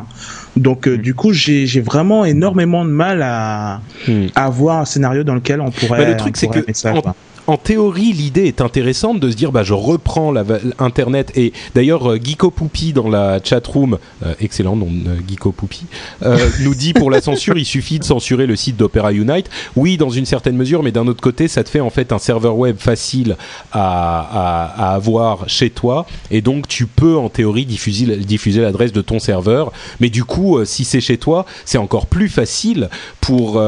donc 0.56 0.86
euh, 0.86 0.96
mm. 0.96 0.98
du 0.98 1.14
coup, 1.14 1.32
j'ai 1.32 1.80
vraiment 1.80 2.24
énormément 2.24 2.84
de 2.84 2.90
mal 2.90 3.22
à, 3.22 3.80
mm. 4.06 4.26
à, 4.34 4.50
voir 4.50 4.78
un 4.78 4.84
scénario 4.84 5.24
dans 5.24 5.34
lequel 5.34 5.60
on 5.60 5.70
pourrait. 5.70 5.98
Bah, 5.98 6.10
le 6.10 6.16
truc, 6.16 6.36
c'est 6.36 6.48
que 6.48 6.60
en 6.88 7.14
théorie, 7.56 8.12
l'idée 8.12 8.46
est 8.46 8.60
intéressante 8.60 9.20
de 9.20 9.30
se 9.30 9.36
dire 9.36 9.52
bah 9.52 9.62
je 9.62 9.74
reprends 9.74 10.32
la, 10.32 10.44
Internet 10.78 11.32
et 11.34 11.52
d'ailleurs 11.74 12.12
euh, 12.12 12.18
Geeko 12.22 12.50
Poupy 12.50 12.92
dans 12.92 13.08
la 13.08 13.40
chat 13.42 13.66
room, 13.66 13.98
euh, 14.24 14.34
excellent 14.40 14.76
nom 14.76 14.88
euh, 15.06 15.16
Geeko 15.28 15.52
Poupy, 15.52 15.86
nous 16.60 16.74
dit 16.74 16.92
pour 16.92 17.10
la 17.10 17.20
censure 17.20 17.58
il 17.58 17.64
suffit 17.64 17.98
de 17.98 18.04
censurer 18.04 18.46
le 18.46 18.56
site 18.56 18.76
d'Opera 18.76 19.12
Unite. 19.12 19.50
Oui, 19.76 19.96
dans 19.96 20.10
une 20.10 20.26
certaine 20.26 20.56
mesure, 20.56 20.82
mais 20.82 20.92
d'un 20.92 21.06
autre 21.06 21.20
côté, 21.20 21.48
ça 21.48 21.64
te 21.64 21.68
fait 21.68 21.80
en 21.80 21.90
fait 21.90 22.12
un 22.12 22.18
serveur 22.18 22.56
web 22.56 22.76
facile 22.78 23.36
à, 23.72 24.68
à, 24.76 24.94
avoir 24.94 25.48
chez 25.48 25.70
toi 25.70 26.06
et 26.30 26.40
donc 26.40 26.68
tu 26.68 26.86
peux 26.86 27.16
en 27.16 27.28
théorie 27.28 27.66
diffuser, 27.66 28.16
diffuser 28.16 28.60
l'adresse 28.60 28.92
de 28.92 29.02
ton 29.02 29.18
serveur. 29.18 29.72
Mais 30.00 30.10
du 30.10 30.24
coup, 30.24 30.64
si 30.64 30.84
c'est 30.84 31.00
chez 31.00 31.18
toi, 31.18 31.46
c'est 31.64 31.78
encore 31.78 32.06
plus 32.06 32.28
facile 32.28 32.88
pour 33.20 33.62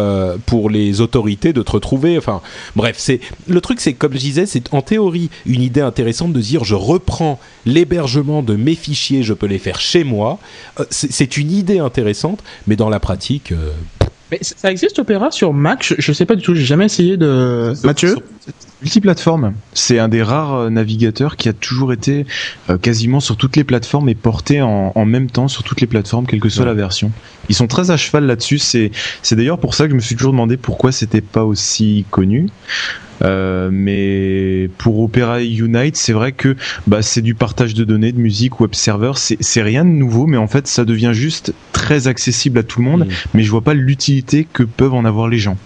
pour 0.46 0.70
les 0.70 1.00
autorités 1.00 1.52
de 1.52 1.62
te 1.62 1.70
retrouver. 1.72 2.18
Enfin, 2.18 2.40
bref, 2.76 2.96
c'est 2.98 3.20
le 3.48 3.60
truc, 3.64 3.80
c'est 3.80 3.94
comme 3.94 4.12
je 4.12 4.18
disais, 4.18 4.46
c'est 4.46 4.72
en 4.72 4.82
théorie 4.82 5.30
une 5.46 5.62
idée 5.62 5.80
intéressante 5.80 6.32
de 6.32 6.40
dire 6.40 6.64
je 6.64 6.74
reprends 6.74 7.40
l'hébergement 7.66 8.42
de 8.42 8.56
mes 8.56 8.74
fichiers, 8.74 9.22
je 9.22 9.32
peux 9.32 9.46
les 9.46 9.58
faire 9.58 9.80
chez 9.80 10.04
moi. 10.04 10.38
Euh, 10.78 10.84
c'est 10.90 11.36
une 11.36 11.50
idée 11.50 11.78
intéressante, 11.78 12.44
mais 12.66 12.76
dans 12.76 12.90
la 12.90 13.00
pratique. 13.00 13.52
Euh, 13.52 13.72
mais 14.30 14.38
ça 14.42 14.70
existe 14.70 14.98
Opera 14.98 15.30
sur 15.30 15.52
Mac? 15.52 15.94
Je, 15.98 16.10
ne 16.10 16.14
sais 16.14 16.26
pas 16.26 16.34
du 16.34 16.42
tout, 16.42 16.54
j'ai 16.54 16.64
jamais 16.64 16.86
essayé 16.86 17.16
de. 17.16 17.72
Mathieu? 17.84 18.16
Multiplateforme. 18.82 19.54
C'est 19.72 19.98
un 19.98 20.08
des 20.08 20.22
rares 20.22 20.54
euh, 20.54 20.70
navigateurs 20.70 21.36
qui 21.36 21.48
a 21.48 21.54
toujours 21.54 21.92
été 21.92 22.26
quasiment 22.82 23.20
sur 23.20 23.38
toutes 23.38 23.56
les 23.56 23.64
plateformes 23.64 24.10
et 24.10 24.14
porté 24.14 24.60
en, 24.60 25.06
même 25.06 25.30
temps 25.30 25.48
sur 25.48 25.62
toutes 25.62 25.80
les 25.80 25.86
plateformes, 25.86 26.26
quelle 26.26 26.40
que 26.40 26.50
soit 26.50 26.66
la 26.66 26.74
version. 26.74 27.12
Ils 27.48 27.54
sont 27.54 27.66
très 27.66 27.90
à 27.90 27.96
cheval 27.96 28.26
là-dessus. 28.26 28.58
C'est 28.58 28.90
d'ailleurs 29.32 29.58
pour 29.58 29.74
ça 29.74 29.84
que 29.84 29.90
je 29.90 29.96
me 29.96 30.00
suis 30.00 30.16
toujours 30.16 30.32
demandé 30.32 30.58
pourquoi 30.58 30.92
c'était 30.92 31.22
pas 31.22 31.44
aussi 31.44 32.04
connu. 32.10 32.50
Euh, 33.22 33.70
mais 33.72 34.68
pour 34.78 35.00
Opera 35.00 35.42
Unite, 35.42 35.96
c'est 35.96 36.12
vrai 36.12 36.32
que 36.32 36.56
bah, 36.86 37.02
c'est 37.02 37.22
du 37.22 37.34
partage 37.34 37.74
de 37.74 37.84
données, 37.84 38.12
de 38.12 38.20
musique, 38.20 38.60
web 38.60 38.74
server. 38.74 39.12
C'est 39.16 39.62
rien 39.62 39.84
de 39.84 39.90
nouveau, 39.90 40.26
mais 40.26 40.36
en 40.36 40.46
fait, 40.46 40.66
ça 40.66 40.84
devient 40.84 41.12
juste 41.12 41.54
très 41.72 42.08
accessible 42.08 42.58
à 42.58 42.62
tout 42.62 42.80
le 42.80 42.88
monde. 42.88 43.06
Mm. 43.06 43.12
Mais 43.34 43.42
je 43.42 43.50
vois 43.50 43.62
pas 43.62 43.74
l'utilité 43.74 44.46
que 44.50 44.62
peuvent 44.62 44.94
en 44.94 45.04
avoir 45.04 45.28
les 45.28 45.38
gens. 45.38 45.56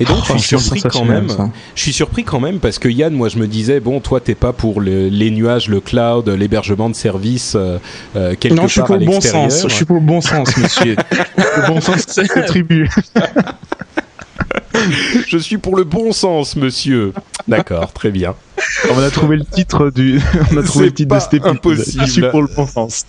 Et 0.00 0.04
donc, 0.04 0.24
je 0.24 0.38
suis 0.38 0.58
surpris 0.58 0.82
quand 0.82 1.04
même. 1.04 1.28
Je 1.74 1.82
suis 1.82 1.92
surpris 1.92 2.24
quand 2.24 2.40
même 2.40 2.58
parce 2.58 2.78
que 2.78 2.88
Yann, 2.88 3.12
moi, 3.12 3.28
je 3.28 3.38
me 3.38 3.46
disais, 3.46 3.80
bon, 3.80 4.00
toi, 4.00 4.20
t'es 4.20 4.34
pas 4.34 4.52
pour 4.52 4.80
les 4.80 5.30
nuages, 5.30 5.68
le 5.68 5.80
cloud, 5.80 6.28
l'hébergement 6.28 6.88
de 6.88 6.94
services 6.94 7.54
euh, 7.56 7.78
euh 8.16 8.34
quelque 8.38 8.54
non, 8.54 8.66
je 8.66 8.72
suis 8.72 8.82
pour 8.82 8.96
le 8.96 9.04
bon 9.04 9.20
sens. 9.20 9.66
Je 9.68 9.74
suis 9.74 9.84
pour 9.84 9.96
le 9.96 10.02
bon 10.02 10.20
sens, 10.20 10.56
monsieur. 10.56 10.96
le 11.36 11.66
bon 11.68 11.80
sens, 11.80 12.04
c'est 12.08 12.26
tribu. 12.46 12.88
Je 15.26 15.38
suis 15.38 15.58
pour 15.58 15.76
le 15.76 15.84
bon 15.84 16.12
sens, 16.12 16.56
monsieur. 16.56 17.12
D'accord, 17.48 17.92
très 17.92 18.10
bien. 18.10 18.34
On 18.90 18.98
a 18.98 19.10
trouvé 19.10 19.36
le 19.36 19.44
titre 19.44 19.90
du. 19.90 20.20
On 20.52 20.56
a 20.56 20.62
trouvé 20.62 20.86
le 20.86 20.92
titre 20.92 21.14
de 21.14 21.20
cet 21.20 21.34
épisode. 21.34 21.56
Impossible. 21.56 22.06
Je 22.06 22.10
suis 22.10 22.28
pour 22.30 22.42
le 22.42 22.48
bon 22.54 22.66
sens. 22.66 23.04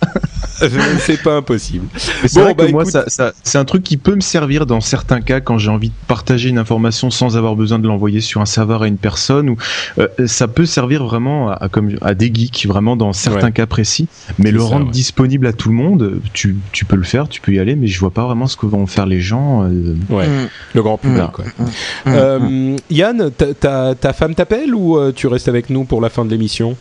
c'est 1.00 1.22
pas 1.22 1.36
impossible. 1.36 1.86
c'est 2.26 2.40
vrai 2.40 2.54
que 2.54 2.62
bah, 2.62 2.68
moi, 2.70 2.84
ça, 2.84 3.04
c'est 3.42 3.58
un 3.58 3.64
truc 3.64 3.82
qui 3.82 3.96
peut 3.96 4.14
me 4.14 4.20
servir 4.20 4.66
dans 4.66 4.80
certains 4.80 5.20
cas 5.20 5.40
quand 5.40 5.58
j'ai 5.58 5.70
envie 5.70 5.88
de 5.88 5.94
partager 6.06 6.48
une 6.48 6.58
information 6.58 7.10
sans 7.10 7.36
avoir 7.36 7.56
besoin 7.56 7.78
de 7.78 7.86
l'envoyer 7.86 8.20
sur 8.20 8.40
un 8.40 8.46
serveur 8.46 8.82
à 8.82 8.88
une 8.88 8.98
personne. 8.98 9.50
Ou 9.50 9.56
euh, 9.98 10.08
ça 10.26 10.48
peut 10.48 10.66
servir 10.66 11.04
vraiment 11.04 11.50
à, 11.50 11.68
comme 11.68 11.96
à 12.02 12.14
des 12.14 12.32
geeks, 12.32 12.66
vraiment 12.66 12.96
dans 12.96 13.12
certains 13.12 13.50
cas 13.50 13.66
précis. 13.66 14.08
Mais 14.38 14.50
le 14.50 14.62
rendre 14.62 14.90
disponible 14.90 15.46
à 15.46 15.52
tout 15.52 15.68
le 15.68 15.74
monde, 15.74 16.20
tu, 16.32 16.56
tu, 16.72 16.84
peux 16.84 16.96
le 16.96 17.04
faire, 17.04 17.28
tu 17.28 17.40
peux 17.40 17.52
y 17.52 17.58
aller, 17.58 17.76
mais 17.76 17.86
je 17.86 17.98
vois 18.00 18.10
pas 18.10 18.24
vraiment 18.24 18.46
ce 18.46 18.56
que 18.56 18.66
vont 18.66 18.86
faire 18.86 19.06
les 19.06 19.20
gens. 19.20 19.64
Euh. 19.64 19.94
Ouais. 20.08 20.26
Mm. 20.26 20.48
Le 20.74 20.82
grand 20.82 20.98
public. 20.98 21.30
Quoi. 21.32 21.44
Mm. 21.44 21.68
Euh, 22.08 22.76
Yann, 22.90 23.30
ta, 23.30 23.94
ta 23.94 24.12
femme 24.12 24.34
t'appelle 24.34 24.74
ou 24.74 24.98
tu 25.12 25.26
restes 25.26 25.37
avec 25.46 25.70
nous 25.70 25.84
pour 25.84 26.00
la 26.00 26.10
fin 26.10 26.24
de 26.24 26.30
l'émission 26.30 26.76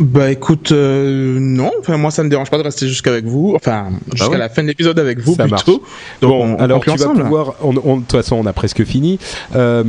bah 0.00 0.30
écoute, 0.30 0.72
euh, 0.72 1.38
non, 1.38 1.70
enfin 1.78 1.98
moi 1.98 2.10
ça 2.10 2.24
me 2.24 2.30
dérange 2.30 2.48
pas 2.48 2.56
de 2.56 2.62
rester 2.62 2.88
jusqu'à 2.88 3.20
vous, 3.20 3.52
enfin 3.54 3.88
ah 3.88 3.90
bah 3.90 4.14
jusqu'à 4.14 4.38
la 4.38 4.48
fin 4.48 4.62
de 4.62 4.68
l'épisode 4.68 4.98
avec 4.98 5.18
vous 5.20 5.34
ça 5.34 5.46
plutôt. 5.46 5.82
Donc 6.22 6.30
bon, 6.30 6.56
alors 6.56 6.80
tu 6.82 6.88
vas 6.88 7.08
pouvoir, 7.08 7.56
de 7.62 8.00
toute 8.00 8.12
façon 8.12 8.36
on 8.36 8.46
a 8.46 8.54
presque 8.54 8.82
fini. 8.84 9.18
Euh, 9.54 9.84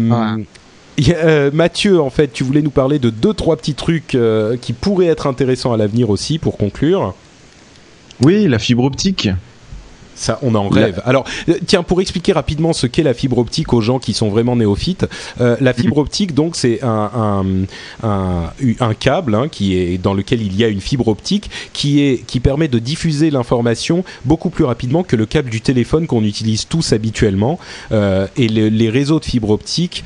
euh, 0.99 1.49
Mathieu, 1.53 2.01
en 2.01 2.09
fait, 2.09 2.33
tu 2.33 2.43
voulais 2.43 2.61
nous 2.61 2.71
parler 2.71 2.99
de 2.99 3.09
deux 3.09 3.33
trois 3.33 3.55
petits 3.55 3.73
trucs 3.73 4.17
qui 4.59 4.73
pourraient 4.73 5.05
être 5.05 5.27
intéressants 5.27 5.71
à 5.71 5.77
l'avenir 5.77 6.09
aussi 6.09 6.39
pour 6.39 6.57
conclure. 6.57 7.15
Oui, 8.21 8.49
la 8.49 8.59
fibre 8.59 8.83
optique. 8.83 9.29
Ça, 10.21 10.37
on 10.43 10.53
en 10.53 10.69
rêve. 10.69 11.01
Alors, 11.03 11.25
euh, 11.49 11.55
tiens, 11.65 11.81
pour 11.81 11.99
expliquer 11.99 12.31
rapidement 12.31 12.73
ce 12.73 12.85
qu'est 12.85 13.01
la 13.01 13.15
fibre 13.15 13.39
optique 13.39 13.73
aux 13.73 13.81
gens 13.81 13.97
qui 13.97 14.13
sont 14.13 14.29
vraiment 14.29 14.55
néophytes, 14.55 15.07
euh, 15.39 15.57
la 15.59 15.73
fibre 15.73 15.97
optique, 15.97 16.35
donc, 16.35 16.55
c'est 16.55 16.83
un, 16.83 17.41
un, 18.03 18.51
un, 18.79 18.93
câble 18.93 19.33
hein, 19.33 19.47
qui 19.49 19.75
est 19.75 19.97
dans 19.97 20.13
lequel 20.13 20.43
il 20.43 20.55
y 20.55 20.63
a 20.63 20.67
une 20.67 20.79
fibre 20.79 21.07
optique 21.07 21.49
qui 21.73 22.03
est 22.03 22.23
qui 22.27 22.39
permet 22.39 22.67
de 22.67 22.77
diffuser 22.77 23.31
l'information 23.31 24.03
beaucoup 24.23 24.51
plus 24.51 24.63
rapidement 24.63 25.01
que 25.01 25.15
le 25.15 25.25
câble 25.25 25.49
du 25.49 25.59
téléphone 25.59 26.05
qu'on 26.05 26.23
utilise 26.23 26.67
tous 26.67 26.93
habituellement. 26.93 27.57
Euh, 27.91 28.27
et 28.37 28.47
les 28.47 28.89
réseaux 28.91 29.19
de 29.19 29.25
fibre 29.25 29.49
optique 29.49 30.03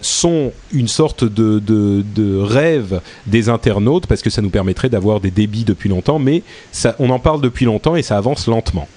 sont 0.00 0.52
une 0.72 0.88
sorte 0.88 1.24
de, 1.24 1.58
de, 1.58 2.02
de, 2.14 2.38
rêve 2.38 3.02
des 3.26 3.50
internautes 3.50 4.06
parce 4.06 4.22
que 4.22 4.30
ça 4.30 4.40
nous 4.40 4.48
permettrait 4.48 4.88
d'avoir 4.88 5.20
des 5.20 5.30
débits 5.30 5.64
depuis 5.64 5.90
longtemps, 5.90 6.18
mais 6.18 6.42
ça, 6.72 6.96
on 6.98 7.10
en 7.10 7.18
parle 7.18 7.42
depuis 7.42 7.66
longtemps 7.66 7.96
et 7.96 8.02
ça 8.02 8.16
avance 8.16 8.46
lentement. 8.46 8.88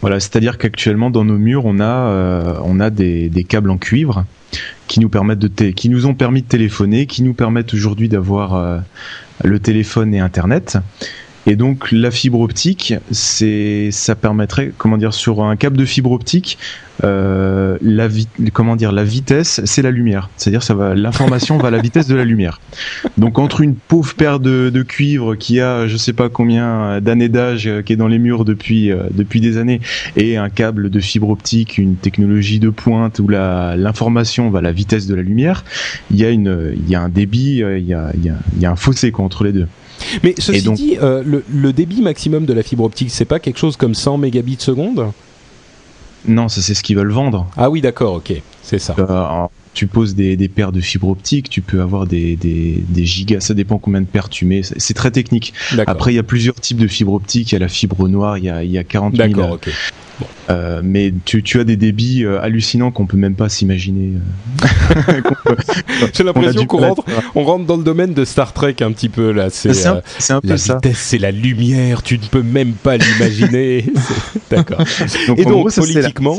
Voilà, 0.00 0.20
c'est-à-dire 0.20 0.58
qu'actuellement 0.58 1.10
dans 1.10 1.24
nos 1.24 1.38
murs, 1.38 1.64
on 1.64 1.80
a, 1.80 1.84
euh, 1.84 2.54
on 2.64 2.80
a 2.80 2.90
des, 2.90 3.28
des, 3.28 3.44
câbles 3.44 3.70
en 3.70 3.78
cuivre 3.78 4.24
qui 4.86 5.00
nous 5.00 5.08
permettent 5.08 5.38
de 5.38 5.70
qui 5.70 5.88
nous 5.88 6.06
ont 6.06 6.14
permis 6.14 6.42
de 6.42 6.46
téléphoner, 6.46 7.06
qui 7.06 7.22
nous 7.22 7.34
permettent 7.34 7.74
aujourd'hui 7.74 8.08
d'avoir 8.08 8.54
euh, 8.54 8.78
le 9.44 9.58
téléphone 9.58 10.14
et 10.14 10.20
Internet. 10.20 10.78
Et 11.46 11.56
donc 11.56 11.90
la 11.90 12.10
fibre 12.10 12.40
optique, 12.40 12.94
c'est 13.10 13.90
ça 13.92 14.14
permettrait, 14.14 14.72
comment 14.76 14.98
dire, 14.98 15.14
sur 15.14 15.42
un 15.42 15.56
câble 15.56 15.76
de 15.76 15.86
fibre 15.86 16.12
optique, 16.12 16.58
euh, 17.02 17.78
la 17.80 18.08
comment 18.52 18.76
dire, 18.76 18.92
la 18.92 19.04
vitesse, 19.04 19.62
c'est 19.64 19.80
la 19.80 19.90
lumière. 19.90 20.28
C'est-à-dire 20.36 20.62
ça 20.62 20.74
va, 20.74 20.94
l'information 20.94 21.56
va 21.56 21.68
à 21.68 21.70
la 21.70 21.80
vitesse 21.80 22.06
de 22.06 22.14
la 22.14 22.24
lumière. 22.24 22.60
Donc 23.16 23.38
entre 23.38 23.62
une 23.62 23.74
pauvre 23.74 24.14
paire 24.14 24.38
de, 24.38 24.70
de 24.72 24.82
cuivre 24.82 25.34
qui 25.34 25.60
a, 25.60 25.86
je 25.86 25.96
sais 25.96 26.12
pas 26.12 26.28
combien 26.28 27.00
d'années 27.00 27.30
d'âge, 27.30 27.66
euh, 27.66 27.80
qui 27.80 27.94
est 27.94 27.96
dans 27.96 28.08
les 28.08 28.18
murs 28.18 28.44
depuis 28.44 28.92
euh, 28.92 29.04
depuis 29.12 29.40
des 29.40 29.56
années, 29.56 29.80
et 30.16 30.36
un 30.36 30.50
câble 30.50 30.90
de 30.90 31.00
fibre 31.00 31.30
optique, 31.30 31.78
une 31.78 31.96
technologie 31.96 32.58
de 32.58 32.68
pointe 32.68 33.18
où 33.18 33.28
la 33.28 33.76
l'information 33.76 34.50
va 34.50 34.58
à 34.58 34.62
la 34.62 34.72
vitesse 34.72 35.06
de 35.06 35.14
la 35.14 35.22
lumière, 35.22 35.64
il 36.10 36.18
y 36.18 36.24
a 36.26 36.30
une, 36.30 36.74
il 36.76 36.90
y 36.90 36.94
a 36.94 37.00
un 37.00 37.08
débit, 37.08 37.62
il 37.78 37.86
y 37.86 37.94
a, 37.94 38.10
il 38.14 38.24
y 38.24 38.28
a, 38.28 38.36
il 38.56 38.62
y 38.62 38.66
a 38.66 38.70
un 38.70 38.76
fossé 38.76 39.10
entre 39.16 39.44
les 39.44 39.52
deux. 39.52 39.66
Mais 40.22 40.34
ceci 40.38 40.70
dit, 40.72 40.98
euh, 41.00 41.22
le, 41.48 41.72
débit 41.72 42.02
maximum 42.02 42.46
de 42.46 42.52
la 42.52 42.62
fibre 42.62 42.84
optique, 42.84 43.10
c'est 43.10 43.24
pas 43.24 43.38
quelque 43.38 43.58
chose 43.58 43.76
comme 43.76 43.94
100 43.94 44.18
mégabits 44.18 44.56
seconde 44.58 45.12
Non, 46.26 46.48
ça 46.48 46.62
c'est 46.62 46.74
ce 46.74 46.82
qu'ils 46.82 46.96
veulent 46.96 47.12
vendre. 47.12 47.46
Ah 47.56 47.70
oui, 47.70 47.80
d'accord, 47.80 48.14
ok, 48.14 48.32
c'est 48.62 48.78
ça. 48.78 48.94
Euh, 48.98 49.46
tu 49.74 49.86
poses 49.86 50.14
des, 50.14 50.36
paires 50.48 50.72
de 50.72 50.80
fibre 50.80 51.08
optique, 51.08 51.48
tu 51.48 51.60
peux 51.60 51.80
avoir 51.80 52.06
des, 52.06 52.38
gigas, 52.96 53.40
ça 53.40 53.54
dépend 53.54 53.78
combien 53.78 54.00
de 54.00 54.06
paires 54.06 54.28
tu 54.28 54.44
mets, 54.44 54.62
c'est 54.62 54.94
très 54.94 55.10
technique. 55.10 55.52
Après, 55.86 56.12
il 56.12 56.16
y 56.16 56.20
a 56.20 56.24
plusieurs 56.24 56.56
types 56.56 56.78
de 56.78 56.88
fibre 56.88 57.12
optique, 57.12 57.52
il 57.52 57.54
y 57.54 57.56
a 57.56 57.60
la 57.60 57.68
fibre 57.68 58.08
noire, 58.08 58.38
il 58.38 58.44
y 58.44 58.50
a, 58.50 58.62
il 58.64 58.70
y 58.70 58.78
a 58.78 58.84
40 58.84 59.16
000. 59.16 59.28
D'accord, 59.28 59.52
ok. 59.52 59.70
Euh, 60.50 60.80
mais 60.82 61.12
tu, 61.24 61.42
tu, 61.42 61.60
as 61.60 61.64
des 61.64 61.76
débits 61.76 62.24
euh, 62.24 62.40
hallucinants 62.42 62.90
qu'on 62.90 63.06
peut 63.06 63.16
même 63.16 63.34
pas 63.34 63.48
s'imaginer. 63.48 64.14
Euh. 64.62 65.20
J'ai 66.12 66.24
l'impression 66.24 66.66
qu'on 66.66 66.78
rentre, 66.78 67.04
on 67.34 67.44
rentre 67.44 67.64
dans 67.66 67.76
le 67.76 67.84
domaine 67.84 68.12
de 68.12 68.24
Star 68.24 68.52
Trek 68.52 68.76
un 68.80 68.92
petit 68.92 69.08
peu 69.08 69.30
là. 69.32 69.48
C'est 69.50 69.86
un, 69.86 70.02
un, 70.30 70.40
peu 70.40 70.48
la 70.48 70.58
ça. 70.58 70.74
vitesse, 70.74 70.98
c'est 70.98 71.18
la 71.18 71.30
lumière. 71.30 72.02
Tu 72.02 72.18
ne 72.18 72.24
peux 72.24 72.42
même 72.42 72.72
pas 72.72 72.96
l'imaginer. 72.96 73.86
D'accord. 74.50 74.82
Et 75.36 75.44
donc 75.44 75.72
politiquement. 75.72 76.36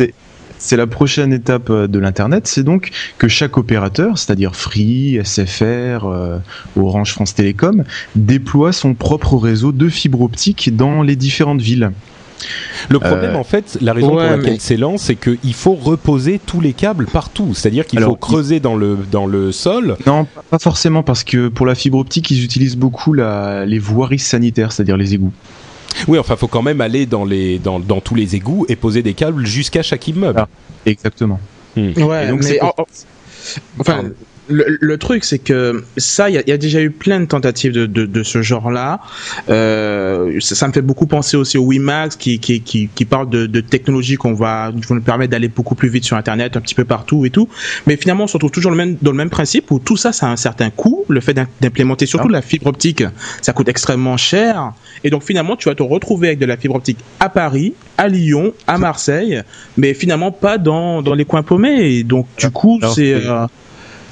C'est 0.61 0.77
la 0.77 0.87
prochaine 0.87 1.33
étape 1.33 1.71
de 1.71 1.99
l'internet, 1.99 2.47
c'est 2.47 2.63
donc 2.63 2.91
que 3.17 3.27
chaque 3.27 3.57
opérateur, 3.57 4.17
c'est-à-dire 4.17 4.55
Free, 4.55 5.19
SFR, 5.23 6.07
Orange, 6.77 7.11
France 7.13 7.33
Télécom, 7.33 7.83
déploie 8.15 8.71
son 8.71 8.93
propre 8.93 9.37
réseau 9.37 9.71
de 9.71 9.89
fibre 9.89 10.21
optique 10.21 10.75
dans 10.75 11.01
les 11.01 11.15
différentes 11.15 11.61
villes. 11.61 11.91
Le 12.89 12.99
problème, 12.99 13.35
euh, 13.35 13.39
en 13.39 13.43
fait, 13.43 13.77
la 13.81 13.93
raison 13.93 14.09
pour 14.09 14.19
laquelle 14.19 14.59
c'est 14.59 14.77
lent, 14.77 14.97
c'est 14.97 15.15
qu'il 15.15 15.53
faut 15.53 15.73
reposer 15.73 16.39
tous 16.43 16.61
les 16.61 16.73
câbles 16.73 17.05
partout. 17.05 17.53
C'est-à-dire 17.53 17.85
qu'il 17.85 17.99
faut 18.01 18.15
creuser 18.15 18.59
dans 18.59 18.75
le, 18.75 18.97
dans 19.11 19.25
le 19.25 19.51
sol. 19.51 19.97
Non, 20.05 20.27
pas 20.49 20.59
forcément, 20.59 21.03
parce 21.03 21.23
que 21.23 21.47
pour 21.47 21.65
la 21.65 21.75
fibre 21.75 21.97
optique, 21.97 22.31
ils 22.31 22.43
utilisent 22.43 22.77
beaucoup 22.77 23.13
la, 23.13 23.65
les 23.65 23.79
voiries 23.79 24.19
sanitaires, 24.19 24.71
c'est-à-dire 24.71 24.97
les 24.97 25.13
égouts. 25.13 25.33
Oui, 26.07 26.19
enfin, 26.19 26.35
faut 26.35 26.47
quand 26.47 26.61
même 26.61 26.81
aller 26.81 27.05
dans, 27.05 27.25
les, 27.25 27.59
dans, 27.59 27.79
dans 27.79 28.01
tous 28.01 28.15
les 28.15 28.35
égouts 28.35 28.65
et 28.69 28.75
poser 28.75 29.03
des 29.03 29.13
câbles 29.13 29.45
jusqu'à 29.45 29.83
chaque 29.83 30.07
immeuble. 30.07 30.39
Ah, 30.39 30.47
exactement. 30.85 31.39
Hmm. 31.75 31.91
Ouais, 32.03 32.31
mais 32.31 32.59
enfin, 33.79 34.03
le, 34.51 34.97
truc, 34.97 35.23
c'est 35.23 35.39
que 35.39 35.83
ça, 35.97 36.29
il 36.29 36.35
y, 36.35 36.51
a 36.51 36.57
déjà 36.57 36.81
eu 36.81 36.91
plein 36.91 37.19
de 37.19 37.25
tentatives 37.25 37.71
de, 37.71 37.85
de, 37.85 38.05
de 38.05 38.23
ce 38.23 38.41
genre-là. 38.41 38.99
Euh, 39.49 40.39
ça, 40.39 40.67
me 40.67 40.73
fait 40.73 40.81
beaucoup 40.81 41.07
penser 41.07 41.37
aussi 41.37 41.57
au 41.57 41.63
WiMAX 41.63 42.15
qui, 42.15 42.39
qui, 42.39 42.61
qui, 42.61 42.89
qui 42.93 43.05
parle 43.05 43.29
de, 43.29 43.45
de 43.45 43.61
technologies 43.61 44.15
qu'on 44.15 44.33
va, 44.33 44.71
qui 44.75 44.87
vont 44.87 44.95
nous 44.95 45.01
permettre 45.01 45.31
d'aller 45.31 45.47
beaucoup 45.47 45.75
plus 45.75 45.89
vite 45.89 46.03
sur 46.03 46.17
Internet, 46.17 46.57
un 46.57 46.61
petit 46.61 46.75
peu 46.75 46.85
partout 46.85 47.25
et 47.25 47.29
tout. 47.29 47.49
Mais 47.87 47.97
finalement, 47.97 48.25
on 48.25 48.27
se 48.27 48.33
retrouve 48.33 48.51
toujours 48.51 48.71
le 48.71 48.77
même, 48.77 48.97
dans 49.01 49.11
le 49.11 49.17
même 49.17 49.29
principe 49.29 49.71
où 49.71 49.79
tout 49.79 49.97
ça, 49.97 50.11
ça 50.11 50.27
a 50.27 50.29
un 50.29 50.37
certain 50.37 50.69
coût. 50.69 51.05
Le 51.07 51.21
fait 51.21 51.33
d'implémenter 51.33 52.05
surtout 52.05 52.27
ah. 52.29 52.33
la 52.33 52.41
fibre 52.41 52.67
optique, 52.67 53.03
ça 53.41 53.53
coûte 53.53 53.69
extrêmement 53.69 54.17
cher. 54.17 54.73
Et 55.03 55.09
donc 55.09 55.23
finalement, 55.23 55.55
tu 55.55 55.69
vas 55.69 55.75
te 55.75 55.83
retrouver 55.83 56.27
avec 56.27 56.39
de 56.39 56.45
la 56.45 56.57
fibre 56.57 56.75
optique 56.75 56.99
à 57.19 57.29
Paris, 57.29 57.73
à 57.97 58.07
Lyon, 58.07 58.53
à 58.67 58.77
Marseille, 58.77 59.41
mais 59.77 59.93
finalement 59.93 60.31
pas 60.31 60.57
dans, 60.57 61.01
dans 61.01 61.13
les 61.13 61.25
coins 61.25 61.43
paumés. 61.43 61.97
Et 61.97 62.03
donc 62.03 62.27
du 62.37 62.49
coup, 62.51 62.79
c'est 62.93 63.15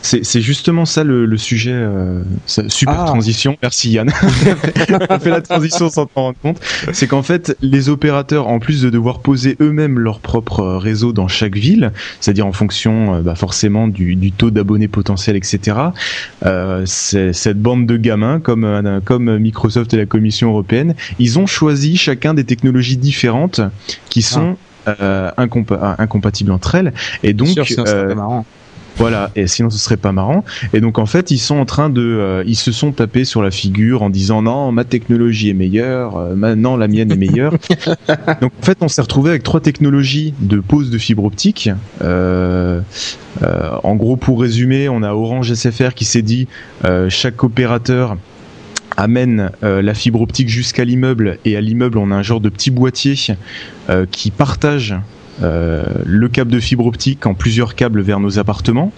c'est 0.01 0.41
justement 0.41 0.85
ça 0.85 1.03
le, 1.03 1.37
sujet. 1.37 1.73
Euh, 1.73 2.21
super 2.45 3.01
ah. 3.01 3.05
transition. 3.05 3.57
Merci 3.61 3.91
Yann. 3.91 4.09
On 5.09 5.19
fait 5.19 5.29
la 5.29 5.41
transition 5.41 5.89
sans 5.89 6.05
t'en 6.05 6.21
rendre 6.23 6.37
compte. 6.41 6.59
C'est 6.93 7.07
qu'en 7.07 7.23
fait, 7.23 7.57
les 7.61 7.89
opérateurs, 7.89 8.47
en 8.47 8.59
plus 8.59 8.81
de 8.81 8.89
devoir 8.89 9.19
poser 9.19 9.57
eux-mêmes 9.61 9.99
leur 9.99 10.19
propre 10.19 10.63
réseau 10.63 11.13
dans 11.13 11.27
chaque 11.27 11.55
ville, 11.55 11.91
c'est-à-dire 12.19 12.45
en 12.45 12.53
fonction 12.53 13.15
euh, 13.15 13.21
bah, 13.21 13.35
forcément 13.35 13.87
du, 13.87 14.15
du 14.15 14.31
taux 14.31 14.51
d'abonnés 14.51 14.87
potentiels, 14.87 15.35
etc. 15.35 15.77
Euh, 16.45 16.85
cette 16.85 17.61
bande 17.61 17.85
de 17.85 17.97
gamins, 17.97 18.39
comme 18.39 18.63
euh, 18.63 18.99
comme 19.03 19.37
Microsoft 19.37 19.93
et 19.93 19.97
la 19.97 20.05
Commission 20.05 20.49
européenne, 20.49 20.95
ils 21.19 21.39
ont 21.39 21.45
choisi 21.45 21.97
chacun 21.97 22.33
des 22.33 22.43
technologies 22.43 22.97
différentes 22.97 23.61
qui 24.09 24.21
sont 24.21 24.57
ah. 24.85 24.95
euh, 25.01 25.31
incompatibles 25.37 26.51
entre 26.51 26.75
elles. 26.75 26.93
Et 27.23 27.33
donc, 27.33 27.49
Sûr, 27.49 27.85
marrant. 28.15 28.45
Voilà, 28.99 29.31
et 29.37 29.47
sinon 29.47 29.69
ce 29.69 29.77
serait 29.77 29.95
pas 29.95 30.11
marrant. 30.11 30.43
Et 30.73 30.81
donc 30.81 30.99
en 30.99 31.05
fait, 31.05 31.31
ils 31.31 31.37
sont 31.37 31.55
en 31.55 31.63
train 31.63 31.89
de, 31.89 32.01
euh, 32.01 32.43
ils 32.45 32.57
se 32.57 32.73
sont 32.73 32.91
tapés 32.91 33.23
sur 33.23 33.41
la 33.41 33.49
figure 33.49 34.03
en 34.03 34.09
disant 34.09 34.41
non, 34.41 34.73
ma 34.73 34.83
technologie 34.83 35.49
est 35.49 35.53
meilleure, 35.53 36.17
euh, 36.17 36.35
maintenant 36.35 36.75
la 36.75 36.89
mienne 36.89 37.09
est 37.09 37.15
meilleure. 37.15 37.53
donc 38.41 38.51
en 38.61 38.65
fait, 38.65 38.79
on 38.81 38.89
s'est 38.89 39.01
retrouvé 39.01 39.29
avec 39.29 39.43
trois 39.43 39.61
technologies 39.61 40.33
de 40.41 40.59
pose 40.59 40.89
de 40.89 40.97
fibre 40.97 41.23
optique. 41.23 41.69
Euh, 42.01 42.81
en 43.83 43.95
gros, 43.95 44.17
pour 44.17 44.41
résumer, 44.41 44.89
on 44.89 45.01
a 45.01 45.13
Orange 45.13 45.53
SFR 45.53 45.93
qui 45.93 46.03
s'est 46.03 46.21
dit 46.21 46.47
chaque 47.07 47.41
opérateur 47.41 48.17
amène 48.97 49.51
la 49.61 49.93
fibre 49.93 50.19
optique 50.21 50.49
jusqu'à 50.49 50.83
l'immeuble 50.83 51.37
et 51.45 51.55
à 51.55 51.61
l'immeuble 51.61 51.97
on 51.99 52.11
a 52.11 52.15
un 52.15 52.23
genre 52.23 52.41
de 52.41 52.49
petit 52.49 52.69
boîtier 52.69 53.15
qui 54.11 54.31
partage 54.31 54.95
euh, 55.41 55.83
le 56.05 56.27
câble 56.27 56.51
de 56.51 56.59
fibre 56.59 56.85
optique 56.85 57.25
en 57.25 57.33
plusieurs 57.33 57.75
câbles 57.75 58.01
vers 58.01 58.19
nos 58.19 58.39
appartements. 58.39 58.91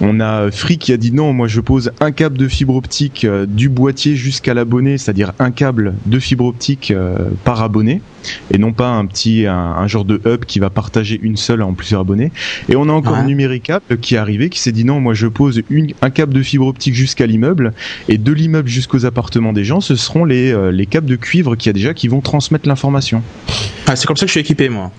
On 0.00 0.20
a 0.20 0.50
Free 0.50 0.76
qui 0.76 0.92
a 0.92 0.98
dit 0.98 1.10
non, 1.10 1.32
moi 1.32 1.48
je 1.48 1.60
pose 1.60 1.90
un 2.00 2.12
câble 2.12 2.36
de 2.36 2.48
fibre 2.48 2.76
optique 2.76 3.24
euh, 3.24 3.46
du 3.46 3.70
boîtier 3.70 4.14
jusqu'à 4.14 4.52
l'abonné, 4.52 4.98
c'est-à-dire 4.98 5.32
un 5.38 5.50
câble 5.50 5.94
de 6.04 6.18
fibre 6.18 6.44
optique 6.44 6.90
euh, 6.90 7.16
par 7.44 7.62
abonné, 7.62 8.02
et 8.52 8.58
non 8.58 8.74
pas 8.74 8.90
un 8.90 9.06
petit 9.06 9.46
un, 9.46 9.86
genre 9.86 10.04
de 10.04 10.20
hub 10.26 10.44
qui 10.44 10.58
va 10.58 10.68
partager 10.68 11.18
une 11.22 11.38
seule 11.38 11.62
en 11.62 11.72
plusieurs 11.72 12.02
abonnés. 12.02 12.30
Et 12.68 12.76
on 12.76 12.90
a 12.90 12.92
encore 12.92 13.22
Numéricable 13.24 13.96
qui 14.02 14.16
est 14.16 14.18
arrivé, 14.18 14.50
qui 14.50 14.60
s'est 14.60 14.72
dit 14.72 14.84
non, 14.84 15.00
moi 15.00 15.14
je 15.14 15.28
pose 15.28 15.62
une, 15.70 15.92
un 16.02 16.10
câble 16.10 16.34
de 16.34 16.42
fibre 16.42 16.66
optique 16.66 16.94
jusqu'à 16.94 17.26
l'immeuble, 17.26 17.72
et 18.08 18.18
de 18.18 18.32
l'immeuble 18.32 18.68
jusqu'aux 18.68 19.06
appartements 19.06 19.54
des 19.54 19.64
gens, 19.64 19.80
ce 19.80 19.96
seront 19.96 20.26
les, 20.26 20.54
les 20.72 20.86
câbles 20.86 21.08
de 21.08 21.16
cuivre 21.16 21.56
qui 21.56 21.70
a 21.70 21.72
déjà 21.72 21.94
qui 21.94 22.08
vont 22.08 22.20
transmettre 22.20 22.68
l'information. 22.68 23.22
Ah, 23.86 23.96
c'est 23.96 24.06
comme 24.06 24.16
ça 24.16 24.26
que 24.26 24.28
je 24.28 24.32
suis 24.32 24.40
équipé 24.40 24.68
moi. 24.68 24.92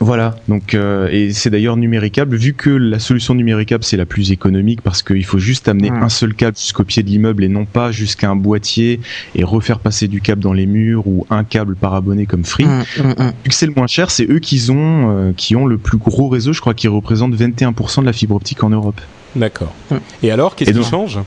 Voilà, 0.00 0.34
donc 0.48 0.74
euh, 0.74 1.08
et 1.10 1.32
c'est 1.32 1.48
d'ailleurs 1.48 1.76
numéricable 1.76 2.36
vu 2.36 2.52
que 2.52 2.68
la 2.68 2.98
solution 2.98 3.34
numéricable 3.34 3.82
c'est 3.82 3.96
la 3.96 4.04
plus 4.04 4.30
économique 4.30 4.82
parce 4.82 5.02
qu'il 5.02 5.24
faut 5.24 5.38
juste 5.38 5.68
amener 5.68 5.90
un 5.90 6.10
seul 6.10 6.34
câble 6.34 6.56
jusqu'au 6.56 6.84
pied 6.84 7.02
de 7.02 7.08
l'immeuble 7.08 7.44
et 7.44 7.48
non 7.48 7.64
pas 7.64 7.92
jusqu'à 7.92 8.28
un 8.28 8.36
boîtier 8.36 9.00
et 9.34 9.42
refaire 9.42 9.78
passer 9.78 10.06
du 10.06 10.20
câble 10.20 10.42
dans 10.42 10.52
les 10.52 10.66
murs 10.66 11.06
ou 11.06 11.26
un 11.30 11.44
câble 11.44 11.76
par 11.76 11.94
abonné 11.94 12.26
comme 12.26 12.44
Free. 12.44 12.66
vu 12.96 13.04
que 13.48 13.54
c'est 13.54 13.66
le 13.66 13.72
moins 13.74 13.86
cher, 13.86 14.10
c'est 14.10 14.28
eux 14.30 14.38
qui 14.38 14.70
ont 14.70 15.10
euh, 15.10 15.32
qui 15.34 15.56
ont 15.56 15.66
le 15.66 15.78
plus 15.78 15.98
gros 15.98 16.28
réseau, 16.28 16.52
je 16.52 16.60
crois 16.60 16.74
qu'ils 16.74 16.90
représentent 16.90 17.34
21% 17.34 18.00
de 18.00 18.06
la 18.06 18.12
fibre 18.12 18.34
optique 18.34 18.62
en 18.64 18.70
Europe. 18.70 19.00
D'accord. 19.34 19.74
Et 20.22 20.30
alors 20.30 20.56
qu'est-ce 20.56 20.72
qui 20.72 20.84
change? 20.84 21.18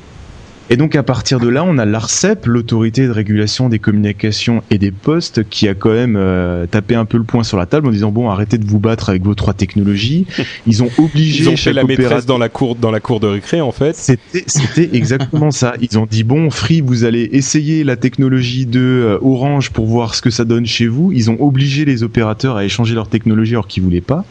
Et 0.72 0.78
donc 0.78 0.96
à 0.96 1.02
partir 1.02 1.40
de 1.40 1.48
là, 1.48 1.64
on 1.64 1.80
a 1.80 1.86
l'ARCEP, 1.86 2.46
l'autorité 2.46 3.08
de 3.08 3.12
régulation 3.12 3.70
des 3.70 3.80
communications 3.80 4.62
et 4.70 4.78
des 4.78 4.92
postes, 4.92 5.50
qui 5.50 5.68
a 5.68 5.74
quand 5.74 5.92
même 5.92 6.16
euh, 6.16 6.68
tapé 6.68 6.94
un 6.94 7.06
peu 7.06 7.18
le 7.18 7.24
poing 7.24 7.44
sur 7.44 7.58
la 7.58 7.66
table 7.66 7.88
en 7.88 7.92
disant 7.92 8.12
bon, 8.12 8.30
arrêtez 8.30 8.60
de 8.60 8.68
vous 8.68 8.80
battre 8.80 9.10
avec 9.10 9.24
vos 9.24 9.34
trois 9.34 9.56
technologies. 9.56 10.28
Ils 10.68 10.84
ont 10.84 10.90
obligé 11.00 11.44
Ils 11.44 11.50
ont 11.50 11.58
fait 11.58 11.74
la 11.74 11.84
maîtresse 11.84 12.28
dans 12.28 12.38
la 12.38 12.50
cour 12.50 12.76
dans 12.76 12.92
la 12.92 13.00
cour 13.00 13.20
de 13.20 13.26
récré 13.26 13.62
en 13.62 13.72
fait. 13.72 13.96
C'était 13.96 14.44
c'était 14.46 14.90
exactement 14.96 15.50
ça. 15.50 15.74
Ils 15.82 15.98
ont 15.98 16.06
dit 16.06 16.24
bon, 16.24 16.52
Free, 16.52 16.82
vous 16.82 17.04
allez 17.04 17.30
essayer 17.34 17.84
la 17.84 17.96
technologie 17.96 18.68
de 18.68 18.80
euh, 18.80 19.18
Orange 19.22 19.72
pour 19.72 19.88
voir 19.88 20.14
ce 20.14 20.22
que 20.22 20.30
ça 20.30 20.46
donne 20.46 20.68
chez 20.68 20.86
vous. 20.86 21.12
Ils 21.12 21.32
ont 21.32 21.42
obligé 21.42 21.84
les 21.84 22.04
opérateurs 22.04 22.58
à 22.58 22.64
échanger 22.64 22.94
leur 22.94 23.08
technologie 23.08 23.54
alors 23.54 23.68
qu'ils 23.68 23.82
voulaient 23.82 24.02
pas. 24.02 24.24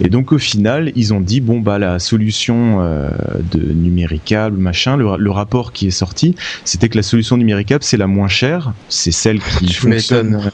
Et 0.00 0.08
donc 0.08 0.30
au 0.30 0.38
final, 0.38 0.92
ils 0.94 1.12
ont 1.12 1.20
dit 1.20 1.40
bon 1.40 1.58
bah 1.58 1.80
la 1.80 1.98
solution 1.98 2.78
euh, 2.80 3.10
de 3.50 3.72
numéricable 3.72 4.56
machin, 4.56 4.96
le 4.96 5.30
rapport 5.30 5.63
qui 5.72 5.86
est 5.86 5.92
sorti, 5.92 6.34
c'était 6.64 6.88
que 6.88 6.96
la 6.96 7.02
solution 7.02 7.36
numéricable, 7.36 7.84
c'est 7.84 7.96
la 7.96 8.06
moins 8.06 8.28
chère, 8.28 8.72
c'est 8.88 9.12
celle 9.12 9.40
qui 9.40 9.72
fonctionne. 9.74 10.50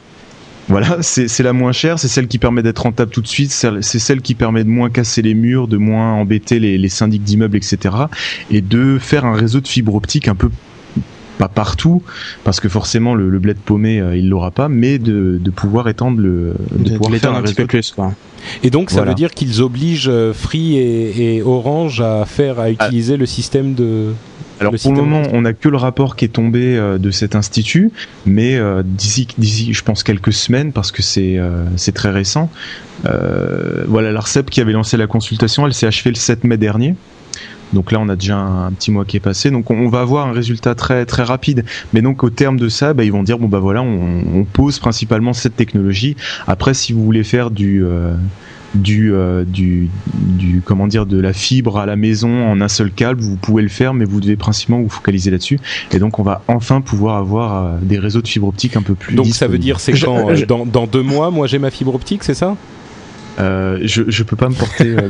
Voilà, 0.67 0.99
c'est 1.01 1.43
la 1.43 1.51
moins 1.51 1.73
chère, 1.73 1.99
c'est 1.99 2.07
celle 2.07 2.27
qui 2.27 2.37
permet 2.37 2.63
d'être 2.63 2.83
rentable 2.83 3.11
tout 3.11 3.21
de 3.21 3.27
suite, 3.27 3.51
c'est 3.51 3.99
celle 3.99 4.21
qui 4.21 4.35
permet 4.35 4.63
de 4.63 4.69
moins 4.69 4.89
casser 4.89 5.21
les 5.21 5.33
murs, 5.33 5.67
de 5.67 5.75
moins 5.75 6.13
embêter 6.13 6.59
les, 6.59 6.77
les 6.77 6.89
syndics 6.89 7.23
d'immeubles, 7.23 7.57
etc. 7.57 7.95
Et 8.51 8.61
de 8.61 8.97
faire 8.97 9.25
un 9.25 9.35
réseau 9.35 9.59
de 9.59 9.67
fibre 9.67 9.95
optique 9.95 10.29
un 10.29 10.35
peu 10.35 10.49
pas 11.37 11.47
partout 11.47 12.03
parce 12.43 12.59
que 12.59 12.69
forcément 12.69 13.15
le, 13.15 13.39
bled 13.39 13.57
paumé 13.57 13.99
euh, 13.99 14.15
il 14.15 14.29
l'aura 14.29 14.51
pas 14.51 14.69
mais 14.69 14.99
de, 14.99 15.39
de 15.41 15.49
pouvoir 15.49 15.87
étendre 15.87 16.19
le 16.19 16.53
de, 16.71 16.97
pouvoir 16.97 17.19
faire 17.19 17.33
un, 17.33 17.41
petit 17.41 17.55
peu 17.55 17.65
plus 17.65 17.91
quoi. 17.91 18.13
et 18.61 18.69
donc 18.69 18.91
ça 18.91 19.01
veut 19.03 19.15
dire 19.15 19.31
qu'ils 19.31 19.59
obligent 19.63 20.07
euh, 20.07 20.33
Free 20.33 20.77
et, 20.77 21.37
et, 21.37 21.41
Orange 21.41 21.99
à 21.99 22.25
faire 22.25 22.59
à 22.59 22.69
utiliser 22.69 23.17
le 23.17 23.25
système 23.25 23.73
de 23.73 24.13
alors 24.61 24.73
pour 24.79 24.93
le 24.93 25.01
moment, 25.01 25.23
on 25.33 25.41
n'a 25.41 25.53
que 25.53 25.69
le 25.69 25.77
rapport 25.77 26.15
qui 26.15 26.25
est 26.25 26.29
tombé 26.29 26.77
euh, 26.77 26.99
de 26.99 27.09
cet 27.09 27.35
institut, 27.35 27.91
mais 28.27 28.55
euh, 28.55 28.83
d'ici, 28.85 29.27
d'ici, 29.39 29.73
je 29.73 29.83
pense 29.83 30.03
quelques 30.03 30.33
semaines, 30.33 30.71
parce 30.71 30.91
que 30.91 31.01
c'est 31.01 31.39
euh, 31.39 31.65
c'est 31.77 31.93
très 31.93 32.11
récent. 32.11 32.49
voilà, 33.03 34.11
l'Arcep 34.11 34.49
qui 34.51 34.61
avait 34.61 34.73
lancé 34.73 34.97
la 34.97 35.07
consultation, 35.07 35.65
elle 35.65 35.73
s'est 35.73 35.87
achevée 35.87 36.11
le 36.11 36.15
7 36.15 36.43
mai 36.43 36.57
dernier. 36.57 36.95
Donc 37.73 37.91
là, 37.91 37.99
on 37.99 38.09
a 38.09 38.15
déjà 38.17 38.37
un, 38.37 38.71
petit 38.73 38.91
mois 38.91 39.05
qui 39.05 39.17
est 39.17 39.21
passé. 39.21 39.49
Donc 39.49 39.71
on, 39.71 39.87
va 39.87 40.01
avoir 40.01 40.27
un 40.27 40.33
résultat 40.33 40.75
très 40.75 41.05
très 41.05 41.23
rapide. 41.23 41.65
Mais 41.93 42.01
donc 42.01 42.23
au 42.23 42.29
terme 42.29 42.57
de 42.57 42.69
ça, 42.69 42.93
bah, 42.93 43.03
ils 43.03 43.11
vont 43.11 43.23
dire 43.23 43.39
bon 43.39 43.47
bah 43.47 43.59
voilà, 43.59 43.81
on, 43.81 44.23
on, 44.35 44.43
pose 44.43 44.77
principalement 44.77 45.33
cette 45.33 45.55
technologie. 45.55 46.15
Après, 46.45 46.73
si 46.73 46.93
vous 46.93 47.03
voulez 47.03 47.23
faire 47.23 47.49
du 47.49 47.83
du, 48.75 49.13
euh, 49.13 49.43
du, 49.43 49.89
du, 50.13 50.61
comment 50.63 50.87
dire, 50.87 51.05
de 51.05 51.19
la 51.19 51.33
fibre 51.33 51.77
à 51.77 51.85
la 51.85 51.95
maison 51.95 52.47
en 52.49 52.61
un 52.61 52.67
seul 52.67 52.91
câble, 52.91 53.21
vous 53.21 53.35
pouvez 53.35 53.63
le 53.63 53.69
faire, 53.69 53.93
mais 53.93 54.05
vous 54.05 54.21
devez 54.21 54.35
principalement 54.35 54.81
vous 54.81 54.89
focaliser 54.89 55.31
là-dessus. 55.31 55.59
Et 55.91 55.99
donc, 55.99 56.19
on 56.19 56.23
va 56.23 56.43
enfin 56.47 56.81
pouvoir 56.81 57.17
avoir 57.17 57.65
euh, 57.65 57.77
des 57.81 57.99
réseaux 57.99 58.21
de 58.21 58.27
fibre 58.27 58.47
optique 58.47 58.75
un 58.77 58.81
peu 58.81 58.95
plus. 58.95 59.15
Donc, 59.15 59.27
ça 59.27 59.47
veut 59.47 59.57
dire, 59.57 59.79
c'est 59.79 59.93
quand 59.93 60.29
euh, 60.29 60.45
dans, 60.45 60.65
dans 60.65 60.87
deux 60.87 61.03
mois, 61.03 61.31
moi 61.31 61.47
j'ai 61.47 61.59
ma 61.59 61.71
fibre 61.71 61.95
optique, 61.95 62.23
c'est 62.23 62.33
ça? 62.33 62.55
Euh, 63.41 63.79
je, 63.81 64.03
je 64.07 64.23
peux 64.23 64.35
pas 64.35 64.49
me 64.49 64.55
porter. 64.55 64.95
Euh, 64.95 65.09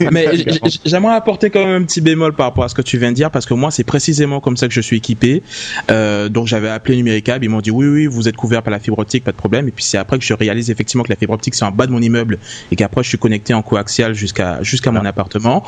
mais 0.12 0.28
j'aimerais 0.84 1.14
apporter 1.14 1.50
quand 1.50 1.64
même 1.64 1.82
un 1.82 1.84
petit 1.84 2.00
bémol 2.00 2.34
par 2.34 2.46
rapport 2.46 2.64
à 2.64 2.68
ce 2.68 2.74
que 2.74 2.82
tu 2.82 2.98
viens 2.98 3.10
de 3.10 3.16
dire 3.16 3.30
parce 3.30 3.46
que 3.46 3.54
moi 3.54 3.70
c'est 3.70 3.84
précisément 3.84 4.40
comme 4.40 4.56
ça 4.56 4.68
que 4.68 4.74
je 4.74 4.80
suis 4.80 4.96
équipé. 4.96 5.42
Euh, 5.90 6.28
donc 6.28 6.46
j'avais 6.46 6.68
appelé 6.68 6.96
Numéricable, 6.96 7.44
ils 7.44 7.48
m'ont 7.48 7.60
dit 7.60 7.70
oui 7.70 7.86
oui 7.86 8.06
vous 8.06 8.28
êtes 8.28 8.36
couvert 8.36 8.62
par 8.62 8.70
la 8.70 8.78
fibre 8.78 8.98
optique, 8.98 9.24
pas 9.24 9.32
de 9.32 9.36
problème. 9.36 9.68
Et 9.68 9.72
puis 9.72 9.84
c'est 9.84 9.98
après 9.98 10.18
que 10.18 10.24
je 10.24 10.34
réalise 10.34 10.70
effectivement 10.70 11.02
que 11.02 11.10
la 11.10 11.16
fibre 11.16 11.34
optique 11.34 11.54
c'est 11.54 11.64
en 11.64 11.72
bas 11.72 11.86
de 11.86 11.92
mon 11.92 12.02
immeuble 12.02 12.38
et 12.70 12.76
qu'après 12.76 13.02
je 13.02 13.08
suis 13.08 13.18
connecté 13.18 13.54
en 13.54 13.62
coaxial 13.62 14.14
jusqu'à 14.14 14.62
jusqu'à 14.62 14.92
mon 14.92 15.04
ah. 15.04 15.08
appartement. 15.08 15.64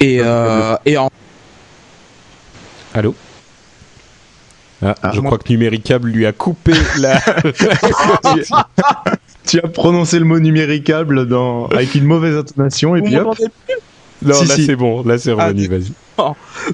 Et 0.00 0.20
euh, 0.20 0.76
et 0.86 0.96
en 0.96 1.10
Allô. 2.94 3.14
Ah, 4.84 4.96
ah, 5.00 5.12
je 5.14 5.20
crois 5.20 5.38
que 5.38 5.48
Numéricable 5.48 6.08
lui 6.10 6.26
a 6.26 6.32
coupé 6.32 6.72
la. 6.98 7.20
Tu 9.46 9.58
as 9.58 9.68
prononcé 9.68 10.18
le 10.18 10.24
mot 10.24 10.38
numéricable 10.38 11.26
dans... 11.26 11.66
avec 11.66 11.94
une 11.94 12.04
mauvaise 12.04 12.36
intonation 12.36 12.96
et 12.96 13.02
puis 13.02 13.16
hop. 13.16 13.36
Non, 14.24 14.40
là 14.42 14.54
c'est 14.56 14.76
bon, 14.76 15.02
là 15.02 15.18
c'est 15.18 15.32
revenu, 15.32 15.68
ah, 15.68 15.74
vas-y. 15.74 15.92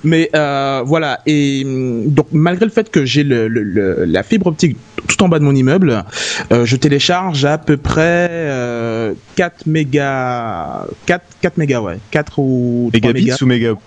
Mais 0.04 0.28
euh, 0.34 0.82
voilà, 0.84 1.20
et 1.26 1.64
mm, 1.64 2.08
donc 2.08 2.26
malgré 2.32 2.66
le 2.66 2.70
fait 2.70 2.90
que 2.90 3.04
j'ai 3.04 3.24
le, 3.24 3.48
le, 3.48 4.04
la 4.04 4.22
fibre 4.22 4.48
optique 4.48 4.76
tout 5.06 5.22
en 5.22 5.28
bas 5.28 5.38
de 5.38 5.44
mon 5.44 5.54
immeuble, 5.54 6.04
euh, 6.52 6.66
je 6.66 6.76
télécharge 6.76 7.44
à 7.44 7.56
peu 7.56 7.76
près 7.78 8.28
euh, 8.30 9.14
4 9.36 9.66
mégas, 9.66 10.86
4, 11.06 11.24
4 11.40 11.56
mégas, 11.56 11.80
ouais, 11.80 11.98
4 12.10 12.38
ou 12.38 12.90
Mégabits 12.92 13.32
ou 13.40 13.46
mégaoctets? 13.46 13.82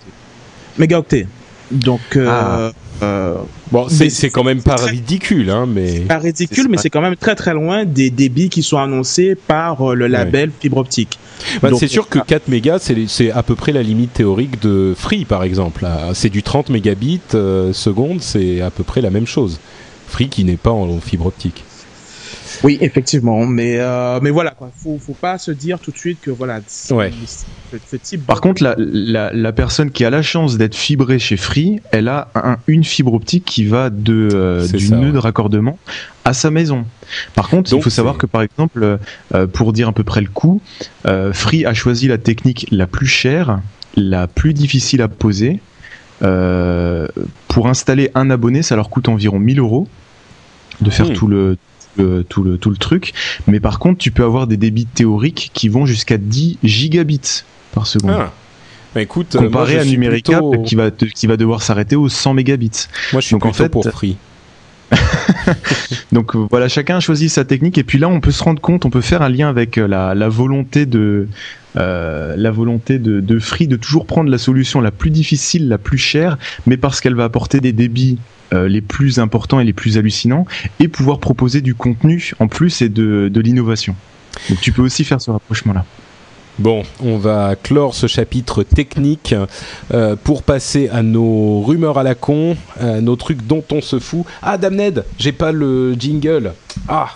Mégaoctets. 0.78 1.26
Donc, 1.70 2.00
euh, 3.02 3.34
ah. 3.38 3.44
bon, 3.70 3.86
c'est 3.88 4.30
quand 4.30 4.44
même 4.44 4.62
pas 4.62 4.76
ridicule, 4.76 5.50
hein, 5.50 5.66
mais 5.66 6.00
pas 6.00 6.18
ridicule, 6.18 6.68
mais 6.68 6.78
c'est 6.78 6.90
quand 6.90 7.00
même 7.00 7.16
très 7.16 7.34
très 7.34 7.54
loin 7.54 7.84
des 7.84 8.10
débits 8.10 8.48
qui 8.48 8.62
sont 8.62 8.78
annoncés 8.78 9.34
par 9.34 9.94
le 9.94 10.06
label 10.06 10.50
fibre 10.60 10.78
optique. 10.78 11.18
Bah, 11.60 11.70
c'est 11.78 11.88
sûr 11.88 12.08
que 12.08 12.18
4 12.18 12.48
mégas, 12.48 12.92
c'est 13.08 13.30
à 13.30 13.42
peu 13.42 13.54
près 13.54 13.72
la 13.72 13.82
limite 13.82 14.12
théorique 14.12 14.60
de 14.62 14.94
Free, 14.96 15.24
par 15.24 15.42
exemple. 15.42 15.86
C'est 16.14 16.30
du 16.30 16.42
30 16.42 16.70
mégabits 16.70 17.20
seconde, 17.72 18.20
c'est 18.20 18.60
à 18.60 18.70
peu 18.70 18.84
près 18.84 19.00
la 19.00 19.10
même 19.10 19.26
chose. 19.26 19.58
Free 20.08 20.28
qui 20.28 20.44
n'est 20.44 20.56
pas 20.56 20.70
en 20.70 21.00
fibre 21.00 21.26
optique. 21.26 21.64
Oui, 22.62 22.78
effectivement, 22.80 23.46
mais 23.46 23.76
euh, 23.78 24.20
mais 24.22 24.30
voilà, 24.30 24.50
quoi. 24.52 24.70
Faut 24.76 24.98
faut 24.98 25.14
pas 25.14 25.38
se 25.38 25.50
dire 25.50 25.78
tout 25.78 25.90
de 25.90 25.98
suite 25.98 26.20
que 26.20 26.30
voilà. 26.30 26.60
Ouais. 26.90 27.12
Ce, 27.86 27.96
type 27.96 28.26
Par 28.26 28.40
contre, 28.40 28.62
la, 28.62 28.74
la, 28.78 29.32
la, 29.32 29.52
personne 29.52 29.90
qui 29.90 30.04
a 30.04 30.10
la 30.10 30.22
chance 30.22 30.58
d'être 30.58 30.74
fibrée 30.74 31.18
chez 31.18 31.36
Free, 31.36 31.80
elle 31.90 32.08
a 32.08 32.28
une 32.66 32.84
fibre 32.84 33.14
optique 33.14 33.44
qui 33.44 33.64
va 33.64 33.90
de 33.90 34.28
euh, 34.32 34.66
du 34.68 34.90
nœud 34.92 35.12
de 35.12 35.18
raccordement 35.18 35.78
à 36.24 36.34
sa 36.34 36.50
maison. 36.50 36.84
Par 37.34 37.48
contre, 37.48 37.72
il 37.72 37.82
faut 37.82 37.90
savoir 37.90 38.18
que 38.18 38.26
par 38.26 38.42
exemple, 38.42 38.98
euh, 39.34 39.46
pour 39.46 39.72
dire 39.72 39.88
à 39.88 39.92
peu 39.92 40.04
près 40.04 40.20
le 40.20 40.28
coût, 40.28 40.60
Free 41.32 41.64
a 41.64 41.74
choisi 41.74 42.08
la 42.08 42.18
technique 42.18 42.66
la 42.70 42.86
plus 42.86 43.06
chère, 43.06 43.60
la 43.96 44.26
plus 44.26 44.54
difficile 44.54 45.02
à 45.02 45.08
poser. 45.08 45.60
pour 46.20 47.68
installer 47.68 48.10
un 48.14 48.30
abonné, 48.30 48.62
ça 48.62 48.76
leur 48.76 48.90
coûte 48.90 49.08
environ 49.08 49.38
1000 49.38 49.58
euros 49.58 49.88
de 50.80 50.90
faire 50.90 51.10
hmm. 51.10 51.14
tout 51.14 51.26
le 51.26 51.56
tout, 51.96 52.42
le, 52.42 52.58
tout 52.58 52.70
le 52.70 52.76
truc. 52.76 53.12
Mais 53.46 53.60
par 53.60 53.78
contre, 53.78 53.98
tu 53.98 54.10
peux 54.10 54.24
avoir 54.24 54.46
des 54.46 54.56
débits 54.56 54.86
théoriques 54.86 55.50
qui 55.52 55.68
vont 55.68 55.86
jusqu'à 55.86 56.18
10 56.18 56.58
gigabits 56.62 57.44
par 57.72 57.86
seconde. 57.86 58.16
Ah. 58.18 58.32
Bah 58.94 59.00
écoute, 59.00 59.36
comparé 59.38 59.78
à 59.78 59.84
Numérica 59.84 60.40
qui 60.66 60.74
va 60.74 60.90
qui 60.90 61.26
va 61.26 61.38
devoir 61.38 61.62
s'arrêter 61.62 61.96
aux 61.96 62.10
100 62.10 62.34
mégabits. 62.34 62.88
Moi, 63.12 63.22
je 63.22 63.26
suis 63.26 63.34
Donc, 63.34 63.46
en 63.46 63.52
fait, 63.54 63.70
pour 63.70 63.88
free. 63.88 64.16
Donc 66.12 66.36
voilà, 66.50 66.68
chacun 66.68 66.96
a 66.98 67.00
choisi 67.00 67.30
sa 67.30 67.44
technique 67.44 67.78
et 67.78 67.84
puis 67.84 67.98
là 67.98 68.08
on 68.08 68.20
peut 68.20 68.30
se 68.30 68.42
rendre 68.42 68.60
compte, 68.60 68.84
on 68.84 68.90
peut 68.90 69.00
faire 69.00 69.22
un 69.22 69.30
lien 69.30 69.48
avec 69.48 69.78
euh, 69.78 69.86
la, 69.86 70.14
la 70.14 70.28
volonté 70.28 70.84
de 70.84 71.28
euh, 71.76 72.34
la 72.36 72.50
volonté 72.50 72.98
de, 72.98 73.20
de, 73.20 73.38
Free 73.38 73.66
de 73.66 73.76
toujours 73.76 74.04
prendre 74.04 74.30
la 74.30 74.36
solution 74.36 74.82
la 74.82 74.90
plus 74.90 75.10
difficile, 75.10 75.68
la 75.68 75.78
plus 75.78 75.96
chère, 75.96 76.36
mais 76.66 76.76
parce 76.76 77.00
qu'elle 77.00 77.14
va 77.14 77.24
apporter 77.24 77.60
des 77.60 77.72
débits 77.72 78.18
euh, 78.52 78.68
les 78.68 78.80
plus 78.80 79.18
importants 79.18 79.60
et 79.60 79.64
les 79.64 79.72
plus 79.72 79.98
hallucinants, 79.98 80.46
et 80.80 80.88
pouvoir 80.88 81.18
proposer 81.18 81.60
du 81.60 81.74
contenu 81.74 82.32
en 82.38 82.48
plus 82.48 82.82
et 82.82 82.88
de, 82.88 83.28
de 83.28 83.40
l'innovation. 83.40 83.94
Donc 84.48 84.60
tu 84.60 84.72
peux 84.72 84.82
aussi 84.82 85.04
faire 85.04 85.20
ce 85.20 85.30
rapprochement-là. 85.30 85.84
Bon, 86.58 86.82
on 87.00 87.16
va 87.16 87.56
clore 87.56 87.94
ce 87.94 88.06
chapitre 88.06 88.62
technique 88.62 89.34
euh, 89.92 90.16
pour 90.22 90.42
passer 90.42 90.88
à 90.90 91.02
nos 91.02 91.62
rumeurs 91.62 91.96
à 91.96 92.02
la 92.02 92.14
con, 92.14 92.56
nos 92.80 93.16
trucs 93.16 93.46
dont 93.46 93.64
on 93.72 93.80
se 93.80 93.98
fout. 93.98 94.26
Ah, 94.42 94.58
Damned, 94.58 95.04
j'ai 95.18 95.32
pas 95.32 95.50
le 95.50 95.94
jingle. 95.94 96.52
Ah, 96.88 97.08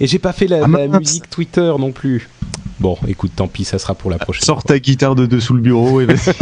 et 0.00 0.06
j'ai 0.06 0.18
pas 0.18 0.32
fait 0.32 0.46
la, 0.46 0.64
ah, 0.64 0.68
la 0.68 0.88
musique 0.88 1.28
Twitter 1.28 1.70
non 1.78 1.92
plus. 1.92 2.28
Bon, 2.80 2.96
écoute, 3.08 3.32
tant 3.34 3.48
pis, 3.48 3.64
ça 3.64 3.78
sera 3.78 3.94
pour 3.94 4.10
la 4.10 4.18
prochaine. 4.18 4.44
Sors 4.44 4.62
ta 4.62 4.78
guitare 4.78 5.14
de 5.14 5.26
dessous 5.26 5.54
le 5.54 5.60
bureau 5.60 6.00
et 6.00 6.06
vas-y. 6.06 6.32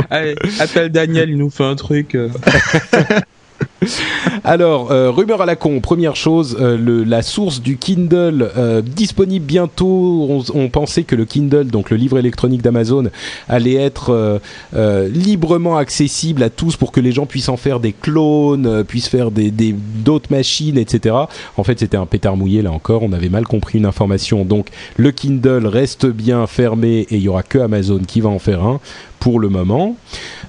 Allez, 0.10 0.34
appelle 0.60 0.90
Daniel, 0.90 1.30
il 1.30 1.36
nous 1.36 1.50
fait 1.50 1.64
un 1.64 1.76
truc. 1.76 2.16
Alors, 4.44 4.90
euh, 4.90 5.10
rumeur 5.10 5.40
à 5.40 5.46
la 5.46 5.56
con. 5.56 5.80
Première 5.80 6.16
chose, 6.16 6.56
euh, 6.60 7.04
la 7.06 7.22
source 7.22 7.60
du 7.60 7.76
Kindle 7.76 8.50
euh, 8.56 8.82
disponible 8.82 9.44
bientôt. 9.44 10.42
On, 10.54 10.68
pensait 10.68 11.02
que 11.02 11.14
le 11.14 11.24
Kindle, 11.24 11.66
donc 11.66 11.90
le 11.90 11.96
livre 11.96 12.18
électronique 12.18 12.62
d'Amazon, 12.62 13.10
allait 13.48 13.74
être 13.74 14.40
librement 14.72 15.76
accessible 15.76 16.42
à 16.42 16.50
tous 16.50 16.76
pour 16.76 16.92
que 16.92 17.00
les 17.00 17.12
gens 17.12 17.26
puissent 17.26 17.50
en 17.50 17.56
faire 17.56 17.78
des 17.78 17.92
clones, 17.92 18.84
puissent 18.84 19.08
faire 19.08 19.30
d'autres 19.30 20.30
machines, 20.30 20.78
etc. 20.78 21.14
En 21.56 21.64
fait, 21.64 21.78
c'était 21.78 21.96
un 21.96 22.06
pétard 22.06 22.36
mouillé 22.36 22.62
là 22.62 22.72
encore. 22.72 23.02
On 23.02 23.12
avait 23.12 23.28
mal 23.28 23.46
compris 23.46 23.78
une 23.78 23.86
information. 23.86 24.44
Donc, 24.44 24.68
le 24.96 25.10
Kindle 25.10 25.66
reste 25.66 26.06
bien 26.06 26.46
fermé 26.46 27.06
et 27.10 27.16
il 27.16 27.22
y 27.22 27.28
aura 27.28 27.42
que 27.42 27.58
Amazon 27.58 28.00
qui 28.06 28.20
va 28.20 28.30
en 28.30 28.38
faire 28.38 28.64
un 28.64 28.80
pour 29.22 29.38
le 29.38 29.48
moment. 29.48 29.96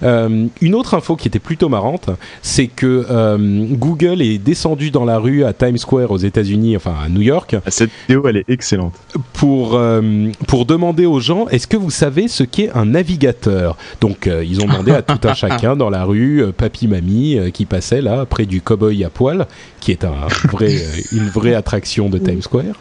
Une 0.02 0.76
autre 0.76 0.96
info 0.96 1.16
qui 1.16 1.28
était 1.28 1.40
plutôt 1.40 1.70
marrante, 1.70 2.10
c'est 2.42 2.68
que 2.68 3.06
euh, 3.24 3.66
Google 3.72 4.22
est 4.22 4.38
descendu 4.38 4.92
dans 4.92 5.06
la 5.06 5.18
rue 5.18 5.44
à 5.44 5.54
Times 5.54 5.78
Square 5.78 6.12
aux 6.12 6.18
États-Unis, 6.18 6.76
enfin 6.76 6.96
à 7.04 7.10
New 7.10 7.22
York. 7.22 7.56
Ah, 7.66 7.72
cette 7.72 7.92
vidéo, 8.08 8.28
elle 8.28 8.38
est 8.38 8.50
excellente. 8.50 8.94
Pour 9.34 9.76
euh, 9.76 10.30
pour 10.48 10.66
demander 10.66 11.06
aux 11.06 11.20
gens, 11.20 11.48
est-ce 11.48 11.68
que 11.68 11.78
vous 11.78 11.92
savez 11.92 12.28
ce 12.28 12.44
qu'est 12.44 12.72
un 12.74 12.86
navigateur? 12.86 13.78
Donc 14.02 14.30
ils 14.44 14.62
ont 14.62 14.66
demandé 14.66 14.92
à 14.92 15.02
tout 15.02 15.28
un 15.28 15.34
chacun 15.44 15.76
dans 15.76 15.90
la 15.90 16.04
rue, 16.04 16.44
papy, 16.56 16.88
mamie, 16.88 17.40
qui 17.54 17.66
passait 17.66 18.02
là 18.02 18.26
près 18.26 18.46
du 18.46 18.62
cowboy 18.62 19.04
à 19.04 19.10
poil, 19.10 19.48
qui 19.80 19.92
est 19.92 20.04
un 20.04 20.28
vrai 20.52 20.74
une 21.12 21.30
vraie 21.30 21.56
attraction 21.56 22.10
de 22.10 22.18
Times 22.18 22.42
Square. 22.42 22.76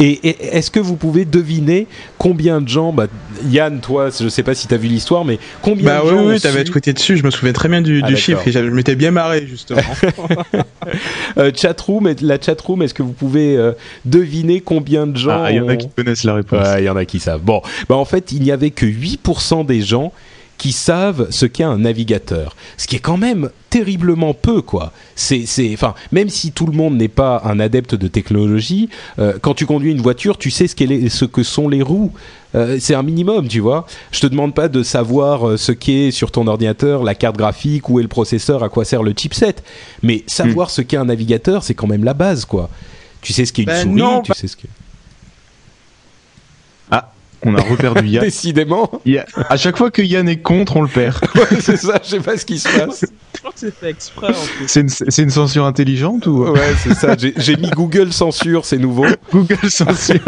Et, 0.00 0.56
est-ce 0.56 0.70
que 0.70 0.80
vous 0.80 0.96
pouvez 0.96 1.24
deviner 1.24 1.86
combien 2.18 2.60
de 2.60 2.68
gens, 2.68 2.92
bah, 2.92 3.06
Yann, 3.48 3.80
toi, 3.80 4.10
je 4.10 4.28
sais 4.28 4.42
pas 4.42 4.54
si 4.54 4.68
tu 4.68 4.74
as 4.74 4.76
vu 4.76 4.88
l'histoire, 4.88 5.24
mais 5.24 5.38
combien 5.60 5.98
bah, 5.98 6.04
de 6.04 6.10
gens. 6.10 6.26
Oui, 6.26 6.34
oui, 6.34 6.40
t'avais 6.40 6.64
tweeté 6.64 6.92
dessus, 6.92 7.16
je 7.16 7.24
me 7.24 7.30
souviens 7.30 7.52
très 7.52 7.68
bien 7.68 7.82
du, 7.82 8.00
ah, 8.04 8.14
chiffre 8.14 8.46
et 8.46 8.52
je 8.52 8.58
m'étais 8.60 8.94
bien 8.94 9.10
marré, 9.10 9.46
justement. 9.46 9.80
euh, 11.38 11.50
chatroom, 11.54 12.14
la 12.20 12.40
chatroom, 12.40 12.82
est-ce 12.82 12.94
que 12.94 13.02
vous 13.02 13.12
pouvez 13.12 13.56
euh, 13.56 13.72
deviner 14.04 14.60
combien 14.60 15.06
de 15.06 15.16
gens. 15.16 15.42
Ah, 15.44 15.50
il 15.50 15.56
y 15.56 15.60
en 15.60 15.68
a 15.68 15.76
qui 15.76 15.88
connaissent 15.88 16.24
la 16.24 16.34
réponse. 16.34 16.66
Il 16.78 16.84
y 16.84 16.88
en 16.88 16.96
a 16.96 17.04
qui 17.04 17.18
savent. 17.18 17.42
Bon, 17.42 17.60
bah, 17.88 17.96
en 17.96 18.04
fait, 18.04 18.30
il 18.32 18.42
n'y 18.42 18.52
avait 18.52 18.70
que 18.70 18.86
8% 18.86 19.66
des 19.66 19.80
gens 19.80 20.12
qui 20.58 20.72
savent 20.72 21.28
ce 21.30 21.46
qu'est 21.46 21.64
un 21.64 21.78
navigateur. 21.78 22.56
Ce 22.76 22.86
qui 22.86 22.96
est 22.96 23.00
quand 23.00 23.16
même 23.16 23.50
terriblement 23.70 24.34
peu, 24.34 24.60
quoi. 24.60 24.92
C'est, 25.14 25.46
c'est, 25.46 25.72
enfin, 25.72 25.94
même 26.10 26.28
si 26.28 26.52
tout 26.52 26.66
le 26.66 26.72
monde 26.72 26.96
n'est 26.96 27.08
pas 27.08 27.42
un 27.44 27.60
adepte 27.60 27.94
de 27.94 28.08
technologie, 28.08 28.88
euh, 29.18 29.38
quand 29.40 29.54
tu 29.54 29.66
conduis 29.66 29.92
une 29.92 30.00
voiture, 30.00 30.36
tu 30.36 30.50
sais 30.50 30.66
ce, 30.66 30.74
qu'est 30.74 31.08
ce 31.08 31.24
que 31.24 31.42
sont 31.42 31.68
les 31.68 31.82
roues. 31.82 32.12
Euh, 32.54 32.78
c'est 32.80 32.94
un 32.94 33.02
minimum, 33.02 33.46
tu 33.46 33.60
vois. 33.60 33.86
Je 34.10 34.20
te 34.20 34.26
demande 34.26 34.54
pas 34.54 34.68
de 34.68 34.82
savoir 34.82 35.46
euh, 35.46 35.56
ce 35.56 35.70
qu'est 35.70 36.10
sur 36.10 36.30
ton 36.30 36.46
ordinateur 36.46 37.04
la 37.04 37.14
carte 37.14 37.36
graphique, 37.36 37.88
où 37.88 38.00
est 38.00 38.02
le 38.02 38.08
processeur, 38.08 38.64
à 38.64 38.68
quoi 38.68 38.84
sert 38.84 39.02
le 39.02 39.12
chipset. 39.16 39.56
Mais 40.02 40.24
savoir 40.26 40.68
hmm. 40.68 40.70
ce 40.70 40.82
qu'est 40.82 40.96
un 40.96 41.04
navigateur, 41.04 41.62
c'est 41.62 41.74
quand 41.74 41.86
même 41.86 42.04
la 42.04 42.14
base, 42.14 42.44
quoi. 42.44 42.68
Tu 43.20 43.32
sais 43.32 43.44
ce 43.44 43.52
qu'est 43.52 43.62
une 43.62 43.68
ben 43.68 43.98
souris, 43.98 44.22
tu 44.24 44.32
sais 44.32 44.48
ce 44.48 44.56
qu'est 44.56 44.68
on 47.44 47.54
a 47.54 47.60
reperdu 47.60 48.06
Yann. 48.06 48.24
Décidément. 48.24 48.90
À 49.48 49.56
chaque 49.56 49.76
fois 49.76 49.90
que 49.90 50.02
Yann 50.02 50.28
est 50.28 50.38
contre, 50.38 50.76
on 50.76 50.82
le 50.82 50.88
perd. 50.88 51.18
c'est 51.60 51.76
ça, 51.76 52.00
je 52.02 52.10
sais 52.10 52.20
pas 52.20 52.36
ce 52.36 52.44
qui 52.44 52.58
se 52.58 52.68
passe. 52.68 53.04
Je 53.34 53.40
crois 53.40 53.52
que 53.52 53.58
c'est 53.58 53.74
fait 53.74 53.90
exprès. 53.90 54.32
C'est 54.66 54.80
une, 54.80 55.24
une, 55.24 55.30
censure 55.30 55.64
intelligente 55.64 56.26
ou? 56.26 56.44
Ouais, 56.44 56.74
c'est 56.82 56.94
ça. 56.94 57.14
J'ai 57.36 57.56
mis 57.56 57.70
Google 57.70 58.12
censure, 58.12 58.64
c'est 58.64 58.78
nouveau. 58.78 59.06
Google 59.32 59.70
censure. 59.70 60.20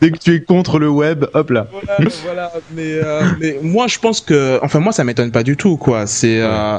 Dès 0.00 0.10
que 0.10 0.18
tu 0.18 0.34
es 0.34 0.40
contre 0.40 0.78
le 0.78 0.88
web, 0.88 1.26
hop 1.34 1.50
là. 1.50 1.68
Voilà, 1.70 2.10
voilà. 2.24 2.52
Mais, 2.74 2.94
euh, 2.94 3.22
mais 3.40 3.58
moi, 3.62 3.86
je 3.86 3.98
pense 3.98 4.20
que, 4.20 4.58
enfin 4.62 4.80
moi, 4.80 4.92
ça 4.92 5.04
m'étonne 5.04 5.30
pas 5.30 5.42
du 5.42 5.56
tout, 5.56 5.76
quoi. 5.76 6.06
C'est 6.06 6.40
euh, 6.40 6.78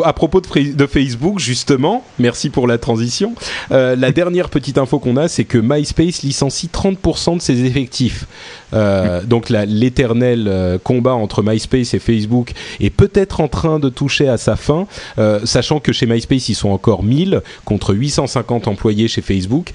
à 0.03 0.13
propos 0.13 0.41
de, 0.41 0.73
de, 0.73 0.85
Facebook, 0.85 1.39
justement, 1.39 2.03
merci 2.19 2.49
pour 2.49 2.67
la 2.67 2.77
transition. 2.77 3.33
Euh, 3.71 3.95
la 3.95 4.11
dernière 4.11 4.49
petite 4.49 4.66
info 4.75 4.99
qu'on 4.99 5.17
a, 5.17 5.27
c'est 5.27 5.45
que 5.45 5.57
MySpace 5.57 6.23
licencie 6.23 6.69
30% 6.71 7.37
de 7.37 7.41
ses 7.41 7.63
effectifs. 7.65 8.25
Euh, 8.73 9.21
donc 9.23 9.49
l'éternel 9.49 10.45
euh, 10.47 10.77
combat 10.77 11.13
entre 11.13 11.41
MySpace 11.41 11.93
et 11.93 11.99
Facebook 11.99 12.51
est 12.79 12.89
peut-être 12.89 13.39
en 13.39 13.47
train 13.47 13.79
de 13.79 13.89
toucher 13.89 14.27
à 14.27 14.37
sa 14.37 14.55
fin, 14.55 14.87
euh, 15.19 15.39
sachant 15.45 15.79
que 15.79 15.93
chez 15.93 16.05
MySpace 16.05 16.49
ils 16.49 16.55
sont 16.55 16.69
encore 16.69 17.03
1000 17.03 17.41
contre 17.63 17.93
850 17.93 18.67
employés 18.67 19.07
chez 19.07 19.21
Facebook. 19.21 19.71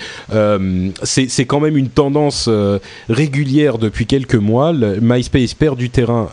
c'est 1.02 1.44
quand 1.47 1.60
même 1.60 1.77
une 1.77 1.89
tendance 1.89 2.48
régulière 3.09 3.78
depuis 3.78 4.06
quelques 4.06 4.35
mois. 4.35 4.73
Le, 4.73 5.01
MySpace 5.01 5.55
perd 5.55 5.78
du 5.78 5.90
terrain 5.90 6.28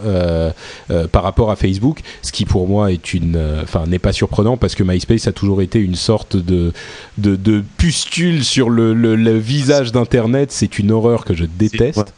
par 1.11 1.23
rapport 1.23 1.51
à 1.51 1.55
Facebook, 1.55 1.99
ce 2.21 2.31
qui 2.31 2.45
pour 2.45 2.67
moi 2.67 2.91
est 2.91 3.13
une, 3.13 3.39
enfin 3.63 3.85
n'est 3.87 3.99
pas 3.99 4.13
surprenant 4.13 4.57
parce 4.57 4.75
que 4.75 4.83
MySpace 4.83 5.27
a 5.27 5.31
toujours 5.31 5.61
été 5.61 5.79
une 5.79 5.95
sorte 5.95 6.35
de 6.35 6.73
de, 7.17 7.35
de 7.35 7.63
pustule 7.77 8.43
sur 8.49 8.69
le, 8.69 8.93
le, 8.93 9.15
le 9.15 9.37
visage 9.37 9.91
d'Internet. 9.91 10.51
C'est 10.51 10.79
une 10.79 10.91
horreur 10.91 11.23
que 11.23 11.33
je 11.33 11.45
déteste. 11.45 12.13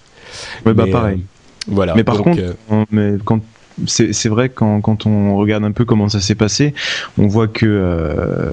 Ouais, 0.66 0.74
bah 0.74 0.86
pareil. 0.92 1.20
Euh, 1.20 1.68
voilà. 1.68 1.94
Mais 1.96 2.04
par 2.04 2.18
contre, 2.18 2.40
euh, 2.40 2.86
mais 2.92 3.14
quand 3.24 3.42
c'est 3.88 4.28
vrai 4.28 4.50
quand, 4.50 4.82
quand 4.82 5.06
on 5.06 5.36
regarde 5.38 5.64
un 5.64 5.72
peu 5.72 5.86
comment 5.86 6.10
ça 6.10 6.20
s'est 6.20 6.36
passé, 6.36 6.74
on 7.18 7.28
voit 7.28 7.48
que 7.48 7.66
euh, 7.66 8.52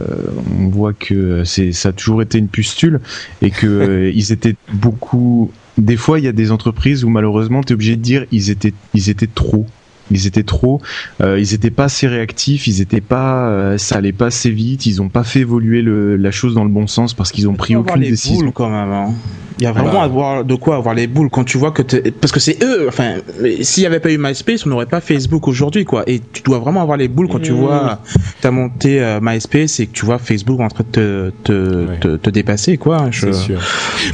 on 0.60 0.68
voit 0.68 0.92
que 0.92 1.44
c'est 1.44 1.72
ça 1.72 1.90
a 1.90 1.92
toujours 1.92 2.22
été 2.22 2.38
une 2.38 2.48
pustule 2.48 3.00
et 3.42 3.50
que 3.50 4.10
ils 4.14 4.32
étaient 4.32 4.56
beaucoup. 4.72 5.50
Des 5.76 5.96
fois, 5.96 6.18
il 6.18 6.24
y 6.24 6.28
a 6.28 6.32
des 6.32 6.50
entreprises 6.50 7.04
où 7.04 7.08
malheureusement, 7.08 7.62
tu 7.62 7.72
es 7.72 7.74
obligé 7.74 7.96
de 7.96 8.02
dire 8.02 8.26
ils 8.32 8.50
étaient 8.50 8.74
ils 8.94 9.10
étaient 9.10 9.28
trop 9.28 9.66
ils 10.10 10.26
étaient 10.26 10.42
trop, 10.42 10.80
euh, 11.20 11.38
ils 11.38 11.54
étaient 11.54 11.70
pas 11.70 11.84
assez 11.84 12.06
réactifs, 12.06 12.66
ils 12.66 12.80
étaient 12.80 13.00
pas, 13.00 13.48
euh, 13.48 13.78
ça 13.78 13.96
allait 13.96 14.12
pas 14.12 14.26
assez 14.26 14.50
vite, 14.50 14.86
ils 14.86 15.02
ont 15.02 15.08
pas 15.08 15.24
fait 15.24 15.40
évoluer 15.40 15.82
le, 15.82 16.16
la 16.16 16.30
chose 16.30 16.54
dans 16.54 16.64
le 16.64 16.70
bon 16.70 16.86
sens 16.86 17.14
parce 17.14 17.32
qu'ils 17.32 17.48
ont 17.48 17.54
pris 17.54 17.76
aucune 17.76 18.00
les 18.00 18.10
décision. 18.10 18.38
Boules 18.38 18.52
quand 18.52 18.70
même. 18.70 18.92
Hein. 18.92 19.14
Il 19.60 19.64
y 19.64 19.66
a 19.66 19.72
vraiment 19.72 20.02
avoir 20.02 20.44
de 20.44 20.54
quoi 20.54 20.76
avoir 20.76 20.94
les 20.94 21.08
boules 21.08 21.30
quand 21.30 21.42
tu 21.42 21.58
vois 21.58 21.72
que 21.72 21.82
parce 22.10 22.30
que 22.30 22.38
c'est 22.38 22.62
eux. 22.62 22.86
Enfin, 22.86 23.16
s'il 23.60 23.82
y 23.82 23.86
avait 23.86 23.98
pas 23.98 24.12
eu 24.12 24.18
MySpace, 24.18 24.64
on 24.64 24.68
n'aurait 24.68 24.86
pas 24.86 25.00
Facebook 25.00 25.48
aujourd'hui, 25.48 25.84
quoi. 25.84 26.04
Et 26.06 26.20
tu 26.20 26.42
dois 26.42 26.60
vraiment 26.60 26.80
avoir 26.80 26.96
les 26.96 27.08
boules 27.08 27.28
quand 27.28 27.40
tu 27.40 27.52
mmh. 27.52 27.56
vois 27.56 28.00
t'as 28.40 28.52
monté 28.52 29.00
euh, 29.00 29.18
MySpace 29.20 29.80
et 29.80 29.88
que 29.88 29.92
tu 29.92 30.06
vois 30.06 30.18
Facebook 30.18 30.60
en 30.60 30.68
train 30.68 30.84
de 30.92 31.32
te 31.42 31.88
te, 32.00 32.16
te, 32.16 32.30
dépasser, 32.30 32.76
quoi. 32.76 33.08
Je, 33.10 33.32
sûr. 33.32 33.58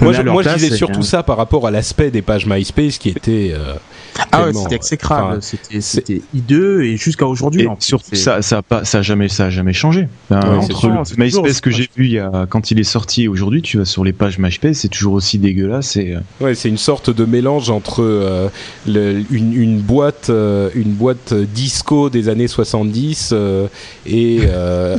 Moi, 0.00 0.14
je, 0.14 0.22
moi, 0.22 0.42
je 0.42 0.54
disais 0.54 0.74
surtout 0.74 1.02
ça 1.02 1.22
par 1.22 1.36
rapport 1.36 1.66
à 1.66 1.70
l'aspect 1.70 2.10
des 2.10 2.22
pages 2.22 2.46
MySpace 2.46 2.96
qui 2.96 3.10
était 3.10 3.52
ah 4.32 4.46
ouais, 4.46 4.52
c'était 4.52 4.76
exécrable. 4.76 5.40
c'était 5.42 6.22
hideux 6.34 6.84
et 6.84 6.96
jusqu'à 6.96 7.26
aujourd'hui. 7.26 7.66
Surtout, 7.78 8.14
ça, 8.14 8.42
ça 8.42 8.58
a 8.58 8.62
pas, 8.62 8.84
ça 8.84 8.98
a 8.98 9.02
jamais, 9.02 9.28
ça 9.28 9.46
a 9.46 9.50
jamais 9.50 9.72
changé. 9.72 10.08
entre 10.30 10.88
le 10.88 11.22
MySpace 11.24 11.60
que 11.60 11.70
j'ai 11.70 11.88
vu 11.96 12.06
il 12.06 12.12
y 12.12 12.18
a, 12.18 12.46
quand 12.48 12.70
il 12.70 12.78
est 12.78 12.84
sorti 12.84 13.24
et 13.24 13.28
aujourd'hui, 13.28 13.62
tu 13.62 13.78
vas 13.78 13.84
sur 13.84 14.04
les 14.04 14.12
pages 14.12 14.38
MySpace, 14.38 14.78
c'est 14.78 14.88
toujours 14.88 15.14
aussi 15.14 15.38
dégueulasse. 15.38 15.96
Et... 15.96 16.14
Euh, 16.14 16.44
ouais, 16.44 16.54
c'est 16.54 16.68
une 16.68 16.78
sorte 16.78 17.10
de 17.10 17.24
mélange 17.24 17.70
entre 17.70 18.02
euh, 18.02 18.48
le, 18.86 19.22
une, 19.30 19.54
une, 19.54 19.80
boîte, 19.80 20.30
euh, 20.30 20.70
une 20.74 20.92
boîte 20.92 21.34
disco 21.34 22.10
des 22.10 22.28
années 22.28 22.48
70 22.48 23.34
et 24.06 24.40
un, 24.46 24.98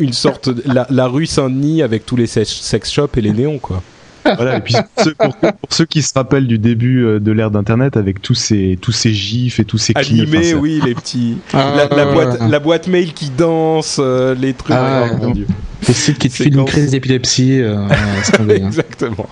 une 0.00 0.12
sorte 0.12 0.48
de, 0.48 0.62
la, 0.66 0.86
la 0.90 1.06
rue 1.06 1.26
Saint-Denis 1.26 1.82
avec 1.82 2.06
tous 2.06 2.16
les 2.16 2.26
sex 2.26 2.90
shops 2.90 3.16
et 3.16 3.20
les 3.20 3.32
néons, 3.32 3.58
quoi 3.58 3.82
voilà, 4.24 4.58
et 4.58 4.60
puis 4.60 4.74
pour, 5.18 5.34
ceux, 5.70 5.84
qui 5.84 6.02
se 6.02 6.12
rappellent 6.14 6.46
du 6.46 6.58
début 6.58 7.04
euh, 7.04 7.20
de 7.20 7.32
l'ère 7.32 7.50
d'Internet 7.50 7.96
avec 7.96 8.20
tous 8.20 8.34
ces, 8.34 8.78
tous 8.80 8.92
ces 8.92 9.12
gifs 9.12 9.60
et 9.60 9.64
tous 9.64 9.78
ces 9.78 9.94
clips. 9.94 10.28
Animés, 10.28 10.54
oui, 10.54 10.80
les 10.84 10.94
petits. 10.94 11.38
Ah. 11.52 11.88
la, 11.90 12.06
boîte, 12.06 12.38
la 12.48 12.58
boîte 12.58 12.86
mail 12.88 13.12
qui 13.12 13.30
danse, 13.30 13.98
euh, 13.98 14.34
les 14.34 14.52
trucs. 14.54 14.76
Ah, 14.76 15.06
oh, 15.12 15.16
mon 15.16 15.30
Dieu. 15.30 15.46
Les 15.88 15.94
sites 15.94 16.18
qui 16.18 16.28
te 16.28 16.34
filent 16.34 16.58
une 16.58 16.64
crise 16.66 16.90
d'épilepsie. 16.90 17.60
Euh, 17.60 17.86
Exactement. 18.48 19.28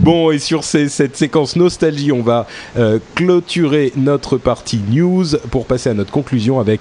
Bon, 0.00 0.30
et 0.30 0.38
sur 0.38 0.64
cette 0.64 1.16
séquence 1.16 1.56
nostalgie, 1.56 2.10
on 2.12 2.22
va 2.22 2.46
clôturer 3.14 3.92
notre 3.96 4.36
partie 4.36 4.80
news 4.90 5.26
pour 5.50 5.66
passer 5.66 5.90
à 5.90 5.94
notre 5.94 6.10
conclusion 6.10 6.58
avec 6.58 6.80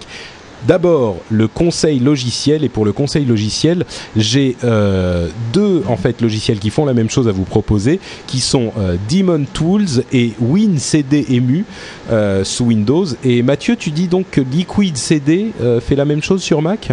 D'abord, 0.68 1.18
le 1.30 1.48
conseil 1.48 2.00
logiciel. 2.00 2.64
Et 2.64 2.70
pour 2.70 2.86
le 2.86 2.92
conseil 2.92 3.26
logiciel, 3.26 3.86
j'ai 4.16 4.56
euh, 4.64 5.30
deux 5.54 5.84
en 5.88 5.98
fait 5.98 6.22
logiciels 6.22 6.60
qui 6.60 6.70
font 6.70 6.86
la 6.86 6.94
même 6.94 7.10
chose 7.10 7.28
à 7.28 7.32
vous 7.32 7.44
proposer, 7.44 8.00
qui 8.28 8.40
sont 8.40 8.72
euh, 8.78 8.98
Demon 9.10 9.46
Tools 9.52 10.04
et 10.12 10.34
WinCDEMU 10.40 11.66
euh, 12.12 12.44
sous 12.44 12.66
Windows. 12.66 13.06
Et 13.24 13.44
Mathieu, 13.44 13.76
tu 13.76 13.92
dis 13.92 14.08
donc 14.08 14.28
que 14.32 14.42
Liquid 14.42 14.98
CD 14.98 15.52
fait 15.82 15.96
la 15.96 16.06
même 16.06 16.24
chose 16.24 16.42
sur 16.42 16.62
Mac? 16.62 16.92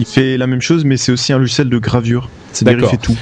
Il 0.00 0.06
fait 0.06 0.36
la 0.36 0.46
même 0.46 0.62
chose, 0.62 0.84
mais 0.84 0.96
c'est 0.96 1.12
aussi 1.12 1.32
un 1.32 1.38
logiciel 1.38 1.68
de 1.68 1.78
gravure. 1.78 2.28
C'est-à-dire 2.52 2.84
il 2.84 2.88
fait 2.88 2.96
tout. 2.96 3.16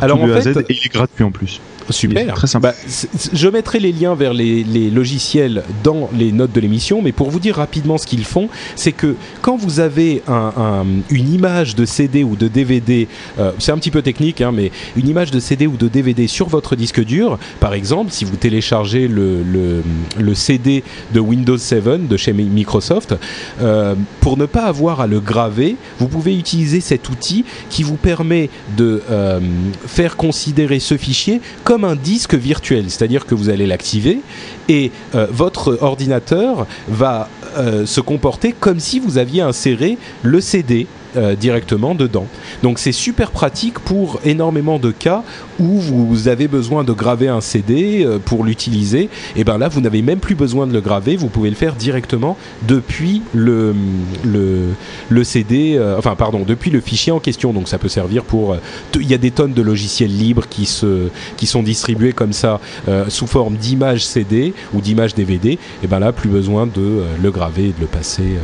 Alors, 0.00 0.22
en 0.22 0.26
fait, 0.26 0.56
et 0.56 0.64
il 0.68 0.86
est 0.86 0.92
gratuit 0.92 1.24
en 1.24 1.30
plus. 1.30 1.60
Super. 1.90 2.34
Très 2.34 2.46
sympa. 2.46 2.72
Bah, 2.72 3.08
je 3.32 3.48
mettrai 3.48 3.78
les 3.78 3.92
liens 3.92 4.14
vers 4.14 4.34
les, 4.34 4.64
logiciels 4.90 5.62
dans 5.82 6.08
les 6.16 6.32
notes 6.32 6.52
de 6.52 6.60
l'émission, 6.60 7.02
mais 7.02 7.12
pour 7.12 7.30
vous 7.30 7.40
dire 7.40 7.56
rapidement 7.56 7.98
ce 7.98 8.06
qu'ils 8.06 8.24
font, 8.24 8.48
c'est 8.76 8.92
que 8.92 9.16
quand 9.42 9.56
vous 9.56 9.80
avez 9.80 10.22
un, 10.28 10.84
une 11.10 11.32
image 11.32 11.74
de 11.74 11.84
CD 11.84 12.24
ou 12.24 12.36
de 12.36 12.48
DVD, 12.48 13.08
euh, 13.38 13.52
c'est 13.58 13.72
un 13.72 13.78
petit 13.78 13.90
peu 13.90 14.02
technique, 14.02 14.40
hein, 14.40 14.52
mais 14.52 14.70
une 14.96 15.08
image 15.08 15.30
de 15.30 15.40
CD 15.40 15.66
ou 15.66 15.76
de 15.76 15.88
DVD 15.88 16.26
sur 16.26 16.48
votre 16.48 16.76
disque 16.76 17.02
dur, 17.02 17.38
par 17.60 17.74
exemple, 17.74 18.12
si 18.12 18.24
vous 18.24 18.36
téléchargez 18.36 19.08
le, 19.08 19.42
le, 19.42 20.34
CD 20.34 20.84
de 21.12 21.20
Windows 21.20 21.56
7 21.56 22.06
de 22.08 22.16
chez 22.16 22.32
Microsoft, 22.32 23.14
euh, 23.60 23.94
pour 24.20 24.36
ne 24.36 24.46
pas 24.46 24.64
avoir 24.64 25.00
à 25.00 25.06
le 25.06 25.20
graver, 25.20 25.76
vous 25.98 26.08
pouvez 26.08 26.36
utiliser 26.36 26.80
cet 26.80 27.08
outil 27.08 27.44
qui 27.70 27.82
vous 27.82 27.96
permet 27.96 28.50
de 28.76 29.02
euh, 29.10 29.40
faire 29.86 30.16
considérer 30.16 30.80
ce 30.80 30.96
fichier 30.96 31.40
comme 31.64 31.84
un 31.84 31.96
disque 31.96 32.34
virtuel, 32.34 32.84
c'est-à-dire 32.88 33.26
que 33.26 33.34
vous 33.34 33.48
allez 33.48 33.66
l'activer 33.66 34.20
et 34.68 34.90
euh, 35.14 35.26
votre 35.30 35.78
ordinateur 35.80 36.66
va 36.88 37.28
euh, 37.56 37.86
se 37.86 38.00
comporter 38.00 38.54
comme 38.58 38.80
si 38.80 39.00
vous 39.00 39.18
aviez 39.18 39.42
inséré 39.42 39.98
le 40.22 40.40
CD 40.40 40.86
euh, 41.16 41.34
directement 41.34 41.94
dedans. 41.94 42.26
Donc 42.62 42.78
c'est 42.78 42.92
super 42.92 43.30
pratique 43.30 43.78
pour 43.78 44.20
énormément 44.26 44.78
de 44.78 44.90
cas 44.90 45.22
où 45.58 45.80
vous 45.80 46.28
avez 46.28 46.48
besoin 46.48 46.84
de 46.84 46.92
graver 46.92 47.28
un 47.28 47.40
CD 47.40 48.04
euh, 48.04 48.18
pour 48.18 48.44
l'utiliser. 48.44 49.08
Et 49.34 49.42
ben 49.42 49.56
là, 49.56 49.68
vous 49.68 49.80
n'avez 49.80 50.02
même 50.02 50.18
plus 50.18 50.34
besoin 50.34 50.66
de 50.66 50.72
le 50.74 50.82
graver, 50.82 51.16
vous 51.16 51.28
pouvez 51.28 51.48
le 51.48 51.56
faire 51.56 51.76
directement 51.76 52.36
depuis 52.66 53.22
le 53.32 53.74
le, 54.22 54.74
le 55.08 55.24
CD, 55.24 55.76
euh, 55.78 55.96
enfin 55.96 56.14
pardon, 56.14 56.44
depuis 56.46 56.70
le 56.70 56.80
fichier 56.82 57.10
en 57.10 57.20
question. 57.20 57.54
Donc 57.54 57.68
ça 57.68 57.78
peut 57.78 57.88
servir 57.88 58.22
pour. 58.22 58.56
Il 58.94 59.08
y 59.08 59.14
a 59.14 59.18
des 59.18 59.30
tonnes 59.30 59.54
de 59.54 59.62
logiciels 59.62 60.14
libres 60.14 60.46
qui 60.50 60.66
se 60.66 61.08
qui 61.38 61.46
sont 61.46 61.62
distribués 61.62 62.12
comme 62.12 62.34
ça 62.34 62.60
sous 63.08 63.26
forme 63.26 63.56
d'images 63.56 64.04
CD 64.04 64.52
ou 64.74 64.82
d'images 64.82 65.14
DVD. 65.14 65.58
Et 65.82 65.86
ben 65.86 66.00
là, 66.00 66.12
plus 66.12 66.28
besoin 66.28 66.66
de 66.66 67.02
le 67.22 67.30
graver 67.30 67.68
et 67.68 67.72
de 67.72 67.80
le 67.80 67.86
passer 67.86 68.36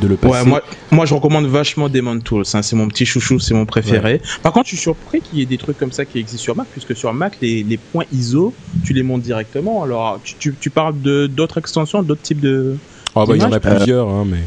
de 0.00 0.08
le 0.08 0.16
passer. 0.16 0.46
moi, 0.46 0.62
moi, 0.90 1.06
je 1.06 1.14
recommande 1.14 1.46
vachement 1.46 1.88
Demon 1.88 2.20
Tools. 2.20 2.44
Hein. 2.54 2.62
c'est 2.62 2.76
mon 2.76 2.88
petit 2.88 3.06
chouchou, 3.06 3.38
c'est 3.38 3.54
mon 3.54 3.66
préféré. 3.66 4.20
Par 4.42 4.52
contre, 4.52 4.66
je 4.66 4.74
suis 4.74 4.82
surpris 4.82 5.20
qu'il 5.20 5.38
y 5.38 5.42
ait 5.42 5.46
des 5.46 5.58
trucs 5.58 5.78
comme 5.78 5.92
ça 5.92 6.04
qui 6.04 6.18
existent 6.18 6.42
sur 6.42 6.56
Mac, 6.56 6.66
puisque 6.70 6.96
sur 6.96 7.12
Mac, 7.12 7.38
les, 7.40 7.62
les 7.62 7.76
points 7.76 8.04
ISO, 8.12 8.54
tu 8.84 8.92
les 8.92 9.02
montes 9.02 9.22
directement. 9.22 9.82
Alors, 9.82 10.20
tu, 10.22 10.54
tu, 10.58 10.70
parles 10.70 11.00
de 11.00 11.26
d'autres 11.26 11.58
extensions, 11.58 12.02
d'autres 12.02 12.22
types 12.22 12.40
de. 12.40 12.76
Ah 13.14 13.24
bah, 13.26 13.34
il 13.36 13.42
y 13.42 13.44
en 13.44 13.52
a 13.52 13.60
plusieurs, 13.60 14.08
hein, 14.08 14.26
mais. 14.26 14.40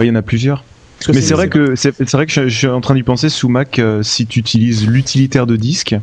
il 0.00 0.06
y 0.06 0.10
en 0.10 0.16
a 0.16 0.22
plusieurs. 0.22 0.64
Mais 1.06 1.20
c'est 1.20 1.34
vrai 1.34 1.48
que 1.48 1.76
c'est 1.76 2.12
vrai 2.12 2.26
que 2.26 2.32
je, 2.32 2.48
suis 2.48 2.66
en 2.66 2.80
train 2.80 2.94
d'y 2.94 3.02
penser 3.02 3.28
sous 3.28 3.48
Mac 3.48 3.78
euh, 3.78 4.02
si 4.02 4.26
tu 4.26 4.40
utilises 4.40 4.86
l'utilitaire 4.86 5.46
de 5.46 5.56
disque. 5.56 5.96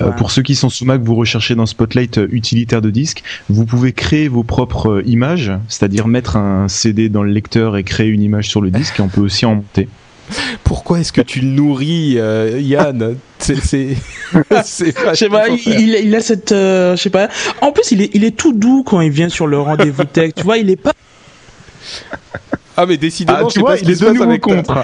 Euh, 0.00 0.10
pour 0.10 0.30
ceux 0.30 0.42
qui 0.42 0.54
sont 0.54 0.68
sous 0.68 0.84
Mac, 0.84 1.00
vous 1.02 1.14
recherchez 1.14 1.54
dans 1.54 1.66
Spotlight 1.66 2.18
euh, 2.18 2.28
utilitaire 2.30 2.82
de 2.82 2.90
disque. 2.90 3.22
Vous 3.48 3.64
pouvez 3.64 3.92
créer 3.92 4.28
vos 4.28 4.42
propres 4.42 5.02
images, 5.06 5.52
c'est-à-dire 5.68 6.06
mettre 6.06 6.36
un 6.36 6.68
CD 6.68 7.08
dans 7.08 7.22
le 7.22 7.32
lecteur 7.32 7.76
et 7.76 7.84
créer 7.84 8.08
une 8.08 8.22
image 8.22 8.48
sur 8.48 8.60
le 8.60 8.70
disque. 8.70 8.98
Et 8.98 9.02
on 9.02 9.08
peut 9.08 9.20
aussi 9.20 9.46
en 9.46 9.56
monter. 9.56 9.88
Pourquoi 10.62 11.00
est-ce 11.00 11.12
que 11.12 11.20
tu 11.20 11.40
le 11.40 11.48
nourris, 11.48 12.18
Yann 12.58 13.16
C'est, 13.38 13.56
c'est, 13.56 13.96
je 14.32 15.14
sais 15.14 15.28
pas, 15.28 15.48
il, 15.48 15.98
il, 16.02 16.14
a 16.14 16.20
cette, 16.20 16.50
je 16.50 16.96
sais 16.96 17.10
pas. 17.10 17.28
En 17.60 17.72
plus, 17.72 17.92
il 17.92 18.02
est, 18.02 18.10
il 18.14 18.24
est 18.24 18.36
tout 18.36 18.52
doux 18.52 18.82
quand 18.84 19.00
il 19.00 19.10
vient 19.10 19.28
sur 19.28 19.46
le 19.46 19.58
rendez-vous 19.58 20.04
tech. 20.04 20.32
tu 20.34 20.42
vois, 20.42 20.58
il 20.58 20.70
est 20.70 20.76
pas 20.76 20.92
Ah 22.76 22.86
mais 22.86 22.96
décidément, 22.96 23.38
ah, 23.42 23.48
tu 23.48 23.60
vois, 23.60 23.76
il 23.78 23.88
est 23.90 24.00
de 24.00 24.22
avec 24.22 24.40
contre. 24.40 24.74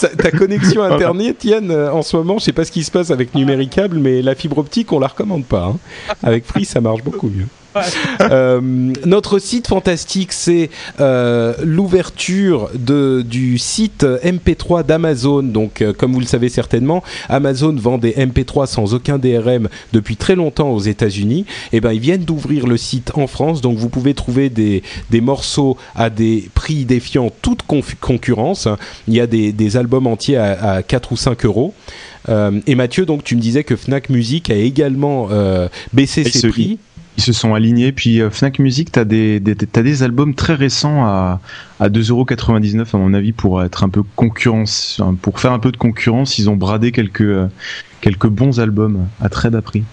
Ta... 0.00 0.08
ta 0.08 0.30
connexion 0.30 0.82
internet, 0.92 1.44
Yann, 1.44 1.70
euh, 1.70 1.92
en 1.92 2.02
ce 2.02 2.16
moment, 2.16 2.38
je 2.38 2.44
sais 2.44 2.52
pas 2.52 2.64
ce 2.64 2.72
qui 2.72 2.84
se 2.84 2.90
passe 2.90 3.10
avec 3.10 3.34
Numéricable, 3.34 3.98
mais 3.98 4.20
la 4.22 4.34
fibre 4.34 4.58
optique, 4.58 4.92
on 4.92 4.98
la 4.98 5.06
recommande 5.06 5.44
pas. 5.44 5.66
Hein. 5.66 5.78
Avec 6.22 6.44
Free, 6.44 6.64
ça 6.64 6.80
marche 6.80 7.02
beaucoup 7.02 7.28
mieux. 7.28 7.46
Euh, 8.20 8.60
notre 9.04 9.38
site 9.38 9.66
fantastique, 9.68 10.32
c'est 10.32 10.70
euh, 11.00 11.54
l'ouverture 11.62 12.70
du 12.74 13.58
site 13.58 14.04
MP3 14.04 14.84
d'Amazon. 14.84 15.42
Donc, 15.42 15.82
euh, 15.82 15.92
comme 15.92 16.12
vous 16.12 16.20
le 16.20 16.26
savez 16.26 16.48
certainement, 16.48 17.02
Amazon 17.28 17.74
vend 17.74 17.98
des 17.98 18.12
MP3 18.12 18.66
sans 18.66 18.94
aucun 18.94 19.18
DRM 19.18 19.68
depuis 19.92 20.16
très 20.16 20.34
longtemps 20.34 20.70
aux 20.70 20.80
États-Unis. 20.80 21.46
Et 21.72 21.76
eh 21.76 21.80
ben, 21.80 21.92
ils 21.92 22.00
viennent 22.00 22.24
d'ouvrir 22.24 22.66
le 22.66 22.76
site 22.76 23.12
en 23.14 23.26
France, 23.26 23.60
donc 23.60 23.76
vous 23.76 23.88
pouvez 23.88 24.14
trouver 24.14 24.50
des, 24.50 24.82
des 25.10 25.20
morceaux 25.20 25.76
à 25.94 26.10
des 26.10 26.48
prix 26.54 26.84
défiant 26.84 27.30
toute 27.42 27.62
concurrence. 28.00 28.68
Il 29.08 29.14
y 29.14 29.20
a 29.20 29.26
des, 29.26 29.52
des 29.52 29.76
albums 29.76 30.06
entiers 30.06 30.36
à, 30.36 30.74
à 30.74 30.82
4 30.82 31.12
ou 31.12 31.16
5 31.16 31.44
euros. 31.44 31.74
et 32.28 32.74
Mathieu, 32.74 33.06
donc 33.06 33.24
tu 33.24 33.36
me 33.36 33.40
disais 33.40 33.64
que 33.64 33.76
Fnac 33.76 34.08
Music 34.08 34.50
a 34.50 34.54
également 34.54 35.28
baissé 35.92 36.24
ses 36.24 36.48
prix 36.48 36.78
ils 37.16 37.22
se 37.22 37.32
sont 37.32 37.54
alignés. 37.54 37.92
Puis 37.92 38.20
euh, 38.20 38.30
Fnac 38.30 38.58
Music, 38.58 38.92
t'as 38.92 39.04
des, 39.04 39.40
des 39.40 39.54
t'as 39.54 39.82
des 39.82 40.02
albums 40.02 40.34
très 40.34 40.54
récents 40.54 41.04
à 41.04 41.40
à 41.80 41.88
2,99€ 41.88 42.86
à 42.92 42.98
mon 42.98 43.12
avis 43.12 43.32
pour 43.32 43.62
être 43.62 43.82
un 43.82 43.88
peu 43.88 44.02
concurrence, 44.14 45.00
pour 45.20 45.40
faire 45.40 45.52
un 45.52 45.58
peu 45.58 45.72
de 45.72 45.76
concurrence. 45.76 46.38
Ils 46.38 46.48
ont 46.48 46.56
bradé 46.56 46.92
quelques 46.92 47.22
euh, 47.22 47.48
quelques 48.00 48.28
bons 48.28 48.60
albums 48.60 49.06
à 49.20 49.28
très 49.28 49.50
bas 49.50 49.62
prix. 49.62 49.84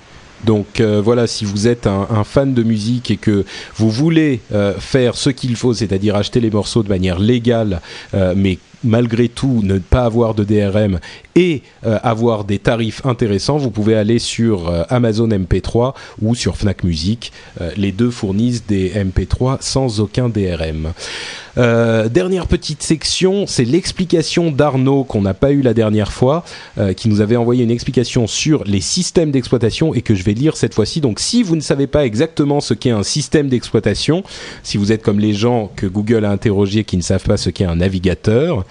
Donc 0.46 0.80
euh, 0.80 1.02
voilà, 1.04 1.28
si 1.28 1.44
vous 1.44 1.68
êtes 1.68 1.86
un, 1.86 2.24
fan 2.24 2.54
de 2.54 2.64
musique 2.64 3.12
et 3.12 3.18
que 3.18 3.44
vous 3.76 3.90
voulez 3.90 4.40
faire 4.80 5.16
ce 5.16 5.30
qu'il 5.30 5.58
faut, 5.58 5.74
c'est-à-dire 5.74 6.16
acheter 6.16 6.40
les 6.40 6.50
morceaux 6.50 6.82
de 6.82 6.88
manière 6.88 7.20
légale, 7.20 7.82
mais 8.14 8.58
malgré 8.86 9.28
tout 9.28 9.60
ne 9.64 9.80
pas 9.80 10.06
avoir 10.06 10.36
de 10.36 10.46
DRM 10.46 11.00
et 11.40 11.62
euh, 11.86 11.98
avoir 12.04 12.44
des 12.44 12.60
tarifs 12.60 13.06
intéressants, 13.06 13.58
vous 13.58 13.72
pouvez 13.72 13.96
aller 13.96 14.20
sur 14.20 14.68
euh, 14.68 14.84
Amazon 14.90 15.30
MP3 15.30 15.94
ou 16.22 16.36
sur 16.36 16.58
Fnac 16.58 16.84
Music. 16.84 17.32
Euh, 17.62 17.72
les 17.78 17.94
deux 17.94 18.12
fournissent 18.12 18.66
des 18.68 18.90
MP3 18.90 19.60
sans 19.62 20.02
aucun 20.02 20.28
DRM. 20.28 20.92
dernière 21.56 22.48
petite 22.48 22.84
section, 22.84 23.48
c'est 23.48 23.64
l'explication 23.64 24.52
d'Arnaud 24.52 25.06
qu'on 25.06 25.22
n'a 25.22 25.34
pas 25.34 25.52
eu 25.52 25.62
la 25.62 25.74
dernière 25.74 26.12
fois, 26.12 26.44
qui 26.96 27.10
nous 27.10 27.22
avait 27.22 27.36
envoyé 27.36 27.64
une 27.64 27.72
explication 27.72 28.28
sur 28.28 28.64
les 28.66 28.82
systèmes 28.82 29.32
d'exploitation 29.32 29.94
et 29.94 30.02
que 30.02 30.16
je 30.16 30.24
vais 30.24 30.34
lire 30.34 30.56
cette 30.56 30.74
fois-ci. 30.74 31.02
Donc 31.02 31.20
si 31.20 31.44
vous 31.44 31.56
ne 31.56 31.62
savez 31.62 31.88
pas 31.88 32.06
exactement 32.06 32.62
ce 32.62 32.74
qu'est 32.74 32.92
un 32.92 33.04
système 33.04 33.50
d'exploitation, 33.50 34.24
si 34.64 34.78
vous 34.78 34.92
êtes 34.92 35.04
comme 35.04 35.20
les 35.20 35.34
gens 35.34 35.70
que 35.76 35.86
Google 35.86 36.24
a 36.24 36.32
interrogés 36.32 36.84
qui 36.86 36.98
ne 36.98 37.02
savent 37.02 37.26
pas 37.26 37.38
ce 37.38 37.50
qu'est 37.50 37.66
un 37.66 37.78
navigateur, 37.78 38.66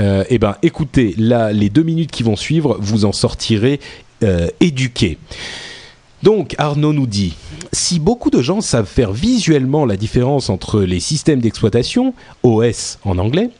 euh, 0.00 0.24
eh 0.28 0.38
ben, 0.38 0.56
écoutez, 0.62 1.14
là, 1.18 1.52
les 1.52 1.68
deux 1.68 1.82
minutes 1.82 2.10
qui 2.10 2.22
vont 2.22 2.36
suivre, 2.36 2.76
vous 2.80 3.04
en 3.04 3.12
sortirez 3.12 3.80
euh, 4.22 4.48
éduqués. 4.60 5.18
Donc 6.22 6.54
Arnaud 6.58 6.92
nous 6.92 7.08
dit, 7.08 7.34
si 7.72 7.98
beaucoup 7.98 8.30
de 8.30 8.40
gens 8.42 8.60
savent 8.60 8.86
faire 8.86 9.12
visuellement 9.12 9.84
la 9.84 9.96
différence 9.96 10.50
entre 10.50 10.80
les 10.82 11.00
systèmes 11.00 11.40
d'exploitation, 11.40 12.14
OS 12.44 12.98
en 13.04 13.18
anglais, 13.18 13.50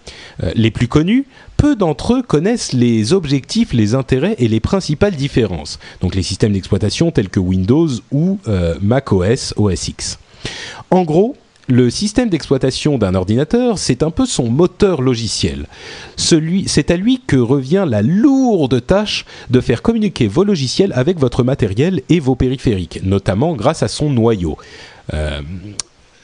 euh, 0.44 0.52
les 0.54 0.70
plus 0.70 0.86
connus, 0.86 1.26
peu 1.56 1.74
d'entre 1.74 2.14
eux 2.14 2.22
connaissent 2.22 2.72
les 2.72 3.12
objectifs, 3.12 3.72
les 3.72 3.96
intérêts 3.96 4.36
et 4.38 4.46
les 4.46 4.60
principales 4.60 5.16
différences. 5.16 5.80
Donc 6.00 6.14
les 6.14 6.22
systèmes 6.22 6.52
d'exploitation 6.52 7.10
tels 7.10 7.30
que 7.30 7.40
Windows 7.40 7.88
ou 8.12 8.38
Mac 8.80 9.12
OS, 9.12 9.54
OS 9.56 9.88
X. 9.88 10.18
En 10.90 11.02
gros, 11.02 11.36
le 11.68 11.90
système 11.90 12.28
d'exploitation 12.28 12.98
d'un 12.98 13.14
ordinateur, 13.14 13.78
c'est 13.78 14.02
un 14.02 14.10
peu 14.10 14.26
son 14.26 14.48
moteur 14.50 15.00
logiciel. 15.00 15.66
c'est 16.16 16.90
à 16.90 16.96
lui 16.96 17.20
que 17.26 17.36
revient 17.36 17.84
la 17.88 18.02
lourde 18.02 18.84
tâche 18.84 19.24
de 19.50 19.60
faire 19.60 19.82
communiquer 19.82 20.26
vos 20.26 20.44
logiciels 20.44 20.92
avec 20.94 21.18
votre 21.18 21.44
matériel 21.44 22.02
et 22.08 22.20
vos 22.20 22.34
périphériques, 22.34 23.00
notamment 23.02 23.54
grâce 23.54 23.82
à 23.82 23.88
son 23.88 24.10
noyau. 24.10 24.56
Euh, 25.14 25.40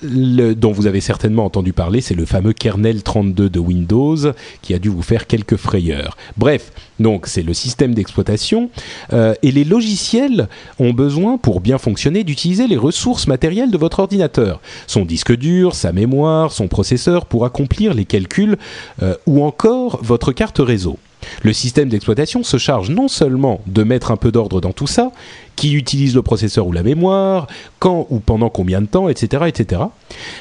dont 0.02 0.72
vous 0.72 0.86
avez 0.86 1.00
certainement 1.00 1.44
entendu 1.44 1.72
parler, 1.72 2.00
c'est 2.00 2.14
le 2.14 2.24
fameux 2.24 2.52
kernel 2.52 3.02
32 3.02 3.50
de 3.50 3.58
Windows 3.58 4.16
qui 4.62 4.74
a 4.74 4.78
dû 4.78 4.88
vous 4.88 5.02
faire 5.02 5.26
quelques 5.26 5.56
frayeurs. 5.56 6.16
Bref, 6.36 6.72
donc 7.00 7.26
c'est 7.26 7.42
le 7.42 7.54
système 7.54 7.94
d'exploitation 7.94 8.70
euh, 9.12 9.34
et 9.42 9.50
les 9.50 9.64
logiciels 9.64 10.48
ont 10.78 10.92
besoin 10.92 11.38
pour 11.38 11.60
bien 11.60 11.78
fonctionner 11.78 12.24
d'utiliser 12.24 12.66
les 12.66 12.76
ressources 12.76 13.26
matérielles 13.26 13.70
de 13.70 13.78
votre 13.78 14.00
ordinateur, 14.00 14.60
son 14.86 15.04
disque 15.04 15.34
dur, 15.34 15.74
sa 15.74 15.92
mémoire, 15.92 16.52
son 16.52 16.68
processeur 16.68 17.26
pour 17.26 17.44
accomplir 17.44 17.94
les 17.94 18.04
calculs 18.04 18.56
euh, 19.02 19.14
ou 19.26 19.44
encore 19.44 20.00
votre 20.02 20.32
carte 20.32 20.58
réseau. 20.58 20.98
Le 21.42 21.52
système 21.52 21.88
d'exploitation 21.88 22.42
se 22.42 22.56
charge 22.56 22.90
non 22.90 23.08
seulement 23.08 23.60
de 23.66 23.82
mettre 23.82 24.10
un 24.10 24.16
peu 24.16 24.32
d'ordre 24.32 24.60
dans 24.60 24.72
tout 24.72 24.86
ça, 24.86 25.12
qui 25.56 25.74
utilise 25.74 26.14
le 26.14 26.22
processeur 26.22 26.66
ou 26.66 26.72
la 26.72 26.82
mémoire, 26.82 27.48
quand 27.78 28.06
ou 28.10 28.20
pendant 28.20 28.48
combien 28.48 28.80
de 28.80 28.86
temps, 28.86 29.08
etc., 29.08 29.44
etc. 29.48 29.82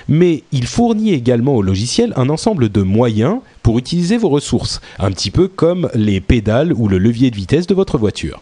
Mais 0.08 0.44
il 0.52 0.68
fournit 0.68 1.12
également 1.12 1.56
au 1.56 1.62
logiciel 1.62 2.14
un 2.16 2.30
ensemble 2.30 2.70
de 2.70 2.82
moyens 2.82 3.40
pour 3.64 3.80
utiliser 3.80 4.18
vos 4.18 4.30
ressources, 4.30 4.80
un 5.00 5.12
petit 5.12 5.32
peu 5.32 5.48
comme 5.48 5.90
les 5.94 6.22
pédales 6.22 6.72
ou 6.74 6.88
le 6.88 7.00
levier 7.00 7.32
de 7.32 7.36
vitesse 7.36 7.68
de 7.68 7.74
votre 7.74 7.98
voiture. 7.98 8.42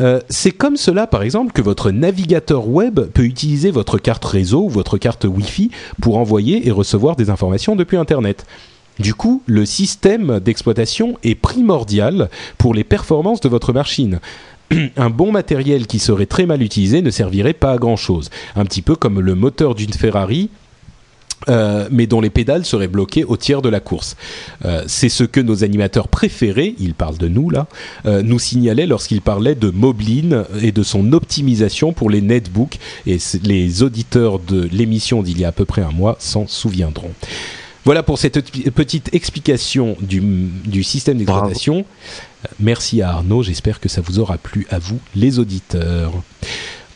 Euh, 0.00 0.20
c'est 0.28 0.52
comme 0.52 0.76
cela, 0.76 1.06
par 1.06 1.22
exemple, 1.22 1.52
que 1.52 1.60
votre 1.60 1.90
navigateur 1.90 2.68
web 2.68 3.00
peut 3.00 3.24
utiliser 3.24 3.70
votre 3.70 3.98
carte 3.98 4.24
réseau 4.24 4.64
ou 4.64 4.68
votre 4.68 4.96
carte 4.96 5.24
Wi-Fi 5.24 5.70
pour 6.00 6.16
envoyer 6.16 6.66
et 6.66 6.70
recevoir 6.70 7.16
des 7.16 7.30
informations 7.30 7.76
depuis 7.76 7.96
Internet. 7.96 8.46
Du 9.00 9.14
coup, 9.14 9.42
le 9.46 9.64
système 9.64 10.40
d'exploitation 10.40 11.16
est 11.22 11.34
primordial 11.34 12.28
pour 12.58 12.74
les 12.74 12.84
performances 12.84 13.40
de 13.40 13.48
votre 13.48 13.72
machine. 13.72 14.20
Un 14.96 15.08
bon 15.08 15.32
matériel 15.32 15.86
qui 15.86 15.98
serait 15.98 16.26
très 16.26 16.44
mal 16.44 16.62
utilisé 16.62 17.00
ne 17.00 17.10
servirait 17.10 17.54
pas 17.54 17.72
à 17.72 17.78
grand 17.78 17.96
chose. 17.96 18.28
Un 18.56 18.66
petit 18.66 18.82
peu 18.82 18.96
comme 18.96 19.20
le 19.20 19.34
moteur 19.34 19.74
d'une 19.74 19.94
Ferrari 19.94 20.50
euh, 21.48 21.88
mais 21.90 22.06
dont 22.06 22.20
les 22.20 22.28
pédales 22.28 22.66
seraient 22.66 22.86
bloquées 22.86 23.24
au 23.24 23.38
tiers 23.38 23.62
de 23.62 23.70
la 23.70 23.80
course. 23.80 24.16
Euh, 24.66 24.84
c'est 24.86 25.08
ce 25.08 25.24
que 25.24 25.40
nos 25.40 25.64
animateurs 25.64 26.08
préférés, 26.08 26.74
ils 26.78 26.92
parlent 26.92 27.16
de 27.16 27.28
nous 27.28 27.48
là, 27.48 27.66
euh, 28.04 28.20
nous 28.22 28.38
signalaient 28.38 28.86
lorsqu'ils 28.86 29.22
parlaient 29.22 29.54
de 29.54 29.70
Moblin 29.70 30.44
et 30.60 30.70
de 30.70 30.82
son 30.82 31.14
optimisation 31.14 31.94
pour 31.94 32.10
les 32.10 32.20
netbooks. 32.20 32.78
Et 33.06 33.16
les 33.42 33.82
auditeurs 33.82 34.38
de 34.38 34.68
l'émission 34.70 35.22
d'il 35.22 35.40
y 35.40 35.46
a 35.46 35.48
à 35.48 35.52
peu 35.52 35.64
près 35.64 35.80
un 35.80 35.92
mois 35.92 36.16
s'en 36.18 36.46
souviendront. 36.46 37.12
Voilà 37.84 38.02
pour 38.02 38.18
cette 38.18 38.40
petite 38.72 39.14
explication 39.14 39.96
du, 40.00 40.84
système 40.84 41.18
d'exploitation. 41.18 41.84
Merci 42.58 43.02
à 43.02 43.10
Arnaud, 43.10 43.42
j'espère 43.42 43.80
que 43.80 43.88
ça 43.88 44.00
vous 44.00 44.18
aura 44.18 44.38
plu 44.38 44.66
à 44.70 44.78
vous 44.78 44.98
les 45.14 45.38
auditeurs. 45.38 46.12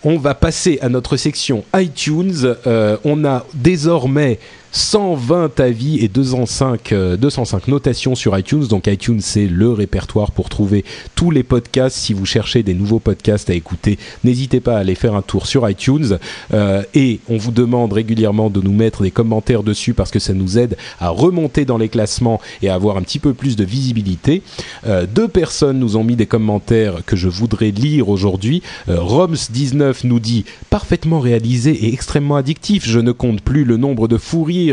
On 0.02 0.18
va 0.18 0.34
passer 0.34 0.78
à 0.82 0.90
notre 0.90 1.16
section 1.16 1.64
iTunes. 1.74 2.54
Euh, 2.66 2.98
on 3.04 3.24
a 3.24 3.46
désormais 3.54 4.38
120 4.74 5.60
avis 5.60 6.04
et 6.04 6.08
205, 6.08 6.92
205 7.16 7.56
euh, 7.56 7.70
notations 7.70 8.16
sur 8.16 8.36
iTunes. 8.36 8.66
Donc 8.66 8.88
iTunes, 8.88 9.20
c'est 9.20 9.46
le 9.46 9.70
répertoire 9.70 10.32
pour 10.32 10.48
trouver 10.48 10.84
tous 11.14 11.30
les 11.30 11.44
podcasts. 11.44 11.96
Si 11.96 12.12
vous 12.12 12.26
cherchez 12.26 12.64
des 12.64 12.74
nouveaux 12.74 12.98
podcasts 12.98 13.48
à 13.50 13.54
écouter, 13.54 13.98
n'hésitez 14.24 14.58
pas 14.58 14.74
à 14.76 14.80
aller 14.80 14.96
faire 14.96 15.14
un 15.14 15.22
tour 15.22 15.46
sur 15.46 15.68
iTunes. 15.70 16.18
Euh, 16.52 16.82
et 16.92 17.20
on 17.28 17.36
vous 17.36 17.52
demande 17.52 17.92
régulièrement 17.92 18.50
de 18.50 18.60
nous 18.60 18.72
mettre 18.72 19.04
des 19.04 19.12
commentaires 19.12 19.62
dessus 19.62 19.94
parce 19.94 20.10
que 20.10 20.18
ça 20.18 20.34
nous 20.34 20.58
aide 20.58 20.76
à 20.98 21.08
remonter 21.10 21.64
dans 21.64 21.78
les 21.78 21.88
classements 21.88 22.40
et 22.60 22.68
à 22.68 22.74
avoir 22.74 22.96
un 22.96 23.02
petit 23.02 23.20
peu 23.20 23.32
plus 23.32 23.54
de 23.54 23.64
visibilité. 23.64 24.42
Euh, 24.88 25.06
deux 25.06 25.28
personnes 25.28 25.78
nous 25.78 25.96
ont 25.96 26.02
mis 26.02 26.16
des 26.16 26.26
commentaires 26.26 27.04
que 27.06 27.14
je 27.14 27.28
voudrais 27.28 27.70
lire 27.70 28.08
aujourd'hui. 28.08 28.60
Roms19 28.88 29.98
nous 30.02 30.18
dit 30.18 30.44
parfaitement 30.68 31.20
réalisé 31.20 31.70
et 31.70 31.92
extrêmement 31.92 32.34
addictif. 32.34 32.88
Je 32.88 32.98
ne 32.98 33.12
compte 33.12 33.40
plus 33.40 33.64
le 33.64 33.76
nombre 33.76 34.08
de 34.08 34.18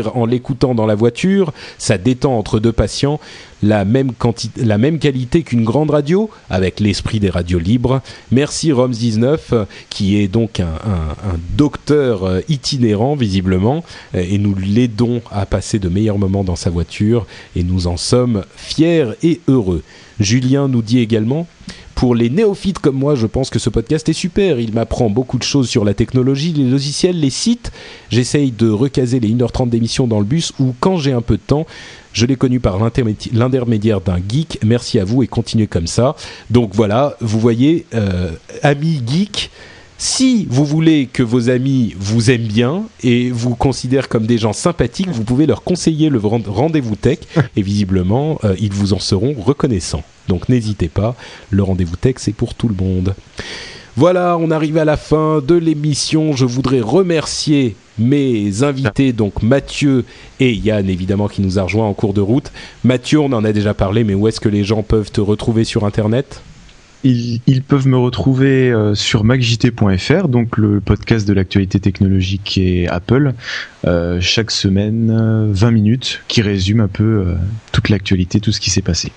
en 0.00 0.26
l'écoutant 0.26 0.74
dans 0.74 0.86
la 0.86 0.94
voiture, 0.94 1.52
ça 1.78 1.98
détend 1.98 2.38
entre 2.38 2.60
deux 2.60 2.72
patients, 2.72 3.20
la 3.62 3.84
même, 3.84 4.12
qualité 4.98 5.42
qu'une 5.42 5.64
grande 5.64 5.90
radio, 5.90 6.30
avec 6.50 6.80
l'esprit 6.80 7.20
des 7.20 7.30
radios 7.30 7.58
libres. 7.58 8.00
Merci 8.30 8.70
Roms19, 8.70 9.66
qui 9.88 10.16
est 10.18 10.28
donc 10.28 10.60
un, 10.60 10.72
docteur 11.56 12.24
euh, 12.24 12.40
itinérant 12.48 13.14
visiblement, 13.14 13.84
et 14.14 14.38
nous 14.38 14.54
l'aidons 14.54 15.22
à 15.30 15.46
passer 15.46 15.78
de 15.78 15.88
meilleurs 15.88 16.18
moments 16.18 16.44
dans 16.44 16.56
sa 16.56 16.70
voiture, 16.70 17.26
et 17.56 17.62
nous 17.62 17.86
en 17.86 17.96
sommes 17.96 18.44
fiers 18.56 19.06
et 19.22 19.40
heureux. 19.48 19.82
Julien 20.20 20.68
nous 20.68 20.82
dit 20.82 20.98
également 20.98 21.46
pour 22.02 22.16
les 22.16 22.30
néophytes 22.30 22.80
comme 22.80 22.96
moi, 22.96 23.14
je 23.14 23.28
pense 23.28 23.48
que 23.48 23.60
ce 23.60 23.70
podcast 23.70 24.08
est 24.08 24.12
super. 24.12 24.58
Il 24.58 24.72
m'apprend 24.74 25.08
beaucoup 25.08 25.38
de 25.38 25.44
choses 25.44 25.68
sur 25.68 25.84
la 25.84 25.94
technologie, 25.94 26.52
les 26.52 26.68
logiciels, 26.68 27.20
les 27.20 27.30
sites. 27.30 27.70
J'essaye 28.10 28.50
de 28.50 28.68
recaser 28.68 29.20
les 29.20 29.28
1h30 29.28 29.68
d'émission 29.68 30.08
dans 30.08 30.18
le 30.18 30.24
bus 30.24 30.52
ou 30.58 30.74
quand 30.80 30.96
j'ai 30.96 31.12
un 31.12 31.20
peu 31.20 31.36
de 31.36 31.42
temps. 31.46 31.64
Je 32.12 32.26
l'ai 32.26 32.34
connu 32.34 32.58
par 32.58 32.80
l'intermédiaire 32.80 34.00
d'un 34.00 34.16
geek. 34.16 34.58
Merci 34.64 34.98
à 34.98 35.04
vous 35.04 35.22
et 35.22 35.28
continuez 35.28 35.68
comme 35.68 35.86
ça. 35.86 36.16
Donc 36.50 36.74
voilà, 36.74 37.16
vous 37.20 37.38
voyez, 37.38 37.86
euh, 37.94 38.32
ami 38.64 39.00
geek, 39.06 39.52
Si 40.04 40.48
vous 40.50 40.64
voulez 40.64 41.06
que 41.06 41.22
vos 41.22 41.48
amis 41.48 41.94
vous 41.96 42.32
aiment 42.32 42.48
bien 42.48 42.82
et 43.04 43.30
vous 43.30 43.54
considèrent 43.54 44.08
comme 44.08 44.26
des 44.26 44.36
gens 44.36 44.52
sympathiques, 44.52 45.10
vous 45.10 45.22
pouvez 45.22 45.46
leur 45.46 45.62
conseiller 45.62 46.08
le 46.08 46.18
rendez-vous 46.18 46.96
tech 46.96 47.18
et 47.56 47.62
visiblement, 47.62 48.40
euh, 48.42 48.56
ils 48.58 48.72
vous 48.72 48.94
en 48.94 48.98
seront 48.98 49.32
reconnaissants. 49.38 50.02
Donc 50.26 50.48
n'hésitez 50.48 50.88
pas, 50.88 51.14
le 51.50 51.62
rendez-vous 51.62 51.94
tech, 51.94 52.16
c'est 52.16 52.32
pour 52.32 52.54
tout 52.54 52.66
le 52.66 52.74
monde. 52.74 53.14
Voilà, 53.94 54.36
on 54.40 54.50
arrive 54.50 54.76
à 54.76 54.84
la 54.84 54.96
fin 54.96 55.40
de 55.40 55.54
l'émission. 55.54 56.34
Je 56.34 56.46
voudrais 56.46 56.80
remercier 56.80 57.76
mes 57.96 58.64
invités, 58.64 59.12
donc 59.12 59.40
Mathieu 59.40 60.04
et 60.40 60.52
Yann, 60.52 60.90
évidemment, 60.90 61.28
qui 61.28 61.42
nous 61.42 61.60
a 61.60 61.62
rejoints 61.62 61.86
en 61.86 61.94
cours 61.94 62.12
de 62.12 62.20
route. 62.20 62.50
Mathieu, 62.82 63.20
on 63.20 63.32
en 63.32 63.44
a 63.44 63.52
déjà 63.52 63.72
parlé, 63.72 64.02
mais 64.02 64.14
où 64.14 64.26
est-ce 64.26 64.40
que 64.40 64.48
les 64.48 64.64
gens 64.64 64.82
peuvent 64.82 65.12
te 65.12 65.20
retrouver 65.20 65.62
sur 65.62 65.84
Internet? 65.84 66.42
Ils, 67.04 67.62
peuvent 67.62 67.88
me 67.88 67.96
retrouver 67.96 68.70
euh, 68.70 68.94
sur 68.94 69.24
macjt.fr, 69.24 70.28
donc 70.28 70.56
le 70.56 70.80
podcast 70.80 71.26
de 71.26 71.32
l'actualité 71.32 71.80
technologique 71.80 72.58
et 72.58 72.88
Apple, 72.88 73.32
euh, 73.86 74.20
chaque 74.20 74.50
semaine 74.50 75.50
20 75.52 75.70
minutes, 75.70 76.22
qui 76.28 76.42
résume 76.42 76.80
un 76.80 76.88
peu 76.88 77.02
euh, 77.04 77.34
toute 77.72 77.88
l'actualité, 77.88 78.40
tout 78.40 78.52
ce 78.52 78.60
qui 78.60 78.70
s'est 78.70 78.82
passé. 78.82 79.10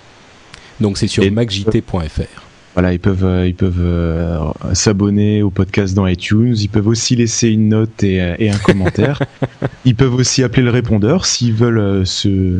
Donc 0.79 0.97
c'est 0.97 1.07
sur 1.07 1.29
macjt.fr. 1.31 2.45
Voilà, 2.75 2.91
ils 2.91 2.99
peuvent, 2.99 3.23
euh, 3.23 3.47
ils 3.47 3.55
peuvent 3.55 3.79
euh, 3.79 4.37
s'abonner 4.73 5.41
au 5.41 5.49
podcast 5.49 5.93
dans 5.93 6.05
iTunes. 6.07 6.55
Ils 6.59 6.67
peuvent 6.67 6.89
aussi 6.89 7.15
laisser 7.15 7.47
une 7.47 7.69
note 7.69 8.03
et, 8.03 8.21
euh, 8.21 8.35
un 8.51 8.57
commentaire. 8.57 9.21
ils 9.85 9.95
peuvent 9.95 10.13
aussi 10.13 10.43
appeler 10.43 10.63
le 10.63 10.71
répondeur 10.71 11.25
s'ils 11.25 11.53
veulent 11.53 12.05
se, 12.05 12.59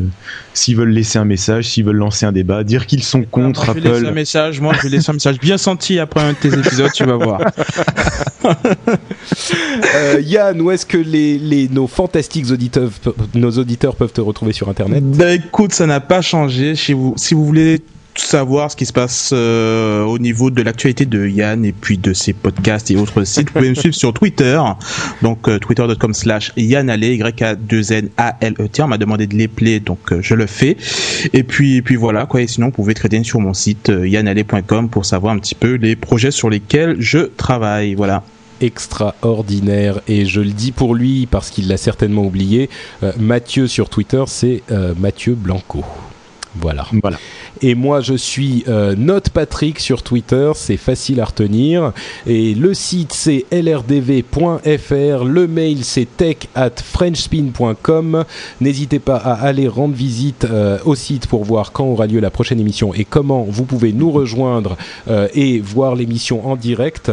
s'ils 0.54 0.78
veulent 0.78 0.94
laisser 0.94 1.20
un 1.20 1.26
message, 1.26 1.68
s'ils 1.68 1.84
veulent 1.84 1.98
lancer 1.98 2.26
un 2.26 2.32
débat, 2.32 2.64
dire 2.64 2.86
qu'ils 2.86 3.04
sont 3.04 3.24
contre 3.24 3.70
Apple. 3.70 3.82
Je 3.84 3.90
vais 3.90 3.94
laisser 3.94 4.08
un 4.08 4.12
message. 4.12 4.62
Moi, 4.62 4.74
je 4.76 4.84
vais 4.84 4.90
laisser 4.96 5.10
un 5.10 5.16
message 5.16 5.38
bien 5.38 5.58
senti 5.58 6.00
après 6.00 6.22
un 6.22 6.32
de 6.32 6.38
tes 6.38 6.58
épisodes. 6.58 6.92
tu 6.94 7.04
vas 7.04 7.18
voir. 7.18 7.42
Yann, 10.22 10.62
où 10.62 10.72
est-ce 10.72 10.86
que 10.86 10.98
les, 10.98 11.38
les, 11.38 11.68
nos 11.68 11.88
fantastiques 11.88 12.52
auditeurs, 12.52 12.90
nos 13.34 13.52
auditeurs 13.52 13.98
peuvent 13.98 14.14
te 14.14 14.22
retrouver 14.22 14.54
sur 14.54 14.70
Internet? 14.70 15.04
Bah 15.04 15.34
écoute, 15.34 15.74
ça 15.74 15.86
n'a 15.86 16.00
pas 16.00 16.22
changé. 16.22 16.78
Si 16.78 16.94
vous, 16.94 17.16
si 17.18 17.34
vous 17.34 17.46
voulez 17.46 17.82
savoir 18.20 18.72
ce 18.72 18.76
qui 18.76 18.86
se 18.86 18.94
passe 18.94 19.32
euh, 19.34 20.04
au 20.04 20.20
niveau 20.20 20.50
de 20.50 20.62
l'actualité 20.62 21.06
de 21.06 21.28
Yann 21.28 21.66
et 21.66 21.72
puis 21.72 21.98
de 21.98 22.14
ses 22.14 22.34
podcasts 22.34 22.90
et 22.92 22.96
autres 22.96 23.24
sites, 23.24 23.48
vous 23.48 23.54
pouvez 23.54 23.70
me 23.70 23.76
suivre 23.76 23.96
sur 23.96 24.14
Twitter, 24.14 24.60
donc 25.22 25.48
euh, 25.48 25.60
twitter.com 25.60 26.14
slash 26.14 26.52
Yann 26.58 26.88
y 26.88 27.44
a 27.44 27.56
2 27.56 27.94
n 27.94 28.10
a 28.18 28.38
l 28.42 28.54
e 28.60 28.68
t 28.68 28.82
On 28.82 28.88
m'a 28.88 28.98
demandé 28.98 29.28
de 29.28 29.36
les 29.36 29.48
player, 29.48 29.80
donc 29.80 30.12
euh, 30.12 30.20
je 30.22 30.34
le 30.34 30.48
fais. 30.48 30.78
Et 31.34 31.44
puis, 31.44 31.78
et 31.78 31.82
puis 31.82 31.96
voilà, 31.96 32.26
quoi. 32.26 32.42
Et 32.42 32.48
sinon, 32.48 32.68
vous 32.68 32.74
pouvez 32.74 32.94
traiter 32.94 33.24
sur 33.24 33.40
mon 33.40 33.54
site 33.54 33.90
yannallé.com 33.90 34.90
pour 34.90 35.06
savoir 35.06 35.34
un 35.34 35.40
petit 35.40 35.56
peu 35.56 35.76
les 35.76 35.96
projets 35.96 36.32
sur 36.32 36.50
lesquels 36.50 36.96
je 37.00 37.20
travaille. 37.20 37.96
Voilà 37.96 38.24
extraordinaire 38.62 40.00
et 40.08 40.26
je 40.26 40.40
le 40.40 40.52
dis 40.52 40.72
pour 40.72 40.96
lui 40.96 41.26
parce 41.26 41.50
qu'il 41.50 41.68
l'a 41.68 41.76
certainement 41.76 42.24
oublié. 42.24 42.70
Mathieu 43.20 43.68
sur 43.68 43.90
Twitter, 43.90 44.24
c'est 44.28 44.64
Mathieu 44.98 45.36
Blanco. 45.36 45.84
Voilà. 46.56 46.86
Voilà. 47.02 47.18
Et 47.62 47.76
moi, 47.76 48.02
je 48.02 48.14
suis 48.14 48.64
euh, 48.68 48.96
Note 48.98 49.30
Patrick 49.30 49.80
sur 49.80 50.04
Twitter, 50.04 50.52
c'est 50.56 50.78
facile 50.78 51.22
à 51.22 51.26
retenir. 51.26 51.94
Et 52.28 52.54
le 52.54 52.74
site, 52.74 53.14
c'est 53.14 53.46
lrdv.fr. 53.52 55.24
Le 55.24 55.48
mail, 55.48 55.84
c'est 55.84 56.18
tech 56.18 56.38
at 56.56 56.72
frenchspin.com. 56.84 58.26
N'hésitez 58.62 59.00
pas 59.00 59.18
à 59.18 59.34
aller 59.34 59.68
rendre 59.68 59.96
visite 59.96 60.46
euh, 60.46 60.78
au 60.86 60.96
site 60.96 61.28
pour 61.28 61.44
voir 61.44 61.72
quand 61.72 61.86
aura 61.86 62.08
lieu 62.08 62.20
la 62.20 62.30
prochaine 62.30 62.60
émission 62.60 62.94
et 62.94 63.06
comment 63.06 63.46
vous 63.48 63.66
pouvez 63.66 63.94
nous 63.94 64.12
rejoindre 64.12 64.78
euh, 65.08 65.28
et 65.34 65.60
voir 65.60 65.96
l'émission 65.96 66.48
en 66.48 66.56
direct. 66.56 67.12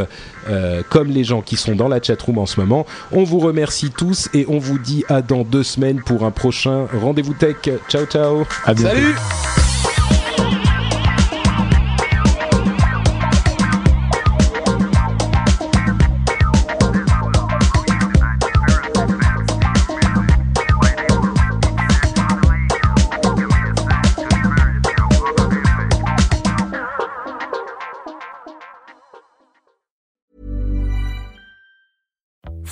comme 0.91 1.09
les 1.09 1.23
gens 1.23 1.41
qui 1.41 1.55
sont 1.55 1.77
dans 1.77 1.87
la 1.87 2.03
chatroom 2.03 2.39
en 2.39 2.47
ce 2.47 2.59
moment. 2.59 2.85
On 3.13 3.23
vous 3.23 3.39
remercie 3.39 3.91
tous 3.91 4.29
et 4.35 4.45
on 4.49 4.59
vous 4.59 4.79
dit 4.79 5.05
à 5.09 5.23
dans 5.23 5.45
deux 5.45 5.63
semaines 5.63 6.01
pour 6.05 6.25
un 6.25 6.33
prochain 6.33 6.89
rendez-vous 7.01 7.35
tech. 7.35 7.57
Ciao 7.89 8.07
ciao. 8.07 8.45
À 8.65 8.75
bientôt. 8.75 8.97
Salut. 8.97 9.62